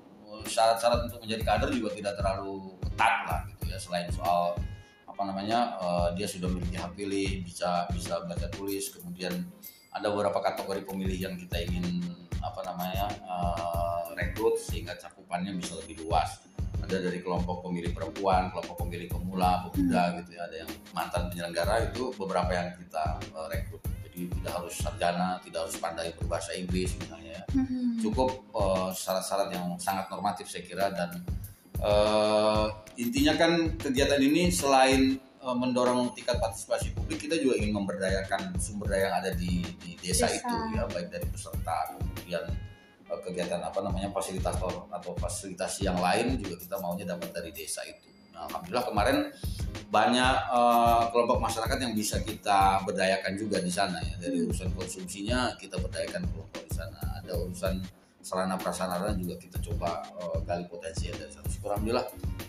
Syarat-syarat 0.46 1.10
untuk 1.10 1.18
menjadi 1.26 1.42
kader 1.42 1.74
juga 1.74 1.90
tidak 1.90 2.14
terlalu 2.14 2.75
ketat 2.96 3.14
lah 3.28 3.40
gitu 3.52 3.64
ya. 3.68 3.76
Selain 3.76 4.08
soal 4.08 4.56
apa 5.04 5.22
namanya 5.28 5.76
eh, 5.76 6.08
dia 6.16 6.24
sudah 6.24 6.48
memiliki 6.48 6.80
hak 6.80 6.96
pilih, 6.96 7.44
bisa 7.44 7.84
bisa 7.92 8.24
baca 8.24 8.48
tulis, 8.48 8.88
kemudian 8.88 9.44
ada 9.92 10.08
beberapa 10.08 10.40
kategori 10.40 10.88
pemilih 10.88 11.28
yang 11.28 11.34
kita 11.36 11.60
ingin 11.68 12.00
apa 12.40 12.64
namanya 12.64 13.04
eh, 13.12 14.02
rekrut 14.16 14.56
sehingga 14.56 14.96
cakupannya 14.96 15.52
bisa 15.60 15.76
lebih 15.84 16.00
luas. 16.08 16.40
Ada 16.80 17.02
dari 17.02 17.18
kelompok 17.20 17.66
pemilih 17.66 17.92
perempuan, 17.92 18.48
kelompok 18.54 18.86
pemilih 18.86 19.10
pemula, 19.10 19.66
pemuda 19.68 20.22
gitu 20.22 20.38
ya. 20.38 20.46
Ada 20.48 20.56
yang 20.64 20.70
mantan 20.94 21.28
penyelenggara 21.34 21.90
itu 21.92 22.14
beberapa 22.16 22.48
yang 22.56 22.72
kita 22.80 23.20
eh, 23.20 23.46
rekrut. 23.52 23.84
Jadi 24.08 24.32
tidak 24.40 24.52
harus 24.56 24.74
sarjana, 24.80 25.36
tidak 25.44 25.68
harus 25.68 25.76
pandai 25.76 26.08
berbahasa 26.16 26.56
Inggris 26.56 26.96
misalnya 26.96 27.36
ya 27.36 27.42
cukup 28.00 28.30
eh, 28.54 28.88
syarat-syarat 28.92 29.48
yang 29.52 29.66
sangat 29.80 30.06
normatif 30.12 30.46
saya 30.48 30.64
kira 30.64 30.86
dan 30.92 31.10
eh, 31.80 32.66
intinya 32.96 33.34
kan 33.36 33.52
kegiatan 33.76 34.20
ini 34.20 34.48
selain 34.48 35.16
eh, 35.20 35.56
mendorong 35.56 36.12
tingkat 36.16 36.40
partisipasi 36.40 36.96
publik 36.96 37.28
kita 37.28 37.36
juga 37.40 37.60
ingin 37.60 37.76
memberdayakan 37.76 38.56
sumber 38.56 38.96
daya 38.96 39.10
yang 39.10 39.16
ada 39.20 39.30
di, 39.36 39.62
di 39.82 39.92
desa, 40.00 40.28
Desa. 40.28 40.40
itu 40.40 40.54
ya 40.76 40.84
baik 40.88 41.08
dari 41.12 41.26
peserta 41.28 41.76
kemudian 41.96 42.44
eh, 43.06 43.20
kegiatan 43.24 43.60
apa 43.60 43.78
namanya 43.84 44.08
fasilitator 44.12 44.88
atau 44.88 45.12
fasilitasi 45.16 45.88
yang 45.88 45.98
lain 46.00 46.40
juga 46.40 46.56
kita 46.58 46.76
maunya 46.80 47.06
dapat 47.06 47.30
dari 47.32 47.50
desa 47.52 47.84
itu. 47.84 48.08
Nah, 48.36 48.44
alhamdulillah 48.52 48.84
kemarin 48.84 49.18
banyak 49.86 50.34
eh, 50.50 51.02
kelompok 51.14 51.38
masyarakat 51.38 51.78
yang 51.78 51.94
bisa 51.94 52.18
kita 52.26 52.82
berdayakan 52.82 53.38
juga 53.38 53.62
di 53.62 53.70
sana 53.70 54.02
ya 54.02 54.18
dari 54.18 54.42
urusan 54.42 54.74
konsumsinya 54.74 55.54
kita 55.54 55.78
berdayakan 55.78 56.26
kelompok 56.26 56.62
di 56.66 56.74
sana 56.74 57.22
ada 57.22 57.32
urusan 57.38 57.78
sarana 58.26 58.58
prasarana 58.58 59.14
juga 59.14 59.38
kita 59.38 59.62
coba 59.62 60.02
eh, 60.18 60.38
gali 60.42 60.66
potensi 60.66 61.14
dari 61.14 61.30
sana 61.30 61.46
syukur 61.46 61.78
alhamdulillah 61.78 62.06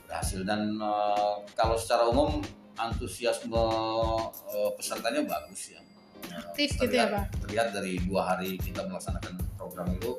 berhasil. 0.10 0.42
Dan 0.42 0.82
eh, 0.82 1.34
kalau 1.54 1.78
secara 1.78 2.10
umum 2.10 2.42
antusiasme 2.74 3.62
eh, 4.50 4.72
pesertanya 4.74 5.22
bagus 5.30 5.78
ya. 5.78 5.82
Aktif 6.34 6.74
gitu 6.74 6.90
ya, 6.90 7.06
terlihat- 7.06 7.14
Pak? 7.14 7.26
terlihat 7.46 7.68
dari 7.78 7.94
dua 8.02 8.22
hari 8.26 8.58
kita 8.58 8.82
melaksanakan 8.90 9.38
program 9.54 9.94
itu 9.94 10.18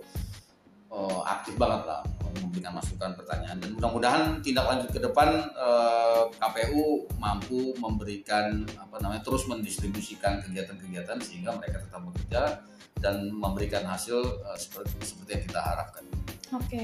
eh, 0.95 1.21
aktif 1.27 1.59
banget 1.59 1.83
lah 1.91 2.07
memberikan 2.39 2.79
masukan 2.79 3.19
pertanyaan. 3.19 3.59
Dan 3.59 3.75
mudah-mudahan 3.75 4.39
tindak 4.39 4.63
lanjut 4.63 4.95
ke 4.95 5.03
depan 5.03 5.43
eh, 5.43 6.23
KPU 6.39 7.11
mampu 7.19 7.75
memberikan 7.83 8.63
apa 8.79 9.03
namanya 9.03 9.27
terus 9.27 9.51
mendistribusikan 9.51 10.39
kegiatan-kegiatan 10.39 11.19
sehingga 11.19 11.51
mereka 11.59 11.83
tetap 11.83 11.99
bekerja 12.07 12.63
dan 12.99 13.31
memberikan 13.31 13.87
hasil 13.87 14.19
eh, 14.23 14.59
seperti 14.59 14.95
seperti 15.03 15.31
yang 15.39 15.45
kita 15.47 15.61
harapkan. 15.63 16.05
oke 16.55 16.83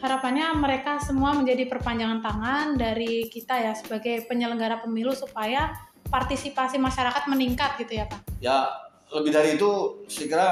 harapannya 0.00 0.56
mereka 0.56 0.96
semua 0.98 1.36
menjadi 1.36 1.68
perpanjangan 1.68 2.24
tangan 2.24 2.66
dari 2.80 3.28
kita 3.28 3.60
ya 3.60 3.72
sebagai 3.76 4.24
penyelenggara 4.24 4.80
pemilu 4.80 5.12
supaya 5.12 5.76
partisipasi 6.08 6.80
masyarakat 6.80 7.28
meningkat 7.28 7.76
gitu 7.78 8.00
ya 8.00 8.08
Pak. 8.08 8.20
Ya 8.40 8.66
lebih 9.12 9.30
dari 9.30 9.60
itu 9.60 10.02
saya 10.08 10.26
kira 10.26 10.48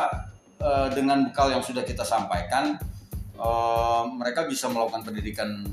eh, 0.60 0.88
dengan 0.92 1.32
bekal 1.32 1.48
yang 1.50 1.64
sudah 1.64 1.82
kita 1.82 2.04
sampaikan 2.04 2.76
eh, 3.34 4.02
mereka 4.14 4.44
bisa 4.44 4.68
melakukan 4.68 5.02
pendidikan 5.02 5.64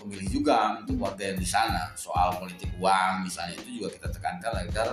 pemilih 0.00 0.40
juga 0.40 0.80
untuk 0.80 0.96
warga 0.96 1.28
yang 1.28 1.38
di 1.38 1.44
sana 1.44 1.92
soal 1.92 2.40
politik 2.40 2.72
uang 2.80 3.28
misalnya 3.28 3.60
itu 3.60 3.80
juga 3.80 3.88
kita 4.00 4.08
tekankan 4.16 4.52
agar 4.64 4.88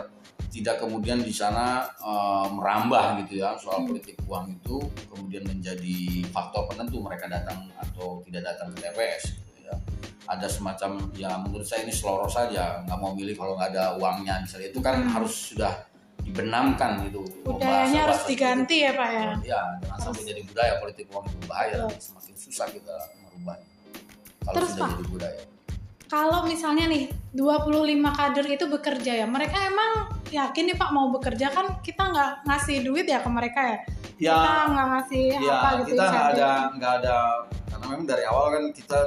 tidak 0.48 0.80
kemudian 0.80 1.20
di 1.20 1.30
sana 1.30 1.86
eh, 1.86 2.48
merambah 2.50 3.22
gitu 3.24 3.42
ya 3.42 3.54
soal 3.56 3.84
politik 3.84 4.18
uang 4.24 4.54
itu 4.54 4.78
kemudian 5.08 5.44
menjadi 5.44 5.98
faktor 6.30 6.66
penentu 6.68 6.98
mereka 7.00 7.26
datang 7.26 7.68
atau 7.76 8.22
tidak 8.24 8.54
datang 8.54 8.72
ke 8.72 8.84
TPS 8.84 9.24
gitu 9.36 9.62
ya. 9.64 9.76
Ada 10.28 10.48
semacam 10.48 11.08
ya 11.14 11.36
menurut 11.38 11.64
saya 11.64 11.84
ini 11.84 11.92
seloroh 11.92 12.28
saja 12.28 12.84
nggak 12.84 12.98
mau 12.98 13.12
milih 13.12 13.34
kalau 13.34 13.56
nggak 13.56 13.72
ada 13.72 13.96
uangnya 13.96 14.42
misalnya 14.42 14.68
itu 14.70 14.80
kan 14.80 14.96
Hmm. 15.00 15.12
harus 15.14 15.56
sudah 15.56 15.74
dibenamkan 16.20 17.08
gitu 17.08 17.24
Budayanya 17.42 18.04
harus 18.04 18.28
diganti 18.28 18.84
ya 18.84 18.92
Pak 18.92 19.08
ya. 19.08 19.24
itu. 19.32 19.48
Ya, 19.48 19.62
jangan 19.80 20.00
sampai 20.02 20.24
jadi 20.28 20.42
budaya 20.44 20.74
politik 20.78 21.06
uang 21.08 21.24
itu 21.24 21.38
bahaya 21.48 21.76
Betul. 21.88 21.96
semakin 22.04 22.34
susah 22.36 22.68
kita 22.68 22.96
merubahnya. 23.22 23.68
Kalau 24.44 24.56
Terus, 24.60 24.70
sudah 24.70 24.84
Pak, 24.84 24.92
jadi 24.94 25.08
budaya. 25.08 25.42
Kalau 26.08 26.48
misalnya 26.48 26.88
nih 26.88 27.12
25 27.36 27.84
kader 28.16 28.46
itu 28.48 28.66
bekerja 28.72 29.12
ya, 29.24 29.28
mereka 29.28 29.60
emang 29.68 30.08
yakin 30.32 30.64
nih 30.72 30.78
Pak 30.80 30.92
mau 30.92 31.12
bekerja 31.12 31.52
kan 31.52 31.80
kita 31.84 32.12
nggak 32.12 32.32
ngasih 32.48 32.84
duit 32.84 33.08
ya 33.08 33.20
ke 33.20 33.30
mereka 33.32 33.60
ya? 33.64 33.78
Ya, 34.18 34.34
kita 34.34 34.52
nggak 34.74 34.88
ngasih 34.92 35.26
ya 35.30 35.52
apa 35.54 35.70
gitu 35.86 35.92
kita 35.94 36.04
nggak 36.10 36.28
ada 36.34 36.50
nggak 36.74 36.94
ada 37.04 37.16
karena 37.70 37.86
memang 37.94 38.08
dari 38.10 38.24
awal 38.26 38.46
kan 38.50 38.64
kita 38.74 39.00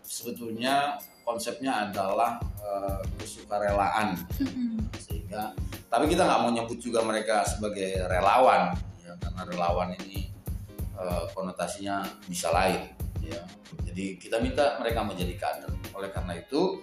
sebetulnya 0.00 0.96
konsepnya 1.20 1.84
adalah 1.84 2.40
eh, 2.56 3.00
kesukarelaan 3.20 4.16
Mm-mm. 4.40 4.88
sehingga 4.96 5.52
tapi 5.92 6.08
kita 6.08 6.24
nggak 6.24 6.40
mau 6.40 6.48
nyebut 6.48 6.80
juga 6.80 7.04
mereka 7.04 7.44
sebagai 7.44 8.08
relawan 8.08 8.72
ya 9.04 9.12
karena 9.20 9.42
relawan 9.44 9.92
ini 10.00 10.32
eh, 10.96 11.24
konotasinya 11.36 12.08
bisa 12.24 12.48
lain 12.48 12.88
ya 13.28 13.42
jadi 13.98 14.14
kita 14.14 14.38
minta 14.38 14.78
mereka 14.78 15.02
menjadi 15.02 15.34
kader. 15.34 15.74
Oleh 15.90 16.14
karena 16.14 16.38
itu 16.38 16.78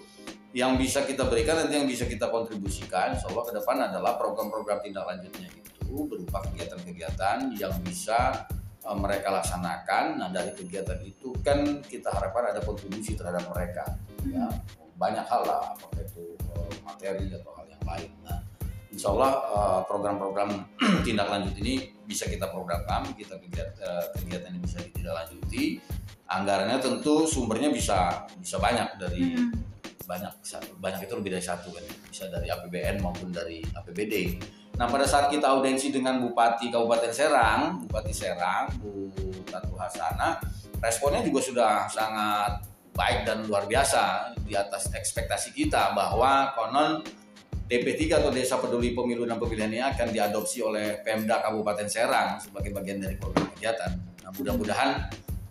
yang 0.52 0.76
bisa 0.76 1.08
kita 1.08 1.24
berikan 1.32 1.64
nanti 1.64 1.80
yang 1.80 1.88
bisa 1.88 2.04
kita 2.04 2.28
kontribusikan 2.28 3.16
insya 3.16 3.32
Allah 3.32 3.44
ke 3.48 3.54
depan 3.56 3.78
adalah 3.88 4.20
program-program 4.20 4.84
tindak 4.84 5.08
lanjutnya 5.08 5.48
itu 5.48 5.96
berupa 6.12 6.44
kegiatan-kegiatan 6.44 7.56
yang 7.56 7.72
bisa 7.88 8.44
eh, 8.84 8.98
mereka 9.00 9.32
laksanakan. 9.32 10.20
Nah 10.20 10.28
dari 10.28 10.52
kegiatan 10.52 11.00
itu 11.08 11.32
kan 11.40 11.80
kita 11.88 12.12
harapkan 12.12 12.52
ada 12.52 12.60
kontribusi 12.60 13.16
terhadap 13.16 13.48
mereka. 13.48 13.96
Ya 14.28 14.52
banyak 15.00 15.24
hal 15.24 15.48
lah 15.48 15.72
apakah 15.72 16.04
itu 16.04 16.36
eh, 16.36 16.72
materi 16.84 17.32
atau 17.32 17.52
hal 17.56 17.66
yang 17.72 17.84
lain. 17.88 18.12
Nah 18.28 18.44
Insya 18.96 19.12
Allah 19.12 19.32
eh, 19.36 19.82
program-program 19.92 20.50
tindak 21.06 21.28
lanjut 21.28 21.52
ini 21.60 21.92
bisa 22.08 22.24
kita 22.32 22.48
programkan, 22.48 23.12
kita 23.12 23.36
kegiatan, 23.36 23.76
eh, 23.76 24.06
kegiatan 24.24 24.50
ini 24.56 24.60
bisa 24.64 24.80
ditindaklanjuti. 24.80 25.64
Anggarannya 26.32 26.80
tentu 26.80 27.28
sumbernya 27.28 27.70
bisa 27.70 28.24
bisa 28.40 28.58
banyak 28.58 28.96
dari 28.98 29.36
Mm. 29.36 29.52
banyak 30.06 30.34
banyak 30.78 31.02
itu 31.10 31.14
lebih 31.18 31.34
dari 31.34 31.42
satu 31.42 31.74
kan, 31.74 31.82
bisa 32.06 32.30
dari 32.30 32.46
APBN 32.46 33.02
maupun 33.02 33.34
dari 33.34 33.66
APBD. 33.66 34.38
Nah 34.78 34.86
pada 34.86 35.02
saat 35.02 35.34
kita 35.34 35.50
audensi 35.50 35.90
dengan 35.90 36.22
Bupati 36.22 36.70
Kabupaten 36.70 37.10
Serang, 37.10 37.82
Bupati 37.90 38.14
Serang, 38.14 38.70
Bu 38.78 39.10
Tatu 39.50 39.74
Hasana, 39.74 40.38
responnya 40.78 41.26
juga 41.26 41.42
sudah 41.42 41.72
sangat 41.90 42.70
baik 42.94 43.26
dan 43.26 43.50
luar 43.50 43.66
biasa 43.66 44.36
di 44.46 44.54
atas 44.54 44.94
ekspektasi 44.94 45.58
kita 45.58 45.98
bahwa 45.98 46.54
konon 46.54 47.02
DP3 47.66 48.22
atau 48.22 48.30
Desa 48.30 48.62
Peduli 48.62 48.94
Pemilu 48.94 49.26
dan 49.26 49.42
Pemilihan 49.42 49.74
ini 49.74 49.82
akan 49.82 50.14
diadopsi 50.14 50.62
oleh 50.62 51.02
Pemda 51.02 51.42
Kabupaten 51.42 51.90
Serang 51.90 52.38
sebagai 52.38 52.70
bagian 52.70 53.02
dari 53.02 53.18
program 53.18 53.50
kegiatan. 53.58 53.90
Nah, 54.22 54.32
mudah-mudahan 54.38 54.90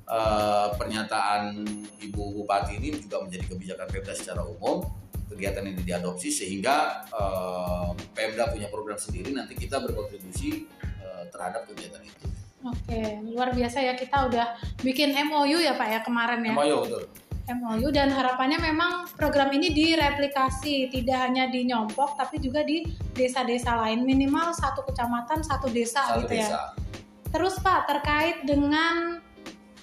eh, 0.06 0.68
pernyataan 0.78 1.66
Ibu 1.98 2.22
Bupati 2.38 2.78
ini 2.78 2.94
juga 3.02 3.18
menjadi 3.18 3.50
kebijakan 3.50 3.86
Pemda 3.90 4.14
secara 4.14 4.46
umum. 4.46 4.86
Kegiatan 5.26 5.66
ini 5.66 5.82
diadopsi 5.82 6.30
sehingga 6.30 7.02
eh, 7.10 7.88
Pemda 8.14 8.46
punya 8.46 8.70
program 8.70 8.94
sendiri. 8.94 9.34
Nanti 9.34 9.58
kita 9.58 9.82
berkontribusi 9.82 10.70
eh, 11.02 11.24
terhadap 11.34 11.66
kegiatan 11.66 11.98
itu. 11.98 12.30
Oke, 12.64 13.20
luar 13.28 13.52
biasa 13.52 13.82
ya 13.84 13.92
kita 13.92 14.30
udah 14.30 14.56
bikin 14.80 15.12
MOU 15.28 15.60
ya 15.60 15.76
Pak 15.76 15.88
ya 15.90 16.00
kemarin 16.00 16.40
ya. 16.46 16.54
MOU 16.54 16.76
betul. 16.86 17.02
MOU 17.44 17.92
dan 17.92 18.08
harapannya 18.08 18.56
memang 18.56 19.04
program 19.20 19.52
ini 19.52 19.68
direplikasi 19.76 20.88
tidak 20.88 21.28
hanya 21.28 21.52
di 21.52 21.68
Nyompok 21.68 22.16
tapi 22.16 22.40
juga 22.40 22.64
di 22.64 22.88
desa-desa 23.12 23.76
lain 23.84 24.00
minimal 24.00 24.56
satu 24.56 24.80
kecamatan 24.88 25.44
satu 25.44 25.68
desa 25.68 26.00
Satu 26.08 26.24
gitu 26.24 26.40
ya. 26.40 26.48
desa. 26.48 26.60
Terus 27.28 27.54
Pak 27.60 27.90
terkait 27.90 28.46
dengan 28.48 29.20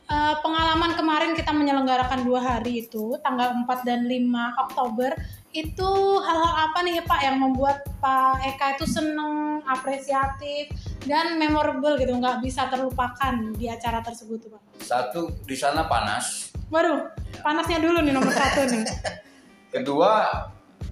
eh, 0.10 0.36
pengalaman 0.42 0.98
kemarin 0.98 1.32
kita 1.38 1.54
menyelenggarakan 1.54 2.26
dua 2.26 2.42
hari 2.42 2.88
itu 2.88 3.20
tanggal 3.22 3.54
4 3.54 3.86
dan 3.86 4.10
5 4.10 4.64
Oktober 4.66 5.12
itu 5.52 5.92
hal-hal 6.24 6.72
apa 6.72 6.80
nih 6.80 7.04
Pak 7.04 7.22
yang 7.28 7.38
membuat 7.44 7.84
Pak 8.00 8.40
Eka 8.56 8.80
itu 8.80 8.88
seneng, 8.88 9.60
apresiatif 9.68 10.72
dan 11.04 11.36
memorable 11.36 12.00
gitu 12.00 12.16
nggak 12.16 12.40
bisa 12.40 12.72
terlupakan 12.72 13.36
di 13.60 13.68
acara 13.68 14.00
tersebut 14.00 14.48
Pak. 14.48 14.62
Satu 14.80 15.36
di 15.44 15.56
sana 15.60 15.92
panas, 15.92 16.51
Waduh, 16.72 17.12
panasnya 17.44 17.84
dulu 17.84 18.00
nih 18.00 18.14
nomor 18.16 18.32
satu 18.32 18.64
nih. 18.64 18.84
Kedua, 19.76 20.12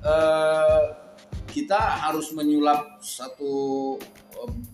eh, 0.03 0.81
kita 1.47 1.79
harus 2.03 2.35
menyulap 2.35 2.99
satu 2.99 3.95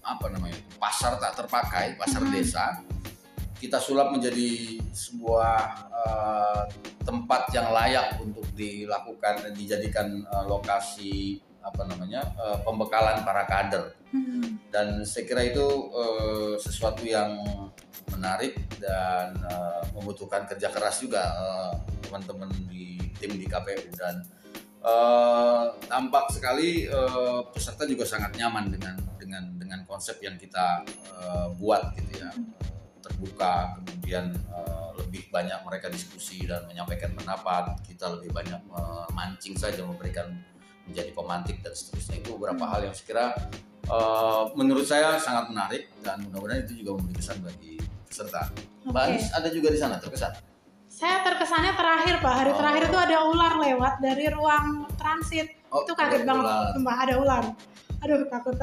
apa 0.02 0.30
namanya 0.30 0.57
pasar 0.77 1.18
tak 1.18 1.45
terpakai, 1.45 1.98
pasar 1.98 2.22
Mhm. 2.22 2.34
desa. 2.34 2.82
Kita 3.56 3.77
sulap 3.77 4.14
menjadi 4.14 4.82
sebuah 4.90 5.57
eh, 6.06 6.64
tempat 7.02 7.49
yang 7.49 7.69
layak 7.69 8.18
untuk 8.18 8.45
dilakukan 8.53 9.45
dan 9.45 9.53
dijadikan 9.53 10.22
eh, 10.22 10.45
lokasi 10.45 11.38
apa 11.61 11.86
namanya 11.86 12.22
eh, 12.36 12.57
pembekalan 12.61 13.22
para 13.22 13.45
kader 13.45 13.94
Dan 14.70 15.08
saya 15.08 15.24
kira 15.24 15.42
itu 15.48 15.68
eh, 15.96 16.54
sesuatu 16.60 17.08
yang 17.08 17.40
menarik 18.12 18.60
dan 18.78 19.34
eh, 19.40 19.84
membutuhkan 19.96 20.44
kerja 20.46 20.68
keras 20.70 21.00
juga 21.00 21.24
eh, 21.24 21.72
teman-teman 22.06 22.52
di 22.70 23.00
tim 23.16 23.40
di 23.40 23.48
KPU 23.48 23.96
dan 23.96 24.20
eh, 24.84 25.66
tampak 25.88 26.32
sekali 26.36 26.86
eh, 26.86 27.42
peserta 27.50 27.88
juga 27.88 28.04
sangat 28.04 28.36
nyaman 28.36 28.72
dengan 28.76 28.96
dengan 29.16 29.44
dengan 29.58 29.80
konsep 29.88 30.20
yang 30.22 30.36
kita 30.36 30.84
eh, 30.92 31.48
buat 31.56 31.96
gitu 31.96 32.12
ya. 32.20 32.32
Terbuka 33.06 33.80
kemudian 33.80 34.34
eh, 34.34 34.90
lebih 35.00 35.32
banyak 35.32 35.60
mereka 35.64 35.88
diskusi 35.88 36.44
dan 36.44 36.68
menyampaikan 36.68 37.16
pendapat. 37.16 37.80
Kita 37.88 38.12
lebih 38.20 38.36
banyak 38.36 38.62
memancing 38.68 39.56
saja 39.56 39.82
memberikan 39.88 40.36
menjadi 40.86 41.12
pemantik 41.16 41.64
dan 41.66 41.74
seterusnya. 41.74 42.22
Itu 42.22 42.38
beberapa 42.38 42.70
hal 42.70 42.90
yang 42.90 42.96
sekira 42.96 43.34
eh, 43.88 44.44
menurut 44.53 44.84
saya 44.84 45.16
sangat 45.18 45.49
menarik 45.49 45.90
dan 45.99 46.22
mudah-mudahan 46.22 46.64
itu 46.64 46.82
juga 46.82 46.98
memberi 46.98 47.16
kesan 47.16 47.38
bagi 47.40 47.74
peserta. 48.06 48.49
Mbak 48.84 48.94
Oke. 48.95 49.10
Anis 49.12 49.26
ada 49.32 49.49
juga 49.49 49.68
di 49.70 49.78
sana 49.78 49.95
terkesan. 49.98 50.32
Saya 50.86 51.20
terkesannya 51.22 51.76
terakhir 51.76 52.16
Pak, 52.20 52.34
hari 52.34 52.52
Oh. 52.52 52.57
terakhir 52.57 52.84
itu 52.88 52.98
ada 52.98 53.18
ular 53.26 53.53
lewat 53.60 53.94
dari 53.99 54.26
ruang 54.30 54.66
transit. 54.95 55.48
Oh, 55.68 55.84
itu 55.84 55.91
kaget 55.91 56.24
ada 56.24 56.32
banget, 56.32 56.45
ular. 56.45 56.72
Sumpah, 56.72 56.95
ada 56.98 57.14
ular. 57.18 57.44
Aduh 57.99 58.18
takut. 58.26 58.56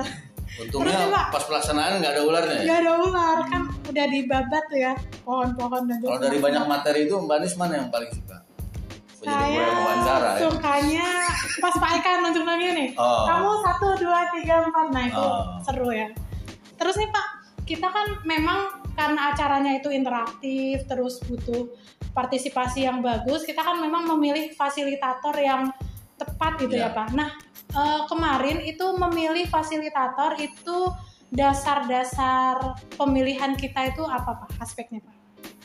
Untungnya 0.53 0.93
Terus, 0.93 1.09
Mbak? 1.09 1.27
pas 1.33 1.45
pelaksanaan 1.47 1.93
nggak 1.99 2.13
ada 2.13 2.23
ularnya. 2.23 2.57
ya? 2.57 2.65
Gak 2.67 2.79
ada 2.79 2.93
ular 2.99 3.39
kan 3.47 3.63
udah 3.83 4.07
dibabat 4.07 4.65
tuh 4.69 4.79
ya 4.79 4.93
pohon-pohon 5.23 5.83
dan 5.87 5.97
Kalau 5.99 6.21
dari 6.21 6.39
banyak 6.39 6.65
materi 6.67 7.01
itu 7.05 7.15
Mbak 7.17 7.37
Anis 7.37 7.55
mana 7.57 7.73
yang 7.75 7.89
paling 7.89 8.11
suka? 8.13 8.32
Saya 9.23 9.67
wawancara 9.71 10.29
ya. 10.35 10.41
sukanya 10.43 11.09
pas 11.59 11.75
Pak 11.79 11.91
Eka 11.99 12.11
nunjuk 12.21 12.43
lagi 12.43 12.67
nih. 12.75 12.89
Oh. 12.99 13.25
Kamu 13.25 13.51
satu 13.63 13.87
dua 13.99 14.27
tiga 14.35 14.67
empat 14.67 14.87
nah 14.91 15.05
itu 15.07 15.19
Oh. 15.19 15.63
seru 15.63 15.91
ya. 15.91 16.11
Terus 16.75 16.99
nih 16.99 17.09
Pak, 17.09 17.27
kita 17.63 17.87
kan 17.87 18.07
memang 18.23 18.59
karena 18.93 19.31
acaranya 19.31 19.79
itu 19.79 19.89
interaktif 19.89 20.83
terus 20.85 21.23
butuh 21.23 21.71
partisipasi 22.13 22.85
yang 22.85 23.01
bagus, 23.01 23.47
kita 23.47 23.63
kan 23.63 23.79
memang 23.79 24.05
memilih 24.17 24.53
fasilitator 24.53 25.33
yang 25.39 25.71
tepat 26.19 26.61
gitu 26.61 26.77
ya, 26.77 26.91
Ya. 26.91 26.95
Pak. 26.95 27.15
Nah 27.15 27.31
eh, 27.73 28.01
kemarin 28.05 28.59
itu 28.61 28.85
memilih 28.99 29.47
fasilitator 29.47 30.35
itu 30.37 30.91
dasar-dasar 31.33 32.59
pemilihan 32.93 33.55
kita 33.55 33.89
itu 33.89 34.03
apa 34.03 34.45
Pak 34.45 34.61
aspeknya 34.61 35.01
Pak? 35.01 35.15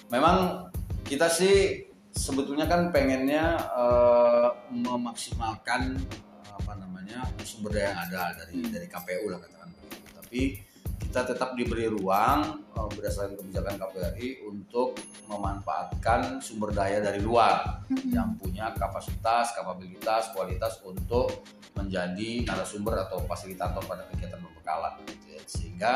Memang 0.08 0.70
kita 1.04 1.28
sih 1.28 1.87
sebetulnya 2.18 2.66
kan 2.66 2.90
pengennya 2.90 3.56
eh, 3.78 4.50
memaksimalkan 4.74 5.94
eh, 5.94 6.52
apa 6.58 6.74
namanya 6.82 7.22
sumber 7.46 7.78
daya 7.78 7.94
yang 7.94 8.00
ada 8.10 8.22
dari 8.42 8.66
dari 8.66 8.88
KPU 8.90 9.30
lah 9.30 9.40
katakan 9.40 9.70
begitu. 9.78 9.98
Tapi 10.18 10.42
kita 10.98 11.24
tetap 11.24 11.54
diberi 11.54 11.86
ruang 11.88 12.66
eh, 12.74 12.90
berdasarkan 12.98 13.38
kebijakan 13.38 13.78
KPRI 13.78 14.44
untuk 14.50 14.98
memanfaatkan 15.30 16.42
sumber 16.42 16.74
daya 16.74 17.00
dari 17.00 17.22
luar 17.22 17.86
Mm-mm. 17.88 18.10
yang 18.10 18.34
punya 18.36 18.74
kapasitas, 18.74 19.54
kapabilitas, 19.54 20.34
kualitas 20.34 20.82
untuk 20.82 21.46
menjadi 21.78 22.44
narasumber 22.50 23.06
atau 23.06 23.22
fasilitator 23.30 23.86
pada 23.86 24.10
kegiatan 24.10 24.42
pembekalan. 24.42 24.98
gitu 25.06 25.38
ya. 25.38 25.42
Sehingga 25.46 25.94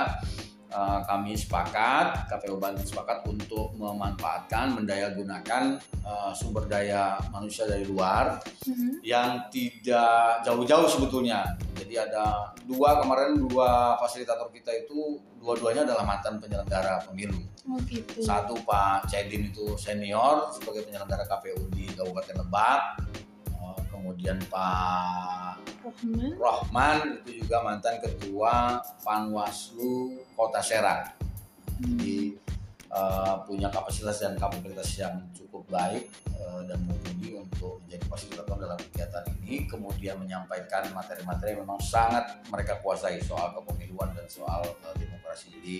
eh, 0.71 0.99
kami 1.03 1.35
sepakat, 1.35 2.31
KPU 2.31 2.55
Banten 2.57 2.81
sepakat 2.81 3.27
untuk 3.27 3.75
memanfaatkan, 3.75 4.71
mendayagunakan 4.73 5.75
eh, 6.01 6.31
sumber 6.33 6.65
daya 6.65 7.19
manusia 7.29 7.67
dari 7.67 7.83
luar 7.83 8.39
Mhm. 8.65 9.03
yang 9.03 9.51
tidak 9.51 10.41
jauh-jauh 10.41 10.87
sebetulnya. 10.87 11.43
Jadi 11.75 11.93
ada 11.97 12.55
dua 12.63 13.01
kemarin 13.01 13.35
dua 13.37 13.99
fasilitator 13.99 14.47
kita 14.49 14.71
itu 14.71 15.19
dua-duanya 15.37 15.83
adalah 15.83 16.05
mantan 16.05 16.37
penyelenggara 16.37 17.01
pemilu. 17.03 17.41
Oh 17.67 17.77
gitu. 17.85 18.21
Satu 18.21 18.57
Pak 18.61 19.05
Cedin 19.05 19.49
itu 19.49 19.73
senior 19.75 20.49
sebagai 20.53 20.85
penyelenggara 20.85 21.25
KPU 21.25 21.69
di 21.69 21.89
Kabupaten 21.91 22.41
Lebak. 22.41 22.81
Kemudian 24.01 24.41
Pak 24.49 25.61
Rohman. 25.85 26.33
Rohman 26.41 26.97
itu 27.21 27.45
juga 27.45 27.61
mantan 27.61 28.01
ketua 28.01 28.81
Panwaslu 29.05 30.17
Kota 30.33 30.57
Serang. 30.57 31.05
Jadi 31.77 32.33
eh, 32.89 33.35
punya 33.45 33.69
kapasitas 33.69 34.25
dan 34.25 34.33
kapabilitas 34.41 34.89
yang 34.97 35.21
cukup 35.37 35.69
baik 35.69 36.09
eh, 36.33 36.61
dan 36.65 36.81
mumpuni 36.81 37.37
untuk 37.37 37.77
menjadi 37.85 38.01
fasilitator 38.09 38.57
dalam 38.57 38.79
kegiatan 38.89 39.21
ini. 39.37 39.69
Kemudian 39.69 40.17
menyampaikan 40.17 40.89
materi-materi 40.97 41.53
yang 41.53 41.61
memang 41.61 41.77
sangat 41.77 42.41
mereka 42.49 42.81
kuasai 42.81 43.21
soal 43.21 43.53
kepemiluan 43.53 44.17
dan 44.17 44.25
soal 44.25 44.65
eh, 44.65 44.95
demokrasi. 44.97 45.53
Jadi 45.61 45.77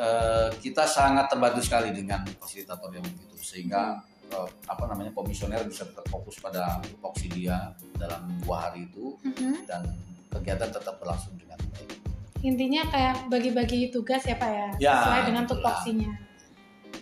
eh, 0.00 0.48
kita 0.56 0.88
sangat 0.88 1.28
terbantu 1.28 1.60
sekali 1.60 1.92
dengan 1.92 2.24
fasilitator 2.40 2.88
yang 2.96 3.04
begitu 3.04 3.36
sehingga 3.44 4.00
eh, 4.32 4.48
apa 4.66 4.84
namanya 4.90 5.12
komisioner 5.14 5.62
bisa 5.66 5.86
tetap 5.86 6.06
fokus 6.08 6.38
pada 6.40 6.82
tupoksi 6.82 7.30
dia 7.30 7.74
dalam 7.94 8.26
dua 8.42 8.70
hari 8.70 8.86
itu 8.90 9.14
Mhm. 9.22 9.66
dan 9.66 9.82
kegiatan 10.30 10.70
tetap 10.70 10.98
berlangsung 10.98 11.34
dengan 11.38 11.56
baik. 11.72 11.96
Intinya 12.44 12.82
kayak 12.92 13.32
bagi-bagi 13.32 13.88
tugas 13.90 14.22
ya 14.22 14.36
Pak 14.36 14.50
ya, 14.50 14.68
Ya, 14.78 14.92
sesuai 15.00 15.22
dengan 15.32 15.44
tupoksinya. 15.48 16.12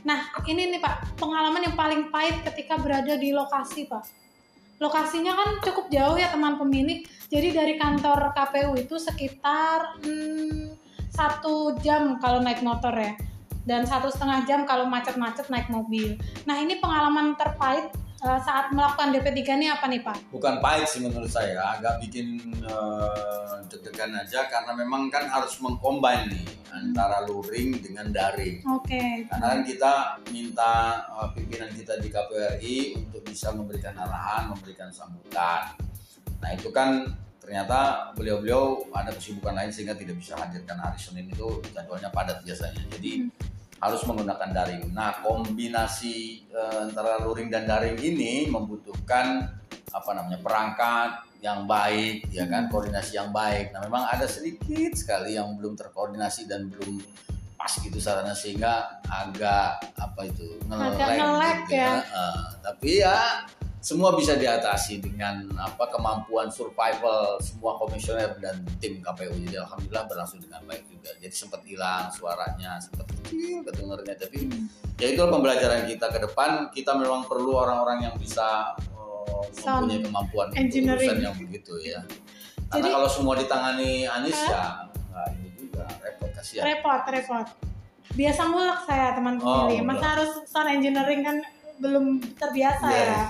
Nah, 0.05 0.21
ini 0.45 0.69
nih 0.71 0.81
Pak, 0.85 1.17
pengalaman 1.17 1.65
yang 1.65 1.77
paling 1.77 2.13
pahit 2.13 2.45
ketika 2.45 2.77
berada 2.77 3.17
di 3.17 3.33
lokasi 3.33 3.89
Pak. 3.89 4.05
Lokasinya 4.79 5.33
kan 5.33 5.49
cukup 5.65 5.89
jauh 5.89 6.17
ya 6.19 6.29
teman 6.29 6.61
pemilik. 6.61 7.07
Jadi 7.33 7.57
dari 7.57 7.75
kantor 7.81 8.37
KPU 8.37 8.77
itu 8.77 9.01
sekitar 9.01 9.99
hmm, 10.05 10.77
satu 11.09 11.79
jam 11.81 12.21
kalau 12.21 12.43
naik 12.45 12.61
motor 12.61 12.93
ya, 12.95 13.17
dan 13.65 13.85
satu 13.89 14.12
setengah 14.12 14.45
jam 14.45 14.69
kalau 14.69 14.85
macet-macet 14.89 15.49
naik 15.49 15.69
mobil. 15.73 16.16
Nah 16.45 16.61
ini 16.61 16.78
pengalaman 16.78 17.32
terpahit 17.36 17.89
eh, 18.20 18.41
saat 18.45 18.73
melakukan 18.73 19.12
DP3 19.16 19.41
ini 19.61 19.66
apa 19.73 19.89
nih 19.89 20.01
Pak? 20.05 20.16
bukan 20.32 20.61
pahit 20.61 20.89
sih 20.89 21.01
menurut 21.05 21.28
saya 21.28 21.77
agak 21.77 22.01
bikin 22.05 22.41
eh, 22.65 23.55
deg-degan 23.69 24.12
aja 24.16 24.49
karena 24.49 24.73
memang 24.77 25.09
kan 25.09 25.28
harus 25.28 25.57
mengcombine 25.61 26.32
nih 26.32 26.47
antara 26.74 27.23
luring 27.23 27.78
dengan 27.78 28.11
daring 28.11 28.66
Oke. 28.66 29.31
karena 29.31 29.47
kan 29.47 29.61
kita 29.62 29.93
minta 30.35 30.73
eh, 31.07 31.28
pimpinan 31.32 31.70
kita 31.73 32.01
di 32.01 32.09
KPRI 32.11 32.77
untuk 32.99 33.23
bisa 33.24 33.55
memberikan 33.55 33.95
arahan 33.95 34.53
memberikan 34.53 34.91
sambutan 34.91 35.77
nah 36.43 36.51
itu 36.53 36.69
kan 36.74 37.09
ternyata 37.45 38.11
beliau-beliau 38.16 38.89
ada 38.97 39.12
kesibukan 39.12 39.53
lain 39.53 39.69
sehingga 39.69 39.93
tidak 39.93 40.16
bisa 40.16 40.33
hadirkan 40.41 40.81
hari 40.81 40.97
Senin 40.97 41.29
itu 41.29 41.61
jadwalnya 41.77 42.09
padat 42.09 42.41
biasanya 42.41 42.81
jadi 42.89 43.29
harus 43.85 44.01
menggunakan 44.09 44.49
daring. 44.49 44.97
Nah, 44.97 45.21
kombinasi 45.21 46.49
eh, 46.49 46.79
antara 46.89 47.21
luring 47.21 47.53
dan 47.53 47.69
daring 47.69 48.01
ini 48.01 48.49
membutuhkan 48.49 49.45
apa 49.93 50.11
namanya 50.16 50.41
perangkat 50.41 51.11
yang 51.45 51.69
baik, 51.69 52.25
ya 52.33 52.49
kan, 52.49 52.73
koordinasi 52.73 53.21
yang 53.21 53.29
baik. 53.29 53.77
Nah, 53.77 53.85
memang 53.85 54.09
ada 54.09 54.25
sedikit 54.25 54.97
sekali 54.97 55.37
yang 55.37 55.61
belum 55.61 55.77
terkoordinasi 55.77 56.49
dan 56.49 56.73
belum 56.73 57.05
pas 57.61 57.71
gitu 57.81 58.01
sarana 58.01 58.33
sehingga 58.33 59.01
agak 59.05 59.85
apa 59.97 60.21
itu 60.29 60.57
Agak 60.69 61.16
nge-lag 61.16 61.61
ya. 61.69 61.93
Eh, 62.01 62.45
tapi 62.65 62.91
ya 63.05 63.45
semua 63.85 64.16
bisa 64.16 64.32
diatasi 64.32 65.05
dengan 65.05 65.44
apa 65.61 65.85
kemampuan 65.93 66.48
survival 66.48 67.36
semua 67.36 67.77
komisioner 67.77 68.32
dan 68.40 68.65
tim 68.81 69.05
KPU 69.05 69.36
jadi 69.44 69.61
alhamdulillah 69.61 70.09
berlangsung 70.09 70.40
dengan 70.40 70.65
baik 70.65 70.89
juga. 70.89 71.12
Jadi 71.20 71.35
sempat 71.36 71.61
hilang 71.69 72.09
suaranya 72.09 72.81
sempat 72.81 73.05
kecil 73.12 73.61
kedengarannya. 73.61 74.16
Tapi 74.16 74.48
ya 74.97 75.12
itu 75.12 75.20
pembelajaran 75.20 75.85
kita 75.85 76.06
ke 76.09 76.19
depan. 76.24 76.73
Kita 76.73 76.97
memang 76.97 77.28
perlu 77.28 77.61
orang-orang 77.61 78.09
yang 78.09 78.16
bisa 78.16 78.73
uh, 78.97 79.44
mempunyai 79.52 80.01
kemampuan 80.01 80.48
urusan 80.56 81.20
yang 81.20 81.36
begitu 81.36 81.77
ya. 81.85 82.01
Karena 82.73 82.89
Jadi- 82.89 82.94
kalau 82.97 83.09
semua 83.12 83.36
ditangani 83.36 84.09
Anis 84.09 84.40
ya 84.48 84.89
nggak 84.89 85.27
ini 85.36 85.48
juga 85.61 85.85
repot 86.01 86.31
kasihan. 86.32 86.65
Repot 86.73 87.02
repot. 87.05 87.47
Biasa 88.16 88.40
mulak 88.48 88.81
saya 88.89 89.12
teman 89.12 89.36
Oh, 89.44 89.69
masa 89.85 90.16
harus 90.16 90.32
sound 90.48 90.73
engineering 90.73 91.20
kan 91.20 91.36
belum 91.77 92.23
terbiasa 92.40 92.86
Iya. 92.89 93.05
ya 93.05 93.23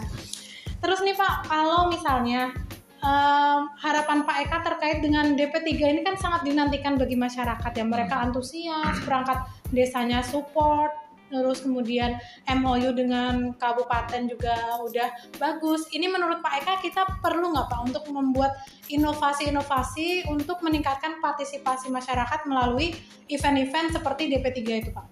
terus 0.85 1.01
nih 1.01 1.17
pak 1.17 1.49
kalau 1.49 1.89
misalnya 1.89 2.53
em, 3.01 3.61
harapan 3.81 4.29
Pak 4.29 4.37
Eka 4.45 4.59
terkait 4.61 4.99
dengan 5.01 5.33
DP3 5.33 5.73
ini 5.81 6.01
kan 6.05 6.21
sangat 6.21 6.45
dinantikan 6.45 7.01
bagi 7.01 7.17
masyarakat 7.17 7.73
ya 7.73 7.85
mereka 7.89 8.21
antusias 8.21 9.01
perangkat 9.01 9.49
desanya 9.73 10.21
support 10.21 10.93
terus 11.33 11.65
kemudian 11.65 12.21
MOU 12.47 12.95
dengan 12.95 13.57
kabupaten 13.59 14.31
juga 14.31 14.55
udah 14.87 15.09
bagus. 15.43 15.89
Ini 15.91 16.07
menurut 16.07 16.39
Pak 16.39 16.63
Eka 16.63 16.75
kita 16.79 17.03
perlu 17.19 17.51
nggak 17.51 17.75
Pak 17.75 17.81
untuk 17.91 18.05
membuat 18.13 18.55
inovasi-inovasi 18.87 20.31
untuk 20.31 20.63
meningkatkan 20.63 21.19
partisipasi 21.19 21.91
masyarakat 21.91 22.47
melalui 22.47 22.95
event-event 23.27 23.99
seperti 23.99 24.31
DP3 24.31 24.61
itu 24.79 24.91
Pak? 24.95 25.07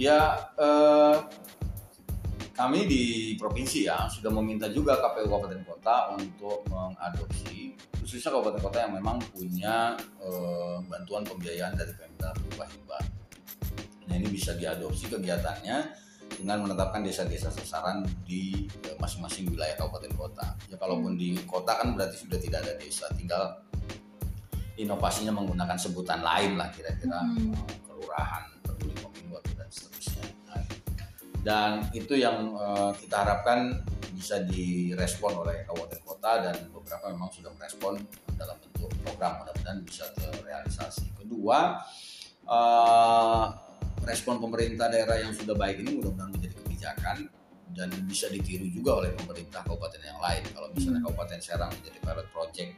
Ya, 0.00 0.48
eh, 0.56 1.14
kami 2.56 2.88
di 2.88 3.04
provinsi 3.36 3.84
ya 3.84 4.08
sudah 4.08 4.32
meminta 4.32 4.66
juga 4.72 4.96
KPU 4.96 5.28
Kabupaten 5.28 5.62
Kota 5.68 6.16
untuk 6.16 6.64
mengadopsi 6.72 7.76
khususnya 8.06 8.38
kabupaten 8.38 8.62
kota 8.62 8.78
yang 8.86 8.94
memang 8.94 9.18
punya 9.34 9.98
eh, 10.22 10.78
bantuan 10.86 11.26
pembiayaan 11.26 11.74
dari 11.74 11.90
Pemda 11.90 12.30
berupa 12.38 12.62
hibah. 12.70 13.02
Nah 14.06 14.14
ini 14.14 14.30
bisa 14.30 14.54
diadopsi 14.54 15.10
kegiatannya 15.10 16.06
dengan 16.38 16.62
menetapkan 16.62 17.02
desa-desa 17.02 17.50
sasaran 17.50 18.06
di 18.22 18.70
eh, 18.86 18.94
masing-masing 19.02 19.50
wilayah 19.50 19.74
kabupaten 19.74 20.14
kota. 20.14 20.54
Ya 20.70 20.78
kalaupun 20.78 21.18
di 21.18 21.34
kota 21.50 21.74
kan 21.74 21.98
berarti 21.98 22.22
sudah 22.22 22.38
tidak 22.38 22.62
ada 22.62 22.78
desa, 22.78 23.10
tinggal 23.18 23.58
inovasinya 24.78 25.34
menggunakan 25.34 25.74
sebutan 25.74 26.22
lain 26.22 26.54
lah 26.54 26.70
kira-kira 26.70 27.26
Hmm. 27.26 27.58
kelurahan, 27.90 28.44
peduli 28.62 28.94
pemilu 29.02 29.42
dan 29.58 29.66
seterusnya. 29.66 30.35
Dan 31.46 31.86
itu 31.94 32.18
yang 32.18 32.58
eh, 32.58 32.90
kita 32.98 33.22
harapkan 33.22 33.78
bisa 34.10 34.42
direspon 34.42 35.46
oleh 35.46 35.62
kabupaten 35.62 36.02
kota 36.02 36.32
dan 36.42 36.56
beberapa 36.74 37.06
memang 37.14 37.30
sudah 37.30 37.54
merespon 37.54 38.02
dalam 38.34 38.58
bentuk 38.58 38.90
program 39.06 39.38
mudah-mudahan 39.38 39.78
bisa 39.86 40.10
terrealisasi. 40.18 41.14
Kedua, 41.14 41.78
eh, 42.50 43.44
respon 44.02 44.42
pemerintah 44.42 44.90
daerah 44.90 45.22
yang 45.22 45.30
sudah 45.30 45.54
baik 45.54 45.86
ini 45.86 46.02
mudah-mudahan 46.02 46.34
menjadi 46.34 46.54
kebijakan 46.58 47.30
dan 47.78 47.94
bisa 48.10 48.26
ditiru 48.26 48.66
juga 48.66 49.06
oleh 49.06 49.14
pemerintah 49.14 49.62
kabupaten 49.62 50.02
yang 50.02 50.18
lain. 50.18 50.42
Kalau 50.50 50.68
misalnya 50.74 51.02
Kabupaten 51.06 51.40
Serang 51.42 51.70
menjadi 51.70 51.98
pilot 52.02 52.26
project 52.34 52.70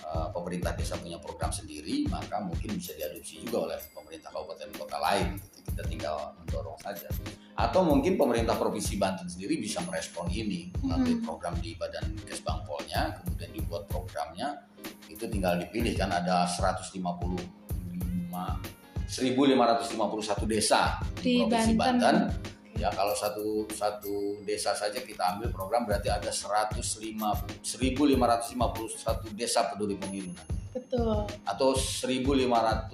eh, 0.00 0.28
pemerintah 0.32 0.72
desa 0.72 0.96
punya 0.96 1.20
program 1.20 1.52
sendiri, 1.52 2.08
maka 2.08 2.40
mungkin 2.40 2.80
bisa 2.80 2.96
diadopsi 2.96 3.44
juga 3.44 3.68
oleh 3.68 3.78
pemerintah 3.92 4.32
kabupaten 4.32 4.72
kota 4.72 4.96
lain. 5.04 5.36
Gitu. 5.36 5.55
Kita 5.66 5.82
tinggal 5.84 6.32
mendorong 6.40 6.78
saja. 6.80 7.10
Atau 7.56 7.82
mungkin 7.88 8.20
pemerintah 8.20 8.54
provinsi 8.60 9.00
Banten 9.00 9.26
sendiri 9.32 9.56
bisa 9.56 9.80
merespon 9.88 10.28
ini 10.28 10.68
melalui 10.84 11.16
program 11.24 11.56
di 11.56 11.72
Badan 11.72 12.12
Kesbangpolnya, 12.28 13.24
kemudian 13.24 13.50
dibuat 13.56 13.88
programnya. 13.88 14.68
Itu 15.08 15.24
tinggal 15.26 15.56
dipilih 15.58 15.96
kan 15.96 16.12
ada 16.12 16.44
155 16.44 17.00
1551 19.06 20.44
desa 20.50 21.00
di, 21.22 21.40
Di 21.40 21.48
provinsi 21.48 21.72
Banten. 21.74 22.16
Banten. 22.28 22.54
Ya 22.76 22.92
kalau 22.92 23.16
satu 23.16 23.64
satu 23.72 24.44
desa 24.44 24.76
saja 24.76 25.00
kita 25.00 25.32
ambil 25.32 25.48
program 25.48 25.88
berarti 25.88 26.12
ada 26.12 26.28
105 26.28 26.84
1551 27.64 29.32
desa 29.32 29.64
peduli 29.72 29.96
pemilu 29.96 30.28
nanti. 30.36 30.65
Betul. 30.76 31.24
atau 31.42 31.72
1550 31.72 32.92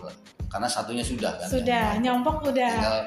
lah. 0.00 0.14
karena 0.48 0.64
satunya 0.64 1.04
sudah 1.04 1.36
kan 1.36 1.44
Sudah, 1.46 2.00
yang- 2.00 2.24
nyompok 2.24 2.48
udah. 2.48 2.72
tinggal 2.72 3.04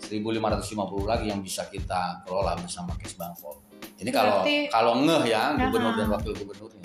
1550 0.00 1.04
lagi 1.04 1.28
yang 1.28 1.40
bisa 1.40 1.68
kita 1.68 2.24
kelola 2.24 2.56
bersama 2.56 2.96
Kesbangpol. 2.96 3.60
Ini 4.00 4.08
kalau 4.08 4.40
Berarti- 4.40 4.68
kalau 4.72 4.92
ngeh 4.98 5.22
ya 5.28 5.52
gubernur 5.54 5.92
dan 5.94 6.08
wakil 6.08 6.32
gubernurnya. 6.32 6.80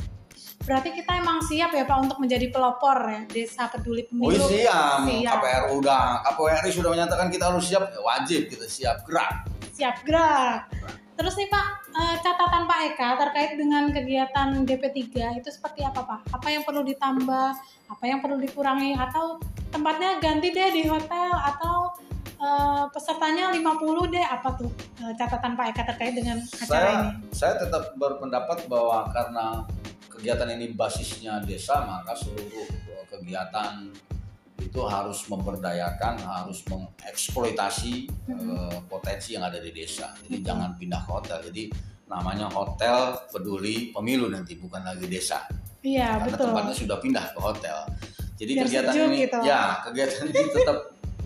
Berarti 0.61 0.89
kita 0.91 1.11
emang 1.15 1.39
siap 1.39 1.71
ya 1.71 1.85
Pak 1.85 1.97
untuk 2.01 2.17
menjadi 2.17 2.49
pelopor 2.49 2.97
ya 3.05 3.21
Desa 3.23 3.69
Peduli 3.69 4.03
Oh 4.03 4.27
Pemilu. 4.27 4.35
iya, 4.51 4.99
siap. 4.99 4.99
Siap. 5.07 5.35
KPRU 5.39 5.73
udah, 5.79 6.03
KPRI 6.25 6.69
sudah 6.73 6.89
menyatakan 6.91 7.27
kita 7.29 7.45
harus 7.47 7.63
siap, 7.63 7.87
ya 7.87 8.01
wajib 8.01 8.49
kita 8.49 8.65
siap 8.65 9.05
gerak. 9.05 9.47
Siap 9.71 9.95
gerak. 10.03 10.67
Terus 11.15 11.33
nih 11.39 11.47
Pak, 11.47 11.67
eh, 11.95 12.15
catatan 12.19 12.63
Pak 12.67 12.79
Eka 12.91 13.09
terkait 13.15 13.51
dengan 13.55 13.87
kegiatan 13.87 14.49
DP3 14.67 15.39
itu 15.39 15.47
seperti 15.47 15.87
apa 15.87 16.03
Pak? 16.03 16.19
Apa 16.35 16.47
yang 16.51 16.67
perlu 16.67 16.83
ditambah? 16.83 17.49
Apa 17.87 18.03
yang 18.03 18.19
perlu 18.19 18.35
dikurangi? 18.43 18.99
Atau 18.99 19.39
tempatnya 19.71 20.19
ganti 20.19 20.51
deh 20.51 20.75
di 20.75 20.83
hotel? 20.91 21.31
Atau 21.31 21.95
eh, 22.35 22.83
pesertanya 22.91 23.55
50 23.55 24.11
deh? 24.11 24.25
Apa 24.27 24.59
tuh 24.59 24.67
eh, 24.99 25.13
catatan 25.15 25.55
Pak 25.55 25.65
Eka 25.71 25.83
terkait 25.95 26.13
dengan 26.19 26.35
acara 26.35 26.67
Saya 26.67 26.91
ini? 26.91 27.09
saya 27.31 27.53
tetap 27.63 27.95
berpendapat 27.95 28.67
bahwa 28.67 29.07
karena 29.15 29.63
kegiatan 30.11 30.51
ini 30.51 30.75
basisnya 30.75 31.39
desa, 31.47 31.79
maka 31.87 32.11
seluruh 32.11 32.67
kegiatan 33.07 33.87
itu 34.59 34.81
harus 34.87 35.27
memberdayakan, 35.27 36.15
harus 36.23 36.63
mengeksploitasi 36.67 37.93
eh, 38.31 38.77
potensi 38.87 39.35
yang 39.35 39.43
ada 39.47 39.59
di 39.59 39.71
desa. 39.75 40.15
Jadi 40.23 40.37
jangan 40.39 40.79
pindah 40.79 41.01
ke 41.03 41.11
hotel. 41.11 41.39
Jadi 41.51 41.63
namanya 42.05 42.47
hotel 42.47 43.17
peduli 43.33 43.91
pemilu 43.91 44.31
nanti 44.31 44.55
bukan 44.55 44.85
lagi 44.85 45.09
desa. 45.09 45.43
Iya, 45.85 46.17
karena 46.17 46.33
betul. 46.33 46.45
tempatnya 46.49 46.75
sudah 46.75 46.97
pindah 46.97 47.25
ke 47.33 47.39
hotel. 47.41 47.77
Jadi 48.35 48.51
Biar 48.51 48.65
kegiatan 48.67 48.95
ini 48.99 49.17
gitu. 49.23 49.37
ya, 49.47 49.61
kegiatan 49.85 50.23
ini 50.27 50.43
tetap 50.51 50.77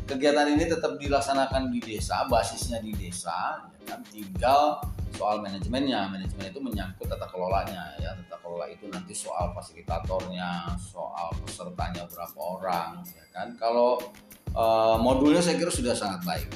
kegiatan 0.09 0.49
ini 0.49 0.65
tetap 0.65 0.97
dilaksanakan 0.97 1.69
di 1.69 1.77
desa, 1.77 2.25
basisnya 2.25 2.81
di 2.81 2.89
desa, 2.97 3.61
ya 3.69 3.93
kan 3.93 4.01
tinggal 4.09 4.81
soal 5.13 5.37
manajemennya. 5.45 6.09
Manajemen 6.09 6.49
itu 6.49 6.57
menyangkut 6.57 7.05
tata 7.05 7.29
kelolanya 7.29 7.93
ya. 8.01 8.17
Tata 8.25 8.41
kelola 8.41 8.65
itu 8.65 8.89
nanti 8.89 9.13
soal 9.13 9.53
fasilitatornya, 9.53 10.73
soal 10.81 11.29
pesertanya 11.45 12.09
berapa 12.09 12.39
orang 12.41 13.05
ya 13.05 13.25
kan. 13.29 13.53
Kalau 13.61 14.01
eh, 14.49 14.97
modulnya 14.97 15.45
saya 15.45 15.61
kira 15.61 15.69
sudah 15.69 15.93
sangat 15.93 16.25
baik. 16.25 16.49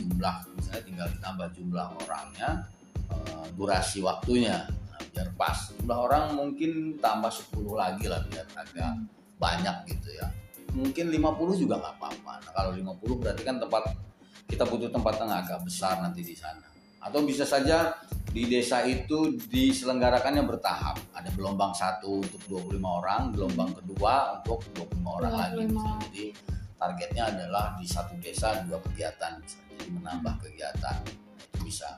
Jumlah 0.00 0.48
misalnya 0.56 0.82
tinggal 0.88 1.08
ditambah 1.12 1.48
jumlah 1.52 1.86
orangnya, 2.08 2.50
eh, 3.12 3.46
durasi 3.52 4.00
waktunya 4.00 4.64
Nah, 4.94 5.02
biar 5.10 5.28
pas. 5.34 5.58
Jumlah 5.74 5.98
orang 5.98 6.24
mungkin 6.38 7.02
tambah 7.02 7.30
10 7.30 7.74
lagi 7.74 8.06
lah 8.06 8.22
biar 8.30 8.46
agak 8.54 8.94
banyak 9.42 9.76
gitu 9.90 10.14
ya. 10.14 10.30
Mungkin 10.74 11.06
50 11.08 11.62
juga 11.62 11.78
nggak 11.78 11.94
apa-apa. 12.02 12.32
Nah, 12.42 12.52
kalau 12.52 12.70
50 12.74 13.20
berarti 13.22 13.42
kan 13.46 13.56
tempat 13.62 13.94
kita 14.44 14.66
butuh 14.66 14.90
tempat 14.90 15.22
yang 15.22 15.30
agak 15.30 15.60
besar 15.62 16.02
nanti 16.02 16.20
di 16.20 16.36
sana. 16.36 16.66
Atau 17.04 17.22
bisa 17.22 17.44
saja 17.44 17.94
di 18.34 18.50
desa 18.50 18.82
itu 18.82 19.38
diselenggarakannya 19.46 20.42
bertahap. 20.42 20.98
Ada 21.14 21.30
gelombang 21.38 21.70
satu 21.70 22.18
untuk 22.18 22.42
25 22.50 22.82
orang, 22.82 23.30
gelombang 23.30 23.70
kedua 23.78 24.42
untuk 24.42 24.66
25 24.74 25.18
orang 25.22 25.32
lagi. 25.32 25.54
25. 25.62 25.70
misalnya. 25.70 25.98
Jadi 26.10 26.24
targetnya 26.74 27.24
adalah 27.30 27.64
di 27.78 27.86
satu 27.86 28.12
desa 28.18 28.60
dua 28.66 28.82
kegiatan, 28.82 29.38
misalnya. 29.38 29.72
jadi 29.78 29.88
menambah 29.94 30.34
kegiatan 30.42 30.96
itu 31.06 31.58
bisa. 31.62 31.88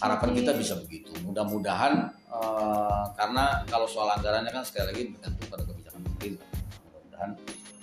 Harapan 0.00 0.30
kita 0.32 0.52
bisa 0.56 0.74
begitu. 0.80 1.12
Mudah-mudahan 1.26 2.08
eh, 2.30 3.04
karena 3.18 3.66
kalau 3.68 3.84
soal 3.90 4.14
anggarannya 4.16 4.48
kan 4.48 4.64
sekali 4.64 4.94
lagi 4.94 5.02
bergantung 5.12 5.48
pada 5.50 5.62
kebijakan 5.66 6.00
pemerintah. 6.06 6.48
Mudah-mudahan 6.86 7.30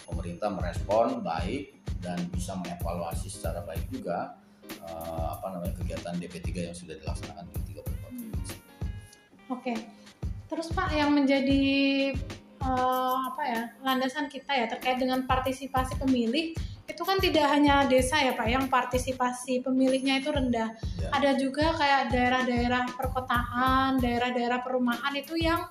pemerintah 0.07 0.49
merespon 0.49 1.19
baik 1.21 1.75
dan 1.99 2.17
bisa 2.31 2.55
mengevaluasi 2.55 3.27
secara 3.27 3.61
baik 3.67 3.83
juga 3.91 4.39
eh, 4.71 5.27
apa 5.35 5.53
namanya 5.53 5.75
kegiatan 5.77 6.15
DP3 6.15 6.47
yang 6.71 6.77
sudah 6.77 6.95
dilaksanakan 6.97 7.43
di 7.51 7.75
34 7.75 8.01
provinsi. 8.01 8.55
Oke. 9.51 9.73
Terus 10.47 10.71
Pak 10.71 10.95
yang 10.95 11.11
menjadi 11.11 11.63
eh, 12.63 13.17
apa 13.27 13.41
ya 13.43 13.61
landasan 13.83 14.31
kita 14.31 14.55
ya 14.55 14.65
terkait 14.71 14.97
dengan 14.97 15.27
partisipasi 15.27 15.99
pemilih 15.99 16.55
itu 16.87 17.03
kan 17.03 17.19
tidak 17.19 17.51
hanya 17.51 17.83
desa 17.83 18.15
ya 18.23 18.31
Pak 18.31 18.47
yang 18.47 18.65
partisipasi 18.71 19.59
pemilihnya 19.59 20.23
itu 20.23 20.31
rendah. 20.31 20.71
Ya. 20.95 21.09
Ada 21.11 21.35
juga 21.35 21.75
kayak 21.75 22.15
daerah-daerah 22.15 22.87
perkotaan, 22.95 23.99
daerah-daerah 23.99 24.63
perumahan 24.63 25.11
itu 25.19 25.35
yang 25.35 25.67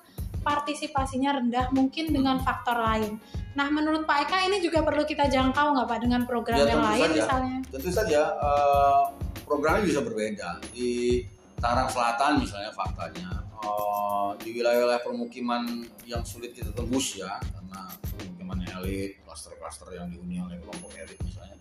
partisipasinya 0.47 1.35
rendah 1.35 1.67
mungkin 1.75 2.15
dengan 2.15 2.39
faktor 2.39 2.79
lain. 2.79 3.19
Nah 3.53 3.67
menurut 3.67 4.07
Pak 4.07 4.17
Eka 4.23 4.47
ini 4.47 4.63
juga 4.63 4.79
perlu 4.79 5.03
kita 5.03 5.27
jangkau 5.27 5.75
nggak 5.75 5.83
Pak 5.85 5.99
dengan 5.99 6.21
program 6.23 6.55
Ya, 6.55 6.71
yang 6.71 6.79
lain 6.81 7.03
saja. 7.03 7.15
misalnya? 7.19 7.57
Tentu 7.67 7.89
saja 7.91 8.21
eh, 8.31 9.01
programnya 9.43 9.83
bisa 9.83 9.99
berbeda. 9.99 10.63
Di 10.71 11.19
Tangerang 11.57 11.89
Selatan 11.89 12.31
misalnya 12.39 12.71
faktanya 12.71 13.27
eh, 13.59 14.29
di 14.39 14.49
wilayah-wilayah 14.55 15.03
permukiman 15.03 15.63
yang 16.07 16.23
sulit 16.23 16.55
kita 16.55 16.71
tembus 16.71 17.17
ya 17.17 17.35
karena 17.43 17.91
permukiman 18.15 18.63
elit, 18.79 19.19
klaster-klaster 19.21 19.91
yang 19.91 20.07
dihuni 20.07 20.39
oleh 20.39 20.55
kelompok 20.57 20.95
elit 20.95 21.19
misalnya 21.19 21.57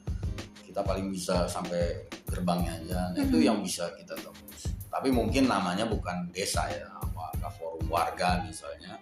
kita 0.62 0.84
paling 0.84 1.08
bisa 1.08 1.48
sampai 1.48 2.04
gerbangnya 2.22 2.76
aja. 2.76 3.00
Nah, 3.10 3.24
itu 3.24 3.34
Mhm. 3.34 3.46
yang 3.48 3.58
bisa 3.58 3.88
kita 3.96 4.12
tembus. 4.14 4.68
Tapi 4.96 5.12
mungkin 5.12 5.44
namanya 5.44 5.84
bukan 5.84 6.32
desa 6.32 6.64
ya, 6.72 6.88
apakah 6.96 7.52
forum 7.52 7.84
warga 7.92 8.40
misalnya. 8.40 8.96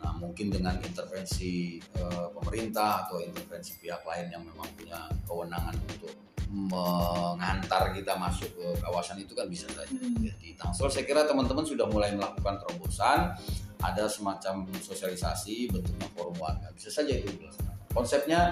Nah, 0.00 0.16
mungkin 0.16 0.50
dengan 0.50 0.74
intervensi 0.82 1.78
eh, 1.78 2.26
pemerintah 2.34 3.06
atau 3.06 3.22
intervensi 3.22 3.78
pihak 3.78 4.02
lain 4.02 4.26
yang 4.32 4.42
memang 4.42 4.66
punya 4.74 5.06
kewenangan 5.28 5.76
untuk 5.76 6.10
mengantar 6.50 7.94
kita 7.94 8.18
masuk 8.18 8.50
ke 8.58 8.66
kawasan 8.82 9.22
itu 9.22 9.38
kan 9.38 9.46
bisa 9.46 9.70
saja. 9.70 9.86
Hmm. 9.86 10.18
Di 10.18 10.58
Tangsel 10.58 10.90
saya 10.90 11.06
kira 11.06 11.22
teman-teman 11.22 11.62
sudah 11.62 11.86
mulai 11.86 12.10
melakukan 12.10 12.58
terobosan, 12.58 13.38
ada 13.78 14.04
semacam 14.10 14.66
sosialisasi 14.82 15.70
bentuknya 15.70 16.10
forum 16.10 16.34
warga. 16.42 16.74
Bisa 16.74 16.90
saja 16.90 17.14
itu 17.14 17.30
dilaksanakan. 17.38 17.86
Konsepnya 17.94 18.50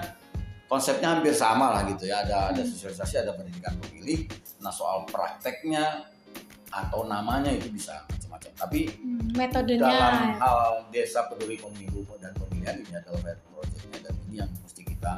konsepnya 0.71 1.17
hampir 1.19 1.35
sama 1.35 1.75
lah 1.75 1.83
gitu 1.91 2.07
ya. 2.07 2.23
Ada 2.23 2.55
ada 2.55 2.61
sosialisasi, 2.63 3.19
ada 3.19 3.35
pendidikan 3.35 3.75
pemilih. 3.83 4.31
Nah, 4.63 4.71
soal 4.71 5.03
prakteknya 5.03 6.07
atau 6.69 7.05
namanya 7.09 7.49
itu 7.49 7.69
bisa 7.73 8.05
macam-macam. 8.09 8.51
Tapi 8.55 8.79
Hmm, 9.01 9.29
metodenya 9.33 9.89
dalam 9.89 10.37
hal 10.37 10.59
desa 10.93 11.25
peduli 11.29 11.57
pemilu 11.57 12.05
dan 12.21 12.31
pemilihan 12.37 12.81
ini 12.85 12.93
adalah 12.93 13.35
projectnya 13.49 13.99
dan 14.09 14.13
ini 14.29 14.35
yang 14.41 14.49
mesti 14.61 14.81
kita 14.85 15.13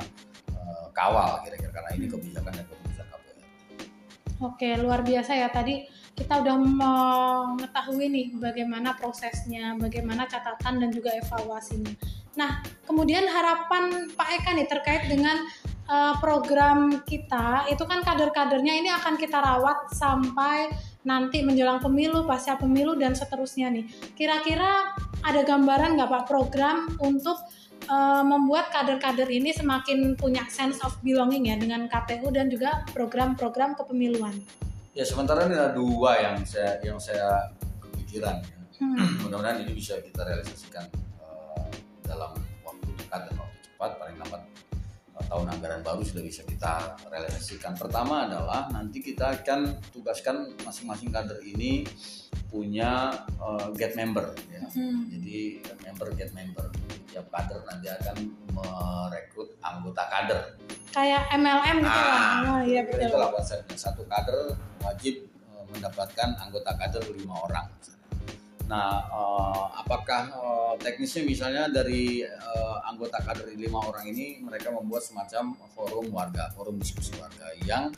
eh, 0.56 0.86
kawal 0.96 1.44
kira-kira 1.44 1.72
karena 1.72 1.92
ini 2.00 2.06
kebijakan 2.08 2.52
dan 2.56 2.66
keputusan 2.68 3.06
KPR. 3.08 3.38
Oke, 4.42 4.70
luar 4.80 5.02
biasa 5.04 5.32
ya. 5.36 5.48
Tadi 5.52 5.86
kita 6.12 6.44
udah 6.44 6.56
mengetahui 6.60 8.08
nih 8.12 8.28
bagaimana 8.36 8.94
prosesnya, 8.96 9.74
bagaimana 9.80 10.28
catatan 10.28 10.84
dan 10.84 10.90
juga 10.92 11.12
evaluasinya. 11.16 11.94
Nah, 12.38 12.64
kemudian 12.88 13.28
harapan 13.28 14.08
Pak 14.16 14.30
Eka 14.40 14.52
nih 14.56 14.68
terkait 14.70 15.04
dengan 15.12 15.44
eh, 15.92 16.14
program 16.24 17.04
kita, 17.04 17.68
itu 17.68 17.84
kan 17.84 18.00
kader-kadernya 18.06 18.74
ini 18.80 18.90
akan 18.92 19.20
kita 19.20 19.40
rawat 19.40 19.92
sampai 19.92 20.72
nanti 21.02 21.42
menjelang 21.42 21.82
pemilu, 21.82 22.26
pasca 22.30 22.58
pemilu 22.58 22.94
dan 22.98 23.18
seterusnya 23.18 23.74
nih. 23.74 23.86
Kira-kira 24.14 24.94
ada 25.26 25.42
gambaran 25.42 25.98
nggak 25.98 26.10
Pak 26.10 26.24
program 26.30 26.94
untuk 27.02 27.38
eh, 27.90 28.24
membuat 28.26 28.70
kader-kader 28.70 29.30
ini 29.30 29.54
semakin 29.54 30.14
punya 30.18 30.46
sense 30.50 30.78
of 30.86 30.94
belonging 31.02 31.50
ya 31.50 31.56
dengan 31.58 31.90
KPU 31.90 32.30
dan 32.30 32.50
juga 32.50 32.86
program-program 32.94 33.74
kepemiluan. 33.78 34.34
Ya 34.92 35.08
sementara 35.08 35.48
ini 35.48 35.56
ada 35.56 35.72
dua 35.72 36.20
yang 36.20 36.36
saya 36.44 36.78
yang 36.84 37.00
saya 37.00 37.56
kepikiran. 37.80 38.44
Ya. 38.44 38.58
Hmm. 38.82 38.98
Mudah-mudahan 39.26 39.62
ini 39.62 39.78
bisa 39.78 39.98
kita 40.02 40.26
realisasikan 40.26 40.86
eh, 41.22 41.66
dalam 42.06 42.34
waktu 42.66 42.90
dekat 42.98 43.30
dan 43.30 43.36
waktu 43.38 43.58
cepat 43.66 43.92
paling 43.98 44.18
lambat 44.22 44.51
tahun 45.32 45.48
anggaran 45.48 45.80
baru 45.80 46.04
sudah 46.04 46.20
bisa 46.20 46.44
kita 46.44 47.00
realisasikan. 47.08 47.72
Pertama 47.74 48.28
adalah 48.28 48.68
nanti 48.68 49.00
kita 49.00 49.32
akan 49.40 49.80
tugaskan 49.96 50.52
masing-masing 50.68 51.08
kader 51.08 51.40
ini 51.42 51.88
punya 52.52 53.16
eh, 53.40 53.68
get 53.80 53.96
member 53.96 54.36
ya. 54.52 54.68
Hmm. 54.68 55.08
Jadi 55.08 55.64
member 55.82 56.08
get 56.20 56.36
member. 56.36 56.68
Tiap 57.08 57.32
kader 57.32 57.64
nanti 57.64 57.88
akan 57.88 58.16
merekrut 58.52 59.56
anggota 59.64 60.04
kader. 60.12 60.42
Kayak 60.92 61.24
MLM 61.32 61.80
gitu 61.80 62.00
Ah, 62.04 62.12
lah. 62.12 62.36
Oh, 62.52 62.62
iya 62.68 62.84
betul. 62.84 63.16
konsepnya. 63.32 63.76
Satu 63.80 64.04
kader 64.04 64.60
wajib 64.84 65.16
eh, 65.32 65.64
mendapatkan 65.72 66.30
anggota 66.36 66.76
kader 66.76 67.08
lima 67.16 67.40
orang. 67.40 67.72
Nah, 68.72 69.04
eh, 69.04 69.64
apakah 69.84 70.32
eh, 70.32 70.74
teknisnya 70.80 71.28
misalnya 71.28 71.68
dari 71.68 72.24
eh, 72.24 72.78
anggota 72.88 73.20
kader 73.20 73.52
lima 73.52 73.84
orang 73.84 74.08
ini 74.08 74.40
mereka 74.40 74.72
membuat 74.72 75.04
semacam 75.04 75.60
forum 75.76 76.08
warga, 76.16 76.48
forum 76.56 76.80
diskusi 76.80 77.12
warga 77.20 77.52
yang 77.68 77.92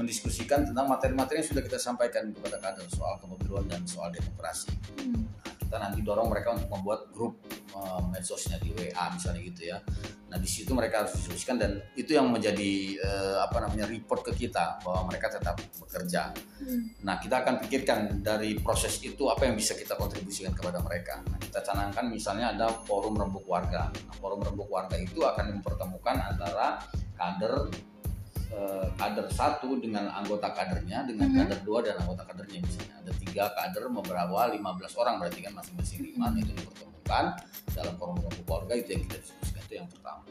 mendiskusikan 0.00 0.64
tentang 0.64 0.88
materi-materi 0.88 1.44
yang 1.44 1.48
sudah 1.52 1.62
kita 1.68 1.76
sampaikan 1.76 2.32
kepada 2.32 2.56
kader 2.56 2.88
soal 2.88 3.20
kepemiluan 3.20 3.68
dan 3.68 3.84
soal 3.84 4.08
demokrasi. 4.08 4.72
Hmm. 4.96 5.28
Nah, 5.44 5.54
kita 5.60 5.76
nanti 5.76 6.00
dorong 6.00 6.32
mereka 6.32 6.56
untuk 6.56 6.72
membuat 6.72 7.00
grup 7.12 7.34
eh, 7.76 8.00
medsosnya 8.08 8.56
di 8.64 8.72
WA 8.72 9.04
misalnya 9.12 9.40
gitu 9.44 9.62
ya. 9.76 9.78
Nah 10.34 10.42
di 10.42 10.50
situ 10.50 10.74
mereka 10.74 11.06
harus 11.06 11.14
diskusikan 11.14 11.54
dan 11.54 11.78
itu 11.94 12.10
yang 12.10 12.26
menjadi 12.26 12.98
eh, 12.98 13.36
apa 13.38 13.62
namanya 13.62 13.86
report 13.86 14.26
ke 14.26 14.46
kita 14.46 14.82
bahwa 14.82 15.10
mereka 15.10 15.30
tetap 15.30 15.58
bekerja. 15.78 16.34
Hmm. 16.58 16.90
Nah 17.06 17.22
kita 17.22 17.46
akan 17.46 17.62
pikirkan 17.62 18.18
dari 18.18 18.58
proses 18.58 18.98
itu 19.02 19.30
apa 19.30 19.46
yang 19.46 19.54
bisa 19.54 19.78
kita 19.78 19.94
kontribusikan 20.14 20.54
kepada 20.54 20.78
mereka. 20.78 21.18
Nah, 21.26 21.42
kita 21.42 21.58
canangkan 21.58 22.06
misalnya 22.06 22.54
ada 22.54 22.70
forum 22.86 23.18
rembuk 23.18 23.42
warga. 23.44 23.90
Nah, 23.90 24.14
forum 24.22 24.46
rembuk 24.46 24.70
warga 24.70 24.94
itu 24.94 25.18
akan 25.20 25.58
mempertemukan 25.58 26.14
antara 26.22 26.78
kader 27.18 27.66
eh, 28.46 28.86
kader 28.94 29.26
satu 29.26 29.82
dengan 29.82 30.06
anggota 30.14 30.54
kadernya 30.54 31.02
dengan 31.02 31.26
Mhm. 31.26 31.36
kader 31.42 31.58
dua 31.66 31.82
dan 31.82 31.98
anggota 31.98 32.22
kadernya 32.22 32.62
misalnya 32.62 32.94
ada 33.02 33.12
tiga 33.18 33.50
kader 33.50 33.90
membawa 33.90 34.46
15 34.46 34.94
orang 34.94 35.18
berarti 35.18 35.42
kan 35.42 35.58
masing-masing 35.58 36.06
lima 36.06 36.30
nah, 36.30 36.38
itu 36.38 36.54
dipertemukan 36.54 37.24
dalam 37.74 37.94
forum 37.98 38.14
rembuk 38.22 38.46
warga 38.46 38.78
itu 38.78 38.94
yang 38.94 39.02
kita 39.04 39.16
diskusikan 39.18 39.58
itu 39.60 39.74
yang 39.74 39.88
pertama. 39.90 40.22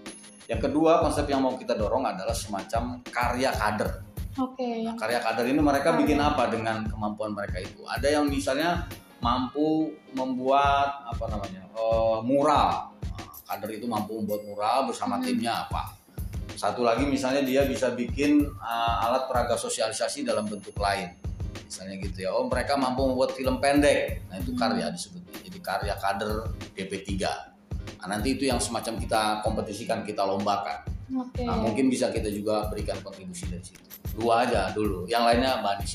Yang 0.47 0.61
kedua 0.61 0.91
konsep 1.03 1.25
yang 1.27 1.41
mau 1.43 1.59
kita 1.59 1.75
dorong 1.75 2.07
adalah 2.07 2.31
semacam 2.31 3.03
karya 3.03 3.51
kader. 3.51 3.91
Oke, 4.33 4.65
yang 4.81 4.95
Karya 4.95 5.19
kader 5.19 5.45
ini 5.45 5.59
mereka 5.59 5.91
Karya. 5.91 5.99
bikin 5.99 6.17
apa 6.17 6.43
dengan 6.47 6.77
kemampuan 6.87 7.35
mereka 7.35 7.59
itu? 7.59 7.83
Ada 7.85 8.07
yang 8.07 8.25
misalnya 8.25 8.87
mampu 9.23 9.67
membuat 10.11 11.07
apa 11.07 11.25
namanya 11.31 11.63
eh, 11.65 12.17
mural. 12.21 12.91
Nah, 12.91 13.31
Kader 13.47 13.71
itu 13.73 13.87
mampu 13.87 14.19
membuat 14.19 14.43
mural 14.43 14.77
bersama 14.85 15.15
Hmm. 15.17 15.23
timnya 15.23 15.63
apa? 15.63 15.95
Satu 16.53 16.85
lagi 16.85 17.07
misalnya 17.07 17.41
dia 17.41 17.63
bisa 17.63 17.89
bikin 17.91 18.43
eh, 18.43 19.05
alat 19.07 19.25
peraga 19.25 19.55
sosialisasi 19.55 20.21
dalam 20.21 20.45
bentuk 20.45 20.75
lain. 20.75 21.15
Misalnya 21.63 21.95
gitu 21.97 22.17
ya. 22.21 22.29
Oh 22.29 22.45
mereka 22.45 22.75
mampu 22.75 23.01
membuat 23.01 23.33
film 23.33 23.57
pendek. 23.57 24.27
Nah 24.27 24.37
itu 24.37 24.51
Hmm. 24.51 24.59
karya 24.59 24.91
disebutnya. 24.91 25.39
Jadi 25.41 25.59
karya 25.59 25.95
kader 25.95 26.31
DP3. 26.75 27.11
Nah, 28.03 28.19
nanti 28.19 28.35
itu 28.35 28.43
yang 28.43 28.59
semacam 28.59 28.99
kita 28.99 29.21
kompetisikan, 29.41 30.03
kita 30.03 30.27
lombakan. 30.27 30.83
oke. 31.13 31.39
Nah, 31.45 31.55
mungkin 31.55 31.87
bisa 31.87 32.09
kita 32.09 32.27
juga 32.27 32.67
berikan 32.67 32.99
kontribusi 32.99 33.45
dari 33.47 33.61
situ. 33.61 33.79
Dua 34.13 34.43
aja 34.43 34.71
dulu, 34.71 35.05
yang 35.05 35.23
lainnya 35.23 35.61
Mbak 35.61 35.71
Anis. 35.77 35.93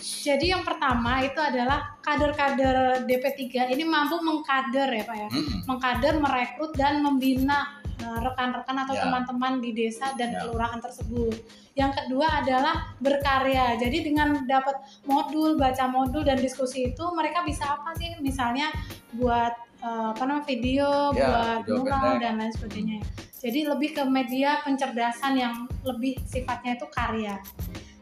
Jadi 0.00 0.50
yang 0.50 0.66
pertama 0.66 1.22
itu 1.22 1.38
adalah 1.38 1.96
kader-kader 2.02 3.06
DP3 3.06 3.70
ini 3.72 3.84
mampu 3.86 4.18
mengkader 4.20 4.88
ya 4.90 5.04
Pak 5.06 5.16
ya. 5.16 5.28
Mm-mm. 5.30 5.58
Mengkader, 5.70 6.14
merekrut 6.18 6.72
dan 6.74 7.00
membina 7.00 7.80
eh, 7.94 8.18
rekan-rekan 8.20 8.74
atau 8.84 8.94
Ya. 8.98 9.06
teman-teman 9.06 9.62
di 9.62 9.70
desa 9.70 10.10
dan 10.18 10.34
Ya. 10.34 10.42
kelurahan 10.44 10.82
tersebut. 10.82 11.30
Yang 11.78 12.02
kedua 12.02 12.42
adalah 12.42 12.92
berkarya. 12.98 13.78
Jadi 13.78 14.10
dengan 14.10 14.42
dapat 14.44 14.82
modul, 15.06 15.54
baca 15.54 15.86
modul 15.86 16.26
dan 16.26 16.36
diskusi 16.42 16.90
itu 16.90 17.04
mereka 17.14 17.46
bisa 17.46 17.78
apa 17.78 17.94
sih? 17.94 18.18
Misalnya 18.18 18.68
buat 19.14 19.54
eh, 19.78 20.06
apa 20.10 20.22
namanya 20.26 20.42
video, 20.48 21.14
Ya, 21.14 21.22
buat 21.22 21.60
video 21.70 21.80
mural 21.86 22.16
dan 22.18 22.34
lain 22.40 22.52
sebagainya. 22.52 22.98
Jadi 23.44 23.60
lebih 23.68 23.90
ke 23.92 24.02
media 24.08 24.58
pencerdasan 24.64 25.36
yang 25.36 25.54
lebih 25.84 26.16
sifatnya 26.24 26.80
itu 26.80 26.88
karya. 26.90 27.36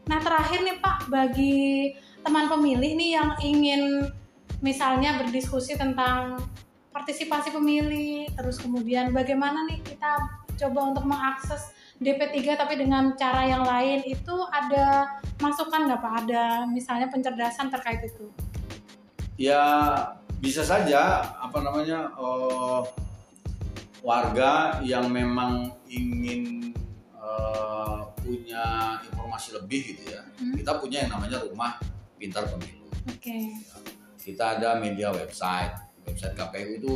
Nah 0.07 0.19
terakhir 0.19 0.59
nih 0.63 0.77
Pak, 0.83 1.07
bagi 1.07 1.95
teman 2.23 2.51
pemilih 2.51 2.91
nih 2.95 3.09
yang 3.15 3.29
ingin 3.39 3.81
misalnya 4.63 5.19
berdiskusi 5.19 5.75
tentang 5.75 6.39
partisipasi 6.91 7.51
pemilih, 7.51 8.31
terus 8.35 8.59
kemudian 8.59 9.11
bagaimana 9.15 9.67
nih 9.67 9.79
kita 9.83 10.43
coba 10.59 10.79
untuk 10.93 11.03
mengakses 11.07 11.73
DP3 11.99 12.59
tapi 12.59 12.75
dengan 12.75 13.15
cara 13.15 13.47
yang 13.47 13.63
lain 13.63 14.03
itu 14.03 14.35
ada 14.51 15.19
masukan 15.39 15.87
nggak 15.87 16.01
Pak? 16.03 16.13
Ada 16.27 16.43
misalnya 16.67 17.07
pencerdasan 17.07 17.71
terkait 17.71 18.03
itu? 18.03 18.27
Ya 19.39 19.63
bisa 20.43 20.61
saja 20.61 21.23
apa 21.39 21.63
namanya 21.63 22.11
eh, 22.13 22.81
warga 24.03 24.83
yang 24.83 25.07
memang 25.07 25.71
ingin 25.87 26.75
eh, 27.23 27.97
punya 28.17 28.65
informasi 29.01 29.55
lebih 29.55 29.95
gitu 29.95 30.11
ya. 30.11 30.21
Hmm. 30.35 30.53
Kita 30.53 30.77
punya 30.77 31.07
yang 31.07 31.11
namanya 31.11 31.39
rumah 31.41 31.79
pintar 32.15 32.43
pemilu. 32.45 32.87
Oke, 33.05 33.55
Kita 34.17 34.55
ada 34.55 34.75
media 34.77 35.09
website. 35.09 35.75
Website 36.03 36.31
KPU 36.33 36.69
itu 36.77 36.95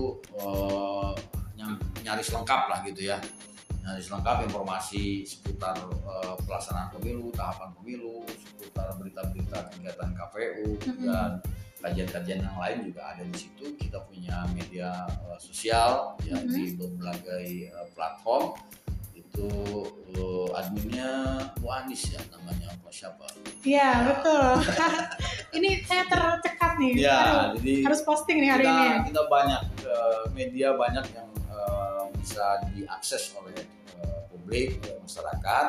nyam- 1.54 1.80
nyaris 2.02 2.30
lengkap 2.30 2.62
lah 2.68 2.80
gitu 2.84 3.04
ya. 3.06 3.18
Nyaris 3.82 4.08
lengkap 4.10 4.38
informasi 4.46 5.24
seputar 5.24 5.76
eh, 5.80 6.36
pelaksanaan 6.42 6.92
pemilu, 6.92 7.32
tahapan 7.32 7.72
pemilu, 7.74 8.24
seputar 8.30 8.96
berita-berita 8.96 9.68
kegiatan 9.70 10.12
KPU 10.14 10.76
Mhm. 10.78 11.04
dan 11.04 11.32
kajian-kajian 11.78 12.42
yang 12.42 12.58
lain 12.58 12.78
juga 12.86 13.02
ada 13.06 13.24
di 13.24 13.38
situ. 13.38 13.76
Kita 13.76 14.04
punya 14.04 14.44
media 14.50 14.92
eh, 15.08 15.40
sosial 15.40 16.16
ya 16.24 16.36
Mhm. 16.36 16.48
di 16.48 16.64
berbagai 16.74 17.48
eh, 17.70 17.88
platform. 17.92 18.56
Itu 19.38 19.86
eh, 20.10 20.50
adminnya 20.58 21.12
Bu 21.62 21.70
Anis 21.70 22.10
ya 22.10 22.22
namanya 22.34 22.74
apa 22.74 22.90
siapa? 22.90 23.30
iya 23.62 24.02
betul. 24.10 24.42
ini 25.62 25.86
saya 25.86 26.10
tercekat 26.10 26.82
nih. 26.82 26.92
Aduh, 26.98 27.06
Ya, 27.06 27.22
jadi 27.54 27.74
harus 27.86 28.02
posting 28.02 28.42
nih 28.42 28.50
hari 28.50 28.66
kita, 28.66 28.74
ini. 28.74 29.14
kita 29.14 29.22
banyak 29.30 29.62
eh, 29.86 30.22
media 30.34 30.74
banyak 30.74 31.06
yang 31.14 31.30
eh, 31.46 32.04
bisa 32.18 32.46
diakses 32.74 33.30
oleh 33.36 33.54
eh, 33.94 34.20
publik 34.28 34.82
oleh 34.84 35.00
masyarakat 35.00 35.68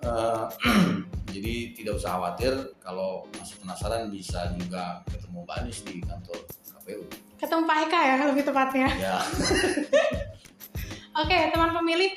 Eh, 0.00 0.44
jadi 1.36 1.76
tidak 1.76 2.00
usah 2.00 2.16
khawatir 2.16 2.56
kalau 2.80 3.28
masih 3.36 3.60
penasaran 3.60 4.08
bisa 4.08 4.48
juga 4.56 5.04
ketemu 5.04 5.44
Mbak 5.44 5.56
Anies 5.60 5.80
di 5.84 6.00
kantor 6.00 6.40
KPU 6.72 7.04
Ketemu 7.36 7.62
Pak 7.68 7.78
Eka 7.84 8.00
ya 8.00 8.14
lebih 8.24 8.44
tepatnya. 8.48 8.88
ya 8.96 9.20
Oke, 11.20 11.36
teman 11.52 11.68
pemilih, 11.70 12.16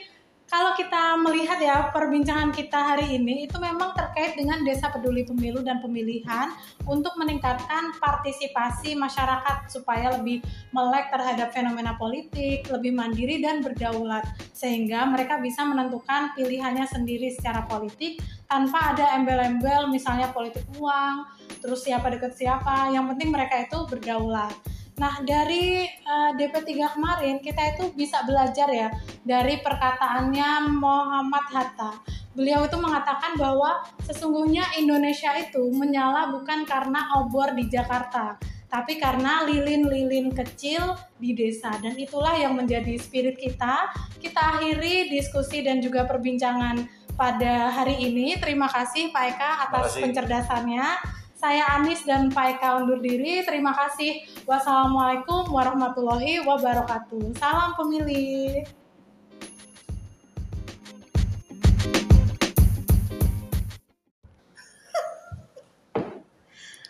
kalau 0.54 0.78
kita 0.78 1.18
melihat 1.18 1.58
ya 1.58 1.90
perbincangan 1.90 2.54
kita 2.54 2.78
hari 2.78 3.18
ini 3.18 3.50
itu 3.50 3.58
memang 3.58 3.98
terkait 3.98 4.38
dengan 4.38 4.62
Desa 4.62 4.94
Peduli 4.94 5.26
Pemilu 5.26 5.66
dan 5.66 5.82
Pemilihan 5.82 6.54
untuk 6.86 7.18
meningkatkan 7.18 7.98
partisipasi 7.98 8.94
masyarakat 8.94 9.66
supaya 9.74 10.14
lebih 10.14 10.46
melek 10.70 11.10
terhadap 11.10 11.50
fenomena 11.58 11.98
politik, 11.98 12.70
lebih 12.70 12.94
mandiri 12.94 13.42
dan 13.42 13.66
berdaulat 13.66 14.30
sehingga 14.54 15.10
mereka 15.10 15.42
bisa 15.42 15.66
menentukan 15.66 16.38
pilihannya 16.38 16.86
sendiri 16.86 17.34
secara 17.34 17.66
politik 17.66 18.22
tanpa 18.46 18.94
ada 18.94 19.18
embel-embel 19.18 19.90
misalnya 19.90 20.30
politik 20.30 20.70
uang, 20.78 21.34
terus 21.66 21.82
siapa 21.82 22.14
deket 22.14 22.38
siapa, 22.38 22.94
yang 22.94 23.10
penting 23.10 23.34
mereka 23.34 23.58
itu 23.58 23.90
berdaulat. 23.90 24.54
Nah, 24.94 25.26
dari 25.26 25.90
eh, 25.90 26.32
DP3 26.38 26.94
kemarin 26.94 27.42
kita 27.42 27.74
itu 27.74 27.90
bisa 27.98 28.22
belajar 28.26 28.70
ya 28.70 28.94
dari 29.26 29.58
perkataannya 29.58 30.70
Muhammad 30.78 31.46
Hatta. 31.50 31.92
Beliau 32.34 32.66
itu 32.66 32.78
mengatakan 32.78 33.38
bahwa 33.38 33.86
sesungguhnya 34.06 34.66
Indonesia 34.78 35.34
itu 35.38 35.70
menyala 35.74 36.34
bukan 36.34 36.66
karena 36.66 37.14
obor 37.22 37.54
di 37.54 37.70
Jakarta, 37.70 38.42
tapi 38.74 38.98
karena 38.98 39.46
lilin-lilin 39.46 40.34
kecil 40.34 40.98
di 41.22 41.38
desa 41.38 41.78
dan 41.78 41.94
itulah 41.94 42.34
yang 42.34 42.58
menjadi 42.58 42.98
spirit 42.98 43.38
kita. 43.38 43.94
Kita 44.18 44.58
akhiri 44.58 45.14
diskusi 45.14 45.62
dan 45.62 45.78
juga 45.78 46.10
perbincangan 46.10 46.82
pada 47.14 47.70
hari 47.70 48.02
ini. 48.02 48.34
Terima 48.42 48.66
kasih 48.66 49.14
Pak 49.14 49.24
Eka 49.38 49.52
atas 49.70 50.02
pencerdasannya. 50.02 51.22
Saya 51.44 51.76
Anis 51.76 52.08
dan 52.08 52.32
Pak 52.32 52.56
Eka 52.56 52.80
undur 52.80 53.04
diri. 53.04 53.44
Terima 53.44 53.76
kasih. 53.76 54.24
Wassalamualaikum 54.48 55.52
warahmatullahi 55.52 56.40
wabarakatuh. 56.40 57.36
Salam 57.36 57.76
pemilih. 57.76 58.64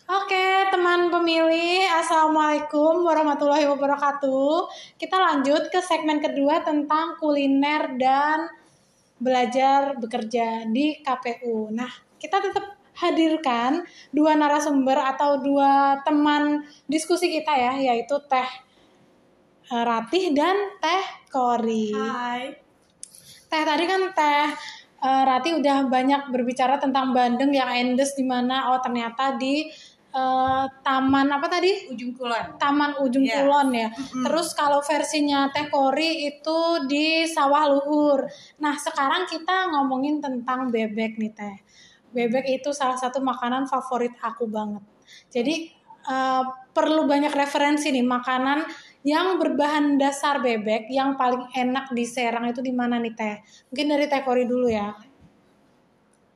Oke, 0.06 0.46
teman 0.70 1.10
pemilih, 1.10 1.90
Assalamualaikum 1.98 3.10
warahmatullahi 3.10 3.66
wabarakatuh. 3.66 4.70
Kita 5.02 5.18
lanjut 5.18 5.74
ke 5.74 5.82
segmen 5.82 6.22
kedua 6.22 6.62
tentang 6.62 7.18
kuliner 7.18 7.98
dan 7.98 8.54
belajar 9.18 9.98
bekerja 9.98 10.70
di 10.70 11.02
KPU. 11.02 11.74
Nah, 11.74 11.90
kita 12.22 12.38
tetap 12.38 12.73
hadirkan 12.94 13.82
dua 14.14 14.38
narasumber 14.38 14.98
atau 14.98 15.42
dua 15.42 16.02
teman 16.06 16.62
diskusi 16.86 17.30
kita 17.34 17.54
ya, 17.54 17.74
yaitu 17.94 18.18
Teh 18.30 18.50
eh, 19.72 19.84
Ratih 19.84 20.34
dan 20.34 20.78
Teh 20.78 21.04
Kori. 21.34 21.94
Hai. 21.94 22.54
Teh 23.50 23.64
tadi 23.66 23.84
kan 23.86 24.02
Teh 24.14 24.46
eh, 25.04 25.24
Rati 25.26 25.50
udah 25.58 25.90
banyak 25.90 26.30
berbicara 26.30 26.78
tentang 26.78 27.14
Bandeng 27.14 27.54
yang 27.54 27.70
endes 27.70 28.14
di 28.14 28.26
mana 28.26 28.74
oh 28.74 28.80
ternyata 28.82 29.38
di 29.38 29.66
eh, 30.14 30.66
taman 30.86 31.28
apa 31.34 31.50
tadi? 31.50 31.90
Ujung 31.90 32.14
Kulon. 32.14 32.62
Taman 32.62 33.02
Ujung 33.02 33.26
Iya. 33.26 33.42
Kulon 33.42 33.70
ya. 33.74 33.90
Terus 33.98 34.54
kalau 34.54 34.86
versinya 34.86 35.50
Teh 35.50 35.66
Kori 35.70 36.30
itu 36.30 36.86
di 36.86 37.26
Sawah 37.26 37.66
Luhur. 37.74 38.26
Nah, 38.62 38.78
sekarang 38.78 39.26
kita 39.26 39.74
ngomongin 39.74 40.22
tentang 40.22 40.70
bebek 40.70 41.18
nih 41.18 41.34
Teh. 41.34 41.58
Bebek 42.14 42.46
itu 42.62 42.70
salah 42.72 42.96
satu 42.96 43.20
makanan 43.20 43.66
favorit 43.66 44.14
aku 44.22 44.46
banget. 44.46 44.86
Jadi 45.34 45.74
eh, 46.08 46.44
perlu 46.74 47.10
banyak 47.10 47.34
referensi 47.34 47.90
nih 47.90 48.06
makanan 48.06 48.66
yang 49.04 49.36
berbahan 49.36 50.00
dasar 50.00 50.40
bebek 50.40 50.88
yang 50.88 51.20
paling 51.20 51.52
enak 51.52 51.92
di 51.92 52.08
Serang 52.08 52.48
itu 52.48 52.64
di 52.64 52.72
mana 52.72 52.98
nih 53.04 53.14
Teh? 53.14 53.36
Mungkin 53.68 53.86
dari 53.92 54.06
Teh 54.08 54.24
Kori 54.24 54.48
dulu 54.48 54.72
ya. 54.72 54.96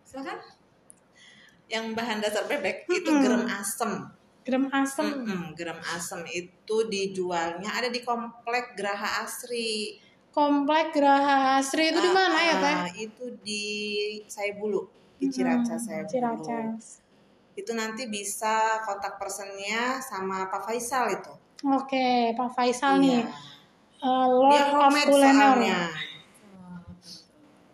Silakan. 0.03 0.39
Yang 1.67 1.85
bahan 1.95 2.17
dasar 2.19 2.43
bebek 2.47 2.87
itu 2.91 3.07
Mm-mm. 3.07 3.23
gerem 3.23 3.43
asem. 3.47 3.91
Gerem 4.43 4.65
asem. 4.71 5.07
Mm-mm, 5.07 5.41
gerem 5.55 5.79
asem 5.95 6.23
itu 6.31 6.75
dijualnya 6.87 7.71
ada 7.71 7.87
di 7.91 8.03
komplek 8.03 8.75
Graha 8.75 9.23
Asri. 9.23 9.99
Komplek 10.31 10.95
Graha 10.95 11.59
Asri 11.59 11.91
itu 11.91 11.99
di 11.99 12.11
mana 12.11 12.37
ya 12.39 12.55
Teh? 12.59 12.75
Ah, 12.83 12.91
Itu 12.95 13.25
di 13.43 13.63
Saibulu, 14.27 14.87
di 15.17 15.27
Ciracas 15.27 15.81
Hmm, 15.81 16.05
Saibulu. 16.05 16.11
Ciracas. 16.11 16.83
Itu 17.53 17.71
nanti 17.73 18.05
bisa 18.05 18.55
kontak 18.81 19.17
personnya 19.17 19.97
sama 19.99 20.45
Pak 20.45 20.61
Faisal 20.63 21.09
itu. 21.11 21.33
Oke, 21.67 22.31
Pak 22.31 22.49
Faisal 22.51 22.97
nih. 22.97 23.21
Iya. 23.21 23.33
eh, 23.97 24.25
Dia 24.27 24.29
Lord 24.29 24.61
of 24.61 24.69
homemade 24.77 25.09
Kuliner. 25.09 25.33
soalnya. 25.33 25.79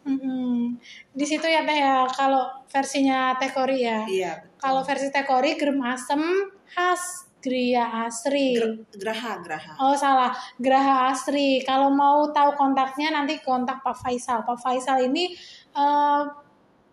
Mm-mm. 0.03 0.75
Di 1.09 1.23
situ 1.23 1.43
ya 1.45 1.63
Teh 1.63 1.79
ya, 1.79 2.03
kalau 2.09 2.43
versinya 2.67 3.35
Teh 3.35 3.47
Kori 3.49 3.79
ya. 3.79 4.03
Iya. 4.03 4.31
betul. 4.37 4.59
Kalau 4.59 4.81
versi 4.83 5.07
Teh 5.09 5.23
Kori 5.23 5.55
gerem 5.55 5.79
asem 5.81 6.19
khas 6.67 7.27
Gria 7.39 8.07
Asri. 8.07 8.55
Ger- 8.55 8.87
Graha, 8.95 9.39
Graha. 9.39 9.75
Oh 9.77 9.91
salah, 9.93 10.31
Graha 10.57 11.11
Asri. 11.11 11.59
Kalau 11.61 11.91
mau 11.91 12.31
tahu 12.31 12.55
kontaknya 12.55 13.11
nanti 13.11 13.39
kontak 13.39 13.79
Pak 13.79 13.95
Faisal. 13.97 14.43
Pak 14.43 14.55
Faisal 14.55 15.07
ini 15.07 15.31
eh, 15.71 16.21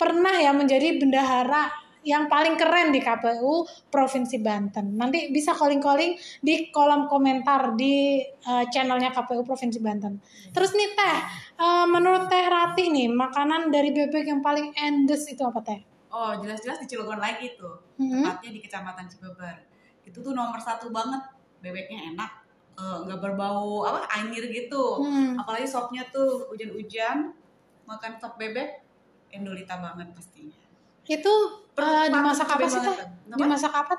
pernah 0.00 0.40
ya 0.40 0.56
menjadi 0.56 0.96
bendahara 0.96 1.68
yang 2.00 2.32
paling 2.32 2.56
keren 2.56 2.88
di 2.96 3.00
KPU 3.04 3.68
Provinsi 3.92 4.40
Banten. 4.40 4.96
Nanti 4.96 5.28
bisa 5.28 5.52
calling-calling 5.52 6.16
di 6.40 6.72
kolom 6.72 7.04
komentar 7.12 7.76
di 7.76 8.24
eh, 8.24 8.64
channelnya 8.72 9.12
KPU 9.12 9.44
Provinsi 9.44 9.84
Banten. 9.84 10.16
Terus 10.48 10.72
nih 10.72 10.96
Teh, 10.96 11.18
eh, 11.60 11.86
menurut 11.92 12.32
Teh 12.32 12.48
Rati 12.48 12.88
nih, 12.88 13.12
makanan 13.12 13.68
dari 13.68 13.92
bebek 13.92 14.24
yang 14.24 14.40
paling 14.40 14.72
endes 14.80 15.28
itu 15.28 15.44
apa 15.44 15.60
Teh? 15.60 15.80
Oh, 16.10 16.32
jelas-jelas 16.40 16.80
di 16.80 16.88
Cilegon 16.88 17.20
lagi 17.20 17.54
tuh. 17.54 17.84
Hmm? 18.00 18.24
Tepatnya 18.24 18.50
di 18.50 18.60
Kecamatan 18.64 19.04
Cibeber. 19.06 19.56
Itu 20.02 20.24
tuh 20.24 20.32
nomor 20.32 20.58
satu 20.58 20.88
banget. 20.88 21.20
Bebeknya 21.60 22.16
enak. 22.16 22.32
eh, 22.80 22.98
nggak 23.04 23.20
berbau 23.20 23.84
apa 23.84 24.08
anjir 24.08 24.48
gitu. 24.48 25.04
Hmm. 25.04 25.36
Apalagi 25.36 25.68
sopnya 25.68 26.00
tuh 26.08 26.48
hujan-hujan. 26.48 27.36
Makan 27.84 28.16
sop 28.16 28.40
bebek, 28.40 28.80
endolita 29.30 29.78
banget 29.78 30.10
pastinya. 30.14 30.58
Itu 31.06 31.34
eh, 31.74 32.06
dimasak 32.10 32.48
apa 32.50 32.66
sih 32.66 32.80
Teh? 32.82 32.96
Dimasak 33.34 33.72
apa? 33.72 33.94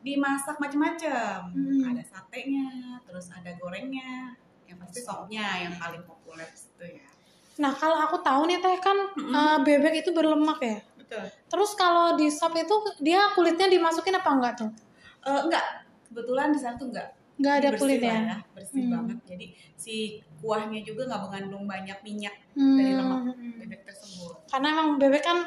Dimasak 0.00 0.56
macam-macam. 0.62 1.50
Hmm. 1.52 1.90
Ada 1.92 2.02
satenya, 2.06 3.00
terus 3.04 3.26
ada 3.34 3.50
gorengnya. 3.58 4.32
Yang 4.68 4.78
pasti 4.84 4.98
sopnya 5.00 5.64
yang 5.64 5.74
paling 5.80 6.04
populer 6.04 6.48
itu 6.48 6.84
ya. 6.84 7.08
Nah 7.58 7.72
kalau 7.74 7.98
aku 7.98 8.22
tahu 8.22 8.46
nih 8.46 8.62
teh 8.62 8.78
kan 8.78 8.96
eh, 9.16 9.58
bebek 9.64 10.06
itu 10.06 10.14
berlemak 10.14 10.60
ya. 10.62 10.78
Betul. 10.94 11.24
Terus 11.48 11.70
kalau 11.74 12.14
di 12.14 12.28
sop 12.30 12.54
itu 12.54 12.76
dia 13.02 13.32
kulitnya 13.34 13.66
dimasukin 13.66 14.14
apa 14.14 14.30
enggak 14.30 14.54
tuh? 14.60 14.70
Eh, 15.26 15.40
enggak, 15.48 15.88
kebetulan 16.08 16.54
di 16.54 16.58
sana 16.60 16.78
tuh 16.78 16.92
enggak. 16.94 17.17
Enggak 17.38 17.54
ada 17.54 17.68
Bersih 17.68 17.80
kulitnya. 17.80 18.10
lah 18.10 18.20
ya, 18.20 18.36
bersih 18.50 18.82
Hmm. 18.82 18.92
banget. 18.92 19.18
Jadi 19.24 19.46
si 19.72 19.94
kuahnya 20.36 20.80
juga 20.82 21.02
nggak 21.06 21.22
mengandung 21.22 21.64
banyak 21.64 21.98
minyak 22.02 22.34
Hmm. 22.52 22.74
dari 22.74 22.92
lemak 22.92 23.20
bebek 23.56 23.80
tersebut. 23.84 24.34
Karena 24.46 24.66
emang 24.72 24.88
bebek 24.96 25.22
kan 25.22 25.38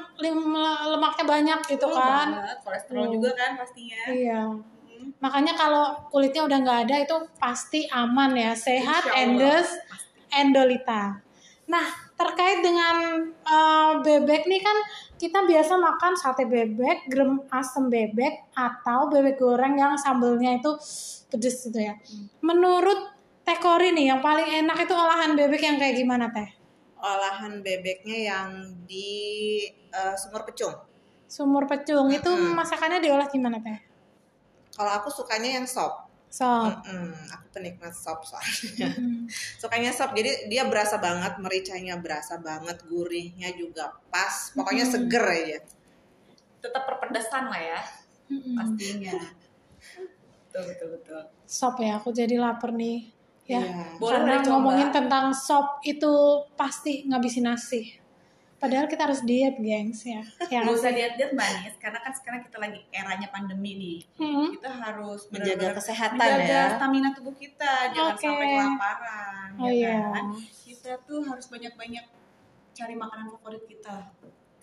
lemaknya 0.88 1.26
banyak 1.26 1.60
gitu 1.68 1.86
Betul 1.86 2.00
kan. 2.00 2.28
banget, 2.32 2.58
kolesterol 2.64 3.04
Hmm. 3.04 3.14
juga 3.14 3.30
kan 3.34 3.52
pastinya. 3.56 4.02
Iya. 4.08 4.42
Hmm. 4.48 5.08
Makanya 5.18 5.54
kalau 5.54 5.86
kulitnya 6.08 6.42
udah 6.44 6.58
nggak 6.60 6.80
ada 6.86 6.96
itu 7.02 7.16
pasti 7.36 7.84
aman 7.88 8.32
ya, 8.34 8.52
sehat, 8.54 9.04
endes, 9.12 9.68
endolita. 10.30 11.20
Nah 11.66 11.88
terkait 12.22 12.61
dengan 12.61 13.26
eh, 13.34 13.93
bebek 14.06 14.45
nih 14.45 14.61
kan 14.61 14.77
kita 15.18 15.45
biasa 15.45 15.77
makan 15.77 16.14
sate 16.18 16.49
bebek, 16.49 17.06
gerem 17.10 17.45
asem 17.53 17.89
bebek, 17.89 18.53
atau 18.57 19.10
bebek 19.10 19.38
goreng 19.38 19.77
yang 19.77 19.93
sambelnya 19.93 20.57
itu 20.57 20.73
pedes 21.30 21.61
gitu 21.65 21.77
ya. 21.77 21.93
Menurut 22.41 23.14
Teh 23.41 23.57
Kori 23.57 23.93
nih 23.93 24.14
yang 24.14 24.22
paling 24.22 24.45
enak 24.65 24.85
itu 24.85 24.93
olahan 24.93 25.34
bebek 25.34 25.61
yang 25.61 25.77
kayak 25.81 25.98
gimana 25.98 26.30
Teh? 26.30 26.49
Olahan 27.02 27.65
bebeknya 27.65 28.18
yang 28.34 28.49
di 28.85 29.10
eh, 29.89 30.15
Sumur 30.18 30.45
Pecung. 30.45 30.73
Sumur 31.31 31.64
pecung 31.64 32.11
itu 32.11 32.27
Mm-mm. 32.27 32.60
masakannya 32.60 32.99
diolah 32.99 33.31
gimana 33.31 33.64
Teh? 33.64 33.80
Kalau 34.76 34.91
aku 34.99 35.07
sukanya 35.07 35.57
yang 35.61 35.65
sop. 35.65 36.11
Sop. 36.32 36.88
Mm-mm, 36.88 37.12
aku 37.28 37.45
penikmat 37.52 37.91
sop 37.91 38.24
soalnya. 38.24 38.88
Mm. 38.95 39.28
Sukanya 39.62 39.91
sop, 39.91 40.16
jadi 40.16 40.48
dia 40.48 40.64
berasa 40.64 40.95
banget, 40.95 41.36
mericanya 41.44 41.99
berasa 41.99 42.40
banget, 42.40 42.80
gurihnya 42.88 43.52
juga 43.60 43.91
pas. 44.08 44.56
Pokoknya 44.56 44.88
Mm. 44.88 44.91
seger 44.95 45.26
aja. 45.28 45.58
Tetap 46.64 46.84
perpedasan 46.88 47.52
lah 47.52 47.60
ya, 47.60 47.80
Mm-mm. 48.32 48.56
pastinya. 48.56 49.20
betul 50.48 50.64
betul 50.72 50.88
betul. 50.95 51.22
Sop 51.44 51.76
ya, 51.84 51.99
aku 51.99 52.16
jadi 52.16 52.40
lapar 52.40 52.72
nih. 52.72 53.12
Ya. 53.44 53.60
Iya. 53.68 53.99
Boleh 53.99 54.24
Karena 54.24 54.48
ngomongin 54.48 54.90
tentang 54.95 55.36
sop 55.36 55.84
itu 55.84 56.12
pasti 56.56 57.03
ngabisin 57.12 57.44
nasi. 57.44 57.99
Padahal 58.62 58.86
kita 58.86 59.10
harus 59.10 59.26
diet, 59.26 59.58
gengs 59.58 60.06
ya. 60.06 60.22
Ya 60.54 60.62
Gak 60.62 60.70
usah 60.72 60.94
diet-diet 60.94 61.34
mbak 61.34 61.50
Nis, 61.60 61.76
karena 61.76 61.98
kan 61.98 62.14
sekarang 62.14 62.42
kita 62.46 62.62
lagi 62.62 62.86
eranya 62.94 63.28
pandemi 63.28 63.74
nih. 63.74 64.00
Hmm. 64.16 64.54
Kita 64.54 64.70
harus 64.70 65.26
Menjaga 65.34 65.74
kesehatan 65.74 66.16
menjaga 66.16 66.46
ya. 66.46 66.78
stamina 66.78 67.10
tubuh 67.12 67.34
kita, 67.34 67.90
jangan 67.90 68.14
Oke. 68.14 68.22
sampai 68.22 68.48
kelaparan. 68.54 69.50
Oh 69.58 69.66
ya 69.66 69.74
iya. 69.74 69.98
kan? 70.14 70.26
Kita 70.62 70.92
tuh 71.02 71.26
harus 71.26 71.46
banyak-banyak 71.48 72.06
cari 72.72 72.94
makanan 72.94 73.26
favorit 73.32 73.64
kita, 73.66 74.14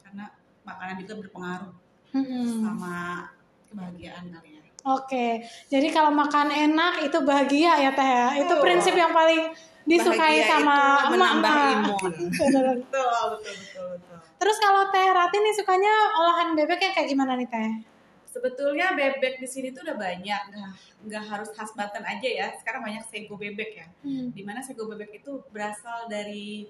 karena 0.01 0.31
makanan 0.63 0.95
juga 0.99 1.15
berpengaruh 1.19 1.75
Hmm. 2.09 2.65
sama 2.65 3.29
kebahagiaan 3.67 4.31
kali 4.31 4.49
ya. 4.55 4.63
Oke, 4.89 5.43
jadi 5.67 5.91
kalau 5.91 6.09
makan 6.09 6.49
enak 6.49 7.05
itu 7.05 7.19
bahagia 7.21 7.77
ya 7.79 7.91
teh 7.93 8.07
ya. 8.07 8.41
Itu 8.41 8.63
prinsip 8.63 8.95
yang 8.95 9.13
paling 9.13 9.53
disukai 9.89 10.19
Bahagia 10.39 10.47
sama 10.47 10.77
itu 10.77 11.07
menambah 11.11 11.49
emak-emak. 11.49 11.81
imun. 11.81 12.13
Betul, 12.39 12.63
betul, 12.85 13.55
betul, 13.57 13.87
betul. 13.97 14.19
Terus 14.39 14.57
kalau 14.61 14.83
teh 14.89 15.09
Rati 15.09 15.37
nih 15.37 15.55
sukanya 15.57 15.95
olahan 16.15 16.49
bebek 16.53 16.79
yang 16.79 16.93
kayak 16.95 17.09
gimana 17.09 17.33
nih 17.35 17.49
teh? 17.49 17.71
Sebetulnya 18.29 18.93
bebek 18.93 19.41
di 19.41 19.49
sini 19.49 19.73
tuh 19.73 19.83
udah 19.83 19.97
banyak, 19.97 20.41
nggak 20.47 20.71
nggak 21.09 21.25
harus 21.25 21.49
khas 21.51 21.73
Banten 21.73 22.05
aja 22.05 22.29
ya. 22.29 22.47
Sekarang 22.55 22.85
banyak 22.85 23.03
sego 23.03 23.35
bebek 23.35 23.71
ya. 23.75 23.87
Hmm. 24.05 24.31
Di 24.31 24.45
mana 24.45 24.61
sego 24.61 24.87
bebek 24.87 25.11
itu 25.17 25.43
berasal 25.49 26.07
dari 26.07 26.69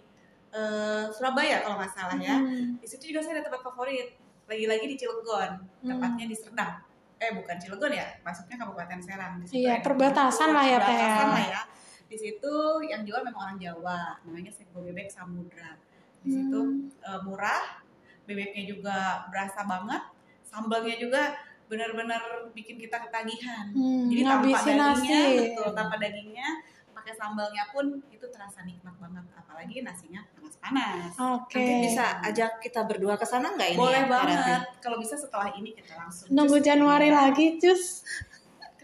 eh, 0.49 1.05
Surabaya 1.11 1.61
kalau 1.61 1.77
nggak 1.77 1.93
salah 1.93 2.17
ya. 2.17 2.39
Hmm. 2.39 2.79
Di 2.79 2.87
situ 2.87 3.11
juga 3.11 3.21
saya 3.21 3.37
ada 3.37 3.45
tempat 3.45 3.61
favorit. 3.61 4.17
Lagi-lagi 4.49 4.87
di 4.87 4.97
Cilegon, 4.97 5.61
Hmm. 5.85 5.89
tepatnya 5.93 6.25
di 6.25 6.33
Serdang. 6.33 6.73
Eh 7.19 7.35
bukan 7.35 7.57
Cilegon 7.59 7.93
ya, 7.93 8.07
masuknya 8.23 8.57
Kabupaten 8.57 9.01
Serang. 9.03 9.33
Di 9.37 9.45
situ 9.45 9.61
Iya, 9.61 9.77
ada 9.77 9.85
perbatasan 9.85 10.49
lah 10.49 10.65
ya, 10.65 10.79
Teh. 10.79 10.89
Perbatasan 10.89 11.29
lah 11.29 11.45
ya. 11.45 11.61
Di 12.09 12.17
situ 12.17 12.55
yang 12.83 13.05
jual 13.05 13.21
memang 13.21 13.53
orang 13.53 13.59
Jawa, 13.61 14.17
namanya 14.25 14.49
sego 14.49 14.81
bebek 14.81 15.13
Samudra. 15.13 15.77
Di 16.25 16.31
situ 16.33 16.59
Hmm. 16.59 16.89
eh, 16.89 17.21
murah, 17.23 17.85
bebeknya 18.25 18.65
juga 18.65 18.97
berasa 19.29 19.65
banget, 19.65 20.03
sambalnya 20.43 20.97
juga 20.97 21.37
benar-benar 21.69 22.49
bikin 22.57 22.81
kita 22.81 22.97
ketagihan. 22.97 23.69
Hmm, 23.77 24.09
Jadi 24.09 24.23
tanpa 24.25 24.41
ngabisin 24.41 24.77
dagingnya, 24.77 25.21
nasi. 25.21 25.37
betul, 25.37 25.69
tanpa 25.77 25.95
dagingnya, 26.01 26.49
pakai 26.97 27.13
sambalnya 27.13 27.65
pun 27.71 27.85
itu 28.09 28.25
terasa 28.25 28.65
nikmat 28.65 28.97
banget. 28.97 29.25
Apalagi 29.37 29.85
nasinya 29.85 30.25
panas-panas. 30.33 31.13
Oke. 31.37 31.61
Nanti 31.61 31.75
bisa 31.85 32.05
ajak 32.25 32.51
kita 32.65 32.89
berdua 32.89 33.21
ke 33.21 33.27
sana 33.29 33.53
nggak 33.53 33.77
ini? 33.77 33.79
Boleh 33.79 34.05
ya, 34.05 34.09
banget. 34.09 34.61
Kalau 34.81 34.97
bisa 34.97 35.13
setelah 35.15 35.53
ini 35.53 35.77
kita 35.77 35.93
langsung. 35.95 36.33
Nunggu. 36.33 36.57
Januari 36.65 37.13
lagi, 37.13 37.61
cus. 37.61 38.01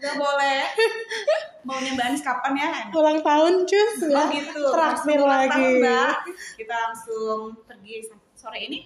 Kita 0.05 0.21
boleh. 0.21 0.61
Maunya 1.65 1.91
Mbak 1.97 2.21
kapan 2.21 2.53
ya? 2.53 2.69
Ulang 2.93 3.19
tahun, 3.25 3.53
cus. 3.65 4.05
Oh 4.05 4.13
Ya. 4.13 4.29
gitu. 4.29 4.61
Traktir 4.69 5.17
ulang 5.17 5.49
lagi. 5.49 5.57
tahun, 5.57 5.73
Mbak. 5.81 6.13
Kita 6.61 6.73
langsung 6.77 7.39
pergi 7.65 7.95
sore 8.37 8.59
ini. 8.69 8.79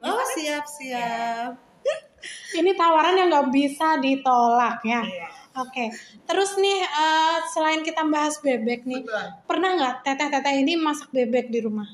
Oh 0.00 0.24
siap 0.32 0.64
siap. 0.64 1.52
Ini 2.58 2.74
tawaran 2.74 3.14
yang 3.14 3.28
nggak 3.28 3.50
bisa 3.52 4.00
ditolak 4.00 4.80
ya. 4.82 5.04
Iya. 5.04 5.28
Oke. 5.60 5.90
Terus 6.24 6.56
nih, 6.56 6.80
eh, 6.80 7.36
selain 7.52 7.82
kita 7.84 8.06
bahas 8.08 8.40
bebek 8.40 8.88
nih, 8.88 9.04
Betul. 9.04 9.26
pernah 9.44 9.70
nggak 9.76 9.94
teteh-teteh 10.06 10.54
ini 10.64 10.78
masak 10.80 11.10
bebek 11.12 11.50
di 11.52 11.60
rumah? 11.62 11.86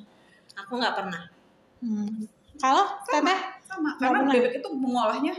Aku 0.65 0.79
nggak 0.79 0.95
pernah. 0.95 1.23
Hmm. 1.83 2.29
Kalau 2.61 2.87
teteh 3.09 3.41
Sama. 3.67 3.91
Karena 3.99 4.21
bebek 4.31 4.63
itu 4.63 4.69
mengolahnya 4.71 5.35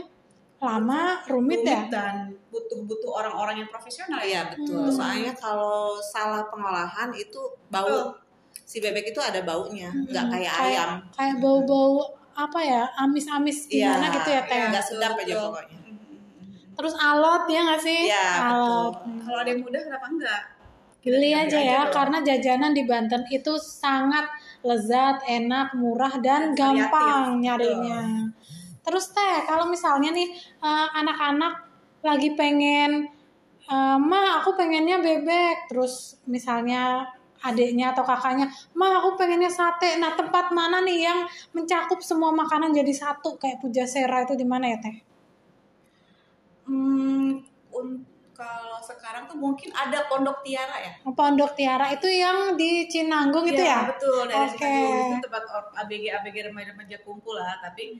lama, 0.56 1.20
rumit 1.28 1.60
ya? 1.68 1.84
dan 1.92 2.32
butuh-butuh 2.48 3.12
orang-orang 3.12 3.64
yang 3.64 3.68
profesional 3.68 4.20
ya. 4.24 4.26
Iya 4.26 4.40
betul. 4.56 4.88
Hmm. 4.88 4.94
Soalnya 4.94 5.32
kalau 5.36 6.00
salah 6.00 6.48
pengolahan 6.48 7.12
itu 7.12 7.40
bau. 7.68 7.84
Betul. 7.86 8.24
Si 8.66 8.82
bebek 8.82 9.14
itu 9.14 9.20
ada 9.22 9.44
baunya, 9.46 9.92
Hmm, 9.92 10.10
nggak 10.10 10.26
kayak 10.32 10.52
ayam. 10.58 10.90
Kayak 11.14 11.36
bau-bau 11.38 12.18
apa 12.34 12.58
ya? 12.64 12.82
Amis-amis 12.98 13.68
gimana 13.70 14.10
gitu 14.10 14.28
ya 14.32 14.42
teh? 14.48 14.56
iya. 14.58 14.68
Nggak 14.72 14.84
sedap 14.90 15.14
aja 15.20 15.34
pokoknya. 15.38 15.78
Terus 16.76 16.94
alot 16.98 17.44
ya 17.48 17.60
nggak 17.62 17.80
sih? 17.80 18.00
Iya, 18.10 18.28
alot. 18.52 18.94
Kalau 19.22 19.38
ada 19.40 19.48
yang 19.48 19.62
muda 19.62 19.78
kenapa 19.80 20.06
enggak? 20.12 20.42
Beli 21.06 21.30
aja 21.30 21.58
ya, 21.62 21.80
karena 21.94 22.18
jajanan 22.18 22.74
di 22.74 22.82
Banten 22.82 23.22
itu 23.30 23.54
sangat 23.62 24.26
lezat, 24.66 25.22
enak, 25.22 25.78
murah, 25.78 26.18
dan 26.18 26.50
Dan 26.50 26.58
gampang 26.58 27.38
nyarinya. 27.38 28.26
Terus 28.86 29.10
teh, 29.10 29.36
kalau 29.44 29.66
misalnya 29.66 30.14
nih 30.14 30.28
eh, 30.62 30.88
anak-anak 30.94 31.54
lagi 32.00 32.38
pengen, 32.38 33.10
eh, 33.66 33.98
ma 33.98 34.38
aku 34.38 34.54
pengennya 34.54 35.02
bebek, 35.02 35.66
terus 35.66 35.94
misalnya 36.24 37.02
adiknya 37.42 37.92
atau 37.92 38.02
kakaknya, 38.02 38.46
ma 38.74 38.98
aku 38.98 39.18
pengennya 39.18 39.50
sate. 39.50 39.98
Nah 39.98 40.14
tempat 40.14 40.50
mana 40.50 40.80
nih 40.80 40.98
yang 41.04 41.18
mencakup 41.50 41.98
semua 42.00 42.30
makanan 42.32 42.70
jadi 42.70 42.94
satu 42.94 43.36
kayak 43.36 43.58
Pujasera 43.58 44.22
itu 44.22 44.34
di 44.34 44.46
mana 44.46 44.70
ya 44.70 44.78
teh? 44.80 44.96
Hmm, 46.66 47.42
un- 47.72 48.04
kalau 48.36 48.76
sekarang 48.84 49.24
tuh 49.24 49.38
mungkin 49.38 49.72
ada 49.72 50.04
Pondok 50.06 50.44
Tiara 50.44 50.76
ya. 50.76 50.92
Pondok 51.08 51.56
Tiara 51.56 51.88
itu 51.88 52.04
yang 52.04 52.52
di 52.52 52.84
Cinanggung 52.84 53.48
itu 53.48 53.56
Iya, 53.56 53.72
ya? 53.72 53.80
betul 53.88 54.28
dari 54.28 54.44
Oke. 54.44 54.52
Chicago. 54.52 54.88
itu 54.92 55.16
tempat 55.24 55.42
ABG 55.80 56.04
ABG 56.12 56.36
remaja-remaja 56.44 56.96
kumpul 57.00 57.32
lah 57.32 57.56
tapi 57.64 57.96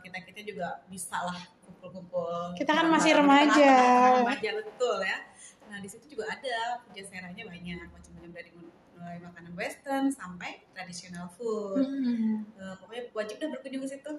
kita 0.00 0.18
kita 0.24 0.40
juga 0.42 0.68
bisa 0.86 1.20
lah 1.20 1.36
kumpul-kumpul 1.60 2.52
Kita 2.54 2.72
kan 2.72 2.86
masih 2.88 3.12
remaja. 3.16 3.72
remaja 4.20 4.50
betul 4.56 4.98
ya 5.00 5.18
nah 5.64 5.80
di 5.80 5.88
situ 5.88 6.12
juga 6.12 6.28
ada 6.28 6.78
pujaseranya 6.84 7.44
banyak 7.44 7.88
macam-macam 7.88 8.30
dari 8.30 8.50
mulai 8.94 9.16
makanan 9.18 9.52
western 9.52 10.06
sampai 10.08 10.64
tradisional 10.70 11.28
food 11.30 11.82
Hmm. 11.84 12.44
Eh, 12.54 12.74
pokoknya 12.78 13.02
wajib 13.12 13.36
dah 13.38 13.48
berkunjung 13.50 13.82
ke 13.82 13.90
situ 13.90 14.12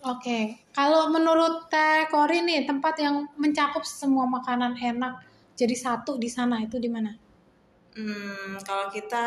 Oke, 0.00 0.56
kalau 0.72 1.12
menurut 1.12 1.68
Teh 1.68 2.08
Kori 2.08 2.40
nih 2.40 2.64
tempat 2.64 2.96
yang 2.96 3.28
mencakup 3.36 3.84
semua 3.84 4.24
makanan 4.24 4.72
enak 4.72 5.20
jadi 5.52 5.76
satu 5.76 6.16
di 6.16 6.24
sana 6.24 6.56
itu 6.56 6.80
di 6.80 6.88
mana? 6.88 7.12
Hmm, 7.92 8.56
kalau 8.64 8.88
kita 8.88 9.26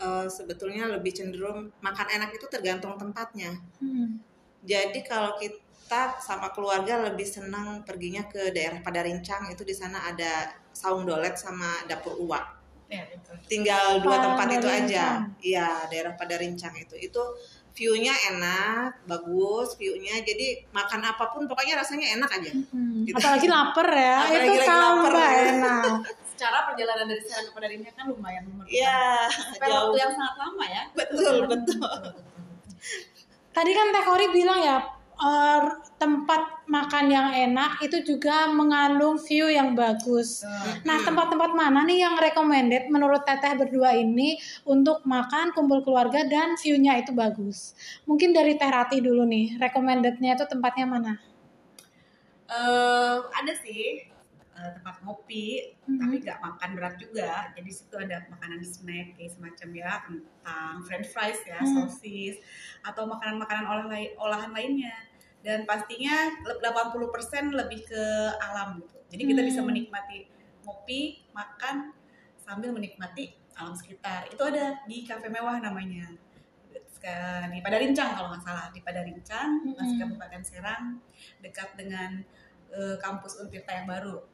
eh, 0.00 0.24
sebetulnya 0.24 0.88
lebih 0.88 1.12
cenderung 1.12 1.68
makan 1.80 2.06
enak 2.08 2.32
itu 2.32 2.48
tergantung 2.48 2.96
tempatnya. 2.96 3.52
Hmm. 3.76 4.24
Jadi 4.60 5.00
kalau 5.02 5.34
kita 5.40 6.20
sama 6.20 6.52
keluarga 6.52 7.00
lebih 7.08 7.24
senang 7.26 7.82
perginya 7.82 8.28
ke 8.28 8.52
daerah 8.52 8.78
Padarincang 8.84 9.48
itu 9.50 9.64
di 9.64 9.72
sana 9.74 10.06
ada 10.12 10.52
saung 10.70 11.02
dolet 11.08 11.34
sama 11.34 11.84
dapur 11.88 12.14
uak. 12.20 12.60
ya 12.90 13.06
betul 13.06 13.38
Tinggal 13.46 14.02
dua 14.02 14.18
tempat 14.18 14.46
itu 14.50 14.66
aja. 14.66 14.66
Padarincang. 14.66 15.20
Iya, 15.40 15.68
daerah 15.90 16.12
Padarincang 16.18 16.74
itu. 16.74 16.94
Itu 16.98 17.22
view-nya 17.70 18.10
enak, 18.34 19.06
bagus 19.06 19.78
view-nya. 19.78 20.20
Jadi 20.26 20.66
makan 20.74 21.00
apa 21.06 21.30
pun 21.30 21.46
pokoknya 21.46 21.78
rasanya 21.78 22.18
enak 22.18 22.30
aja. 22.34 22.50
Hmm. 22.74 23.06
Gitu. 23.06 23.14
Apalagi 23.14 23.46
lapar 23.46 23.88
ya, 23.94 24.16
Apalagi 24.26 24.48
itu 24.58 24.66
tambah 24.66 25.12
lapar. 25.14 25.34
enak. 25.54 25.84
secara 26.40 26.64
perjalanan 26.72 27.04
dari 27.04 27.20
sana 27.20 27.44
ke 27.44 27.52
Padarinya 27.52 27.92
kan 27.92 28.04
lumayan 28.08 28.48
memerlukan 28.48 28.72
Iya, 28.72 29.28
waktu 29.60 29.96
yang 30.00 30.12
sangat 30.16 30.34
lama 30.40 30.64
ya 30.64 30.82
Betul, 30.96 31.34
betul. 31.44 32.00
Tadi 33.60 33.76
kan 33.76 33.92
Teh 33.92 34.04
Kori 34.08 34.26
bilang 34.32 34.56
ya 34.64 34.80
eh, 35.20 35.62
tempat 36.00 36.64
makan 36.64 37.12
yang 37.12 37.28
enak 37.28 37.84
itu 37.84 38.00
juga 38.00 38.48
mengandung 38.48 39.20
view 39.20 39.52
yang 39.52 39.76
bagus. 39.76 40.48
Nah, 40.88 40.96
tempat-tempat 41.04 41.52
mana 41.52 41.84
nih 41.84 42.08
yang 42.08 42.16
recommended 42.16 42.88
menurut 42.88 43.20
Teteh 43.28 43.52
berdua 43.60 43.92
ini 44.00 44.40
untuk 44.64 45.04
makan 45.04 45.52
kumpul 45.52 45.84
keluarga 45.84 46.24
dan 46.24 46.56
view-nya 46.56 47.04
itu 47.04 47.12
bagus? 47.12 47.76
Mungkin 48.08 48.32
dari 48.32 48.56
Teh 48.56 48.72
Rati 48.72 49.04
dulu 49.04 49.28
nih, 49.28 49.60
recommended-nya 49.60 50.40
itu 50.40 50.48
tempatnya 50.48 50.88
mana? 50.88 51.20
eh 52.50 53.16
ada 53.30 53.52
sih 53.62 54.09
eh, 54.60 54.70
tempat 54.76 55.00
ngopi 55.00 55.72
Mhm. 55.88 55.96
tapi 55.96 56.14
nggak 56.20 56.38
makan 56.38 56.70
berat 56.76 56.94
juga 57.00 57.48
jadi 57.56 57.70
situ 57.72 57.96
ada 57.96 58.28
makanan 58.28 58.60
snack 58.60 59.16
kayak 59.16 59.32
semacam 59.32 59.68
ya 59.72 59.92
kentang 60.04 60.74
french 60.84 61.08
fries 61.08 61.40
ya 61.48 61.58
Hmm. 61.64 61.88
sosis 61.88 62.36
atau 62.84 63.08
makanan-makanan 63.08 63.64
olahan 63.64 64.12
olahan 64.20 64.50
lainnya 64.52 64.92
dan 65.40 65.64
pastinya 65.64 66.28
le- 66.44 66.60
80% 66.60 67.56
lebih 67.56 67.88
ke 67.88 68.04
alam 68.36 68.84
gitu 68.84 69.00
jadi 69.08 69.22
kita 69.32 69.40
bisa 69.40 69.60
Hmm. 69.64 69.72
menikmati 69.72 70.28
ngopi 70.68 71.24
makan 71.32 71.96
sambil 72.36 72.76
menikmati 72.76 73.32
alam 73.56 73.72
sekitar 73.72 74.28
itu 74.28 74.40
ada 74.44 74.84
di 74.84 75.08
kafe 75.08 75.32
mewah 75.32 75.56
namanya 75.56 76.12
di 77.50 77.64
Padarincang 77.64 78.12
kalau 78.12 78.28
nggak 78.28 78.44
salah 78.44 78.68
di 78.68 78.84
Padarincang 78.84 79.64
Mhm. 79.64 79.72
masih 79.72 79.96
Kabupaten 79.96 80.42
Serang 80.44 80.84
dekat 81.40 81.72
dengan 81.80 82.20
eh, 82.70 82.94
kampus 83.02 83.34
Untirta 83.42 83.74
yang 83.74 83.90
baru 83.90 84.29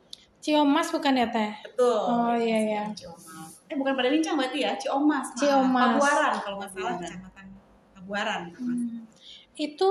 Ciomas 0.47 0.95
bukan 0.95 1.19
ya 1.19 1.27
Teh? 1.27 1.51
betul 1.67 2.07
Oh, 2.07 2.39
iya, 2.39 2.59
iya. 2.63 2.83
Ciomas 2.95 3.57
eh 3.67 3.75
bukan 3.75 3.93
Padarincang 3.99 4.35
berarti 4.39 4.59
ya 4.63 4.73
Ciomas. 4.79 5.35
Ciomas. 5.35 5.99
Pabuaran 5.99 6.35
kalau 6.43 6.57
nggak 6.63 6.71
salah 6.71 6.93
kecamatan 7.03 7.47
Pabuaran 7.95 8.43
Hmm. 8.55 9.03
Itu 9.57 9.91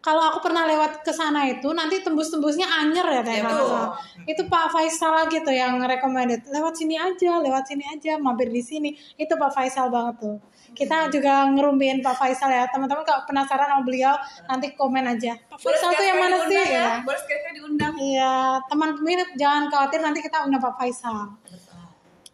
kalau 0.00 0.32
aku 0.32 0.48
pernah 0.48 0.64
lewat 0.64 1.04
ke 1.04 1.12
sana 1.12 1.44
itu 1.44 1.68
nanti 1.76 2.00
tembus-tembusnya 2.00 2.64
anyer 2.64 3.04
ya 3.04 3.20
Teh. 3.20 3.34
Ya, 3.36 3.42
betul. 3.44 3.52
nggak 3.52 3.68
salah. 3.68 3.88
Itu 4.24 4.42
Pak 4.48 4.66
Faisal 4.72 5.12
lagi 5.12 5.36
tuh 5.44 5.52
yang 5.52 5.76
recommended. 5.76 6.48
Lewat 6.48 6.72
sini 6.80 6.96
aja, 6.96 7.36
lewat 7.36 7.68
sini 7.68 7.84
aja, 7.84 8.16
mampir 8.16 8.48
di 8.48 8.64
sini. 8.64 8.96
Itu 9.20 9.36
Pak 9.36 9.52
Faisal 9.52 9.92
banget 9.92 10.24
tuh. 10.24 10.36
Kita 10.72 11.12
juga 11.12 11.44
ngerumpiin 11.52 12.00
Pak 12.00 12.16
Faisal 12.16 12.48
ya. 12.48 12.64
Teman-teman 12.72 13.04
kalau 13.04 13.28
penasaran 13.28 13.68
sama 13.68 13.84
beliau 13.84 14.16
nanti 14.48 14.72
komen 14.72 15.04
aja. 15.04 15.36
Pak 15.36 15.60
Boleh 15.60 15.76
Faisal 15.76 15.90
tuh 15.92 16.04
yang 16.08 16.18
mana 16.18 16.36
sih 16.48 16.56
ya? 16.56 16.88
boleh 17.04 17.20
sekali 17.20 17.40
diundang 17.60 17.94
Iya, 18.00 18.56
teman 18.72 18.96
pemilik 18.96 19.28
jangan 19.36 19.68
khawatir 19.68 20.00
nanti 20.00 20.24
kita 20.24 20.48
undang 20.48 20.64
Pak 20.64 20.80
Faisal. 20.80 21.36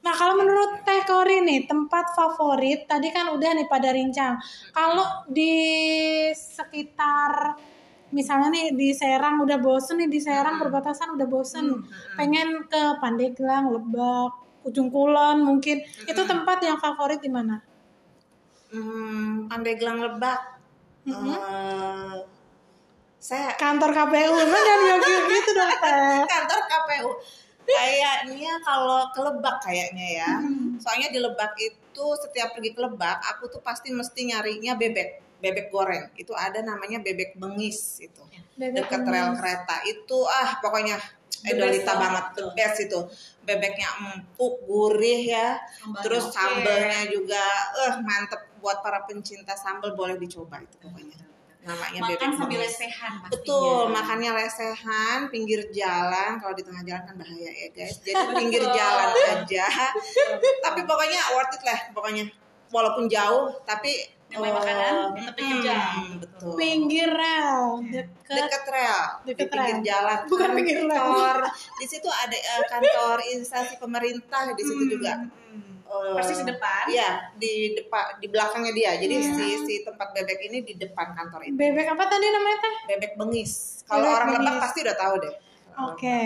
Nah, 0.07 0.15
kalau 0.15 0.39
menurut 0.39 0.87
Teh 0.87 1.03
Kori 1.03 1.43
nih, 1.43 1.67
tempat 1.67 2.15
favorit 2.15 2.87
tadi 2.87 3.11
kan 3.11 3.35
udah 3.35 3.59
nih 3.59 3.67
pada 3.67 3.91
rincang. 3.91 4.39
Kalau 4.71 5.27
di 5.27 5.51
sekitar 6.31 7.59
misalnya 8.15 8.55
nih 8.55 8.67
di 8.79 8.95
Serang 8.95 9.43
udah 9.43 9.59
bosen 9.59 9.99
nih 9.99 10.07
di 10.07 10.23
Serang 10.23 10.63
perbatasan 10.63 11.19
udah 11.19 11.27
bosen, 11.27 11.83
pengen 12.15 12.71
ke 12.71 13.03
Pandeglang, 13.03 13.67
Lebak, 13.75 14.63
Ujung 14.63 14.95
Kulon 14.95 15.43
mungkin. 15.43 15.83
Itu 16.07 16.23
tempat 16.23 16.63
yang 16.63 16.79
favorit 16.79 17.19
di 17.19 17.27
mana? 17.27 17.59
Hmm, 18.71 19.51
Pandeglang 19.51 20.07
Lebak. 20.07 20.39
Mhm. 21.03 21.35
Eh, 21.35 22.15
saya 23.19 23.59
Kantor 23.59 23.91
KPU, 23.91 24.39
yogi 24.39 25.15
gitu 25.35 25.51
dong 25.51 25.75
Teh. 25.83 26.23
kantor 26.31 26.61
KPU. 26.71 27.11
Kayaknya 27.67 28.53
kalau 28.63 29.11
ke 29.11 29.21
Lebak 29.21 29.57
kayaknya 29.67 30.07
ya. 30.23 30.33
Hmm. 30.39 30.79
Soalnya 30.79 31.11
di 31.11 31.19
Lebak 31.19 31.59
itu 31.59 32.07
setiap 32.23 32.55
pergi 32.55 32.71
ke 32.77 32.81
Lebak, 32.81 33.19
aku 33.35 33.51
tuh 33.51 33.61
pasti 33.61 33.91
mesti 33.91 34.31
nyarinya 34.31 34.79
bebek, 34.79 35.41
bebek 35.43 35.67
goreng. 35.75 36.15
Itu 36.15 36.33
ada 36.33 36.63
namanya 36.63 37.03
bebek 37.03 37.35
bengis 37.35 37.99
itu. 37.99 38.23
Bebek 38.55 38.87
Dekat 38.87 39.03
bengis. 39.03 39.15
rel 39.15 39.29
kereta. 39.37 39.77
Itu 39.85 40.19
ah 40.25 40.63
pokoknya 40.63 40.97
idolita 41.47 41.93
banget, 41.99 42.25
the 42.39 42.45
best 42.55 42.79
itu. 42.83 43.01
Bebeknya 43.43 43.89
empuk, 43.99 44.63
gurih 44.67 45.23
ya. 45.27 45.59
Sambalnya 45.79 46.03
Terus 46.03 46.25
sambelnya 46.31 47.01
juga 47.11 47.45
eh 47.87 47.95
mantep 48.03 48.41
buat 48.63 48.83
para 48.83 49.07
pencinta 49.07 49.55
sambel 49.55 49.95
boleh 49.95 50.19
dicoba 50.19 50.59
itu 50.63 50.77
pokoknya. 50.83 51.36
Namanya 51.67 51.99
makan 51.99 52.11
bebek 52.15 52.31
sambil 52.39 52.59
lesehan 52.63 53.13
pastinya. 53.19 53.43
Betul, 53.43 53.83
makannya 53.91 54.31
lesehan, 54.39 55.19
pinggir 55.35 55.61
jalan. 55.75 56.39
Kalau 56.39 56.55
di 56.55 56.63
tengah 56.63 56.83
jalan 56.87 57.03
kan 57.03 57.15
bahaya 57.19 57.51
ya 57.51 57.69
guys. 57.75 57.99
Jadi 58.07 58.15
pinggir 58.41 58.63
jalan 58.63 59.09
aja. 59.35 59.67
tapi 60.63 60.81
pokoknya 60.87 61.21
worth 61.35 61.59
it 61.59 61.63
lah, 61.67 61.79
pokoknya. 61.91 62.25
Walaupun 62.71 63.07
jauh, 63.07 63.55
tapi 63.63 64.11
Namanya 64.27 64.51
eh, 64.51 64.55
makanan, 64.59 64.95
tetap 65.15 65.35
mm, 65.39 65.51
kejar. 65.55 65.79
betul. 66.19 66.51
Pinggir 66.59 67.09
rel, 67.15 67.63
deket. 67.95 68.27
Deket 68.27 68.65
rel, 68.75 69.03
Deket 69.23 69.39
di 69.39 69.55
pinggir 69.55 69.77
rel. 69.79 69.87
jalan. 69.87 70.19
Bukan 70.27 70.49
pinggir 70.51 70.79
rel. 70.83 70.91
kantor. 70.91 71.37
Di 71.79 71.87
situ 71.87 72.09
ada 72.11 72.35
eh, 72.35 72.63
kantor 72.67 73.17
instansi 73.23 73.75
pemerintah 73.79 74.51
di 74.51 74.63
situ 74.67 74.83
juga. 74.99 75.31
Eh, 75.87 76.15
persis 76.19 76.43
di 76.43 76.47
depan 76.51 76.85
Iya, 76.91 77.11
di 77.39 77.55
depan 77.79 78.19
di 78.19 78.27
belakangnya 78.27 78.73
dia. 78.75 78.91
Jadi 78.99 79.15
Iya. 79.15 79.33
si 79.39 79.47
si 79.65 79.75
tempat 79.87 80.11
bebek 80.11 80.39
ini 80.51 80.59
di 80.63 80.75
depan 80.75 81.15
kantor 81.15 81.47
itu. 81.47 81.55
Bebek 81.55 81.87
apa 81.95 82.05
tadi 82.11 82.27
namanya 82.27 82.59
Teh? 82.59 82.75
Bebek 82.91 83.13
bengis. 83.15 83.83
Kalau 83.87 84.11
orang 84.11 84.35
Lebak 84.35 84.59
pasti 84.59 84.83
udah 84.83 84.97
tahu 84.99 85.15
deh. 85.23 85.35
Oke. 85.87 86.19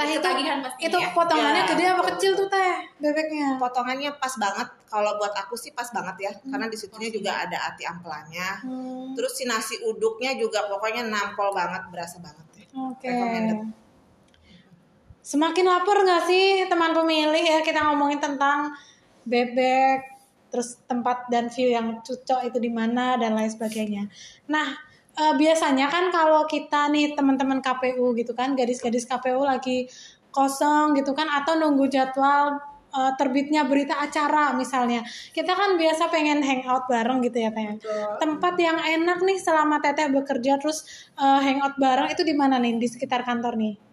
Teh 0.00 0.16
itu, 0.16 0.24
pastinya 0.24 0.80
itu 0.80 0.96
ya. 0.96 1.08
potongannya 1.12 1.60
Ya, 1.60 1.68
gede 1.68 1.84
apa 1.92 2.02
kecil 2.14 2.32
tuh 2.32 2.48
teh 2.48 2.72
bebeknya? 2.96 3.60
Potongannya 3.60 4.10
pas 4.16 4.32
banget. 4.40 4.68
Kalau 4.88 5.20
buat 5.20 5.34
aku 5.36 5.54
sih 5.60 5.76
pas 5.76 5.86
banget 5.92 6.16
ya, 6.24 6.32
karena 6.48 6.66
di 6.72 6.76
situnya 6.80 7.12
juga 7.12 7.36
ada 7.44 7.68
ati 7.68 7.84
ampelanya. 7.84 8.64
Hmm, 8.64 9.12
Terus 9.12 9.36
si 9.36 9.44
nasi 9.44 9.76
uduknya 9.84 10.32
juga 10.40 10.64
pokoknya 10.72 11.04
nampol 11.04 11.52
banget, 11.52 11.84
berasa 11.92 12.16
banget 12.16 12.46
ya. 12.56 12.64
Oke. 12.80 13.06
recommended. 13.06 13.79
Semakin 15.20 15.66
lapar 15.68 16.00
nggak 16.00 16.22
sih 16.26 16.64
teman 16.66 16.96
pemilih 16.96 17.44
ya 17.44 17.60
kita 17.60 17.84
ngomongin 17.86 18.20
tentang 18.20 18.72
bebek, 19.28 20.00
terus 20.48 20.80
tempat 20.88 21.28
dan 21.28 21.52
view 21.52 21.70
yang 21.70 22.00
cocok 22.00 22.50
itu 22.50 22.58
di 22.58 22.72
mana 22.72 23.20
dan 23.20 23.36
lain 23.36 23.52
sebagainya. 23.52 24.08
Nah 24.48 24.74
eh, 25.14 25.34
biasanya 25.36 25.92
kan 25.92 26.08
kalau 26.08 26.48
kita 26.48 26.88
nih 26.88 27.12
teman-teman 27.14 27.60
KPU 27.60 28.16
gitu 28.16 28.32
kan, 28.32 28.56
gadis-gadis 28.56 29.04
KPU 29.04 29.44
lagi 29.44 29.86
kosong 30.30 30.94
gitu 30.94 31.12
kan 31.12 31.26
atau 31.26 31.58
nunggu 31.58 31.90
jadwal 31.90 32.62
uh, 32.94 33.12
terbitnya 33.18 33.66
berita 33.66 33.98
acara 33.98 34.54
misalnya. 34.54 35.02
Kita 35.34 35.54
kan 35.54 35.78
biasa 35.78 36.10
pengen 36.10 36.42
hangout 36.42 36.86
bareng 36.90 37.22
gitu 37.26 37.38
ya 37.42 37.50
Teh. 37.54 37.78
Tempat 38.18 38.54
yang 38.58 38.78
enak 38.78 39.18
nih 39.22 39.38
selama 39.38 39.82
Teteh 39.82 40.10
bekerja 40.10 40.58
terus 40.58 41.10
uh, 41.18 41.42
hangout 41.42 41.78
bareng 41.78 42.10
itu 42.10 42.22
di 42.26 42.34
mana 42.34 42.58
nih 42.58 42.78
di 42.78 42.88
sekitar 42.90 43.22
kantor 43.26 43.58
nih? 43.58 43.89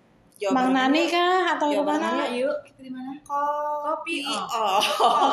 Mang 0.53 0.69
Nani 0.69 1.09
kah 1.09 1.57
atau 1.57 1.73
di 1.73 1.81
mana? 1.81 2.29
yuk 2.29 2.53
kita 2.61 2.79
di 2.85 2.91
mana 2.93 3.17
Kopi 3.25 4.21
oh. 4.23 4.45
oh. 4.45 4.79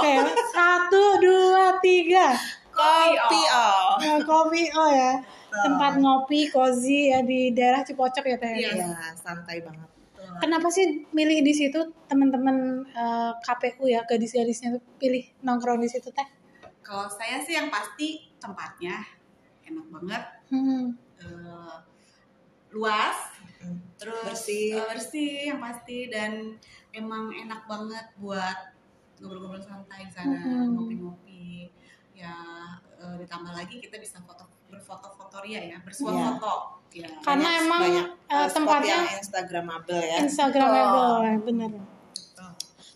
Oke, 0.01 0.13
satu, 0.51 1.21
dua, 1.21 1.77
tiga. 1.85 2.33
Kopi 2.73 3.41
oh. 3.53 4.01
Nah, 4.01 4.19
kopi 4.25 4.63
oh 4.73 4.91
ya. 4.91 5.21
Tempat 5.55 6.01
ngopi 6.01 6.51
cozy 6.51 7.15
ya 7.15 7.21
di 7.23 7.53
daerah 7.55 7.85
Cipocok 7.85 8.25
ya 8.27 8.37
Teh. 8.41 8.53
Iya, 8.59 9.15
santai 9.15 9.61
banget. 9.63 9.87
Kenapa 10.41 10.67
sih 10.67 11.07
milih 11.15 11.47
di 11.47 11.53
situ 11.55 11.79
teman-teman 12.11 12.83
eh, 12.91 13.33
KPU 13.45 13.87
ya 13.87 14.03
gadis-gadisnya 14.03 14.75
tuh 14.75 14.83
pilih 14.99 15.23
nongkrong 15.45 15.79
di 15.79 15.87
situ 15.87 16.11
Teh? 16.11 16.27
kalau 16.85 17.09
saya 17.09 17.41
sih 17.41 17.57
yang 17.57 17.73
pasti 17.73 18.29
tempatnya 18.37 19.01
enak 19.65 19.89
banget 19.89 20.23
Hmm. 20.53 20.93
eh, 21.17 21.77
luas 22.77 23.34
terus 23.95 24.25
Bersih. 24.25 24.75
eh, 24.75 24.87
bersih 24.87 25.31
yang 25.47 25.59
pasti 25.59 26.09
dan 26.09 26.55
emang 26.91 27.31
enak 27.31 27.65
banget 27.65 28.07
buat 28.17 28.73
ngobrol-ngobrol 29.17 29.61
santai 29.61 30.05
di 30.05 30.13
sana 30.13 30.37
Mhm. 30.37 30.75
ngopi-ngopi 30.75 31.71
ya 32.13 32.35
eh, 32.97 33.15
ditambah 33.19 33.51
lagi 33.51 33.79
kita 33.79 33.97
bisa 33.97 34.19
foto 34.21 34.45
berfoto-foto 34.67 35.39
ria 35.41 35.61
ya 35.61 35.79
bersuah 35.81 36.11
Iya. 36.11 36.27
foto 36.33 36.55
ya 36.91 37.09
Karena 37.21 37.49
Banyak- 37.51 37.61
emang 37.61 37.81
banyak, 37.83 38.07
uh, 38.29 38.47
tempatnya 38.49 38.97
yang 39.03 39.19
instagramable 39.19 39.99
ya. 40.01 40.17
Instagramable, 40.21 41.15
ya, 41.21 41.35
bener. 41.41 41.71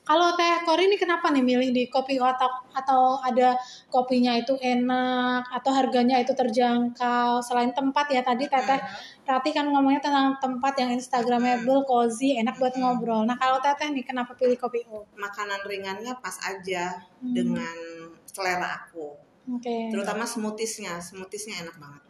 Kalau 0.03 0.33
Teh 0.33 0.65
Kori 0.65 0.87
ini 0.87 0.97
kenapa 0.97 1.29
nih 1.29 1.45
milih 1.45 1.69
di 1.69 1.85
kopi 1.87 2.17
O 2.17 2.25
atau 2.25 2.49
atau 2.73 3.21
ada 3.21 3.53
kopinya 3.89 4.33
itu 4.33 4.57
enak 4.57 5.45
atau 5.53 5.69
harganya 5.71 6.17
itu 6.17 6.33
terjangkau 6.33 7.45
selain 7.45 7.69
tempat 7.71 8.09
ya 8.09 8.23
tadi 8.23 8.47
Teteh 8.47 8.81
Rati 9.29 9.53
kan 9.53 9.69
ngomongnya 9.69 10.01
tentang 10.01 10.41
tempat 10.41 10.73
yang 10.75 10.89
instagramable, 10.91 11.85
cozy, 11.85 12.35
enak 12.35 12.57
buat 12.57 12.73
ngobrol. 12.73 13.23
Nah 13.23 13.37
kalau 13.37 13.61
Teteh 13.61 13.93
nih 13.93 14.01
kenapa 14.03 14.33
pilih 14.33 14.57
kopi 14.57 14.89
O? 14.89 15.05
Makanan 15.15 15.61
ringannya 15.63 16.17
pas 16.17 16.41
aja 16.41 16.97
Hmm. 17.21 17.37
dengan 17.37 17.77
selera 18.25 18.81
aku. 18.81 19.21
Oke. 19.51 19.93
Terutama 19.93 20.25
smoothiesnya, 20.25 20.97
smoothiesnya 20.99 21.61
enak 21.61 21.77
banget. 21.77 22.03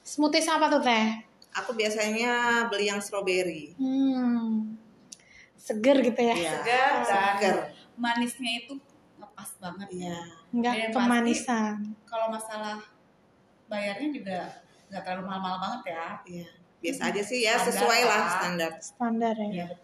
Smoothies 0.00 0.46
apa 0.46 0.66
tuh 0.68 0.78
Teh? 0.80 1.26
Aku 1.56 1.74
biasanya 1.74 2.32
beli 2.66 2.86
yang 2.86 3.02
strawberry. 3.02 3.74
Hmm. 3.74 4.78
Seger 5.56 5.98
gitu 6.00 6.20
ya? 6.20 6.34
Iya. 6.34 6.52
segar 6.56 6.92
dan 7.02 7.06
Seger. 7.34 7.56
manisnya 7.96 8.52
itu 8.60 8.78
ngepas 9.16 9.50
banget 9.58 9.88
Iya. 9.90 10.18
Enggak 10.50 10.74
Yang 10.76 10.92
kemanisan. 10.94 11.74
kalau 12.06 12.26
masalah 12.28 12.78
bayarnya 13.66 14.08
juga 14.08 14.38
nggak 14.86 15.02
terlalu 15.02 15.22
mahal-mahal 15.24 15.58
banget 15.60 15.82
ya 15.88 16.06
Iya. 16.28 16.48
Biasa 16.80 17.00
aja 17.06 17.22
sih 17.22 17.40
ya, 17.40 17.54
Standar 17.54 17.66
sesuai 17.70 18.00
lah 18.02 18.10
lah. 18.10 18.30
standar. 18.34 18.70
Standar 18.80 19.34
ya. 19.36 19.46
Iya, 19.46 19.64
betul. 19.68 19.80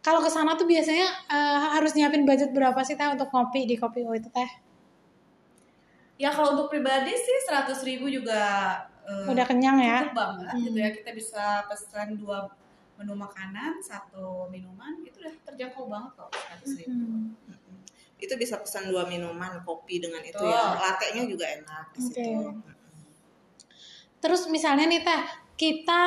Kalau 0.00 0.20
ke 0.20 0.28
sana 0.28 0.52
tuh 0.52 0.66
biasanya 0.66 1.06
eh, 1.26 1.58
harus 1.72 1.94
nyiapin 1.94 2.22
budget 2.22 2.50
berapa 2.50 2.76
sih 2.80 2.92
Teh 2.92 3.08
untuk 3.08 3.30
ngopi 3.30 3.64
di 3.64 3.74
kopi 3.74 4.02
O 4.02 4.12
itu 4.12 4.28
Teh? 4.28 4.50
Ya 6.16 6.28
kalau 6.28 6.54
untuk 6.54 6.68
pribadi 6.68 7.10
sih 7.10 7.36
100 7.44 7.72
ribu 7.82 8.06
juga 8.06 8.42
eh, 9.02 9.26
Udah 9.26 9.44
kenyang 9.44 9.78
ya? 9.78 9.98
cukup 10.04 10.14
banget 10.14 10.50
Hmm. 10.50 10.62
gitu 10.62 10.78
ya. 10.78 10.90
Kita 10.90 11.10
bisa 11.10 11.42
pesan 11.64 12.14
dua 12.14 12.50
menu 12.94 13.10
makanan, 13.12 13.78
satu 13.80 14.46
minuman, 14.46 15.02
itu 15.02 15.18
udah 15.18 15.34
terjangkau 15.44 15.86
banget 15.86 16.10
kok 16.14 16.30
100 16.62 16.78
ribu. 16.78 16.94
Hmm. 16.94 17.34
Itu 18.16 18.34
bisa 18.34 18.56
pesan 18.56 18.86
dua 18.86 19.04
minuman 19.04 19.62
kopi 19.62 19.98
dengan 19.98 20.20
itu 20.20 20.36
Betul. 20.36 20.50
ya. 20.50 20.74
Latte-nya 20.76 21.22
juga 21.24 21.46
enak 21.48 21.86
di 21.92 22.00
situ. 22.02 22.18
Oke. 22.20 22.72
Terus 24.18 24.48
misalnya 24.48 24.86
nih 24.86 25.00
teh, 25.00 25.22
kita 25.54 26.02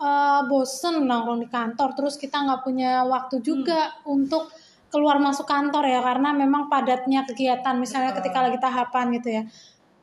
eh, 0.00 0.40
bosen 0.48 1.04
nongkrong 1.04 1.40
di 1.44 1.48
kantor, 1.48 1.92
terus 1.96 2.16
kita 2.16 2.40
nggak 2.44 2.60
punya 2.64 3.04
waktu 3.04 3.44
juga 3.44 4.00
untuk 4.08 4.48
keluar 4.90 5.22
masuk 5.22 5.46
kantor 5.46 5.86
ya, 5.86 6.00
karena 6.02 6.34
memang 6.34 6.66
padatnya 6.66 7.22
kegiatan, 7.22 7.78
misalnya 7.78 8.10
Betul. 8.10 8.26
ketika 8.26 8.38
lagi 8.42 8.58
tahapan 8.58 9.06
gitu 9.20 9.28
ya. 9.30 9.42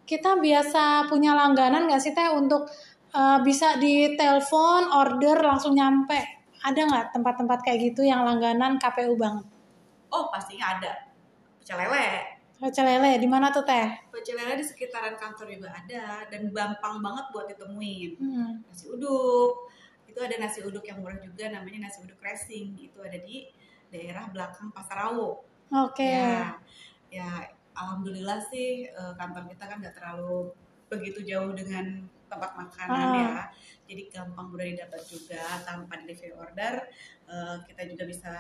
Kita 0.08 0.40
biasa 0.40 1.12
punya 1.12 1.36
langganan 1.36 1.92
nggak 1.92 2.00
sih 2.00 2.16
teh 2.16 2.30
untuk 2.32 2.70
eh, 3.12 3.40
bisa 3.44 3.76
di 3.82 4.16
telepon, 4.16 4.88
order 4.94 5.38
langsung 5.44 5.76
nyampe? 5.76 6.38
Ada 6.64 6.80
nggak 6.88 7.06
tempat-tempat 7.16 7.60
kayak 7.66 7.94
gitu 7.94 8.02
yang 8.08 8.24
langganan 8.26 8.80
KPU 8.80 9.14
banget? 9.20 9.46
Oh 10.12 10.32
pastinya 10.32 10.80
ada. 10.80 10.94
Pecel 11.60 11.76
lele. 11.84 12.37
Pecel 12.58 12.86
lele 12.90 13.22
di 13.22 13.28
mana 13.30 13.54
tuh 13.54 13.62
teh? 13.62 13.88
Pecel 14.10 14.34
lele 14.34 14.58
di 14.58 14.66
sekitaran 14.66 15.14
kantor 15.14 15.46
juga 15.54 15.70
ada 15.70 16.26
dan 16.26 16.50
gampang 16.50 16.98
banget 17.06 17.26
buat 17.30 17.46
ditemuin. 17.54 18.12
Hmm. 18.18 18.52
Nasi 18.66 18.90
uduk. 18.90 19.70
Itu 20.10 20.20
ada 20.26 20.36
nasi 20.42 20.66
uduk 20.66 20.82
yang 20.82 20.98
murah 21.06 21.22
juga 21.22 21.54
namanya 21.54 21.86
nasi 21.86 22.02
uduk 22.02 22.18
racing. 22.18 22.74
Itu 22.82 22.98
ada 23.06 23.18
di 23.22 23.46
daerah 23.94 24.26
belakang 24.34 24.74
Pasar 24.74 25.06
Rawo. 25.06 25.46
Oke. 25.70 26.02
Ya, 26.02 26.58
ya 27.14 27.30
alhamdulillah 27.78 28.42
sih 28.50 28.90
eh, 28.90 29.14
kantor 29.14 29.46
kita 29.54 29.64
kan 29.70 29.78
nggak 29.78 29.94
terlalu 29.94 30.50
begitu 30.90 31.22
jauh 31.22 31.54
dengan 31.54 32.10
tempat 32.28 32.58
makanan 32.58 33.06
Ah. 33.06 33.14
ya. 33.14 33.32
Jadi 33.88 34.10
gampang 34.12 34.50
mudah 34.50 34.66
didapat 34.66 35.02
juga 35.06 35.62
tanpa 35.62 36.02
delivery 36.02 36.34
order. 36.34 36.74
eh, 37.28 37.56
kita 37.68 37.84
juga 37.86 38.04
bisa 38.08 38.32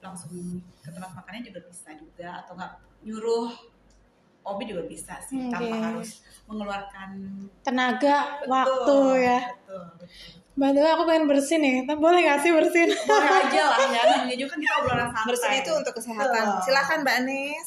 langsung 0.00 0.32
ke 0.80 0.88
tempat 0.88 1.12
makannya 1.12 1.44
juga 1.44 1.60
bisa 1.68 1.92
juga 1.92 2.40
atau 2.40 2.56
nggak 2.56 2.72
nyuruh 3.04 3.52
Obi 4.44 4.68
juga 4.68 4.84
bisa 4.84 5.16
sih 5.24 5.40
Oke. 5.40 5.56
tanpa 5.56 5.76
harus 5.80 6.20
mengeluarkan 6.44 7.10
Tenaga, 7.64 8.44
Betul, 8.44 8.52
waktu 8.52 8.96
ya. 9.24 9.40
Betul, 9.40 9.84
betul. 9.96 10.08
By 10.54 10.70
the 10.70 10.86
way, 10.86 10.92
aku 10.94 11.02
pengen 11.02 11.26
bersin 11.26 11.60
nih. 11.66 11.82
Boleh 11.98 12.22
gak 12.22 12.46
sih 12.46 12.54
bersin? 12.54 12.86
Boleh 12.86 13.30
aja 13.42 13.62
lah 13.74 13.78
ya, 13.90 14.02
namanya 14.06 14.36
juga 14.38 14.54
kan 14.54 14.60
kita 14.62 14.74
obrolan 14.78 15.08
santai. 15.10 15.26
Bersin 15.26 15.52
itu 15.58 15.70
untuk 15.74 15.92
kesehatan. 15.98 16.44
Betul. 16.46 16.62
Silakan 16.62 16.98
Mbak 17.02 17.18
Nis. 17.26 17.66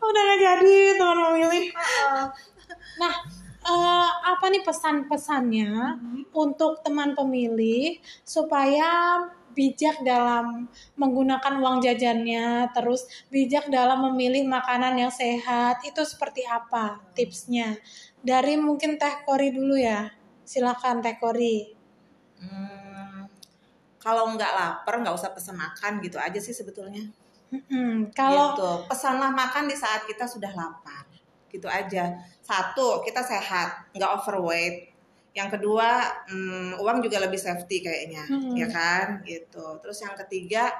Udah 0.00 0.22
gak 0.24 0.40
jadi, 0.40 0.78
teman 0.96 1.18
memilih. 1.20 1.64
Nah, 2.96 3.14
eh, 3.60 4.08
apa 4.24 4.46
nih 4.48 4.62
pesan-pesannya 4.64 5.72
untuk 6.32 6.80
teman 6.80 7.12
pemilih 7.12 8.00
supaya 8.24 9.20
bijak 9.58 10.06
dalam 10.06 10.70
menggunakan 10.94 11.58
uang 11.58 11.82
jajannya, 11.82 12.70
terus 12.70 13.10
bijak 13.26 13.66
dalam 13.66 14.06
memilih 14.06 14.46
makanan 14.46 14.94
yang 14.94 15.10
sehat, 15.10 15.82
itu 15.82 15.98
seperti 16.06 16.46
apa 16.46 17.02
tipsnya? 17.18 17.74
Dari 18.22 18.54
mungkin 18.54 18.94
Teh 19.02 19.26
Kori 19.26 19.50
dulu 19.50 19.74
ya. 19.74 20.14
Silakan 20.46 21.02
Teh 21.02 21.18
Kori. 21.18 21.74
Hmm, 22.38 23.26
kalau 23.98 24.30
nggak 24.38 24.52
lapar 24.54 25.02
nggak 25.02 25.18
usah 25.18 25.34
pesan 25.34 25.58
makan 25.58 25.98
gitu 26.06 26.22
aja 26.22 26.38
sih 26.38 26.54
sebetulnya. 26.54 27.10
Mm-mm, 27.50 28.14
Kalau 28.14 28.54
gitu. 28.54 28.70
pesanlah 28.86 29.34
makan 29.34 29.66
di 29.66 29.74
saat 29.74 30.06
kita 30.06 30.22
sudah 30.30 30.54
lapar. 30.54 31.10
Gitu 31.50 31.66
aja. 31.66 32.14
Satu, 32.44 33.02
kita 33.02 33.26
sehat, 33.26 33.90
nggak 33.90 34.10
overweight. 34.22 34.87
Yang 35.38 35.54
kedua, 35.54 35.88
hmm, 36.26 36.82
uang 36.82 36.98
juga 36.98 37.22
lebih 37.22 37.38
safety 37.38 37.78
kayaknya, 37.78 38.26
Hmm. 38.26 38.58
ya 38.58 38.66
kan? 38.66 39.22
Gitu. 39.22 39.66
Terus 39.78 39.98
yang 40.02 40.18
ketiga, 40.18 40.74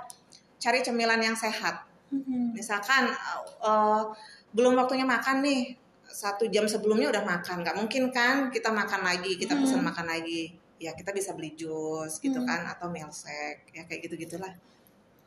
cari 0.59 0.83
cemilan 0.83 1.23
yang 1.23 1.39
sehat. 1.39 1.87
Mm-mm. 2.11 2.51
Misalkan 2.59 3.15
eh, 3.63 4.03
belum 4.51 4.75
waktunya 4.75 5.07
makan 5.07 5.47
nih, 5.47 5.79
satu 6.03 6.49
jam 6.49 6.67
sebelumnya 6.67 7.13
udah 7.13 7.23
makan, 7.23 7.63
nggak 7.63 7.77
mungkin 7.79 8.11
kan 8.11 8.49
kita 8.51 8.73
makan 8.73 9.07
lagi, 9.07 9.39
kita 9.39 9.55
Hmm. 9.55 9.63
pesan 9.63 9.83
makan 9.87 10.07
lagi. 10.09 10.51
Ya 10.79 10.95
kita 10.95 11.11
bisa 11.11 11.35
beli 11.35 11.55
jus 11.55 12.19
gitu 12.19 12.39
Hmm. 12.39 12.49
kan, 12.49 12.67
atau 12.67 12.87
milkshake, 12.89 13.71
ya 13.71 13.87
kayak 13.87 14.11
gitu 14.11 14.15
gitulah. 14.17 14.51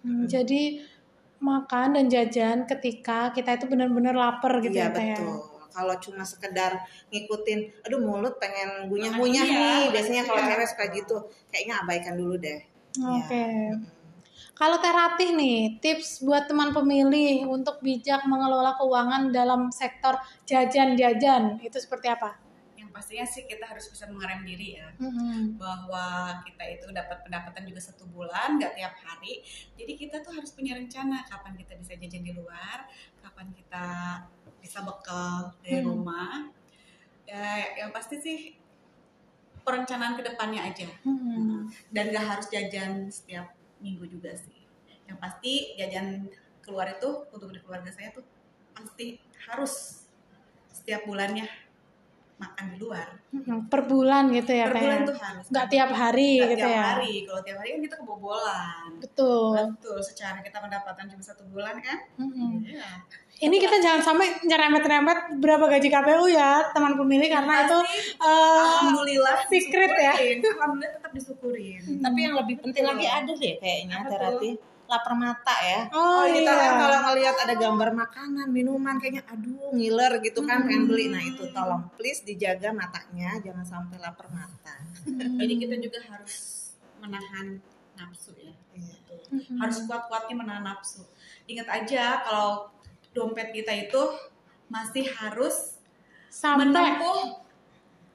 Hmm, 0.01 0.25
Jadi 0.25 0.81
makan 1.39 1.93
dan 1.93 2.05
jajan 2.07 2.65
ketika 2.65 3.29
kita 3.31 3.55
itu 3.55 3.65
benar-benar 3.65 4.13
lapar 4.13 4.59
gitu 4.59 4.73
Iya 4.73 4.89
ya 4.89 5.15
ya. 5.15 5.17
Kalau 5.71 5.95
cuma 6.03 6.27
sekedar 6.27 6.83
ngikutin, 7.09 7.87
aduh 7.87 8.03
mulut 8.03 8.35
pengen 8.37 8.91
gunyah-gunyah 8.91 9.43
Makan 9.47 9.55
iya, 9.55 9.71
nih, 9.79 9.83
biasanya 9.95 10.23
kalau 10.27 10.41
iya. 10.43 10.49
cewek 10.51 10.67
suka 10.67 10.85
gitu, 10.91 11.17
kayaknya 11.49 11.75
abaikan 11.81 12.13
dulu 12.19 12.35
deh. 12.37 12.59
Oke. 12.99 13.39
Ya. 13.39 13.75
Kalau 14.61 14.77
Teh 14.77 14.93
Ratih 14.93 15.33
nih, 15.33 15.81
tips 15.81 16.21
buat 16.21 16.45
teman 16.45 16.69
pemilih 16.69 17.49
untuk 17.49 17.81
bijak 17.81 18.29
mengelola 18.29 18.77
keuangan 18.77 19.33
dalam 19.33 19.73
sektor 19.73 20.21
jajan-jajan 20.45 21.57
itu 21.65 21.77
seperti 21.81 22.13
apa? 22.13 22.37
Yang 22.77 22.89
pastinya 22.93 23.25
sih 23.25 23.49
kita 23.49 23.65
harus 23.65 23.89
bisa 23.89 24.05
mengerem 24.05 24.45
diri 24.45 24.77
ya. 24.77 24.93
Mm-mm. 25.01 25.57
bahwa 25.57 26.37
kita 26.45 26.61
itu 26.77 26.85
dapat 26.93 27.25
pendapatan 27.25 27.65
juga 27.65 27.81
satu 27.81 28.05
bulan 28.05 28.61
nggak 28.61 28.77
tiap 28.77 28.93
hari 29.01 29.41
jadi 29.73 29.93
kita 29.97 30.15
tuh 30.21 30.37
harus 30.37 30.53
punya 30.53 30.77
rencana 30.77 31.25
kapan 31.25 31.57
kita 31.57 31.73
bisa 31.81 31.97
jajan 31.97 32.21
di 32.21 32.37
luar 32.37 32.85
kapan 33.17 33.49
kita 33.49 33.85
bisa 34.61 34.85
bekal 34.85 35.51
dari 35.65 35.81
Hmm. 35.81 35.89
rumah 35.89 36.47
ya 37.25 37.43
yang 37.79 37.91
pasti 37.91 38.15
sih 38.21 38.39
perencanaan 39.61 40.17
ke 40.17 40.25
depannya 40.25 40.61
aja 40.65 40.89
Mm-mm. 41.05 41.69
dan 41.93 42.09
nggak 42.09 42.25
harus 42.25 42.47
jajan 42.49 43.07
setiap 43.07 43.53
minggu 43.77 44.09
juga 44.09 44.33
sih. 44.33 44.57
Yang 45.05 45.17
pasti 45.21 45.53
jajan 45.77 46.29
keluar 46.65 46.89
itu 46.89 47.25
untuk 47.29 47.49
di 47.53 47.61
keluarga 47.61 47.89
saya 47.93 48.09
tuh 48.13 48.25
pasti 48.73 49.21
harus 49.49 50.05
setiap 50.71 51.05
bulannya 51.05 51.45
makan 52.41 52.65
di 52.73 52.77
luar. 52.81 53.07
Per 53.69 53.81
bulan 53.85 54.23
gitu 54.33 54.51
ya 54.51 54.65
per 54.67 54.73
kayak 54.75 54.85
bulan 54.89 55.01
tuh 55.05 55.17
harus. 55.21 55.45
nggak 55.47 55.67
tiap 55.69 55.89
hari 55.93 56.31
Nggak 56.33 56.49
gitu 56.51 56.65
tiap 56.65 56.73
ya 56.73 56.83
hari. 56.89 57.13
Kalau 57.23 57.41
tiap 57.45 57.57
hari 57.61 57.69
kan 57.71 57.81
kita 57.85 57.95
kebobolan. 58.01 58.89
betul 58.97 59.53
Betul, 59.77 59.97
secara 60.01 60.37
kita 60.41 60.57
mendapatkan 60.57 61.05
cuma 61.07 61.23
satu 61.23 61.43
bulan 61.47 61.77
kan? 61.79 61.97
Mm-mm. 62.17 62.65
Iya. 62.65 62.89
ini 63.41 63.57
kita 63.57 63.81
jangan 63.81 64.01
sampai 64.05 64.37
nyerempet-nyerempet 64.45 65.41
berapa 65.41 65.65
gaji 65.65 65.89
KPU 65.89 66.29
ya 66.29 66.61
teman 66.73 66.93
pemilih 66.93 67.25
karena 67.25 67.65
itu 67.65 67.79
eh, 68.21 68.61
Alhamdulillah 68.61 69.37
secret 69.49 69.91
ya. 69.91 70.13
Alhamdulillah 70.45 70.93
tetap 70.97 71.09
disyukurin. 71.09 71.81
Tapi 72.01 72.19
yang 72.21 72.37
lebih 72.37 72.61
penting 72.61 72.85
lagi 72.85 73.05
ada 73.05 73.33
deh 73.33 73.53
kayaknya 73.57 73.95
Apa 74.01 74.09
Terati 74.13 74.49
lapar 74.91 75.15
mata 75.15 75.55
ya. 75.63 75.87
oh, 75.95 76.27
kita 76.27 76.51
iya 76.51 76.59
kan 76.59 76.73
kalau 76.83 76.97
ngelihat 77.07 77.35
ada 77.47 77.55
gambar 77.55 77.89
makanan, 77.95 78.47
minuman 78.51 78.99
kayaknya 78.99 79.23
aduh 79.31 79.71
ngiler 79.71 80.19
gitu 80.19 80.43
kan 80.43 80.67
pengen 80.67 80.91
beli. 80.91 81.07
Nah 81.07 81.23
itu 81.23 81.47
tolong 81.55 81.87
please 81.95 82.27
dijaga 82.27 82.75
matanya 82.75 83.39
jangan 83.39 83.63
sampai 83.63 83.97
lapar 84.03 84.27
mata. 84.27 84.75
Jadi 85.39 85.53
kita 85.55 85.75
juga 85.79 85.99
harus 86.11 86.75
menahan 86.99 87.63
nafsu 87.95 88.35
ya. 88.35 88.51
Iya. 88.75 88.95
Mm-mm. 89.31 89.57
Harus 89.63 89.87
kuat-kuatnya 89.87 90.35
menahan 90.35 90.67
nafsu. 90.67 91.07
Ingat 91.47 91.67
aja 91.71 92.19
kalau 92.27 92.67
dompet 93.15 93.55
kita 93.55 93.71
itu 93.71 94.01
masih 94.67 95.07
harus 95.07 95.79
sampai 96.31 96.67
menempuh 96.67 97.43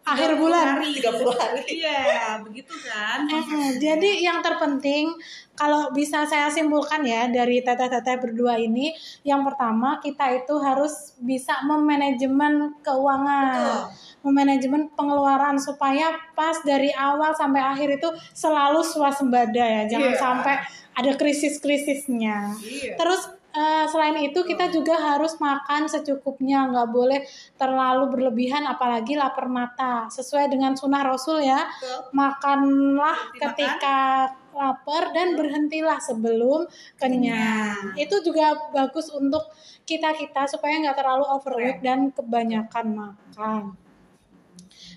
akhir 0.06 0.38
30 0.38 0.42
bulan 0.42 0.64
hari. 0.78 0.88
30 1.02 1.34
hari. 1.34 1.62
Iya, 1.82 2.00
begitu 2.46 2.74
kan? 2.86 3.26
Eh, 3.26 3.42
eh, 3.42 3.70
jadi 3.82 4.10
yang 4.22 4.38
terpenting 4.38 5.18
kalau 5.58 5.90
bisa 5.90 6.22
saya 6.28 6.46
simpulkan 6.46 7.02
ya 7.02 7.26
dari 7.26 7.58
teteh-teteh 7.58 8.22
berdua 8.22 8.54
ini, 8.60 8.94
yang 9.26 9.42
pertama 9.42 9.98
kita 9.98 10.30
itu 10.30 10.54
harus 10.62 11.16
bisa 11.18 11.58
memanajemen 11.66 12.78
keuangan, 12.86 13.90
memanajemen 14.22 14.94
pengeluaran 14.94 15.58
supaya 15.58 16.14
pas 16.38 16.54
dari 16.62 16.94
awal 16.94 17.34
sampai 17.34 17.58
akhir 17.64 17.98
itu 17.98 18.08
selalu 18.30 18.84
swasembada 18.86 19.64
ya, 19.64 19.82
jangan 19.90 20.12
Iya. 20.14 20.20
sampai 20.20 20.54
ada 20.96 21.12
krisis-krisisnya. 21.16 22.56
Iya. 22.56 22.94
Terus 22.96 23.35
eh, 23.56 23.86
selain 23.88 24.20
itu 24.20 24.44
kita 24.44 24.68
juga 24.68 25.00
harus 25.00 25.40
makan 25.40 25.88
secukupnya, 25.88 26.68
nggak 26.68 26.88
boleh 26.92 27.24
terlalu 27.56 28.12
berlebihan, 28.12 28.68
apalagi 28.68 29.16
lapar 29.16 29.48
mata. 29.48 30.06
Sesuai 30.12 30.52
dengan 30.52 30.76
sunnah 30.76 31.00
Rasul 31.00 31.40
ya, 31.40 31.64
Betul. 31.64 32.12
makanlah 32.12 33.18
ketika 33.32 34.30
lapar 34.56 35.12
dan 35.12 35.36
berhentilah 35.36 36.00
sebelum 36.00 36.64
kenyang. 36.96 37.92
Itu 37.96 38.24
juga 38.24 38.56
bagus 38.72 39.12
untuk 39.12 39.52
kita 39.84 40.16
kita 40.16 40.48
supaya 40.48 40.80
nggak 40.80 40.96
terlalu 40.96 41.24
overweight 41.28 41.80
dan 41.84 42.12
kebanyakan 42.12 42.86
makan. 42.96 43.62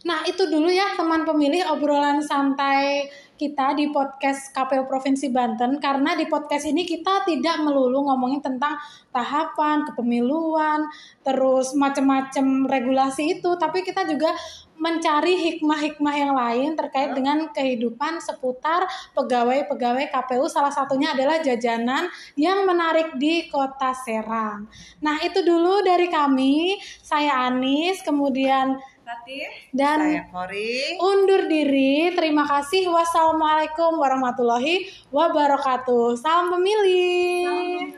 Nah 0.08 0.24
itu 0.24 0.48
dulu 0.48 0.72
ya 0.72 0.96
teman 0.96 1.28
pemilih 1.28 1.76
obrolan 1.76 2.24
santai 2.24 3.12
kita 3.40 3.72
di 3.72 3.88
podcast 3.88 4.52
KPU 4.52 4.84
Provinsi 4.84 5.32
Banten 5.32 5.80
karena 5.80 6.12
di 6.20 6.28
podcast 6.28 6.68
ini 6.68 6.84
kita 6.84 7.24
tidak 7.24 7.64
melulu 7.64 8.12
ngomongin 8.12 8.44
tentang 8.44 8.76
tahapan 9.16 9.88
kepemiluan 9.88 10.84
terus 11.24 11.72
macam-macam 11.72 12.68
regulasi 12.68 13.40
itu 13.40 13.56
tapi 13.56 13.88
kita 13.88 14.04
juga 14.04 14.36
mencari 14.80 15.36
hikmah-hikmah 15.36 16.16
yang 16.16 16.34
lain 16.36 16.70
terkait 16.76 17.12
dengan 17.16 17.52
kehidupan 17.52 18.24
seputar 18.24 18.88
pegawai-pegawai 19.16 20.08
KPU 20.12 20.48
salah 20.48 20.72
satunya 20.72 21.12
adalah 21.16 21.44
jajanan 21.44 22.08
yang 22.40 22.64
menarik 22.64 23.16
di 23.20 23.52
Kota 23.52 23.92
Serang. 23.92 24.72
Nah, 25.04 25.20
itu 25.20 25.44
dulu 25.44 25.84
dari 25.84 26.08
kami. 26.08 26.80
Saya 27.04 27.52
Anis, 27.52 28.00
kemudian 28.08 28.80
Tati, 29.10 29.42
dan 29.74 30.06
Saya 30.06 30.24
Kori. 30.30 31.02
undur 31.02 31.50
diri. 31.50 32.14
Terima 32.14 32.46
kasih. 32.46 32.94
Wassalamualaikum 32.94 33.98
warahmatullahi 33.98 34.86
wabarakatuh. 35.10 36.14
Salam 36.14 36.54
pemilih. 36.54 37.90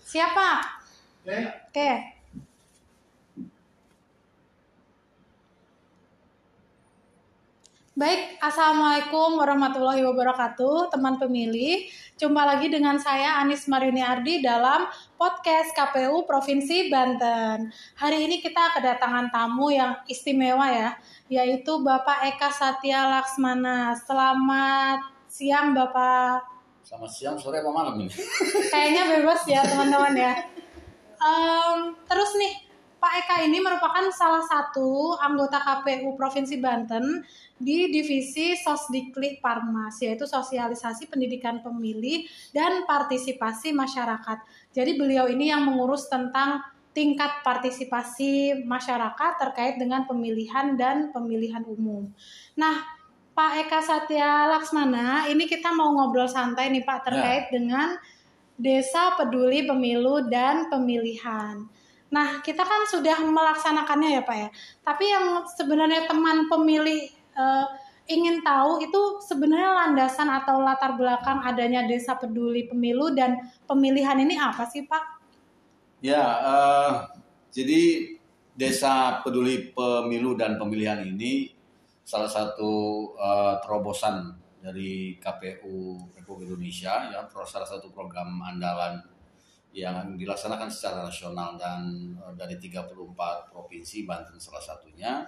Siapa? 0.00 0.48
Oke. 1.68 2.17
Baik, 7.98 8.38
Assalamualaikum 8.38 9.42
warahmatullahi 9.42 10.06
wabarakatuh, 10.06 10.86
teman 10.94 11.18
pemilih. 11.18 11.90
Jumpa 12.14 12.46
lagi 12.46 12.70
dengan 12.70 12.94
saya 12.94 13.42
Anis 13.42 13.66
Marini 13.66 13.98
Ardi 13.98 14.38
dalam 14.38 14.86
podcast 15.18 15.74
KPU 15.74 16.22
Provinsi 16.22 16.94
Banten. 16.94 17.74
Hari 17.98 18.22
ini 18.22 18.38
kita 18.38 18.78
kedatangan 18.78 19.34
tamu 19.34 19.74
yang 19.74 19.98
istimewa 20.06 20.70
ya, 20.70 20.94
yaitu 21.26 21.82
Bapak 21.82 22.22
Eka 22.22 22.54
Satya 22.54 23.18
Laksmana. 23.18 23.98
Selamat 23.98 25.02
siang 25.26 25.74
Bapak. 25.74 26.46
Selamat 26.86 27.10
siang, 27.10 27.34
sore, 27.34 27.58
apa 27.58 27.70
malam 27.74 27.98
ini? 27.98 28.14
Kayaknya 28.78 29.02
bebas 29.18 29.42
ya 29.50 29.66
teman-teman 29.66 30.14
ya. 30.14 30.38
Em, 31.18 31.98
terus 32.06 32.30
nih, 32.38 32.67
Pak 33.08 33.24
Eka 33.24 33.36
ini 33.48 33.64
merupakan 33.64 34.04
salah 34.12 34.44
satu 34.44 35.16
anggota 35.16 35.56
KPU 35.64 36.12
Provinsi 36.12 36.60
Banten 36.60 37.24
di 37.56 37.88
divisi 37.88 38.52
Sosdiklik 38.52 39.40
Parmas, 39.40 39.96
yaitu 40.04 40.28
sosialisasi 40.28 41.08
pendidikan 41.08 41.64
pemilih 41.64 42.28
dan 42.52 42.84
partisipasi 42.84 43.72
masyarakat. 43.72 44.44
Jadi 44.76 45.00
beliau 45.00 45.24
ini 45.24 45.48
yang 45.48 45.64
mengurus 45.64 46.12
tentang 46.12 46.60
tingkat 46.92 47.40
partisipasi 47.40 48.68
masyarakat 48.68 49.40
terkait 49.40 49.80
dengan 49.80 50.04
pemilihan 50.04 50.76
dan 50.76 51.08
pemilihan 51.08 51.64
umum. 51.64 52.12
Nah, 52.60 52.84
Pak 53.32 53.64
Eka 53.64 53.80
Satya 53.88 54.52
Laksmana, 54.52 55.32
ini 55.32 55.48
kita 55.48 55.72
mau 55.72 55.96
ngobrol 55.96 56.28
santai 56.28 56.68
nih 56.68 56.84
Pak 56.84 57.08
terkait 57.08 57.48
dengan 57.48 57.96
Desa 58.60 59.16
Peduli 59.16 59.64
Pemilu 59.64 60.28
dan 60.28 60.68
Pemilihan. 60.68 61.77
Nah, 62.08 62.40
kita 62.40 62.64
kan 62.64 62.88
sudah 62.88 63.20
melaksanakannya 63.20 64.20
ya 64.20 64.22
Pak 64.24 64.36
ya. 64.36 64.48
Tapi 64.80 65.04
yang 65.12 65.44
sebenarnya 65.44 66.08
teman 66.08 66.48
pemilih 66.48 67.12
eh, 67.12 67.66
ingin 68.08 68.40
tahu 68.40 68.80
itu 68.80 69.20
sebenarnya 69.20 69.76
landasan 69.84 70.32
atau 70.32 70.64
latar 70.64 70.96
belakang 70.96 71.44
adanya 71.44 71.84
Desa 71.84 72.16
Peduli 72.16 72.64
Pemilu 72.64 73.12
dan 73.12 73.36
Pemilihan 73.68 74.16
ini 74.24 74.40
apa 74.40 74.64
sih 74.64 74.88
Pak? 74.88 75.20
Ya, 76.00 76.24
eh, 76.40 76.92
jadi 77.52 77.80
Desa 78.56 79.20
Peduli 79.20 79.70
Pemilu 79.76 80.32
dan 80.32 80.56
Pemilihan 80.56 81.04
ini 81.04 81.52
salah 82.08 82.32
satu 82.32 82.72
eh, 83.20 83.54
terobosan 83.60 84.32
dari 84.58 85.20
KPU 85.20 86.00
Republik 86.16 86.50
Indonesia, 86.50 87.12
ya, 87.12 87.20
pro- 87.30 87.46
salah 87.46 87.68
satu 87.68 87.92
program 87.94 88.40
andalan 88.42 88.98
yang 89.78 90.18
dilaksanakan 90.18 90.66
secara 90.66 91.06
nasional 91.06 91.54
dan 91.54 92.10
eh, 92.18 92.32
dari 92.34 92.58
34 92.58 93.54
provinsi, 93.54 94.02
Banten 94.02 94.36
salah 94.42 94.62
satunya. 94.62 95.22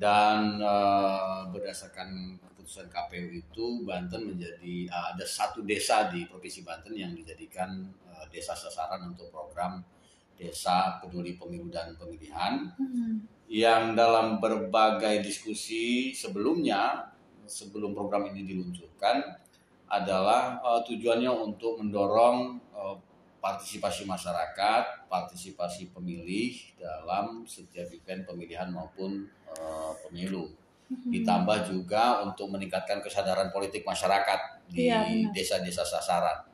dan 0.00 0.60
eh, 0.60 1.40
berdasarkan 1.52 2.40
keputusan 2.40 2.88
KPU 2.92 3.28
itu 3.32 3.66
Banten 3.84 4.32
menjadi 4.36 4.88
eh, 4.88 5.04
ada 5.16 5.24
satu 5.24 5.64
desa 5.64 6.12
di 6.12 6.28
provinsi 6.28 6.60
Banten 6.60 6.92
yang 6.92 7.16
dijadikan 7.16 7.88
eh, 8.08 8.24
desa 8.28 8.52
sasaran 8.52 9.08
untuk 9.16 9.32
program 9.32 9.80
desa 10.40 10.96
peduli 11.04 11.36
pemilu 11.36 11.68
dan 11.68 11.96
pemilihan. 12.00 12.72
Yang 13.50 13.82
dalam 13.98 14.40
berbagai 14.40 15.20
diskusi 15.26 16.14
sebelumnya 16.16 17.12
sebelum 17.50 17.92
program 17.92 18.30
ini 18.30 18.46
diluncurkan 18.46 19.20
adalah 19.90 20.62
eh, 20.62 20.80
tujuannya 20.86 21.28
untuk 21.34 21.82
mendorong 21.82 22.38
eh, 22.72 22.96
partisipasi 23.40 24.04
masyarakat, 24.04 25.08
partisipasi 25.08 25.90
pemilih 25.90 26.76
dalam 26.76 27.48
setiap 27.48 27.88
event 27.88 28.28
pemilihan 28.28 28.68
maupun 28.68 29.26
eh, 29.48 29.92
pemilu. 30.06 30.52
Ditambah 30.90 31.70
juga 31.70 32.20
untuk 32.26 32.50
meningkatkan 32.50 33.00
kesadaran 33.00 33.54
politik 33.54 33.86
masyarakat 33.86 34.68
di 34.68 34.90
Iya, 34.90 35.30
desa-desa 35.32 35.82
sasaran. 35.82 36.44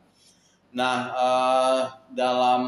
Nah, 0.72 0.96
eh, 1.12 1.82
dalam 2.14 2.62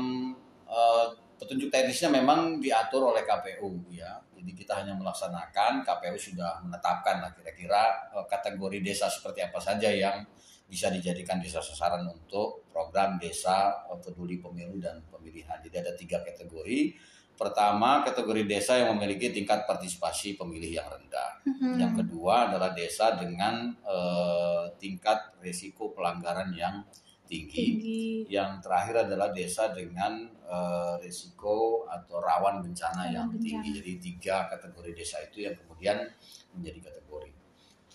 eh, 0.67 1.07
petunjuk 1.39 1.71
teknisnya 1.71 2.11
memang 2.11 2.59
diatur 2.59 3.15
oleh 3.15 3.23
KPU 3.23 3.95
ya. 3.95 4.19
Jadi 4.39 4.55
kita 4.55 4.83
hanya 4.83 4.95
melaksanakan, 4.95 5.83
KPU 5.83 6.19
sudah 6.19 6.63
menetapkan 6.63 7.23
lah 7.23 7.31
kira-kira 7.35 8.11
kategori 8.31 8.79
desa 8.83 9.11
seperti 9.11 9.43
apa 9.43 9.59
saja 9.59 9.91
yang 9.91 10.23
bisa 10.69 10.93
dijadikan 10.93 11.41
desa 11.41 11.65
sasaran 11.65 12.05
untuk 12.07 12.69
program 12.69 13.17
desa 13.17 13.89
eh, 13.89 13.99
peduli 13.99 14.37
pemilu 14.39 14.77
dan 14.79 15.01
pemilihan. 15.09 15.59
Jadi 15.65 15.77
ada 15.81 15.93
tiga 15.97 16.21
kategori. 16.23 16.95
pertama 17.39 18.03
kategori 18.03 18.51
desa 18.51 18.83
yang 18.83 18.99
memiliki 18.99 19.31
tingkat 19.31 19.63
partisipasi 19.63 20.35
pemilih 20.35 20.75
yang 20.83 20.91
rendah. 20.91 21.39
Mhm. 21.47 21.79
Yang 21.79 21.93
kedua 22.03 22.51
adalah 22.51 22.75
desa 22.75 23.15
dengan 23.15 23.79
eh, 23.79 24.65
tingkat 24.83 25.39
risiko 25.39 25.95
pelanggaran 25.95 26.51
yang 26.51 26.83
tinggi. 27.31 27.55
tinggi 27.55 28.03
Yang 28.27 28.67
terakhir 28.67 29.07
adalah 29.07 29.31
desa 29.31 29.71
dengan 29.71 30.27
eh, 30.27 30.95
risiko 30.99 31.87
atau 31.87 32.19
rawan 32.19 32.59
bencana 32.59 33.07
Rawan 33.07 33.15
yang 33.15 33.27
bencana. 33.31 33.45
tinggi. 33.63 33.71
Jadi 33.71 33.93
tiga 34.03 34.51
kategori 34.51 34.91
desa 34.99 35.23
itu 35.23 35.47
yang 35.47 35.55
kemudian 35.55 36.11
menjadi 36.59 36.91
kategori. 36.91 37.31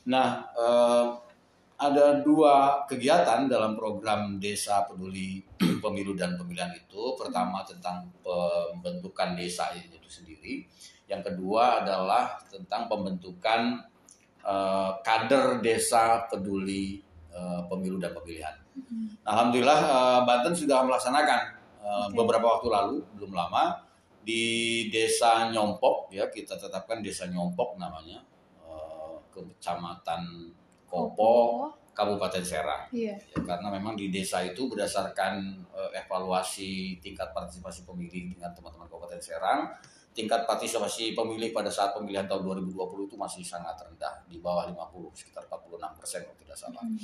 Nah, 0.08 0.48
eh, 0.56 1.06
ada 1.84 2.24
dua 2.24 2.88
kegiatan 2.88 3.52
dalam 3.52 3.76
program 3.76 4.40
Desa 4.40 4.88
Peduli 4.88 5.44
Pemilu 5.84 6.16
dan 6.16 6.40
Pemilihan 6.40 6.72
itu. 6.72 7.16
Pertama 7.20 7.68
tentang 7.68 8.08
pembentukan 8.24 9.36
desa 9.36 9.76
itu 9.76 10.00
sendiri. 10.08 10.64
Yang 11.12 11.34
kedua 11.34 11.84
adalah 11.84 12.40
tentang 12.48 12.88
pembentukan 12.88 13.84
eh, 14.40 14.92
kader 15.04 15.60
Desa 15.60 16.24
Peduli 16.32 17.04
eh, 17.34 17.62
Pemilu 17.68 18.00
dan 18.00 18.16
Pemilihan. 18.16 18.56
Alhamdulillah 19.28 19.80
eh, 19.84 20.20
Banten 20.24 20.56
sudah 20.56 20.88
melaksanakan 20.88 21.42
Oke. 21.84 22.16
beberapa 22.16 22.58
waktu 22.58 22.68
lalu, 22.72 22.96
belum 23.20 23.36
lama 23.36 23.84
di 24.24 24.88
Desa 24.88 25.52
Nyompok 25.52 26.16
ya 26.16 26.32
kita 26.32 26.56
tetapkan 26.56 27.04
Desa 27.04 27.28
Nyompok 27.28 27.76
namanya 27.76 28.24
Kecamatan 29.34 30.54
Kopo, 30.94 31.34
Kabupaten 31.94 32.46
Serang. 32.46 32.86
iya 32.94 33.18
Ya, 33.18 33.40
karena 33.42 33.74
memang 33.74 33.98
di 33.98 34.14
desa 34.14 34.46
itu 34.46 34.70
berdasarkan 34.70 35.58
eh, 35.74 35.92
evaluasi 36.06 37.02
tingkat 37.02 37.34
partisipasi 37.34 37.82
pemilih 37.86 38.38
dengan 38.38 38.54
teman-teman 38.54 38.86
Kabupaten 38.86 39.18
Serang, 39.18 39.74
tingkat 40.14 40.46
partisipasi 40.46 41.18
pemilih 41.18 41.50
pada 41.50 41.74
saat 41.74 41.98
pemilihan 41.98 42.30
tahun 42.30 42.46
2020 42.70 43.10
itu 43.10 43.16
masih 43.18 43.42
sangat 43.42 43.78
rendah, 43.82 44.22
di 44.30 44.38
bawah 44.38 44.70
50, 44.70 45.18
sekitar 45.18 45.50
46 45.50 45.98
persen 45.98 46.20
kalau 46.26 46.38
tidak 46.38 46.58
salah. 46.58 46.84
Mhm. 46.86 46.98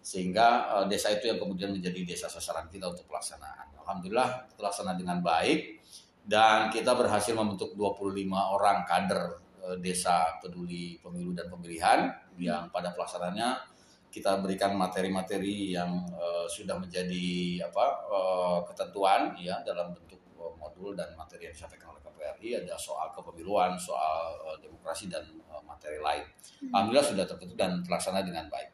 Sehingga 0.00 0.46
eh, 0.80 0.84
desa 0.88 1.12
itu 1.12 1.28
yang 1.28 1.36
kemudian 1.36 1.72
menjadi 1.72 2.00
desa 2.04 2.32
sasaran 2.32 2.68
kita 2.72 2.88
untuk 2.88 3.04
pelaksanaan. 3.08 3.76
Alhamdulillah 3.84 4.48
terlaksana 4.56 4.96
dengan 4.96 5.20
baik 5.20 5.84
dan 6.24 6.72
kita 6.72 6.96
berhasil 6.96 7.36
membentuk 7.36 7.76
25 7.76 8.32
orang 8.32 8.88
kader 8.88 9.40
eh, 9.68 9.76
desa 9.80 10.40
peduli 10.40 10.96
pemilu 11.00 11.36
dan 11.36 11.52
pemilihan 11.52 12.23
yang 12.38 12.70
pada 12.70 12.90
pelaksanaannya 12.94 13.74
kita 14.14 14.38
berikan 14.38 14.78
materi-materi 14.78 15.74
yang 15.74 16.06
eh, 16.14 16.46
sudah 16.46 16.78
menjadi 16.78 17.66
apa 17.66 17.84
eh, 18.06 18.58
ketentuan 18.70 19.34
ya 19.34 19.58
dalam 19.66 19.90
bentuk 19.90 20.22
eh, 20.38 20.54
modul 20.54 20.94
dan 20.94 21.10
materi 21.18 21.50
yang 21.50 21.54
disampaikan 21.54 21.90
oleh 21.90 22.02
KPRI 22.04 22.62
ada 22.62 22.78
soal 22.78 23.10
kepemiluan, 23.10 23.74
soal 23.74 24.38
eh, 24.54 24.56
demokrasi 24.62 25.10
dan 25.10 25.26
eh, 25.26 25.62
materi 25.66 25.98
lain. 25.98 26.22
Alhamdulillah 26.70 27.06
sudah 27.10 27.24
terbentuk 27.26 27.58
dan 27.58 27.82
terlaksana 27.82 28.22
dengan 28.22 28.46
baik. 28.46 28.70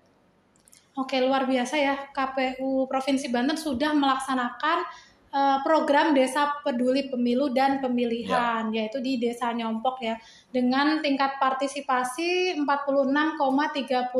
Oke, 1.00 1.16
luar 1.24 1.48
biasa 1.48 1.80
ya. 1.80 1.96
KPU 2.12 2.84
Provinsi 2.84 3.32
Banten 3.32 3.56
sudah 3.56 3.96
melaksanakan 3.96 4.84
eh, 5.30 5.58
program 5.62 6.10
Desa 6.10 6.58
Peduli 6.60 7.06
Pemilu 7.06 7.54
dan 7.54 7.78
Pemilihan, 7.78 8.68
yaitu 8.70 8.98
di 8.98 9.16
Desa 9.16 9.50
Nyompok 9.50 10.02
ya, 10.02 10.18
dengan 10.50 10.98
tingkat 10.98 11.38
partisipasi 11.38 12.58
46,36 12.58 14.10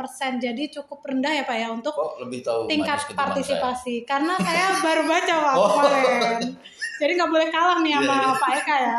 persen. 0.00 0.32
Jadi 0.38 0.62
cukup 0.70 1.02
rendah 1.02 1.32
ya 1.32 1.44
Pak 1.44 1.56
ya 1.58 1.68
untuk 1.70 1.94
Kok 1.94 2.22
lebih 2.22 2.40
tahu 2.42 2.70
tingkat 2.70 3.10
partisipasi. 3.12 4.06
Karena 4.06 4.38
saya 4.38 4.76
baru 4.86 5.02
baca 5.06 5.34
Pak 5.34 5.54
Oh. 5.54 5.68
kemarin. 5.76 6.56
Jadi 6.98 7.12
nggak 7.18 7.30
boleh 7.30 7.48
kalah 7.50 7.78
nih 7.82 7.92
sama 7.98 8.06
Iya, 8.06 8.14
iya. 8.22 8.32
Pak 8.38 8.50
Eka 8.62 8.76
ya. 8.78 8.98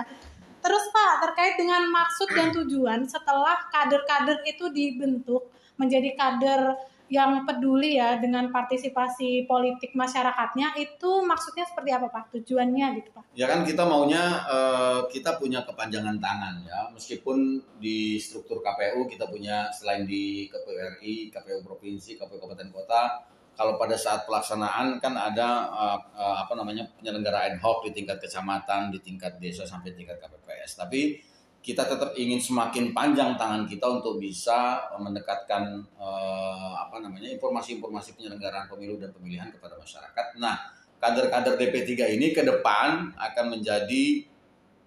Terus 0.63 0.85
Pak, 0.95 1.11
terkait 1.27 1.55
dengan 1.59 1.83
maksud 1.91 2.29
dan 2.31 2.47
tujuan 2.55 3.03
setelah 3.03 3.67
kader-kader 3.67 4.47
itu 4.47 4.71
dibentuk 4.71 5.51
menjadi 5.75 6.15
kader 6.15 6.75
yang 7.13 7.45
peduli 7.45 8.01
ya 8.01 8.17
dengan 8.17 8.49
partisipasi 8.49 9.45
politik 9.45 9.93
masyarakatnya 9.93 10.73
itu 10.81 11.21
maksudnya 11.21 11.61
seperti 11.69 11.93
apa 11.93 12.09
Pak? 12.09 12.33
Tujuannya 12.33 12.87
gitu 12.97 13.09
Pak? 13.13 13.23
Ya 13.37 13.45
kan 13.45 13.61
kita 13.61 13.85
maunya 13.85 14.41
eh, 14.49 14.99
kita 15.13 15.37
punya 15.37 15.61
kepanjangan 15.61 16.17
tangan 16.17 16.65
ya 16.65 16.89
meskipun 16.89 17.61
di 17.77 18.17
struktur 18.17 18.65
KPU 18.65 19.05
kita 19.05 19.29
punya 19.29 19.69
selain 19.69 20.09
di 20.09 20.49
KPU 20.49 20.73
RI, 20.97 21.29
KPU 21.29 21.61
provinsi, 21.61 22.17
KPU 22.17 22.41
kabupaten 22.41 22.73
kota 22.73 23.29
kalau 23.53 23.77
pada 23.77 23.93
saat 23.93 24.25
pelaksanaan 24.25 24.97
kan 24.97 25.13
ada 25.13 25.69
eh, 25.69 25.99
eh, 26.17 26.35
apa 26.41 26.57
namanya 26.57 26.89
penyelenggara 26.97 27.53
ad 27.53 27.61
hoc 27.61 27.85
di 27.85 27.93
tingkat 27.93 28.17
kecamatan, 28.17 28.89
di 28.89 28.97
tingkat 29.05 29.37
desa 29.37 29.69
sampai 29.69 29.93
tingkat 29.93 30.17
KPPS. 30.17 30.81
Tapi 30.81 31.21
kita 31.63 31.87
tetap 31.87 32.11
ingin 32.19 32.43
semakin 32.43 32.91
panjang 32.91 33.39
tangan 33.39 33.63
kita 33.63 33.87
untuk 33.87 34.19
bisa 34.19 34.83
mendekatkan 34.99 35.79
eh, 35.95 36.73
apa 36.75 36.99
namanya 36.99 37.31
informasi-informasi 37.31 38.19
penyelenggaraan 38.19 38.67
pemilu 38.67 38.99
dan 38.99 39.15
pemilihan 39.15 39.47
kepada 39.47 39.79
masyarakat. 39.79 40.35
Nah, 40.43 40.59
kader-kader 40.99 41.55
DP3 41.55 42.19
ini 42.19 42.35
ke 42.35 42.43
depan 42.43 43.15
akan 43.15 43.45
menjadi 43.47 44.27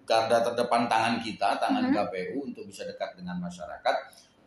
garda 0.05 0.39
terdepan 0.39 0.85
tangan 0.87 1.17
kita, 1.19 1.57
tangan 1.57 1.89
Mhm. 1.89 1.93
KPU 1.97 2.37
untuk 2.45 2.63
bisa 2.69 2.85
dekat 2.85 3.17
dengan 3.17 3.41
masyarakat 3.41 3.95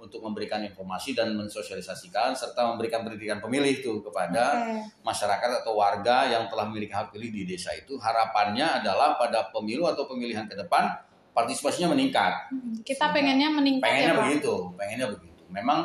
untuk 0.01 0.25
memberikan 0.25 0.65
informasi 0.65 1.13
dan 1.13 1.37
mensosialisasikan 1.37 2.33
serta 2.33 2.65
memberikan 2.73 3.05
pendidikan 3.05 3.37
pemilih 3.37 3.85
itu 3.85 4.01
kepada 4.01 4.57
Oke. 4.57 5.05
masyarakat 5.05 5.61
atau 5.61 5.77
warga 5.77 6.25
yang 6.25 6.49
telah 6.49 6.65
memiliki 6.65 6.97
hak 6.97 7.13
pilih 7.13 7.29
di 7.29 7.45
desa 7.45 7.77
itu. 7.77 8.01
Harapannya 8.01 8.81
adalah 8.81 9.21
pada 9.21 9.53
pemilu 9.53 9.85
atau 9.85 10.09
pemilihan 10.09 10.49
ke 10.49 10.57
depan 10.57 11.10
partisipasinya 11.41 11.97
meningkat. 11.97 12.53
Hmm, 12.53 12.77
Kita 12.85 13.09
pengennya 13.11 13.49
meningkat 13.49 13.89
Pengennya 13.89 14.13
ya 14.13 14.17
Pak? 14.17 14.25
begitu, 14.29 14.55
pengennya 14.77 15.07
begitu. 15.09 15.43
Memang 15.49 15.81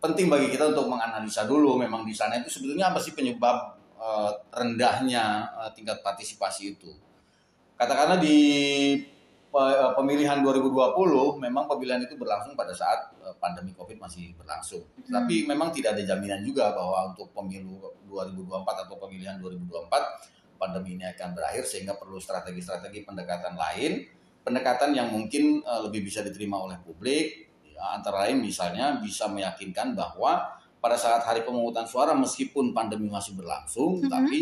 penting 0.00 0.26
bagi 0.26 0.48
kita 0.50 0.72
untuk 0.72 0.88
menganalisa 0.88 1.44
dulu 1.44 1.76
memang 1.76 2.08
di 2.08 2.16
sana 2.16 2.40
itu 2.40 2.48
sebetulnya 2.48 2.88
apa 2.90 2.98
sih 2.98 3.12
penyebab 3.12 3.76
eh, 4.00 4.30
rendahnya 4.50 5.24
eh, 5.62 5.70
tingkat 5.76 6.00
partisipasi 6.02 6.74
itu. 6.74 6.90
Katakanlah 7.76 8.18
di 8.20 8.38
eh, 9.52 9.90
pemilihan 9.94 10.40
2020 10.40 11.38
memang 11.38 11.64
pemilihan 11.68 12.00
itu 12.02 12.16
berlangsung 12.16 12.56
pada 12.56 12.72
saat 12.72 13.12
pandemi 13.38 13.72
Covid 13.76 14.00
masih 14.00 14.32
berlangsung. 14.36 14.82
Hmm. 14.82 15.22
Tapi 15.22 15.46
memang 15.46 15.70
tidak 15.70 15.94
ada 15.96 16.02
jaminan 16.02 16.42
juga 16.42 16.72
bahwa 16.72 17.12
untuk 17.14 17.30
pemilu 17.36 17.78
2024 18.08 18.84
atau 18.88 18.96
pemilihan 18.98 19.38
2024 19.38 20.30
pandemi 20.60 21.00
ini 21.00 21.08
akan 21.08 21.32
berakhir 21.32 21.64
sehingga 21.64 21.96
perlu 21.96 22.20
strategi-strategi 22.20 23.08
pendekatan 23.08 23.56
lain, 23.56 24.04
pendekatan 24.44 24.96
yang 24.96 25.08
mungkin 25.12 25.60
eh, 25.62 25.80
lebih 25.86 26.04
bisa 26.06 26.20
diterima 26.24 26.56
oleh 26.60 26.76
publik. 26.80 27.48
Ya, 27.64 27.96
antara 27.96 28.28
lain 28.28 28.40
misalnya 28.44 29.00
bisa 29.00 29.28
meyakinkan 29.28 29.96
bahwa 29.96 30.52
pada 30.80 30.96
saat 30.96 31.20
hari 31.24 31.44
pemungutan 31.44 31.84
suara 31.84 32.16
meskipun 32.16 32.72
pandemi 32.72 33.08
masih 33.12 33.36
berlangsung, 33.36 34.00
Mhm. 34.04 34.10
tapi 34.10 34.40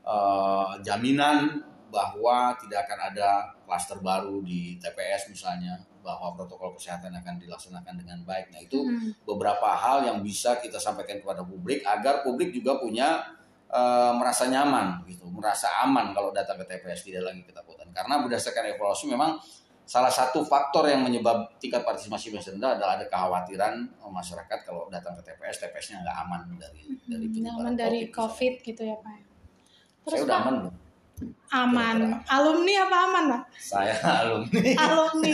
eh, 0.00 0.72
jaminan 0.82 1.60
bahwa 1.92 2.56
tidak 2.56 2.86
akan 2.88 2.98
ada 3.12 3.52
klaster 3.66 3.98
baru 4.00 4.40
di 4.42 4.78
TPS 4.80 5.28
misalnya, 5.28 5.76
bahwa 6.00 6.32
protokol 6.32 6.72
kesehatan 6.74 7.12
akan 7.12 7.36
dilaksanakan 7.36 7.94
dengan 8.00 8.24
baik. 8.24 8.48
Nah 8.50 8.60
itu 8.64 8.80
Hmm. 8.80 9.12
beberapa 9.28 9.68
hal 9.76 10.08
yang 10.08 10.18
bisa 10.24 10.56
kita 10.56 10.80
sampaikan 10.80 11.20
kepada 11.20 11.44
publik 11.44 11.84
agar 11.84 12.24
publik 12.24 12.50
juga 12.50 12.80
punya 12.80 13.20
eh, 13.70 14.12
merasa 14.14 14.44
nyaman 14.46 15.06
gitu, 15.06 15.24
merasa 15.30 15.70
aman 15.82 16.10
kalau 16.10 16.30
datang 16.30 16.58
ke 16.58 16.66
TPS 16.66 17.06
tidak 17.06 17.30
lagi 17.30 17.42
ketakutan. 17.42 17.86
Karena 17.90 18.20
berdasarkan 18.20 18.74
evaluasi 18.74 19.06
memang 19.08 19.38
salah 19.84 20.06
satu 20.06 20.46
faktor 20.46 20.86
yang 20.86 21.02
menyebab 21.02 21.58
tingkat 21.58 21.82
partisipasi 21.82 22.30
masih 22.30 22.54
rendah 22.54 22.78
adalah 22.78 22.94
ada 22.98 23.06
kekhawatiran 23.06 23.74
eh, 23.90 24.10
masyarakat 24.10 24.58
kalau 24.62 24.86
datang 24.86 25.18
ke 25.18 25.26
TPS, 25.26 25.56
TPS-nya 25.60 26.02
nggak 26.02 26.16
aman 26.26 26.40
dari 26.54 26.82
dari 27.06 27.26
Hmm, 27.26 27.32
penyebaran 27.32 27.54
aman 27.58 27.74
dari 27.74 28.00
misalnya. 28.06 28.14
COVID 28.14 28.54
gitu 28.62 28.82
ya 28.84 28.96
Pak. 28.98 29.18
Terus 30.00 30.14
Saya 30.14 30.22
udah 30.22 30.34
Pak, 30.34 30.40
aman 30.40 30.54
belum? 30.58 30.74
aman. 31.52 31.96
Kira-kira. 32.00 32.32
Alumni 32.32 32.74
apa 32.80 32.96
aman 33.04 33.24
Pak? 33.28 33.42
Saya 33.58 33.94
alumni. 34.22 34.70
alumni. 34.78 35.32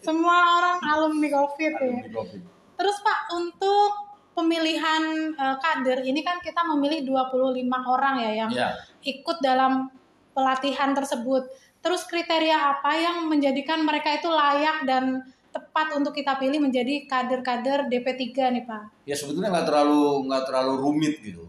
Semua 0.00 0.36
orang 0.58 0.78
alumni 0.82 1.28
COVID 1.30 1.72
ya. 1.72 1.80
alumni 1.80 2.08
COVID. 2.10 2.40
Terus 2.74 2.96
Pak, 2.98 3.18
untuk 3.30 3.90
pemilihan 4.34 5.02
eh, 5.32 5.56
kader 5.56 6.02
ini 6.02 6.20
kan 6.20 6.42
kita 6.42 6.60
memilih 6.66 7.06
25 7.06 7.54
orang 7.86 8.14
ya 8.20 8.30
yang 8.44 8.50
Ya. 8.50 8.74
ikut 9.00 9.38
dalam 9.40 9.88
pelatihan 10.34 10.92
tersebut. 10.92 11.46
Terus 11.78 12.04
kriteria 12.04 12.58
apa 12.74 12.90
yang 12.96 13.28
menjadikan 13.28 13.80
mereka 13.80 14.12
itu 14.12 14.26
layak 14.26 14.82
dan 14.88 15.22
tepat 15.48 15.94
untuk 15.94 16.10
kita 16.10 16.34
pilih 16.34 16.58
menjadi 16.58 17.06
kader-kader 17.06 17.86
DP3 17.86 18.26
nih 18.50 18.64
Pak? 18.66 19.06
ya 19.06 19.14
sebetulnya 19.14 19.54
nggak 19.54 19.70
terlalu 19.70 20.26
nggak 20.26 20.44
terlalu 20.50 20.72
rumit 20.82 21.14
gitu 21.22 21.46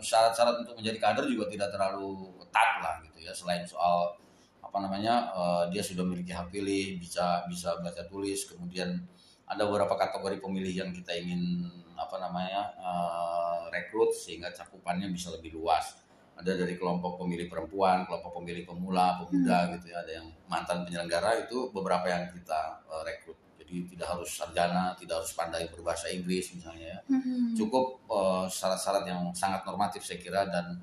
syarat-syarat 0.00 0.64
untuk 0.64 0.80
menjadi 0.80 0.96
kader 0.96 1.28
juga 1.28 1.52
tidak 1.52 1.68
terlalu 1.68 2.32
ketat 2.40 2.70
lah 2.80 2.94
gitu 3.04 3.20
ya 3.20 3.30
selain 3.36 3.60
soal 3.62 4.16
apa 4.58 4.76
namanya 4.80 5.28
eh, 5.36 5.62
dia 5.68 5.84
sudah 5.84 6.00
memiliki 6.00 6.32
hak 6.32 6.48
pilih 6.48 6.96
bisa 6.96 7.44
bisa 7.44 7.76
baca 7.78 8.00
tulis 8.08 8.48
kemudian 8.48 9.04
ada 9.44 9.68
beberapa 9.68 10.00
kategori 10.00 10.40
pemilih 10.40 10.72
yang 10.72 10.90
kita 10.96 11.12
ingin 11.12 11.68
apa 11.96 12.16
namanya 12.20 12.72
eh, 12.76 13.60
rekrut 13.72 14.12
sehingga 14.14 14.52
cakupannya 14.52 15.08
bisa 15.12 15.32
lebih 15.32 15.56
luas 15.56 16.02
ada 16.32 16.58
dari 16.58 16.74
kelompok 16.80 17.20
pemilih 17.22 17.46
perempuan, 17.46 18.08
kelompok 18.08 18.40
pemilih 18.40 18.64
pemula, 18.64 19.20
pemuda 19.20 19.68
Hmm. 19.68 19.70
gitu 19.78 19.86
ya, 19.92 20.00
ada 20.00 20.12
yang 20.18 20.26
mantan 20.48 20.82
penyelenggara 20.82 21.44
itu 21.46 21.70
beberapa 21.70 22.08
yang 22.08 22.24
kita 22.32 22.82
eh, 22.88 23.02
rekrut. 23.06 23.38
Jadi 23.62 23.94
tidak 23.94 24.08
harus 24.16 24.30
sarjana, 24.32 24.92
tidak 24.98 25.22
harus 25.22 25.32
pandai 25.38 25.64
berbahasa 25.70 26.10
Inggris 26.10 26.50
misalnya 26.56 26.98
ya. 26.98 27.00
Hmm. 27.12 27.54
Cukup 27.54 28.00
eh, 28.10 28.44
syarat-syarat 28.48 29.04
yang 29.06 29.22
sangat 29.36 29.62
normatif 29.68 30.02
saya 30.02 30.18
kira 30.18 30.42
dan 30.48 30.80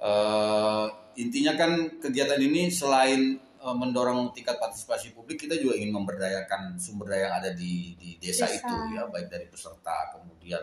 eh, 0.00 0.86
intinya 1.20 1.54
kan 1.54 1.72
kegiatan 2.00 2.40
ini 2.40 2.72
selain 2.72 3.38
mendorong 3.72 4.30
tingkat 4.36 4.60
partisipasi 4.60 5.16
publik, 5.16 5.40
kita 5.48 5.56
juga 5.56 5.74
ingin 5.80 5.90
memberdayakan 5.96 6.76
sumber 6.76 7.10
daya 7.16 7.26
yang 7.26 7.34
ada 7.40 7.50
di, 7.56 7.96
di 7.98 8.20
desa, 8.20 8.46
Desa. 8.46 8.60
itu 8.62 8.74
ya, 8.94 9.08
baik 9.08 9.26
dari 9.32 9.46
peserta 9.48 10.12
kemudian 10.14 10.62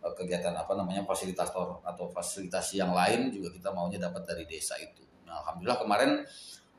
eh, 0.00 0.12
kegiatan 0.16 0.54
apa 0.54 0.72
namanya 0.78 1.02
fasilitator 1.04 1.82
atau 1.82 2.06
fasilitasi 2.08 2.78
yang 2.80 2.94
lain 2.94 3.28
juga 3.34 3.50
kita 3.52 3.68
maunya 3.74 4.00
dapat 4.00 4.22
dari 4.24 4.44
desa 4.48 4.78
itu. 4.80 5.02
Nah, 5.26 5.42
alhamdulillah 5.44 5.80
kemarin 5.82 6.10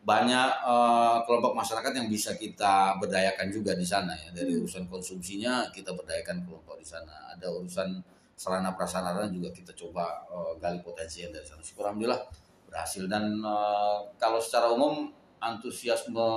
banyak 0.02 0.50
eh, 0.66 1.18
kelompok 1.30 1.54
masyarakat 1.54 1.94
yang 1.94 2.10
bisa 2.10 2.34
kita 2.34 2.98
berdayakan 2.98 3.54
juga 3.54 3.78
di 3.78 3.86
sana 3.86 4.18
ya 4.18 4.34
dari 4.34 4.58
Hmm. 4.58 4.66
urusan 4.66 4.90
konsumsinya 4.90 5.70
kita 5.70 5.94
berdayakan 5.94 6.42
kelompok 6.42 6.82
di 6.82 6.88
sana 6.90 7.30
ada 7.30 7.46
urusan 7.54 8.02
sarana 8.34 8.74
prasarana 8.74 9.30
juga 9.30 9.54
kita 9.54 9.78
coba 9.78 10.26
eh, 10.26 10.54
gali 10.58 10.82
potensi 10.82 11.22
yang 11.22 11.30
dari 11.30 11.46
sana 11.46 11.62
syukur 11.62 11.86
alhamdulillah 11.86 12.18
berhasil 12.66 13.06
dan 13.06 13.46
eh, 13.46 13.98
kalau 14.18 14.42
secara 14.42 14.74
umum 14.74 15.14
antusiasme 15.42 16.28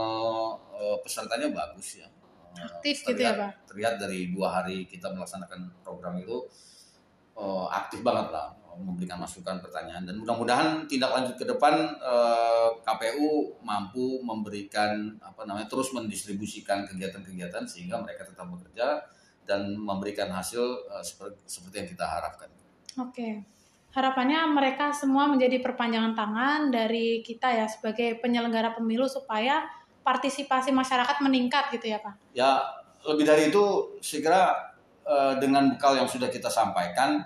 eh, 0.75 0.97
pesertanya 1.05 1.53
bagus 1.53 2.01
ya 2.01 2.09
Aktif 2.55 3.03
gitu 3.03 3.19
ya, 3.21 3.35
terlihat- 3.35 3.39
Pak? 3.39 3.53
terlihat 3.69 3.95
dari 3.99 4.31
dua 4.31 4.49
hari 4.57 4.87
kita 4.87 5.11
melaksanakan 5.11 5.85
program 5.85 6.17
itu 6.17 6.47
eh, 7.37 7.67
aktif 7.71 8.01
banget 8.01 8.31
lah 8.31 8.55
eh, 8.71 8.79
memberikan 8.81 9.19
masukan 9.19 9.61
pertanyaan 9.61 10.07
dan 10.07 10.15
mudah-mudahan 10.17 10.87
tindak 10.87 11.11
lanjut 11.13 11.37
ke 11.37 11.45
depan 11.45 11.75
eh, 11.99 12.69
KPU 12.81 13.59
mampu 13.61 14.23
memberikan 14.23 15.19
apa 15.21 15.45
namanya 15.45 15.67
terus 15.67 15.93
mendistribusikan 15.93 16.87
kegiatan-kegiatan 16.87 17.67
sehingga 17.67 18.01
mereka 18.01 18.25
tetap 18.25 18.47
bekerja 18.49 19.03
dan 19.45 19.77
memberikan 19.77 20.33
hasil 20.33 20.63
eh, 20.89 21.05
seperti, 21.05 21.43
seperti 21.45 21.75
yang 21.85 21.89
kita 21.93 22.07
harapkan. 22.09 22.49
Oke. 22.97 23.43
Harapannya 23.95 24.51
mereka 24.51 24.91
semua 24.91 25.31
menjadi 25.31 25.63
perpanjangan 25.63 26.19
tangan 26.19 26.61
dari 26.75 27.23
kita 27.23 27.47
ya 27.55 27.71
sebagai 27.71 28.19
penyelenggara 28.19 28.75
pemilu 28.75 29.07
supaya 29.07 29.71
partisipasi 30.03 30.75
masyarakat 30.75 31.23
meningkat 31.23 31.71
gitu 31.71 31.95
ya 31.95 32.03
Pak. 32.03 32.35
Ya 32.35 32.59
lebih 33.07 33.23
dari 33.23 33.55
itu 33.55 33.95
saya 34.03 34.21
kira 34.21 34.43
eh, 35.07 35.35
dengan 35.39 35.79
bekal 35.79 35.95
yang 35.95 36.11
sudah 36.11 36.27
kita 36.27 36.51
sampaikan 36.51 37.23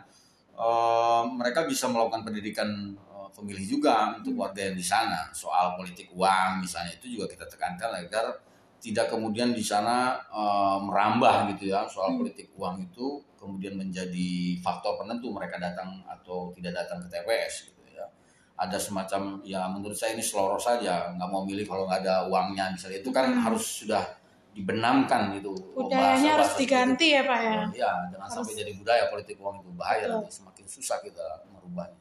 eh, 0.52 1.22
mereka 1.32 1.64
bisa 1.64 1.88
melakukan 1.88 2.28
pendidikan 2.28 2.68
eh, 2.92 3.28
pemilih 3.32 3.64
juga 3.80 4.20
untuk 4.20 4.36
warga 4.36 4.68
yang 4.68 4.76
di 4.76 4.84
sana 4.84 5.32
soal 5.32 5.72
politik 5.80 6.12
uang 6.12 6.68
misalnya 6.68 6.92
itu 7.00 7.16
juga 7.16 7.32
kita 7.32 7.48
tekankan 7.48 7.96
agar 7.96 8.44
tidak 8.78 9.06
kemudian 9.08 9.50
di 9.50 9.60
sana 9.60 9.96
eh, 10.24 10.78
merambah 10.80 11.50
gitu 11.52 11.68
ya 11.68 11.82
soal 11.84 12.14
politik 12.14 12.54
uang 12.54 12.84
itu 12.84 13.06
kemudian 13.34 13.74
menjadi 13.74 14.30
faktor 14.58 14.98
penentu 14.98 15.30
mereka 15.30 15.56
datang 15.56 16.02
atau 16.04 16.50
tidak 16.52 16.74
datang 16.76 17.02
ke 17.02 17.08
TPS 17.08 17.66
gitu 17.66 17.82
ya 17.88 18.06
ada 18.54 18.74
semacam 18.74 19.38
ya 19.42 19.66
menurut 19.66 19.94
saya 19.94 20.12
ini 20.12 20.22
seloroh 20.22 20.58
saja 20.58 21.10
nggak 21.12 21.28
mau 21.28 21.42
milih 21.42 21.62
kalau 21.62 21.86
nggak 21.86 22.02
ada 22.02 22.26
uangnya 22.26 22.70
misalnya 22.70 22.98
itu 22.98 23.10
kan 23.10 23.26
Hmm. 23.28 23.42
harus 23.44 23.82
sudah 23.82 24.02
dibenamkan 24.50 25.30
gitu 25.32 25.54
Budayanya 25.72 26.34
harus 26.34 26.58
diganti 26.58 27.14
ya 27.14 27.22
Pak 27.22 27.38
ya. 27.38 27.54
itu. 27.64 27.78
ya 27.78 27.92
jangan 28.10 28.26
Harus- 28.26 28.34
sampai 28.42 28.54
jadi 28.56 28.72
budaya 28.74 29.04
politik 29.06 29.36
uang 29.38 29.56
itu 29.60 29.70
bahaya 29.72 30.02
Betul. 30.02 30.14
nanti 30.18 30.32
semakin 30.34 30.64
susah 30.66 30.98
kita 30.98 31.26
merubahnya 31.48 31.98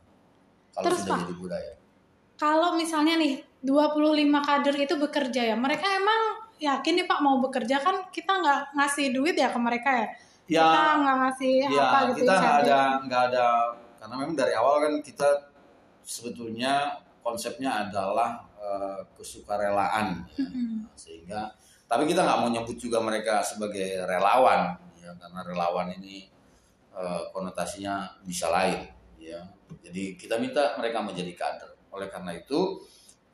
kalau 0.73 0.85
Terus, 0.89 0.99
sudah 1.01 1.13
Pak, 1.13 1.21
jadi 1.25 1.35
budaya 1.37 1.73
Kalau 2.37 2.69
misalnya 2.73 3.13
nih 3.17 3.33
25 3.61 3.97
kader 4.39 4.75
itu 4.77 4.93
bekerja 4.95 5.41
ya, 5.43 5.55
mereka 5.55 5.89
emang 5.91 6.21
yakin 6.57 6.93
nih 6.97 7.05
Pak 7.05 7.19
mau 7.21 7.37
bekerja 7.41 7.77
kan 7.81 8.09
kita 8.09 8.41
nggak 8.41 8.61
ngasih 8.73 9.13
duit 9.13 9.37
ya 9.37 9.49
ke 9.53 9.59
mereka 9.61 9.89
ya? 9.93 10.07
ya 10.47 10.65
Kita 10.65 10.81
nggak 11.01 11.17
ngasih 11.21 11.53
ya 11.61 11.69
apa 11.69 11.99
gitu 12.13 12.19
kita 12.25 12.33
nggak 12.33 12.55
ada 12.65 12.79
nggak 13.05 13.21
ada 13.31 13.45
karena 13.97 14.15
memang 14.17 14.35
dari 14.37 14.53
awal 14.55 14.75
kan 14.81 14.93
kita 15.01 15.29
sebetulnya 16.07 17.03
konsepnya 17.21 17.87
adalah 17.87 18.39
eh, 18.55 18.99
kesukarelaan 19.19 20.23
ya. 20.31 20.47
Mm-mm. 20.47 20.87
sehingga 20.95 21.51
tapi 21.87 22.07
kita 22.07 22.23
nggak 22.23 22.39
mau 22.39 22.49
nyebut 22.51 22.79
juga 22.79 23.03
mereka 23.03 23.43
sebagai 23.43 24.07
relawan 24.07 24.79
ya 24.97 25.11
karena 25.19 25.39
relawan 25.43 25.91
ini 25.99 26.31
eh, 26.95 27.23
konotasinya 27.35 28.17
bisa 28.23 28.47
lain 28.47 28.87
ya 29.19 29.43
jadi 29.83 30.15
kita 30.15 30.39
minta 30.39 30.79
mereka 30.79 31.03
menjadi 31.03 31.35
kader 31.35 31.71
oleh 31.91 32.07
karena 32.07 32.31
itu 32.35 32.79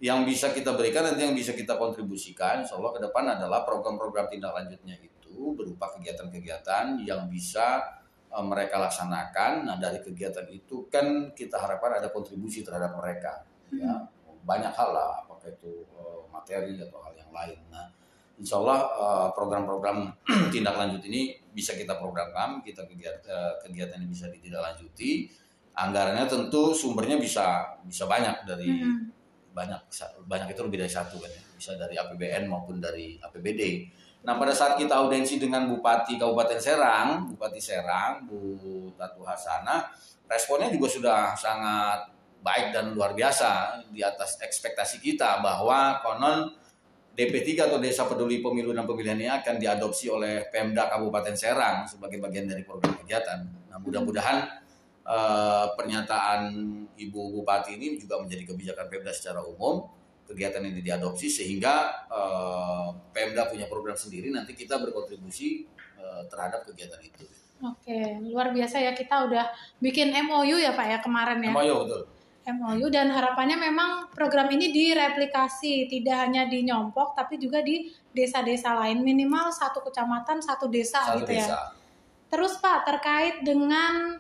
yang 0.04 0.28
bisa 0.28 0.52
kita 0.52 0.76
berikan 0.76 1.08
nanti 1.08 1.24
yang 1.24 1.32
bisa 1.32 1.56
kita 1.56 1.80
kontribusikan 1.80 2.68
insya 2.68 2.76
Allah 2.76 2.92
ke 2.92 3.00
depan 3.00 3.24
adalah 3.40 3.64
program-program 3.64 4.28
tindak 4.28 4.52
lanjutnya 4.52 5.00
itu 5.00 5.56
berupa 5.56 5.96
kegiatan-kegiatan 5.96 7.00
yang 7.08 7.32
bisa 7.32 7.80
eh, 8.28 8.44
mereka 8.44 8.84
laksanakan 8.84 9.64
nah 9.64 9.80
dari 9.80 10.04
kegiatan 10.04 10.44
itu 10.52 10.92
kan 10.92 11.32
kita 11.32 11.56
harapkan 11.56 12.04
ada 12.04 12.12
kontribusi 12.12 12.68
terhadap 12.68 13.00
mereka 13.00 13.48
ya 13.72 14.04
banyak 14.44 14.76
hal 14.76 14.92
lah 14.92 15.24
apakah 15.24 15.48
itu 15.48 15.88
eh, 15.96 16.22
materi 16.28 16.76
atau 16.84 17.00
hal 17.00 17.16
yang 17.16 17.32
lain 17.32 17.60
nah 17.72 17.88
Insya 18.34 18.60
Allah 18.60 18.80
eh, 18.84 19.28
program-program 19.40 20.20
tindak 20.54 20.76
lanjut 20.76 21.06
ini 21.06 21.38
bisa 21.54 21.78
kita 21.78 22.02
programkan, 22.02 22.66
kita 22.66 22.82
kegiatan, 22.90 23.62
kegiatan 23.62 24.02
ini 24.02 24.10
bisa 24.10 24.26
ditindaklanjuti. 24.34 25.30
Anggarannya 25.78 26.26
tentu 26.26 26.74
sumbernya 26.74 27.22
bisa 27.22 27.78
bisa 27.86 28.10
banyak 28.10 28.42
dari 28.42 28.74
Mm-mm. 28.74 29.13
Banyak 29.54 29.82
banyak 30.26 30.48
itu 30.52 30.62
lebih 30.66 30.82
dari 30.84 30.92
satu 30.92 31.22
kan 31.22 31.30
ya. 31.30 31.42
Bisa 31.56 31.72
dari 31.78 31.96
APBN 31.96 32.50
maupun 32.50 32.82
dari 32.82 33.22
APBD. 33.22 33.88
Nah 34.26 34.36
pada 34.40 34.52
saat 34.52 34.76
kita 34.76 34.98
audensi 34.98 35.38
dengan 35.38 35.70
Bupati 35.70 36.18
Kabupaten 36.18 36.60
Serang, 36.60 37.30
Bupati 37.32 37.62
Serang, 37.62 38.26
Bu 38.26 38.40
Tatu 38.98 39.22
Hasana, 39.24 39.88
responnya 40.26 40.72
juga 40.74 40.88
sudah 40.90 41.20
sangat 41.38 42.10
baik 42.44 42.76
dan 42.76 42.92
luar 42.92 43.16
biasa 43.16 43.84
di 43.94 44.04
atas 44.04 44.36
ekspektasi 44.44 45.00
kita 45.00 45.40
bahwa 45.40 46.04
konon 46.04 46.52
DP3 47.14 47.70
atau 47.70 47.78
Desa 47.78 48.10
Peduli 48.10 48.42
Pemilu 48.42 48.74
dan 48.74 48.90
Pemilihan 48.90 49.16
ini 49.16 49.30
akan 49.30 49.62
diadopsi 49.62 50.10
oleh 50.10 50.50
Pemda 50.50 50.90
Kabupaten 50.90 51.38
Serang 51.38 51.86
sebagai 51.86 52.18
bagian 52.18 52.50
dari 52.50 52.66
program 52.66 52.98
kegiatan. 53.06 53.46
Nah, 53.70 53.78
mudah-mudahan 53.78 54.63
eh, 55.04 55.68
pernyataan 55.76 56.42
Ibu 56.96 57.22
Bupati 57.40 57.76
ini 57.76 58.00
juga 58.00 58.20
menjadi 58.24 58.44
kebijakan 58.50 58.88
Pemda 58.88 59.12
secara 59.12 59.44
umum 59.44 59.86
kegiatan 60.24 60.64
ini 60.64 60.80
diadopsi 60.80 61.28
sehingga 61.28 62.08
eh, 62.08 62.88
Pemda 63.12 63.52
punya 63.52 63.68
program 63.68 63.96
sendiri 63.96 64.32
nanti 64.32 64.56
kita 64.56 64.80
berkontribusi 64.80 65.68
eh, 66.00 66.22
terhadap 66.32 66.64
kegiatan 66.68 67.00
itu. 67.04 67.26
Oke, 67.64 68.20
luar 68.28 68.52
biasa 68.52 68.76
ya 68.84 68.92
kita 68.92 69.24
udah 69.32 69.48
bikin 69.80 70.12
MOU 70.28 70.60
ya 70.60 70.76
Pak 70.76 70.88
ya 70.88 70.98
kemarin 71.00 71.40
ya. 71.40 71.52
MOU 71.56 71.88
betul. 71.88 72.04
MOU 72.44 72.92
dan 72.92 73.08
harapannya 73.08 73.56
memang 73.56 74.12
program 74.12 74.52
ini 74.52 74.68
direplikasi 74.76 75.88
tidak 75.88 76.28
hanya 76.28 76.44
di 76.52 76.68
Nyompok 76.68 77.16
tapi 77.16 77.40
juga 77.40 77.64
di 77.64 77.88
desa-desa 78.12 78.76
lain 78.84 79.00
minimal 79.00 79.48
satu 79.48 79.80
kecamatan 79.80 80.44
satu 80.44 80.68
desa 80.68 81.00
Satu 81.08 81.24
gitu 81.24 81.40
ya. 81.40 81.48
desa. 81.48 81.60
Terus 82.28 82.60
Pak 82.60 82.84
terkait 82.84 83.48
dengan 83.48 84.20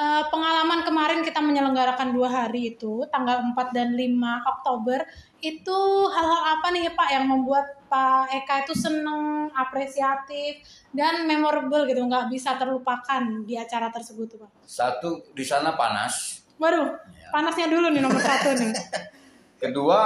eh, 0.00 0.24
pengalaman 0.32 0.80
kemarin 0.80 1.20
kita 1.20 1.38
menyelenggarakan 1.38 2.08
dua 2.10 2.28
hari 2.32 2.72
itu 2.72 3.04
tanggal 3.12 3.44
4 3.44 3.76
dan 3.76 3.92
5 3.92 4.08
Oktober 4.48 5.04
itu 5.40 5.78
hal-hal 6.08 6.42
apa 6.56 6.66
nih 6.70 6.92
Pak 6.92 7.08
yang 7.10 7.24
membuat 7.28 7.64
Pak 7.86 8.32
Eka 8.34 8.64
itu 8.64 8.72
seneng, 8.72 9.52
apresiatif 9.52 10.64
dan 10.90 11.24
memorable 11.24 11.84
gitu 11.84 12.00
nggak 12.00 12.28
bisa 12.28 12.56
terlupakan 12.56 13.44
di 13.44 13.56
acara 13.56 13.92
tersebut 13.92 14.26
tuh 14.26 14.38
Pak. 14.40 14.50
Satu 14.64 15.08
di 15.32 15.44
sana 15.44 15.76
panas. 15.76 16.44
Waduh, 16.56 16.92
Ya. 16.92 17.28
panasnya 17.32 17.68
dulu 17.68 17.88
nih 17.88 18.00
nomor 18.00 18.20
satu 18.20 18.52
nih. 18.52 18.72
Kedua, 19.62 20.00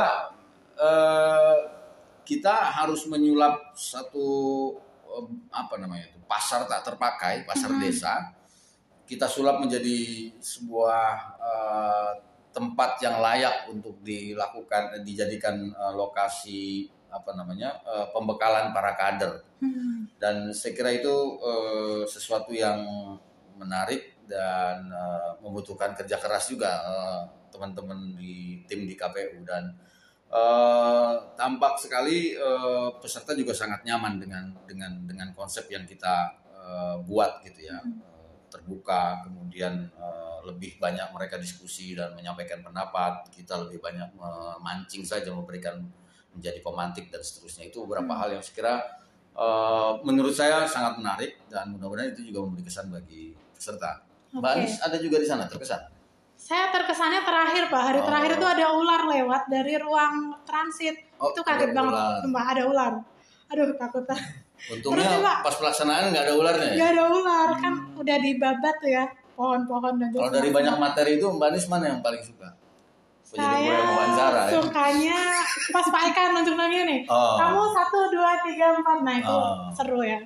eh, 0.74 1.56
kita 2.24 2.54
harus 2.72 3.06
menyulap 3.06 3.74
satu 3.74 4.26
eh, 5.04 5.26
apa 5.50 5.74
namanya 5.78 6.10
itu 6.10 6.18
pasar 6.26 6.66
tak 6.66 6.82
terpakai, 6.82 7.42
pasar 7.44 7.70
Mhm. 7.74 7.80
desa. 7.82 8.14
Kita 9.04 9.28
sulap 9.28 9.60
menjadi 9.60 10.32
sebuah 10.40 11.06
eh, 11.36 12.12
tempat 12.54 13.02
yang 13.02 13.18
layak 13.20 13.68
untuk 13.68 13.98
dilakukan, 14.00 15.02
dijadikan 15.04 15.68
eh, 15.72 15.92
lokasi 15.92 16.88
apa 17.10 17.30
namanya 17.38 17.78
eh, 17.86 18.06
pembekalan 18.10 18.74
para 18.74 18.94
kader 18.94 19.42
Hmm. 19.64 20.04
dan 20.20 20.52
saya 20.52 20.76
kira 20.76 20.92
itu 20.92 21.14
eh, 21.40 22.04
sesuatu 22.04 22.52
yang 22.52 22.84
menarik 23.56 24.20
dan 24.28 24.92
eh, 24.92 25.30
membutuhkan 25.40 25.96
kerja 25.96 26.20
keras 26.20 26.52
juga 26.52 26.84
eh, 26.84 27.20
teman-teman 27.48 28.12
di 28.18 28.60
tim 28.68 28.84
di 28.84 28.92
KPU 28.92 29.40
dan 29.46 29.72
eh, 30.28 31.12
tampak 31.32 31.80
sekali 31.80 32.36
eh, 32.36 32.88
peserta 33.00 33.32
juga 33.32 33.56
sangat 33.56 33.88
nyaman 33.88 34.20
dengan 34.20 34.44
dengan 34.68 34.92
dengan 35.08 35.28
konsep 35.32 35.64
yang 35.72 35.88
kita 35.88 36.34
eh, 36.50 36.96
buat 37.08 37.40
gitu 37.46 37.64
ya. 37.64 37.78
Eh, 37.80 38.13
terbuka, 38.54 39.26
kemudian 39.26 39.90
eh, 39.90 40.38
lebih 40.46 40.78
banyak 40.78 41.10
mereka 41.10 41.34
diskusi 41.42 41.98
dan 41.98 42.14
menyampaikan 42.14 42.62
pendapat, 42.62 43.26
kita 43.34 43.58
lebih 43.66 43.82
banyak 43.82 44.14
memancing 44.14 45.02
saja 45.02 45.34
memberikan 45.34 45.82
menjadi 46.30 46.62
pemantik 46.62 47.10
dan 47.10 47.18
seterusnya 47.18 47.66
itu 47.66 47.82
beberapa 47.82 48.14
Hmm. 48.14 48.20
hal 48.22 48.28
yang 48.38 48.44
sekira 48.46 48.78
eh, 49.34 49.92
menurut 50.06 50.30
saya 50.30 50.62
sangat 50.70 51.02
menarik 51.02 51.42
dan 51.50 51.74
mudah-mudahan 51.74 52.14
itu 52.14 52.30
juga 52.30 52.46
memberi 52.46 52.62
kesan 52.62 52.86
bagi 52.86 53.34
peserta. 53.50 54.06
Mbak 54.30 54.46
Oke. 54.46 54.58
Anis 54.62 54.74
ada 54.78 54.96
juga 55.02 55.16
di 55.18 55.26
sana 55.26 55.50
terkesan. 55.50 55.90
Saya 56.34 56.70
terkesannya 56.70 57.22
terakhir 57.26 57.66
Pak, 57.66 57.82
hari 57.82 57.98
Oh. 57.98 58.06
terakhir 58.06 58.30
itu 58.38 58.46
ada 58.46 58.66
ular 58.74 59.02
lewat 59.10 59.42
dari 59.50 59.74
ruang 59.78 60.38
transit. 60.46 61.02
Oh, 61.18 61.30
itu 61.34 61.42
kaget 61.42 61.70
banget. 61.74 62.22
Sumpah, 62.26 62.44
ada 62.46 62.62
ular. 62.66 62.92
Aduh 63.50 63.74
takut. 63.74 64.04
Untungnya 64.64 65.04
Terus, 65.04 65.44
pas 65.44 65.54
pelaksanaan 65.56 66.08
nggak 66.08 66.24
ada 66.24 66.34
ularnya. 66.34 66.68
ya? 66.72 66.76
Gak 66.78 66.90
ada 66.94 67.04
ular, 67.06 67.48
kan 67.54 67.72
udah 67.94 68.16
dibabat 68.16 68.74
tuh 68.80 68.90
ya 68.90 69.04
pohon-pohon 69.34 69.94
dan 69.98 70.08
Kalau 70.08 70.30
dari 70.30 70.48
banyak 70.48 70.76
materi 70.78 71.10
itu 71.18 71.26
Mbak 71.26 71.48
Anis 71.50 71.66
mana 71.66 71.84
yang 71.90 72.00
paling 72.00 72.22
suka? 72.22 72.48
Saya 73.24 73.50
wawancara 73.82 74.46
ya. 74.46 74.52
sukanya 74.54 75.18
pas 75.68 75.82
Pak 75.84 76.02
Eka 76.06 76.22
nunjuk-nunjuk 76.32 76.82
nih. 76.86 77.00
Oh. 77.04 77.34
Kamu 77.34 77.60
satu 77.72 77.98
dua 78.08 78.38
tiga 78.40 78.66
empat, 78.72 78.98
nah 79.02 79.14
itu 79.16 79.26
Oh. 79.28 79.68
seru 79.72 80.00
ya. 80.00 80.22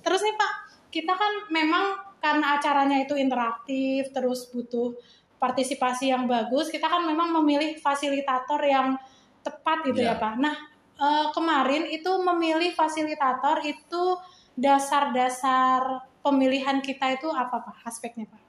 Terus 0.00 0.20
nih 0.22 0.34
Pak, 0.34 0.52
kita 0.88 1.12
kan 1.12 1.32
memang 1.48 1.84
karena 2.18 2.56
acaranya 2.56 2.96
itu 2.98 3.14
interaktif, 3.14 4.08
terus 4.10 4.48
butuh 4.48 4.96
partisipasi 5.36 6.08
yang 6.08 6.24
bagus, 6.24 6.66
kita 6.66 6.88
kan 6.88 7.04
memang 7.04 7.30
memilih 7.36 7.76
fasilitator 7.76 8.58
yang 8.60 8.96
tepat 9.38 9.84
gitu 9.84 10.00
ya 10.00 10.16
Iya. 10.16 10.18
Pak. 10.18 10.34
Nah 10.36 10.56
eh, 10.98 11.26
kemarin 11.32 11.86
itu 11.88 12.10
memilih 12.20 12.74
fasilitator 12.74 13.62
itu 13.62 14.18
dasar-dasar 14.58 16.02
pemilihan 16.20 16.82
kita 16.82 17.14
itu 17.14 17.30
apa 17.30 17.62
Pak 17.62 17.86
aspeknya 17.86 18.26
Pak? 18.26 18.42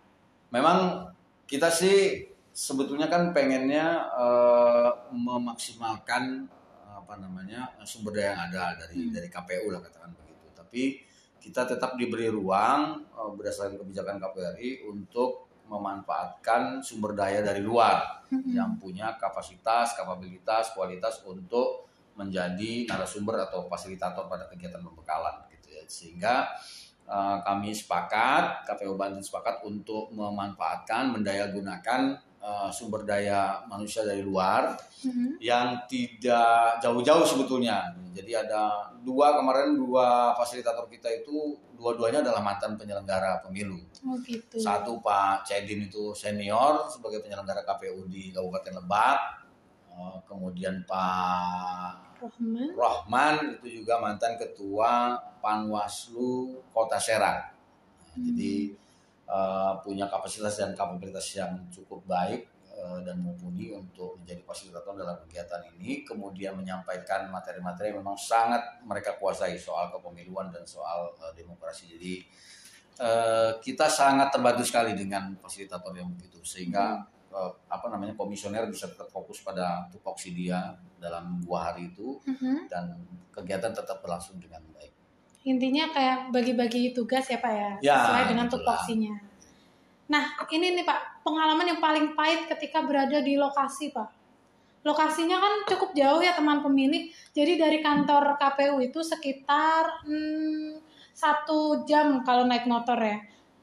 Memang 0.50 1.10
kita 1.46 1.70
sih 1.70 2.26
sebetulnya 2.50 3.06
kan 3.08 3.30
pengennya 3.32 4.10
eh, 4.18 4.92
memaksimalkan 5.14 6.50
eh, 6.86 6.96
apa 6.98 7.14
namanya 7.22 7.78
sumber 7.86 8.18
daya 8.18 8.34
yang 8.34 8.42
ada 8.52 8.64
dari 8.82 8.94
Hmm. 8.98 9.14
dari 9.14 9.30
KPU 9.30 9.70
lah 9.70 9.82
katakan 9.86 10.12
begitu. 10.18 10.46
Tapi 10.58 10.84
kita 11.40 11.64
tetap 11.70 11.96
diberi 11.96 12.28
ruang 12.28 13.06
eh, 13.06 13.32
berdasarkan 13.38 13.78
kebijakan 13.78 14.18
KPRI 14.18 14.90
untuk 14.90 15.48
memanfaatkan 15.70 16.82
sumber 16.82 17.14
daya 17.14 17.46
dari 17.46 17.62
luar 17.62 18.26
Hmm. 18.30 18.46
yang 18.50 18.72
punya 18.78 19.18
kapasitas, 19.18 19.94
kapabilitas, 19.98 20.74
kualitas 20.78 21.22
untuk 21.26 21.89
menjadi 22.20 22.84
narasumber 22.84 23.48
atau 23.48 23.64
fasilitator 23.72 24.28
pada 24.28 24.44
kegiatan 24.52 24.84
pembekalan 24.84 25.48
gitu 25.56 25.72
ya. 25.72 25.84
Sehingga 25.88 26.36
eh, 27.08 27.38
kami 27.42 27.72
sepakat, 27.72 28.68
KPU 28.68 29.00
Banten 29.00 29.24
sepakat 29.24 29.64
untuk 29.64 30.12
memanfaatkan, 30.12 31.16
mendayagunakan 31.16 32.02
eh, 32.40 32.70
sumber 32.70 33.08
daya 33.08 33.64
manusia 33.66 34.04
dari 34.04 34.20
luar 34.22 34.76
Hmm. 35.00 35.40
yang 35.40 35.88
tidak 35.88 36.76
jauh-jauh 36.84 37.24
sebetulnya. 37.24 37.88
Jadi 38.12 38.36
ada 38.36 38.92
dua 39.00 39.32
kemarin 39.40 39.80
dua 39.80 40.36
fasilitator 40.36 40.92
kita 40.92 41.08
itu 41.08 41.56
dua-duanya 41.80 42.20
adalah 42.20 42.44
mantan 42.44 42.76
penyelenggara 42.76 43.40
pemilu. 43.40 43.80
Oh 44.04 44.20
gitu. 44.28 44.60
Satu 44.60 45.00
Pak 45.00 45.48
Cedin 45.48 45.88
itu 45.88 46.12
senior 46.12 46.84
sebagai 46.92 47.24
penyelenggara 47.24 47.64
KPU 47.64 48.12
di 48.12 48.36
Kabupaten 48.36 48.76
Lebak. 48.84 49.20
Eh, 49.88 50.18
Kemudian 50.28 50.84
Pak 50.84 52.09
Rohman. 52.20 52.70
Rohman 52.76 53.36
itu 53.56 53.82
juga 53.82 53.98
mantan 54.04 54.36
ketua 54.36 55.16
Panwaslu 55.40 56.60
Kota 56.76 57.00
Serang. 57.00 57.48
Nah, 57.48 58.20
Jadi 58.20 58.76
eh, 59.26 59.74
punya 59.82 60.06
kapasitas 60.12 60.60
dan 60.60 60.76
kapabilitas 60.76 61.24
yang 61.34 61.56
cukup 61.72 62.04
baik 62.04 62.44
eh, 62.76 63.00
dan 63.08 63.24
mumpuni 63.24 63.72
untuk 63.72 64.20
menjadi 64.20 64.44
fasilitator 64.44 65.00
dalam 65.00 65.16
kegiatan 65.24 65.64
ini. 65.80 66.04
Kemudian 66.04 66.60
menyampaikan 66.60 67.32
materi-materi 67.32 67.96
yang 67.96 68.04
memang 68.04 68.20
sangat 68.20 68.84
mereka 68.84 69.16
kuasai 69.16 69.56
soal 69.56 69.88
kepemiluan 69.96 70.52
dan 70.52 70.68
soal 70.68 71.16
eh, 71.24 71.34
demokrasi. 71.40 71.96
Jadi 71.96 72.14
eh, 73.00 73.52
kita 73.64 73.88
sangat 73.88 74.36
terbantu 74.36 74.68
sekali 74.68 74.92
dengan 74.92 75.32
fasilitator 75.40 75.96
yang 75.96 76.12
begitu 76.12 76.44
sehingga 76.44 77.00
eh, 77.30 77.52
apa 77.70 77.86
namanya 77.94 78.18
komisioner 78.18 78.66
bisa 78.68 78.90
tetap 78.90 79.08
fokus 79.10 79.42
pada 79.42 79.86
tupoksi 79.94 80.34
dia 80.34 80.74
dalam 80.98 81.40
dua 81.46 81.72
hari 81.72 81.94
itu 81.94 82.20
Mhm. 82.26 82.68
dan 82.68 82.98
kegiatan 83.30 83.72
tetap 83.72 84.02
berlangsung 84.04 84.42
dengan 84.42 84.60
baik. 84.74 84.92
Intinya 85.48 85.88
kayak 85.90 86.36
bagi-bagi 86.36 86.92
tugas 86.92 87.32
ya 87.32 87.40
Pak 87.40 87.54
ya, 87.54 87.72
Ya, 87.80 87.96
sesuai 88.04 88.24
dengan 88.36 88.46
betul 88.52 88.60
tupoksinya. 88.60 89.16
Nah 90.10 90.26
ini 90.50 90.76
nih 90.76 90.84
Pak, 90.84 91.24
pengalaman 91.24 91.70
yang 91.70 91.80
paling 91.80 92.18
pahit 92.18 92.50
ketika 92.50 92.84
berada 92.84 93.22
di 93.22 93.38
lokasi 93.40 93.94
Pak. 93.94 94.10
Lokasinya 94.84 95.38
kan 95.38 95.54
cukup 95.70 95.92
jauh 95.92 96.24
ya 96.24 96.34
teman 96.36 96.64
pemilih, 96.64 97.12
jadi 97.36 97.60
dari 97.60 97.84
kantor 97.84 98.40
KPU 98.40 98.80
itu 98.80 99.00
sekitar 99.04 100.08
hmm, 100.08 100.80
satu 101.12 101.84
jam 101.84 102.24
kalau 102.24 102.48
naik 102.48 102.64
motor 102.64 102.96
ya, 102.96 103.20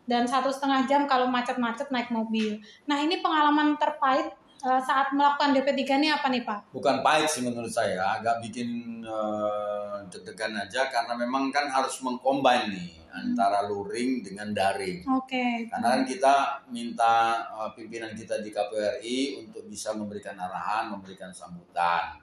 dan 0.07 0.25
satu 0.25 0.49
setengah 0.49 0.87
jam 0.87 1.05
kalau 1.11 1.27
macet-macet 1.29 1.91
naik 1.91 2.15
mobil. 2.15 2.63
Nah 2.87 3.03
ini 3.03 3.19
pengalaman 3.21 3.75
terpahit 3.77 4.31
eh, 4.63 4.81
saat 4.87 5.11
melakukan 5.13 5.53
DP3 5.53 5.83
ini 5.99 6.09
apa 6.15 6.27
nih 6.31 6.47
Pak? 6.47 6.71
Bukan 6.73 7.03
pahit 7.03 7.29
sih 7.29 7.43
menurut 7.43 7.71
saya, 7.71 8.17
agak 8.17 8.39
bikin 8.41 9.03
eh, 9.03 9.97
deg-degan 10.09 10.55
aja 10.57 10.87
karena 10.89 11.19
memang 11.19 11.51
kan 11.51 11.67
harus 11.67 11.99
mengcombine 12.01 12.71
nih 12.71 12.91
antara 13.11 13.67
luring 13.67 14.23
dengan 14.23 14.55
daring. 14.55 15.03
Oke. 15.09 15.67
Karena 15.67 15.99
kan 15.99 16.03
kita 16.07 16.35
minta 16.71 17.43
eh, 17.51 17.71
pimpinan 17.75 18.15
kita 18.15 18.41
di 18.41 18.55
KPRI 18.55 19.19
untuk 19.43 19.67
bisa 19.67 19.91
memberikan 19.93 20.39
arahan, 20.39 20.95
memberikan 20.95 21.35
sambutan. 21.35 22.23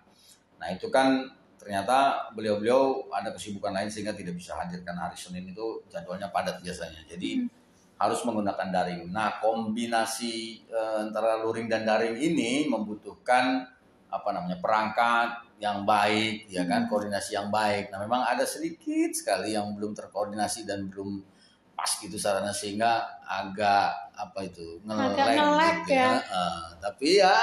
Nah 0.57 0.71
itu 0.71 0.87
kan 0.87 1.27
ternyata 1.59 2.27
beliau-beliau 2.35 3.07
ada 3.07 3.31
kesibukan 3.31 3.71
lain 3.71 3.87
sehingga 3.87 4.11
tidak 4.11 4.35
bisa 4.35 4.51
hadirkan 4.59 4.99
hari 4.99 5.15
Senin 5.15 5.47
itu 5.47 5.79
jadwalnya 5.87 6.27
padat 6.27 6.59
biasanya. 6.59 7.07
Jadi 7.07 7.62
harus 8.03 8.19
menggunakan 8.27 8.67
daring. 8.67 9.07
Nah 9.15 9.39
kombinasi 9.39 10.67
eh, 10.67 10.95
antara 11.07 11.39
luring 11.39 11.71
dan 11.71 11.87
daring 11.87 12.19
ini 12.19 12.67
membutuhkan 12.67 13.63
apa 14.13 14.29
namanya 14.29 14.59
perangkat 14.59 15.57
yang 15.57 15.87
baik, 15.87 16.51
ya 16.51 16.67
kan 16.67 16.85
koordinasi 16.91 17.39
yang 17.39 17.47
baik. 17.47 17.89
Nah 17.89 18.03
memang 18.03 18.27
ada 18.27 18.43
sedikit 18.43 19.15
sekali 19.15 19.55
yang 19.55 19.71
belum 19.73 19.95
terkoordinasi 19.95 20.67
dan 20.67 20.91
belum 20.91 21.23
pas 21.73 21.89
gitu 21.97 22.19
sarana 22.21 22.53
sehingga 22.53 23.23
agak 23.25 24.13
apa 24.13 24.39
itu 24.45 24.83
nge-lag 24.85 25.17
nge-lag 25.17 25.75
gitu 25.87 25.95
ya. 25.95 26.11
Eh, 26.19 26.67
tapi 26.83 27.09
ya 27.23 27.35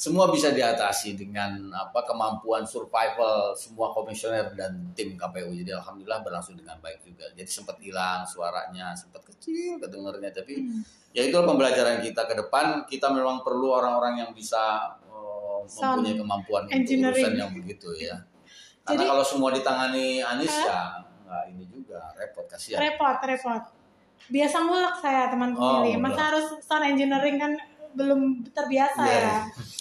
semua 0.00 0.32
bisa 0.32 0.48
diatasi 0.48 1.12
dengan 1.12 1.68
apa 1.70 2.00
kemampuan 2.02 2.64
survival 2.64 3.52
semua 3.52 3.92
komisioner 3.92 4.56
dan 4.56 4.96
tim 4.96 5.12
KPU. 5.12 5.52
Jadi 5.52 5.76
alhamdulillah 5.76 6.24
berlangsung 6.24 6.56
dengan 6.56 6.80
baik 6.80 7.04
juga. 7.04 7.28
Jadi 7.30 7.44
sempat 7.44 7.76
hilang 7.78 8.24
suaranya, 8.24 8.96
sempat 8.96 9.20
kecil 9.22 9.76
kedengarannya 9.76 10.32
tapi 10.32 10.54
Hmm. 10.56 10.80
ya 11.12 11.20
itu 11.20 11.36
pembelajaran 11.36 12.00
kita 12.00 12.24
ke 12.24 12.32
depan. 12.34 12.88
Kita 12.88 13.12
memang 13.12 13.44
perlu 13.44 13.76
orang-orang 13.76 14.14
yang 14.18 14.30
bisa 14.32 14.88
Sound 15.68 16.00
mempunyai 16.00 16.16
kemampuan 16.16 16.62
untuk 16.64 16.96
urusan 17.12 17.34
yang 17.36 17.52
begitu 17.52 17.92
ya. 17.94 18.16
Karena 18.80 18.96
Jadi- 18.96 19.04
kalau 19.06 19.24
semua 19.28 19.52
ditangani 19.52 20.24
Anies 20.24 20.56
ya 20.56 21.04
nggak 21.20 21.44
ini 21.52 21.64
juga 21.68 22.00
repot 22.16 22.48
kasihan. 22.48 22.80
repot 22.80 23.20
repot 23.20 23.62
biasa 24.26 24.56
mulek 24.64 24.96
saya 24.98 25.28
teman 25.28 25.52
Oh, 25.52 25.84
masa 26.00 26.32
harus 26.32 26.46
sound 26.58 26.88
engineering 26.88 27.36
kan 27.36 27.52
belum 27.92 28.20
terbiasa 28.48 29.02
Iya, 29.02 29.20
ya. 29.20 29.36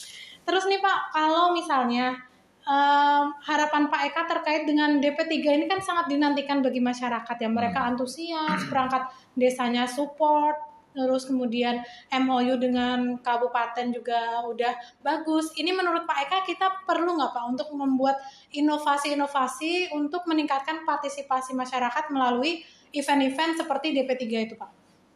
terus 0.49 0.65
nih 0.65 0.81
pak 0.81 1.13
kalau 1.13 1.53
misalnya 1.53 2.17
em, 2.65 3.25
harapan 3.45 3.85
Pak 3.89 4.01
Eka 4.09 4.21
terkait 4.25 4.65
dengan 4.65 4.97
DP3 4.97 5.61
ini 5.61 5.65
kan 5.69 5.77
sangat 5.77 6.09
dinantikan 6.09 6.65
bagi 6.65 6.81
masyarakat 6.81 7.37
ya 7.37 7.49
mereka 7.49 7.85
Hmm. 7.85 7.93
antusias 7.93 8.65
perangkat 8.65 9.09
desanya 9.37 9.85
support 9.85 10.57
terus 10.89 11.29
kemudian 11.29 11.85
MOU 12.09 12.57
dengan 12.57 13.21
kabupaten 13.21 13.93
juga 13.93 14.41
udah 14.49 14.73
bagus. 15.05 15.53
Ini 15.53 15.69
menurut 15.69 16.09
Pak 16.09 16.17
Eka 16.27 16.39
kita 16.49 16.67
perlu 16.83 17.13
nggak 17.13 17.29
Pak 17.29 17.45
untuk 17.45 17.69
membuat 17.77 18.17
inovasi-inovasi 18.49 19.93
untuk 19.93 20.25
meningkatkan 20.25 20.83
partisipasi 20.89 21.53
masyarakat 21.53 22.09
melalui 22.09 22.65
event-event 22.89 23.61
seperti 23.61 23.93
DP3 23.93 24.25
itu 24.49 24.55
Pak? 24.57 24.69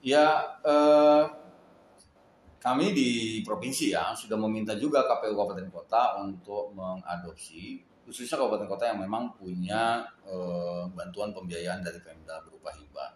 Ya, 0.05 0.61
eh, 0.61 1.23
kami 2.63 2.95
di 2.95 3.09
provinsi 3.43 3.91
ya 3.91 4.15
sudah 4.15 4.39
meminta 4.39 4.71
juga 4.79 5.03
KPU 5.03 5.35
Kabupaten 5.35 5.67
Kota 5.67 6.15
untuk 6.23 6.71
mengadopsi 6.71 7.83
khususnya 8.03 8.35
kabupaten 8.35 8.67
kota 8.67 8.83
yang 8.91 8.99
memang 8.99 9.31
punya 9.39 10.03
eh, 10.27 10.83
bantuan 10.91 11.31
pembiayaan 11.31 11.79
dari 11.79 12.03
Pemda 12.03 12.43
berupa 12.43 12.75
hibah. 12.75 13.15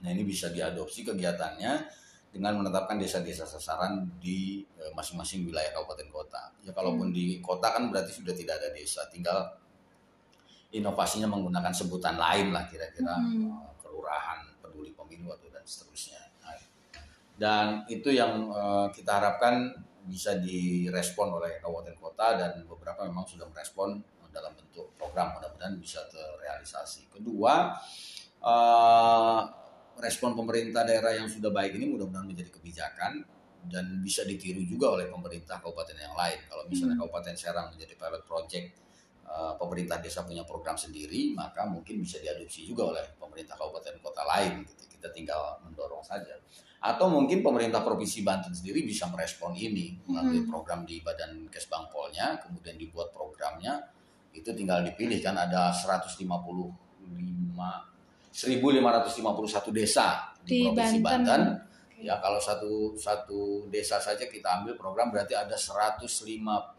Nah 0.00 0.08
ini 0.08 0.24
bisa 0.24 0.48
diadopsi 0.48 1.04
kegiatannya 1.04 1.72
dengan 2.32 2.64
menetapkan 2.64 2.96
desa-desa 2.96 3.44
sasaran 3.44 4.08
di 4.16 4.64
eh, 4.80 4.92
masing-masing 4.96 5.44
wilayah 5.44 5.76
kabupaten 5.76 6.08
kota. 6.08 6.42
Ya 6.64 6.72
kalaupun 6.72 7.12
di 7.12 7.44
kota 7.44 7.68
kan 7.68 7.92
berarti 7.92 8.16
sudah 8.16 8.32
tidak 8.32 8.64
ada 8.64 8.72
desa, 8.72 9.04
tinggal 9.12 9.60
inovasinya 10.72 11.28
menggunakan 11.28 11.72
sebutan 11.76 12.16
lain 12.16 12.48
lah 12.48 12.64
kira-kira 12.64 13.12
Hmm. 13.20 13.52
eh, 13.52 13.72
kelurahan 13.84 14.40
peduli 14.64 14.96
pemilu 14.96 15.28
atau 15.36 15.52
dan 15.52 15.60
seterusnya. 15.68 16.21
Dan 17.42 17.82
itu 17.90 18.14
yang 18.14 18.54
eh, 18.54 18.86
kita 18.94 19.18
harapkan 19.18 19.74
bisa 20.06 20.38
direspon 20.38 21.34
oleh 21.34 21.58
kabupaten 21.58 21.98
kota 21.98 22.38
dan 22.38 22.62
beberapa 22.70 23.02
memang 23.02 23.26
sudah 23.26 23.50
merespon 23.50 23.98
dalam 24.32 24.54
bentuk 24.54 24.94
program 24.94 25.34
mudah-mudahan 25.36 25.74
bisa 25.76 26.06
terrealisasi. 26.06 27.10
Kedua, 27.10 27.74
eh, 28.38 29.40
respon 29.98 30.38
pemerintah 30.38 30.86
daerah 30.86 31.18
yang 31.18 31.26
sudah 31.26 31.50
baik 31.50 31.74
ini 31.82 31.90
mudah-mudahan 31.90 32.30
menjadi 32.30 32.50
kebijakan 32.54 33.26
dan 33.66 34.02
bisa 34.02 34.26
ditiru 34.26 34.62
juga 34.66 34.98
oleh 34.98 35.06
pemerintah 35.06 35.58
kabupaten 35.62 35.94
yang 35.94 36.14
lain. 36.18 36.38
Kalau 36.50 36.66
misalnya 36.66 36.98
Kabupaten 36.98 37.36
Serang 37.38 37.70
menjadi 37.70 37.94
pilot 37.94 38.22
project 38.26 38.66
eh, 39.26 39.54
pemerintah 39.58 39.98
desa 39.98 40.22
punya 40.22 40.46
program 40.46 40.78
sendiri, 40.78 41.34
maka 41.34 41.66
mungkin 41.66 42.02
bisa 42.02 42.18
diadopsi 42.22 42.66
juga 42.66 42.90
oleh 42.94 43.04
pemerintah 43.18 43.54
kabupaten 43.58 43.98
kota 43.98 44.22
lain. 44.26 44.66
Kita 44.66 45.10
tinggal 45.10 45.58
mendorong 45.66 46.02
saja. 46.02 46.38
Atau 46.82 47.06
mungkin 47.06 47.46
pemerintah 47.46 47.78
provinsi 47.80 48.26
Banten 48.26 48.50
sendiri 48.50 48.82
bisa 48.82 49.06
merespon 49.06 49.54
ini 49.54 50.02
melalui 50.02 50.42
program 50.42 50.82
di 50.82 50.98
Badan 50.98 51.46
Kesbangpolnya, 51.46 52.42
kemudian 52.42 52.74
dibuat 52.74 53.14
programnya, 53.14 53.78
itu 54.34 54.50
tinggal 54.50 54.82
dipilih 54.82 55.22
kan 55.22 55.38
ada 55.38 55.70
155 55.70 56.26
1551 58.32 59.70
desa 59.70 60.34
di, 60.42 60.48
Di 60.48 60.66
provinsi 60.66 60.98
Banten. 60.98 61.22
Banten. 61.22 61.42
Ya 62.02 62.18
kalau 62.18 62.42
satu 62.42 62.98
satu 62.98 63.70
desa 63.70 64.02
saja 64.02 64.26
kita 64.26 64.58
ambil 64.58 64.74
program 64.74 65.14
berarti 65.14 65.38
ada 65.38 65.54
105 65.54 66.02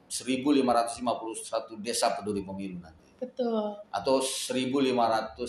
1551 0.03 1.79
desa 1.79 2.11
peduli 2.11 2.43
pemilu 2.43 2.83
nanti 2.83 3.15
Betul. 3.15 3.71
atau 3.87 4.19
1550 4.19 5.39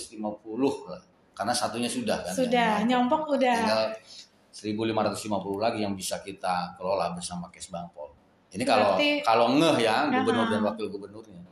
lah 0.86 1.02
karena 1.34 1.50
satunya 1.50 1.90
sudah 1.90 2.22
kan 2.22 2.30
Sudah, 2.30 2.86
yang- 2.86 2.86
nyompok 2.86 3.34
udah. 3.34 3.56
tinggal 3.58 3.90
1550 4.64 5.20
lagi 5.60 5.78
yang 5.80 5.92
bisa 5.92 6.18
kita 6.18 6.72
kelola 6.74 7.12
bersama 7.12 7.52
Kesbangpol. 7.52 8.16
Ini 8.48 8.64
kalau 8.64 8.96
Berarti- 8.96 9.20
kalau 9.20 9.46
ngeh 9.52 9.76
ya 9.78 10.08
gubernur 10.08 10.46
dan 10.48 10.62
wakil 10.62 10.86
gubernurnya. 10.88 11.42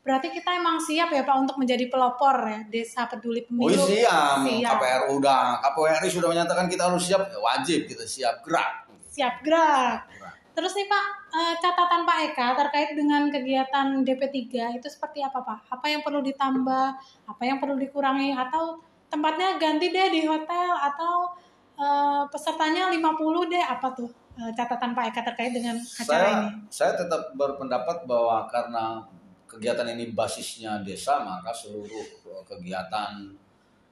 Berarti 0.00 0.28
kita 0.30 0.50
emang 0.54 0.76
siap 0.76 1.08
ya 1.08 1.24
Pak 1.24 1.36
untuk 1.38 1.56
menjadi 1.56 1.88
pelopor 1.88 2.36
ya 2.44 2.60
Desa 2.64 3.08
Peduli 3.08 3.40
Oh 3.42 3.64
Pemilu. 3.66 3.84
iya, 3.90 4.04
siap, 4.04 4.36
Siap. 4.44 4.72
KPRU 4.76 5.12
udah, 5.16 5.58
KPRI 5.60 6.08
sudah 6.08 6.28
menyatakan 6.28 6.68
kita 6.68 6.86
harus 6.86 7.02
siap, 7.02 7.24
ya 7.26 7.36
wajib 7.36 7.84
kita 7.84 8.04
siap 8.04 8.40
gerak. 8.40 8.84
Siap 9.08 9.40
gerak. 9.40 10.04
Gerak. 10.06 10.32
Terus 10.54 10.76
nih 10.76 10.86
Pak, 10.86 11.04
eh, 11.32 11.54
catatan 11.58 12.04
Pak 12.04 12.18
Eka 12.22 12.48
terkait 12.54 12.92
dengan 12.92 13.26
kegiatan 13.26 13.86
DP3 14.04 14.44
itu 14.70 14.86
seperti 14.86 15.18
apa 15.18 15.40
Pak? 15.40 15.72
Apa 15.72 15.86
yang 15.88 16.04
perlu 16.04 16.20
ditambah? 16.20 16.86
Apa 17.26 17.42
yang 17.42 17.58
perlu 17.58 17.74
dikurangi? 17.74 18.30
Atau 18.30 18.78
tempatnya 19.08 19.56
ganti 19.56 19.88
deh 19.88 20.12
di 20.12 20.22
hotel? 20.22 20.68
Atau 20.76 21.32
eh, 21.74 22.22
pesertanya 22.28 22.90
50 22.90 23.50
deh? 23.50 23.64
Apa 23.64 23.90
tuh 23.92 24.10
eh, 24.34 24.52
catatan 24.52 24.92
Pak 24.92 25.04
Eka 25.10 25.20
terkait 25.22 25.52
dengan 25.52 25.76
acara 25.76 26.06
Saya 26.06 26.30
ini? 26.30 26.48
saya 26.68 26.92
tetap 26.94 27.34
berpendapat 27.34 28.04
bahwa 28.04 28.46
karena 28.48 29.02
kegiatan 29.46 29.86
ini 29.88 30.10
basisnya 30.10 30.82
desa, 30.82 31.22
maka 31.22 31.54
seluruh 31.54 32.02
kegiatan 32.44 33.30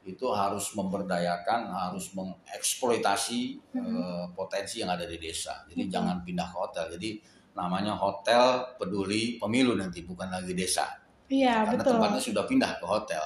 itu 0.02 0.26
harus 0.34 0.74
memberdayakan, 0.74 1.70
harus 1.70 2.10
mengeksploitasi 2.12 3.40
eh, 3.70 4.24
potensi 4.34 4.82
yang 4.82 4.90
ada 4.90 5.06
di 5.06 5.14
desa. 5.16 5.62
Jadi 5.70 5.86
Mhm. 5.86 5.90
jangan 5.90 6.16
pindah 6.26 6.48
ke 6.50 6.56
hotel. 6.58 6.84
Jadi 6.98 7.10
namanya 7.52 7.94
hotel 7.94 8.74
peduli 8.80 9.36
pemilu 9.38 9.76
nanti 9.76 10.02
bukan 10.02 10.26
lagi 10.26 10.56
desa. 10.56 10.88
Iya, 11.30 11.64
karena 11.68 11.78
betul. 11.78 11.92
tempatnya 11.96 12.20
sudah 12.20 12.44
pindah 12.44 12.72
ke 12.80 12.86
hotel. 12.88 13.22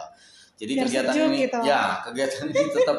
Jadi 0.57 0.73
Biar 0.73 0.85
kegiatan 0.85 1.15
ini 1.27 1.39
gitu. 1.49 1.59
ya, 1.65 1.83
kegiatan 2.05 2.45
ini 2.49 2.65
tetap 2.77 2.99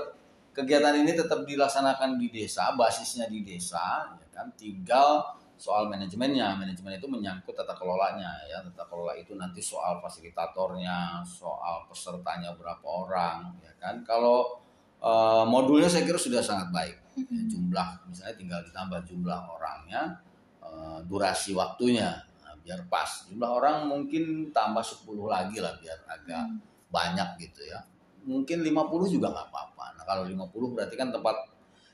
kegiatan 0.58 0.98
ini 0.98 1.14
tetap 1.14 1.46
dilaksanakan 1.46 2.18
di 2.18 2.34
desa, 2.34 2.74
basisnya 2.74 3.30
di 3.30 3.46
desa, 3.46 4.10
ya 4.18 4.28
kan. 4.34 4.50
Tinggal 4.58 5.38
soal 5.54 5.86
manajemennya, 5.86 6.58
manajemen 6.58 6.98
itu 6.98 7.06
menyangkut 7.06 7.54
tata 7.54 7.78
kelolanya 7.78 8.34
ya. 8.50 8.66
Tata 8.66 8.90
kelola 8.90 9.14
itu 9.14 9.38
nanti 9.38 9.62
soal 9.62 10.02
fasilitatornya, 10.02 11.22
soal 11.22 11.86
pesertanya 11.86 12.58
berapa 12.58 12.86
orang, 12.90 13.54
ya 13.62 13.74
kan. 13.78 14.02
Kalau 14.02 14.58
eh, 14.98 15.46
modulnya 15.46 15.86
saya 15.86 16.02
kira 16.02 16.18
sudah 16.18 16.42
sangat 16.42 16.74
baik. 16.74 16.98
Ya, 17.18 17.42
jumlah 17.50 18.10
misalnya 18.10 18.36
tinggal 18.38 18.60
ditambah 18.66 19.06
jumlah 19.06 19.40
orangnya, 19.54 20.18
eh, 20.66 21.00
durasi 21.06 21.54
waktunya 21.54 22.26
Nah, 22.48 22.56
biar 22.64 22.88
pas. 22.88 23.28
Jumlah 23.28 23.52
orang 23.52 23.78
mungkin 23.92 24.56
tambah 24.56 24.80
10 24.80 25.28
lagi 25.28 25.60
lah 25.60 25.76
biar 25.84 26.00
agak 26.08 26.46
banyak 26.88 27.30
gitu 27.44 27.68
ya. 27.68 27.84
Mungkin 28.28 28.60
50 28.60 29.16
juga 29.16 29.32
nggak 29.32 29.48
apa-apa. 29.48 29.86
Nah, 29.96 30.04
kalau 30.04 30.28
50 30.28 30.76
berarti 30.76 30.96
kan 31.00 31.10
tempat 31.10 31.48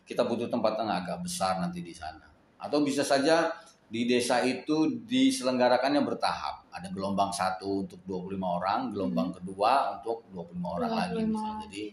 kita 0.03 0.27
butuh 0.27 0.49
tempat 0.49 0.81
yang 0.81 0.89
agak 0.89 1.21
besar 1.23 1.61
nanti 1.61 1.79
di 1.79 1.93
sana. 1.95 2.27
Atau 2.59 2.81
bisa 2.81 3.05
saja 3.05 3.53
di 3.93 4.09
desa 4.09 4.41
itu 4.41 5.05
diselenggarakannya 5.05 6.01
bertahap. 6.01 6.65
Ada 6.73 6.89
gelombang 6.89 7.29
satu 7.29 7.85
untuk 7.85 8.01
25 8.09 8.41
orang, 8.41 8.79
gelombang 8.89 9.29
kedua 9.29 10.01
untuk 10.01 10.25
25 10.33 10.75
orang 10.81 10.91
lagi 10.91 11.21
25. 11.21 11.29
misalnya. 11.29 11.55
Jadi 11.69 11.83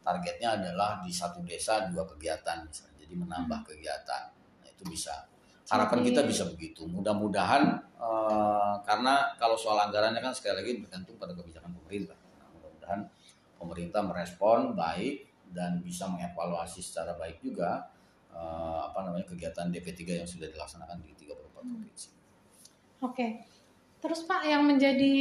targetnya 0.00 0.48
adalah 0.56 0.90
di 1.04 1.12
satu 1.12 1.44
desa 1.44 1.84
dua 1.92 2.08
kegiatan 2.08 2.64
misalnya. 2.64 2.96
Jadi 3.04 3.14
menambah 3.14 3.60
kegiatan. 3.68 4.22
Nah, 4.32 4.68
itu 4.72 4.82
bisa. 4.88 5.28
Harapan 5.68 6.00
kita 6.02 6.24
bisa 6.26 6.48
begitu. 6.48 6.88
Mudah-mudahan 6.88 7.62
eh, 7.94 8.74
karena 8.82 9.36
kalau 9.36 9.54
soal 9.54 9.78
anggarannya 9.84 10.18
kan 10.18 10.32
sekali 10.32 10.64
lagi 10.64 10.80
bergantung 10.80 11.14
pada 11.20 11.36
kebijakan 11.36 11.70
pemerintah. 11.76 12.16
Pemerintah 13.60 14.00
merespon 14.00 14.72
baik 14.72 15.28
dan 15.52 15.84
bisa 15.84 16.08
mengevaluasi 16.08 16.80
secara 16.80 17.12
baik 17.20 17.44
juga 17.44 17.92
eh, 18.32 18.80
apa 18.88 19.04
namanya 19.04 19.28
kegiatan 19.28 19.68
DP3 19.68 20.24
yang 20.24 20.28
sudah 20.28 20.48
dilaksanakan 20.48 20.96
di 21.04 21.12
34 21.18 21.52
provinsi. 21.52 22.08
Oke. 23.04 23.28
Terus 24.00 24.24
Pak 24.24 24.48
yang 24.48 24.64
menjadi 24.64 25.12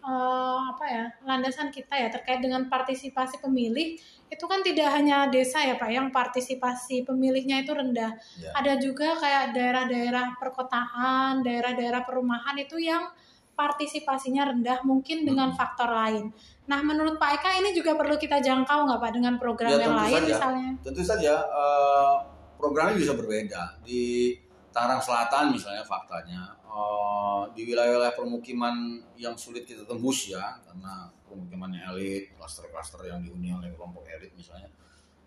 eh, 0.00 0.60
apa 0.70 0.84
ya 0.86 1.04
landasan 1.26 1.74
kita 1.74 1.98
ya 1.98 2.06
terkait 2.06 2.38
dengan 2.38 2.70
partisipasi 2.70 3.42
pemilih 3.42 3.98
itu 4.30 4.44
kan 4.46 4.62
tidak 4.62 4.94
hanya 4.94 5.26
desa 5.26 5.58
ya 5.66 5.74
Pak 5.74 5.90
yang 5.90 6.14
partisipasi 6.14 7.02
pemilihnya 7.02 7.66
itu 7.66 7.74
rendah. 7.74 8.14
Ya. 8.38 8.54
Ada 8.54 8.78
juga 8.78 9.18
kayak 9.18 9.58
daerah-daerah 9.58 10.38
perkotaan, 10.38 11.42
daerah-daerah 11.42 12.06
perumahan 12.06 12.54
itu 12.62 12.78
yang 12.78 13.10
partisipasinya 13.58 14.48
rendah 14.54 14.80
mungkin 14.88 15.28
dengan 15.28 15.52
Hmm. 15.52 15.58
faktor 15.58 15.90
lain. 15.92 16.32
Nah 16.70 16.80
menurut 16.80 17.18
Pak 17.18 17.42
Eka 17.42 17.50
ini 17.58 17.74
juga 17.74 17.98
perlu 17.98 18.14
kita 18.14 18.38
jangkau 18.38 18.86
nggak 18.86 19.00
Pak 19.02 19.10
dengan 19.10 19.34
program 19.36 19.74
Ya, 19.74 19.82
yang 19.82 19.96
lain 19.98 20.14
saja. 20.14 20.28
misalnya? 20.30 20.70
Tentu 20.80 21.02
saja 21.02 21.34
eh, 21.42 22.14
programnya 22.54 22.94
bisa 22.94 23.18
berbeda. 23.18 23.82
Di 23.82 24.32
Tangerang 24.70 25.02
Selatan 25.02 25.50
misalnya 25.50 25.82
faktanya 25.82 26.54
eh, 26.62 27.42
di 27.52 27.66
wilayah-wilayah 27.66 28.14
permukiman 28.14 28.74
yang 29.18 29.34
sulit 29.34 29.66
kita 29.66 29.82
tembus 29.82 30.30
ya 30.30 30.62
karena 30.62 31.10
permukimannya 31.26 31.82
elit, 31.90 32.30
klaster-klaster 32.34 33.02
yang 33.04 33.18
dihuni 33.18 33.50
oleh 33.50 33.70
kelompok 33.70 34.06
elit 34.06 34.30
misalnya 34.34 34.70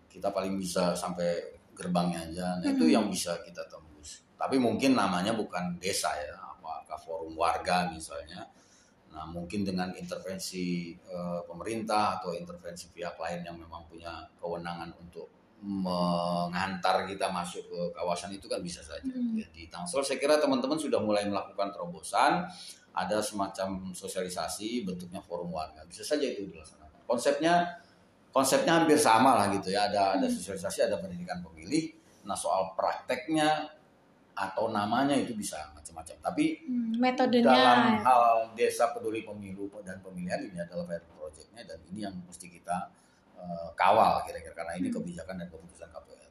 kita 0.08 0.30
paling 0.30 0.56
bisa 0.56 0.94
sampai 0.94 1.60
gerbangnya 1.74 2.22
aja. 2.24 2.46
Nah, 2.56 2.70
itu 2.70 2.86
Mhm. 2.86 2.94
yang 2.94 3.06
bisa 3.10 3.34
kita 3.42 3.66
tembus. 3.66 4.22
Tapi 4.38 4.56
mungkin 4.56 4.94
namanya 4.94 5.34
bukan 5.34 5.74
desa 5.76 6.14
ya, 6.14 6.38
apakah 6.38 6.94
forum 6.96 7.34
warga 7.34 7.90
misalnya. 7.90 8.46
Nah, 9.14 9.24
mungkin 9.30 9.62
dengan 9.62 9.94
intervensi 9.94 10.90
eh, 10.92 11.40
pemerintah 11.46 12.18
atau 12.20 12.34
intervensi 12.34 12.90
pihak 12.90 13.14
lain 13.14 13.46
yang 13.46 13.56
memang 13.56 13.86
punya 13.86 14.26
kewenangan 14.42 14.90
untuk 14.98 15.30
mengantar 15.64 17.08
kita 17.08 17.32
masuk 17.32 17.64
ke 17.64 17.80
kawasan 17.96 18.36
itu 18.36 18.44
kan 18.44 18.60
bisa 18.60 18.84
saja. 18.84 19.00
Hmm. 19.00 19.40
Ya, 19.40 19.48
di 19.48 19.64
Tangsel 19.72 20.04
saya 20.04 20.20
kira 20.20 20.36
teman-teman 20.36 20.76
sudah 20.76 21.00
mulai 21.00 21.24
melakukan 21.24 21.72
terobosan, 21.72 22.44
ada 22.92 23.18
semacam 23.24 23.96
sosialisasi 23.96 24.84
bentuknya 24.84 25.24
forum 25.24 25.48
warga. 25.48 25.80
Bisa 25.88 26.04
saja 26.04 26.28
itu 26.28 26.52
dilaksanakan. 26.52 27.08
Konsepnya 27.08 27.80
konsepnya 28.28 28.82
hampir 28.82 29.00
sama 29.00 29.40
lah 29.40 29.46
gitu 29.56 29.72
ya. 29.72 29.88
Ada 29.88 30.20
ada 30.20 30.26
sosialisasi, 30.28 30.84
ada 30.84 31.00
pendidikan 31.00 31.40
pemilih. 31.40 31.96
Nah, 32.28 32.36
soal 32.36 32.76
prakteknya 32.76 33.64
atau 34.34 34.70
namanya 34.70 35.14
itu 35.14 35.32
bisa 35.38 35.70
macam-macam. 35.72 36.16
Tapi 36.20 36.44
Hmm, 36.66 36.98
metodenya 36.98 37.54
dalam 37.54 37.82
hal 38.02 38.22
desa 38.58 38.90
peduli 38.90 39.22
pemilu 39.22 39.70
dan 39.86 40.02
pemilihan 40.02 40.42
ini 40.42 40.58
adalah 40.58 40.84
pilot 40.90 41.06
projectnya 41.14 41.62
dan 41.64 41.78
ini 41.94 42.04
yang 42.06 42.14
mesti 42.26 42.50
kita 42.50 42.90
eh, 43.38 43.68
kawal 43.78 44.22
kira-kira 44.26 44.54
karena 44.54 44.74
ini 44.78 44.90
kebijakan 44.90 45.38
dan 45.42 45.48
keputusan 45.50 45.88
KPRI. 45.90 46.24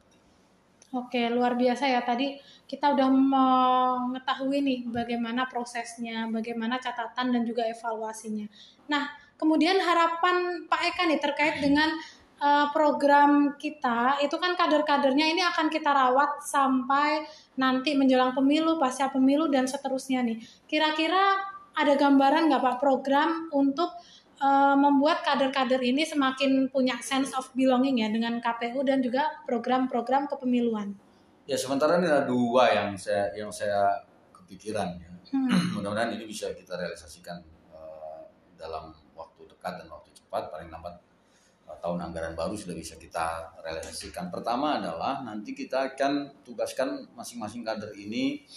Oke, 0.94 1.26
luar 1.26 1.58
biasa 1.58 1.90
ya. 1.90 2.06
Tadi 2.06 2.38
kita 2.70 2.94
udah 2.94 3.08
mengetahui 3.10 4.62
nih 4.62 4.78
bagaimana 4.86 5.50
prosesnya, 5.50 6.30
bagaimana 6.30 6.78
catatan 6.78 7.34
dan 7.34 7.42
juga 7.42 7.66
evaluasinya. 7.66 8.46
Nah, 8.86 9.10
kemudian 9.34 9.74
harapan 9.82 10.62
Pak 10.70 10.80
Eka 10.94 11.02
nih 11.10 11.18
terkait 11.18 11.58
dengan 11.58 11.90
eh, 12.38 12.66
program 12.70 13.54
kita, 13.58 14.18
itu 14.22 14.36
kan 14.38 14.54
kader-kadernya 14.58 15.26
ini 15.30 15.42
akan 15.42 15.70
kita 15.70 15.90
rawat 15.90 16.42
sampai 16.42 17.26
nanti 17.58 17.94
menjelang 17.94 18.34
pemilu, 18.34 18.78
pasca 18.78 19.10
pemilu 19.10 19.50
dan 19.50 19.66
seterusnya 19.70 20.22
nih. 20.26 20.38
Kira-kira 20.66 21.54
ada 21.74 21.94
gambaran 21.98 22.46
nggak 22.50 22.62
Pak 22.62 22.76
program 22.78 23.50
untuk 23.50 23.90
eh, 24.38 24.76
membuat 24.78 25.26
kader-kader 25.26 25.82
ini 25.82 26.06
semakin 26.06 26.70
punya 26.70 26.98
sense 27.02 27.34
of 27.34 27.50
belonging 27.54 28.02
ya 28.02 28.08
dengan 28.10 28.38
KPU 28.38 28.82
dan 28.86 29.02
juga 29.02 29.42
program-program 29.46 30.30
kepemiluan. 30.30 30.94
Ya 31.44 31.60
sementara 31.60 32.00
ini 32.00 32.08
ada 32.08 32.24
dua 32.24 32.72
yang 32.72 32.96
saya 32.96 33.28
yang 33.36 33.52
saya 33.52 34.00
kepikiran 34.32 34.96
ya. 34.96 35.10
Hmm. 35.34 35.50
Mudah-mudahan 35.76 36.14
ini 36.16 36.24
bisa 36.24 36.48
kita 36.54 36.78
realisasikan 36.78 37.42
eh, 37.74 38.20
dalam 38.56 38.94
waktu 39.12 39.44
dekat 39.50 39.82
dan 39.82 39.86
waktu 39.90 40.10
cepat 40.14 40.48
paling 40.48 40.72
lambat 40.72 41.03
tahun 41.84 42.00
anggaran 42.00 42.32
baru 42.32 42.56
sudah 42.56 42.72
bisa 42.72 42.96
kita 42.96 43.52
realisasikan. 43.60 44.32
Pertama 44.32 44.80
adalah 44.80 45.20
nanti 45.20 45.52
kita 45.52 45.92
akan 45.92 46.40
tugaskan 46.40 47.04
masing-masing 47.12 47.60
kader 47.60 47.92
ini 47.92 48.48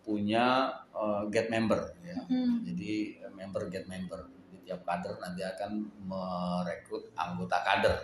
punya 0.00 0.70
eh, 0.94 1.22
get 1.34 1.50
member 1.50 1.82
ya. 1.98 2.14
Hmm. 2.30 2.62
Jadi 2.62 3.18
eh, 3.18 3.32
member 3.34 3.66
get 3.66 3.90
member 3.90 4.30
di 4.46 4.62
tiap 4.62 4.86
kader 4.86 5.18
nanti 5.18 5.42
akan 5.42 5.70
merekrut 6.06 7.10
anggota 7.18 7.58
kader. 7.66 7.96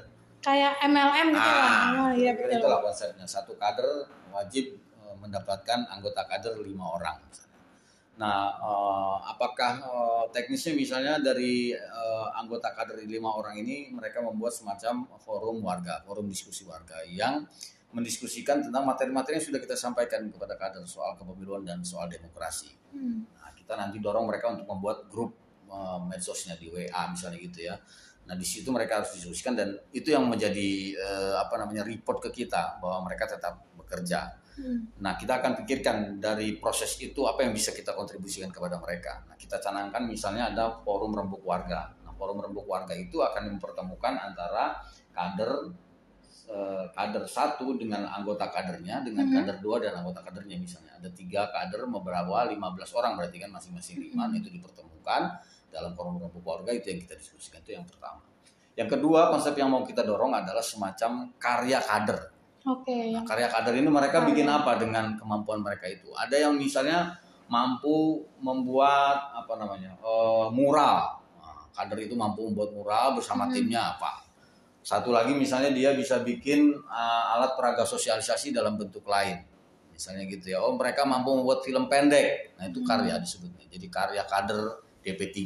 Kayak 0.43 0.75
MLM 0.83 1.31
gitu 1.31 1.51
lah. 1.55 1.70
Ah, 1.70 1.91
Oh, 2.02 2.11
iya 2.11 2.35
betul. 2.35 2.59
itulah 2.59 2.83
konsepnya. 2.83 3.23
Satu 3.23 3.55
kader 3.55 3.86
wajib 4.35 4.75
eh, 4.75 5.15
mendapatkan 5.15 5.86
anggota 5.86 6.27
kader 6.27 6.59
lima 6.59 6.91
orang. 6.91 7.23
misalnya. 7.23 7.51
Nah, 8.12 8.52
eh, 8.60 9.16
apakah 9.32 9.73
eh, 9.81 10.24
teknisnya 10.36 10.76
misalnya 10.76 11.16
dari 11.16 11.73
eh, 11.73 12.26
anggota 12.36 12.73
kader 12.76 13.00
lima 13.08 13.32
orang 13.32 13.57
ini 13.60 13.89
mereka 13.89 14.20
membuat 14.20 14.52
semacam 14.52 15.08
forum 15.16 15.65
warga, 15.65 16.05
forum 16.05 16.28
diskusi 16.28 16.68
warga 16.68 17.00
yang 17.08 17.49
mendiskusikan 17.92 18.65
tentang 18.65 18.89
materi-materi 18.89 19.36
yang 19.36 19.47
sudah 19.52 19.60
kita 19.60 19.76
sampaikan 19.76 20.24
kepada 20.32 20.57
kader 20.57 20.84
soal 20.89 21.12
kepemiluan 21.16 21.62
dan 21.62 21.84
soal 21.84 22.08
demokrasi. 22.08 22.73
Hmm. 22.92 23.28
Nah, 23.36 23.52
kita 23.52 23.76
nanti 23.76 24.00
dorong 24.00 24.24
mereka 24.24 24.49
untuk 24.52 24.65
membuat 24.68 25.08
grup 25.12 25.36
eh, 25.68 26.00
medsosnya 26.08 26.57
di 26.57 26.73
WA 26.73 27.02
misalnya 27.12 27.39
gitu 27.41 27.68
ya. 27.68 27.76
Nah, 28.23 28.34
di 28.39 28.47
situ 28.47 28.70
mereka 28.73 29.02
harus 29.02 29.12
diskusikan 29.18 29.52
dan 29.52 29.76
itu 29.92 30.08
yang 30.08 30.24
menjadi 30.24 30.97
eh, 30.97 31.34
apa 31.36 31.60
namanya 31.60 31.84
report 31.84 32.24
ke 32.28 32.44
kita 32.44 32.81
bahwa 32.81 33.08
mereka 33.12 33.28
tetap 33.28 33.60
bekerja. 33.76 34.41
Hmm. 34.52 34.84
Nah, 35.00 35.16
kita 35.16 35.40
akan 35.40 35.64
pikirkan 35.64 36.20
dari 36.20 36.60
proses 36.60 36.92
itu 37.00 37.24
apa 37.24 37.40
yang 37.40 37.56
bisa 37.56 37.72
kita 37.72 37.97
kontribusikan 37.97 38.52
kepada 38.52 38.76
mereka. 38.76 39.24
Nah, 39.24 39.36
kita 39.40 39.56
canangkan 39.56 40.05
misalnya 40.05 40.52
ada 40.52 40.76
forum 40.84 41.16
rembuk 41.16 41.40
warga. 41.40 41.89
Nah, 42.05 42.12
forum 42.12 42.36
rembuk 42.44 42.68
warga 42.68 42.92
itu 42.92 43.20
akan 43.24 43.56
mempertemukan 43.56 44.12
antara 44.20 44.76
kader 45.12 45.72
eh, 46.52 46.84
kader 46.92 47.24
satu 47.24 47.78
dengan 47.81 48.05
anggota 48.12 48.50
kadernya 48.50 49.00
dengan 49.06 49.24
Mhm. 49.24 49.34
kader 49.40 49.56
dua 49.62 49.78
dan 49.78 50.02
anggota 50.02 50.20
kadernya 50.26 50.58
misalnya 50.60 50.92
ada 51.00 51.08
tiga 51.08 51.48
kader 51.48 51.86
beberapa 51.89 52.44
15 52.44 52.92
orang 52.92 53.14
berarti 53.16 53.40
kan 53.40 53.48
masing-masing 53.48 54.10
lima 54.10 54.28
Mhm. 54.28 54.42
itu 54.42 54.48
dipertemukan 54.60 55.39
dalam 55.72 55.97
forum 55.97 56.20
rembuk 56.20 56.44
warga 56.44 56.74
itu 56.74 56.92
yang 56.92 57.00
kita 57.08 57.14
diskusikan 57.16 57.62
itu 57.62 57.78
yang 57.78 57.86
pertama 57.89 58.20
yang 58.74 58.90
kedua 58.90 59.31
konsep 59.32 59.55
yang 59.56 59.70
mau 59.70 59.86
kita 59.86 60.02
dorong 60.05 60.34
adalah 60.34 60.60
semacam 60.60 61.31
karya 61.40 61.78
kader 61.81 62.20
Oke. 62.62 63.10
Nah, 63.10 63.26
karya 63.26 63.49
kader 63.50 63.74
ini 63.74 63.91
mereka 63.91 64.23
Karya. 64.23 64.28
bikin 64.31 64.47
apa 64.47 64.78
dengan 64.78 65.18
kemampuan 65.18 65.60
mereka 65.60 65.91
itu? 65.91 66.15
Ada 66.15 66.47
yang 66.47 66.55
misalnya 66.55 67.18
mampu 67.50 68.23
membuat 68.39 69.34
apa 69.34 69.52
namanya 69.58 69.99
eh, 69.99 70.47
mural. 70.55 71.18
Nah, 71.42 71.66
kader 71.74 72.07
itu 72.07 72.15
mampu 72.15 72.47
membuat 72.47 72.70
mural 72.70 73.18
bersama 73.18 73.50
Hmm. 73.50 73.55
timnya 73.55 73.99
apa? 73.99 74.23
Satu 74.82 75.15
lagi 75.15 75.34
misalnya 75.34 75.70
dia 75.70 75.91
bisa 75.92 76.23
bikin 76.23 76.70
eh, 76.74 77.24
alat 77.34 77.58
peraga 77.58 77.82
sosialisasi 77.82 78.55
dalam 78.55 78.78
bentuk 78.78 79.02
lain. 79.05 79.42
Misalnya 79.92 80.24
gitu 80.24 80.55
ya. 80.55 80.58
Oh 80.62 80.73
mereka 80.78 81.02
mampu 81.02 81.34
membuat 81.34 81.66
film 81.66 81.91
pendek. 81.91 82.55
Nah 82.57 82.70
itu 82.70 82.78
Hmm. 82.81 82.89
karya 82.89 83.18
disebutnya. 83.18 83.66
Jadi 83.66 83.86
karya 83.91 84.23
kader 84.23 84.60
DP3. 85.02 85.41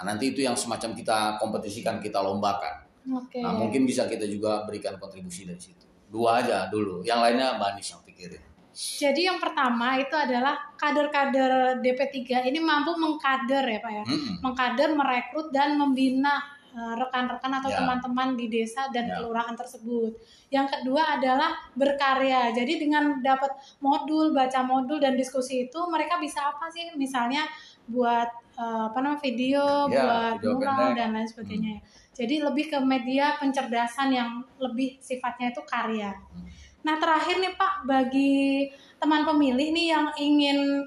Nah, 0.00 0.14
nanti 0.14 0.32
itu 0.32 0.40
yang 0.40 0.56
semacam 0.56 0.96
kita 0.96 1.36
kompetisikan, 1.36 2.00
kita 2.00 2.22
lombakan. 2.24 2.88
Oke. 3.12 3.36
Nah, 3.44 3.52
mungkin 3.52 3.84
bisa 3.84 4.08
kita 4.08 4.24
juga 4.24 4.64
berikan 4.64 4.96
kontribusi 4.96 5.44
dari 5.44 5.60
situ. 5.60 5.79
Dua 6.10 6.42
aja 6.42 6.66
dulu, 6.66 7.06
yang 7.06 7.22
lainnya 7.22 7.54
Mbak 7.54 7.68
Anis 7.78 7.88
yang 7.94 8.02
pikirin. 8.02 8.42
Jadi 8.70 9.26
yang 9.26 9.38
pertama 9.38 9.98
itu 9.98 10.14
adalah 10.14 10.54
kader-kader 10.74 11.78
DP3 11.78 12.46
ini 12.46 12.58
mampu 12.58 12.94
mengkader 12.94 13.62
ya 13.66 13.78
Pak 13.78 13.92
ya. 13.92 14.04
Mm-mm. 14.06 14.34
Mengkader, 14.42 14.88
merekrut 14.94 15.50
dan 15.50 15.74
membina 15.74 16.38
eh, 16.70 16.94
rekan-rekan 16.94 17.50
atau 17.50 17.66
Ya. 17.66 17.82
teman-teman 17.82 18.38
di 18.38 18.46
desa 18.46 18.86
dan 18.94 19.10
Ya. 19.10 19.18
kelurahan 19.18 19.58
tersebut. 19.58 20.14
Yang 20.54 20.78
kedua 20.78 21.18
adalah 21.18 21.50
berkarya. 21.74 22.54
Jadi 22.54 22.78
dengan 22.78 23.18
dapat 23.18 23.50
modul, 23.82 24.30
baca 24.30 24.62
modul 24.62 25.02
dan 25.02 25.18
diskusi 25.18 25.66
itu 25.66 25.80
mereka 25.90 26.22
bisa 26.22 26.38
apa 26.46 26.70
sih? 26.70 26.94
Misalnya 26.94 27.42
buat 27.90 28.30
eh, 28.54 28.82
apa 28.86 28.98
namanya 29.02 29.18
video, 29.18 29.90
Ya, 29.90 29.98
buat 29.98 30.34
video 30.38 30.50
mural 30.54 30.70
pendek. 30.70 30.86
Hmm. 30.86 30.98
dan 30.98 31.08
lain 31.10 31.26
sebagainya. 31.26 31.74
Jadi 32.20 32.44
lebih 32.44 32.68
ke 32.68 32.78
media 32.84 33.40
pencerdasan 33.40 34.12
yang 34.12 34.44
lebih 34.60 35.00
sifatnya 35.00 35.56
itu 35.56 35.64
karya. 35.64 36.12
Nah 36.84 37.00
terakhir 37.00 37.40
nih 37.40 37.56
Pak 37.56 37.88
bagi 37.88 38.68
teman 39.00 39.24
pemilih 39.24 39.72
nih 39.72 39.86
yang 39.88 40.06
ingin 40.20 40.84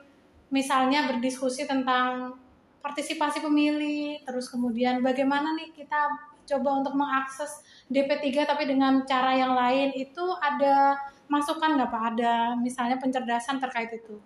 misalnya 0.53 1.09
berdiskusi 1.09 1.65
tentang 1.65 2.37
partisipasi 2.85 3.41
pemilih, 3.41 4.21
terus 4.21 4.45
kemudian 4.45 5.01
bagaimana 5.01 5.57
nih 5.57 5.73
kita 5.73 6.13
coba 6.43 6.69
untuk 6.83 6.93
mengakses 6.93 7.65
DP3 7.89 8.45
tapi 8.45 8.69
dengan 8.69 9.01
cara 9.07 9.33
yang 9.33 9.57
lain 9.57 9.89
itu 9.97 10.21
ada 10.37 11.01
masukan 11.25 11.81
nggak 11.81 11.89
Pak? 11.89 12.03
Ada 12.13 12.33
misalnya 12.61 13.01
pencerdasan 13.01 13.57
terkait 13.57 13.89
itu? 13.89 14.21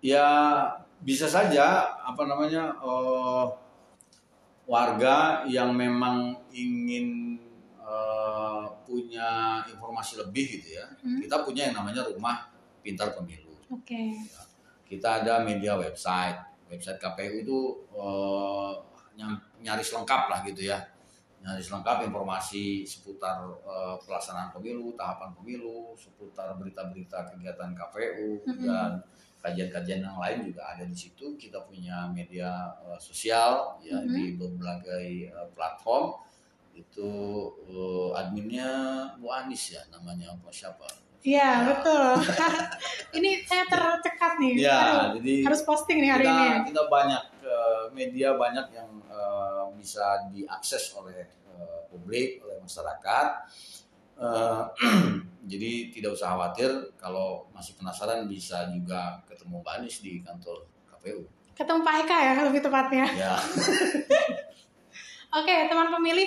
Ya 0.00 0.24
bisa 1.02 1.28
saja 1.28 1.98
apa 2.00 2.22
namanya 2.24 2.72
eh, 2.78 3.44
warga 4.68 5.16
yang 5.48 5.72
memang 5.72 6.44
ingin 6.52 7.40
eh, 7.80 8.64
punya 8.84 9.30
informasi 9.64 10.20
lebih 10.20 10.60
gitu 10.60 10.76
ya. 10.76 10.84
Hmm. 11.00 11.18
Kita 11.18 11.40
punya 11.40 11.66
yang 11.66 11.80
namanya 11.80 12.04
rumah 12.04 12.52
pintar 12.78 13.10
pemilu. 13.10 13.56
Oke. 13.72 14.12
Kita 14.84 15.20
ada 15.20 15.40
media 15.40 15.72
website, 15.74 16.36
website 16.68 16.96
KPU 16.96 17.34
itu 17.42 17.58
nyam- 19.14 19.40
nyaris 19.58 19.88
lengkap 19.90 20.22
lah 20.28 20.40
gitu 20.42 20.64
ya. 20.64 20.78
Nyaris 21.38 21.70
lengkap 21.70 22.04
informasi 22.04 22.84
seputar 22.84 23.40
eh, 23.64 23.96
pelaksanaan 24.04 24.52
pemilu, 24.52 24.92
tahapan 24.92 25.32
pemilu, 25.32 25.92
seputar 25.94 26.52
berita-berita 26.54 27.24
kegiatan 27.26 27.72
KPU 27.72 28.44
Mhm. 28.44 28.64
dan 28.64 28.90
kajian-kajian 29.38 30.02
yang 30.02 30.18
lain 30.18 30.38
juga 30.46 30.66
ada 30.66 30.82
di 30.82 30.92
situ. 30.92 31.34
Kita 31.34 31.62
punya 31.62 32.10
media 32.10 32.50
eh, 32.84 32.98
sosial 32.98 33.78
ya 33.80 33.98
Mhm. 33.98 34.10
di 34.10 34.24
berbagai 34.34 35.06
eh, 35.30 35.48
platform. 35.52 36.18
Itu 36.72 37.10
eh, 37.66 38.10
adminnya 38.14 38.70
Bu 39.16 39.30
Anis 39.30 39.72
ya 39.72 39.82
namanya 39.88 40.30
apa 40.32 40.50
siapa? 40.50 40.86
Iya 41.18 41.42
Ya. 41.42 41.66
betul. 41.66 42.10
ini 43.18 43.42
saya 43.42 43.66
tercekat 43.66 44.38
nih. 44.38 44.52
Ya, 44.62 44.78
Aduh, 45.10 45.18
jadi 45.18 45.34
harus 45.44 45.62
posting 45.62 45.98
nih 45.98 46.10
hari 46.10 46.24
kita, 46.24 46.38
ini. 46.38 46.66
kita 46.70 46.82
banyak 46.86 47.22
eh, 47.42 47.82
media 47.90 48.28
banyak 48.34 48.66
yang 48.70 48.90
eh, 49.06 49.64
bisa 49.74 50.30
diakses 50.30 50.94
oleh 50.94 51.26
eh, 51.26 51.80
publik 51.90 52.38
oleh 52.42 52.58
masyarakat 52.58 53.26
Eh, 54.18 54.62
jadi 55.50 55.70
tidak 55.94 56.18
usah 56.18 56.34
khawatir 56.34 56.70
kalau 56.98 57.46
masih 57.54 57.78
penasaran 57.78 58.26
bisa 58.26 58.66
juga 58.74 59.22
ketemu 59.30 59.62
Mbak 59.62 59.74
Anies 59.78 60.02
di 60.02 60.18
kantor 60.18 60.66
KPU 60.90 61.22
Ketemu 61.54 61.80
Pak 61.86 61.94
Eka 62.06 62.16
ya 62.22 62.32
lebih 62.42 62.62
tepatnya. 62.62 63.06
ya 63.14 63.34
Oke, 65.38 65.68
teman 65.68 65.92
pemilih, 65.92 66.24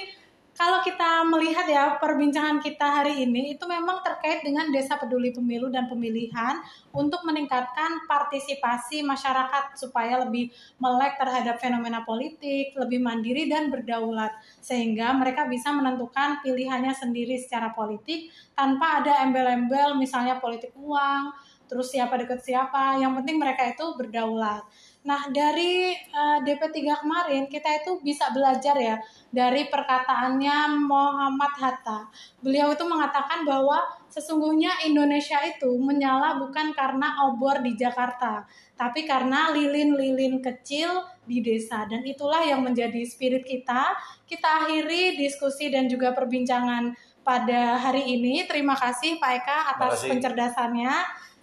kalau 0.61 0.77
kita 0.85 1.25
melihat 1.25 1.65
ya 1.65 1.97
perbincangan 1.97 2.61
kita 2.61 2.85
hari 2.85 3.25
ini 3.25 3.57
itu 3.57 3.65
memang 3.65 4.05
terkait 4.05 4.45
dengan 4.45 4.69
Desa 4.69 4.93
Peduli 4.93 5.33
Pemilu 5.33 5.73
dan 5.73 5.89
Pemilihan 5.89 6.61
untuk 6.93 7.25
meningkatkan 7.25 8.05
partisipasi 8.05 9.01
masyarakat 9.01 9.73
supaya 9.73 10.21
lebih 10.21 10.53
melek 10.77 11.17
terhadap 11.17 11.57
fenomena 11.57 12.05
politik, 12.05 12.77
lebih 12.77 13.01
mandiri 13.01 13.49
dan 13.49 13.73
berdaulat 13.73 14.37
sehingga 14.61 15.09
mereka 15.17 15.49
bisa 15.49 15.73
menentukan 15.73 16.45
pilihannya 16.45 16.93
sendiri 16.93 17.41
secara 17.41 17.73
politik 17.73 18.29
tanpa 18.53 19.01
ada 19.01 19.25
embel-embel 19.25 19.97
misalnya 19.97 20.37
politik 20.37 20.77
uang, 20.77 21.33
terus 21.65 21.89
siapa 21.89 22.21
deket 22.21 22.45
siapa, 22.45 23.01
yang 23.01 23.17
penting 23.17 23.41
mereka 23.41 23.65
itu 23.65 23.97
berdaulat. 23.97 24.61
Nah, 25.01 25.33
dari 25.33 25.97
eh, 25.97 26.39
DP3 26.45 27.01
kemarin 27.01 27.49
kita 27.49 27.81
itu 27.81 27.97
bisa 28.05 28.29
belajar 28.29 28.77
ya 28.77 29.01
dari 29.33 29.65
perkataannya 29.65 30.77
Muhammad 30.85 31.53
Hatta. 31.57 32.05
Beliau 32.37 32.69
itu 32.69 32.85
mengatakan 32.85 33.41
bahwa 33.41 33.81
sesungguhnya 34.13 34.85
Indonesia 34.85 35.41
itu 35.41 35.73
menyala 35.81 36.37
bukan 36.37 36.77
karena 36.77 37.17
obor 37.25 37.65
di 37.65 37.73
Jakarta, 37.73 38.45
tapi 38.77 39.09
karena 39.09 39.49
lilin-lilin 39.49 40.37
kecil 40.37 41.01
di 41.25 41.41
desa 41.41 41.89
dan 41.89 42.05
itulah 42.05 42.45
yang 42.45 42.61
menjadi 42.61 43.01
spirit 43.01 43.41
kita. 43.41 43.97
Kita 44.29 44.65
akhiri 44.65 45.17
diskusi 45.17 45.73
dan 45.73 45.89
juga 45.89 46.13
perbincangan 46.13 46.93
pada 47.25 47.81
hari 47.81 48.05
ini. 48.21 48.45
Terima 48.45 48.77
kasih 48.77 49.17
Pak 49.17 49.31
Eka 49.33 49.57
atas 49.77 50.05
pencerdasannya 50.05 50.93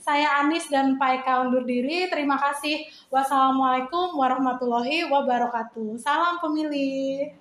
Saya 0.08 0.40
Anis 0.40 0.72
dan 0.72 0.96
Pak 0.96 1.20
Eka 1.20 1.44
undur 1.44 1.68
diri. 1.68 2.08
Terima 2.08 2.40
kasih. 2.40 2.88
Wassalamualaikum 3.12 4.16
warahmatullahi 4.16 5.04
wabarakatuh. 5.04 6.00
Salam 6.00 6.40
pemilih. 6.40 7.36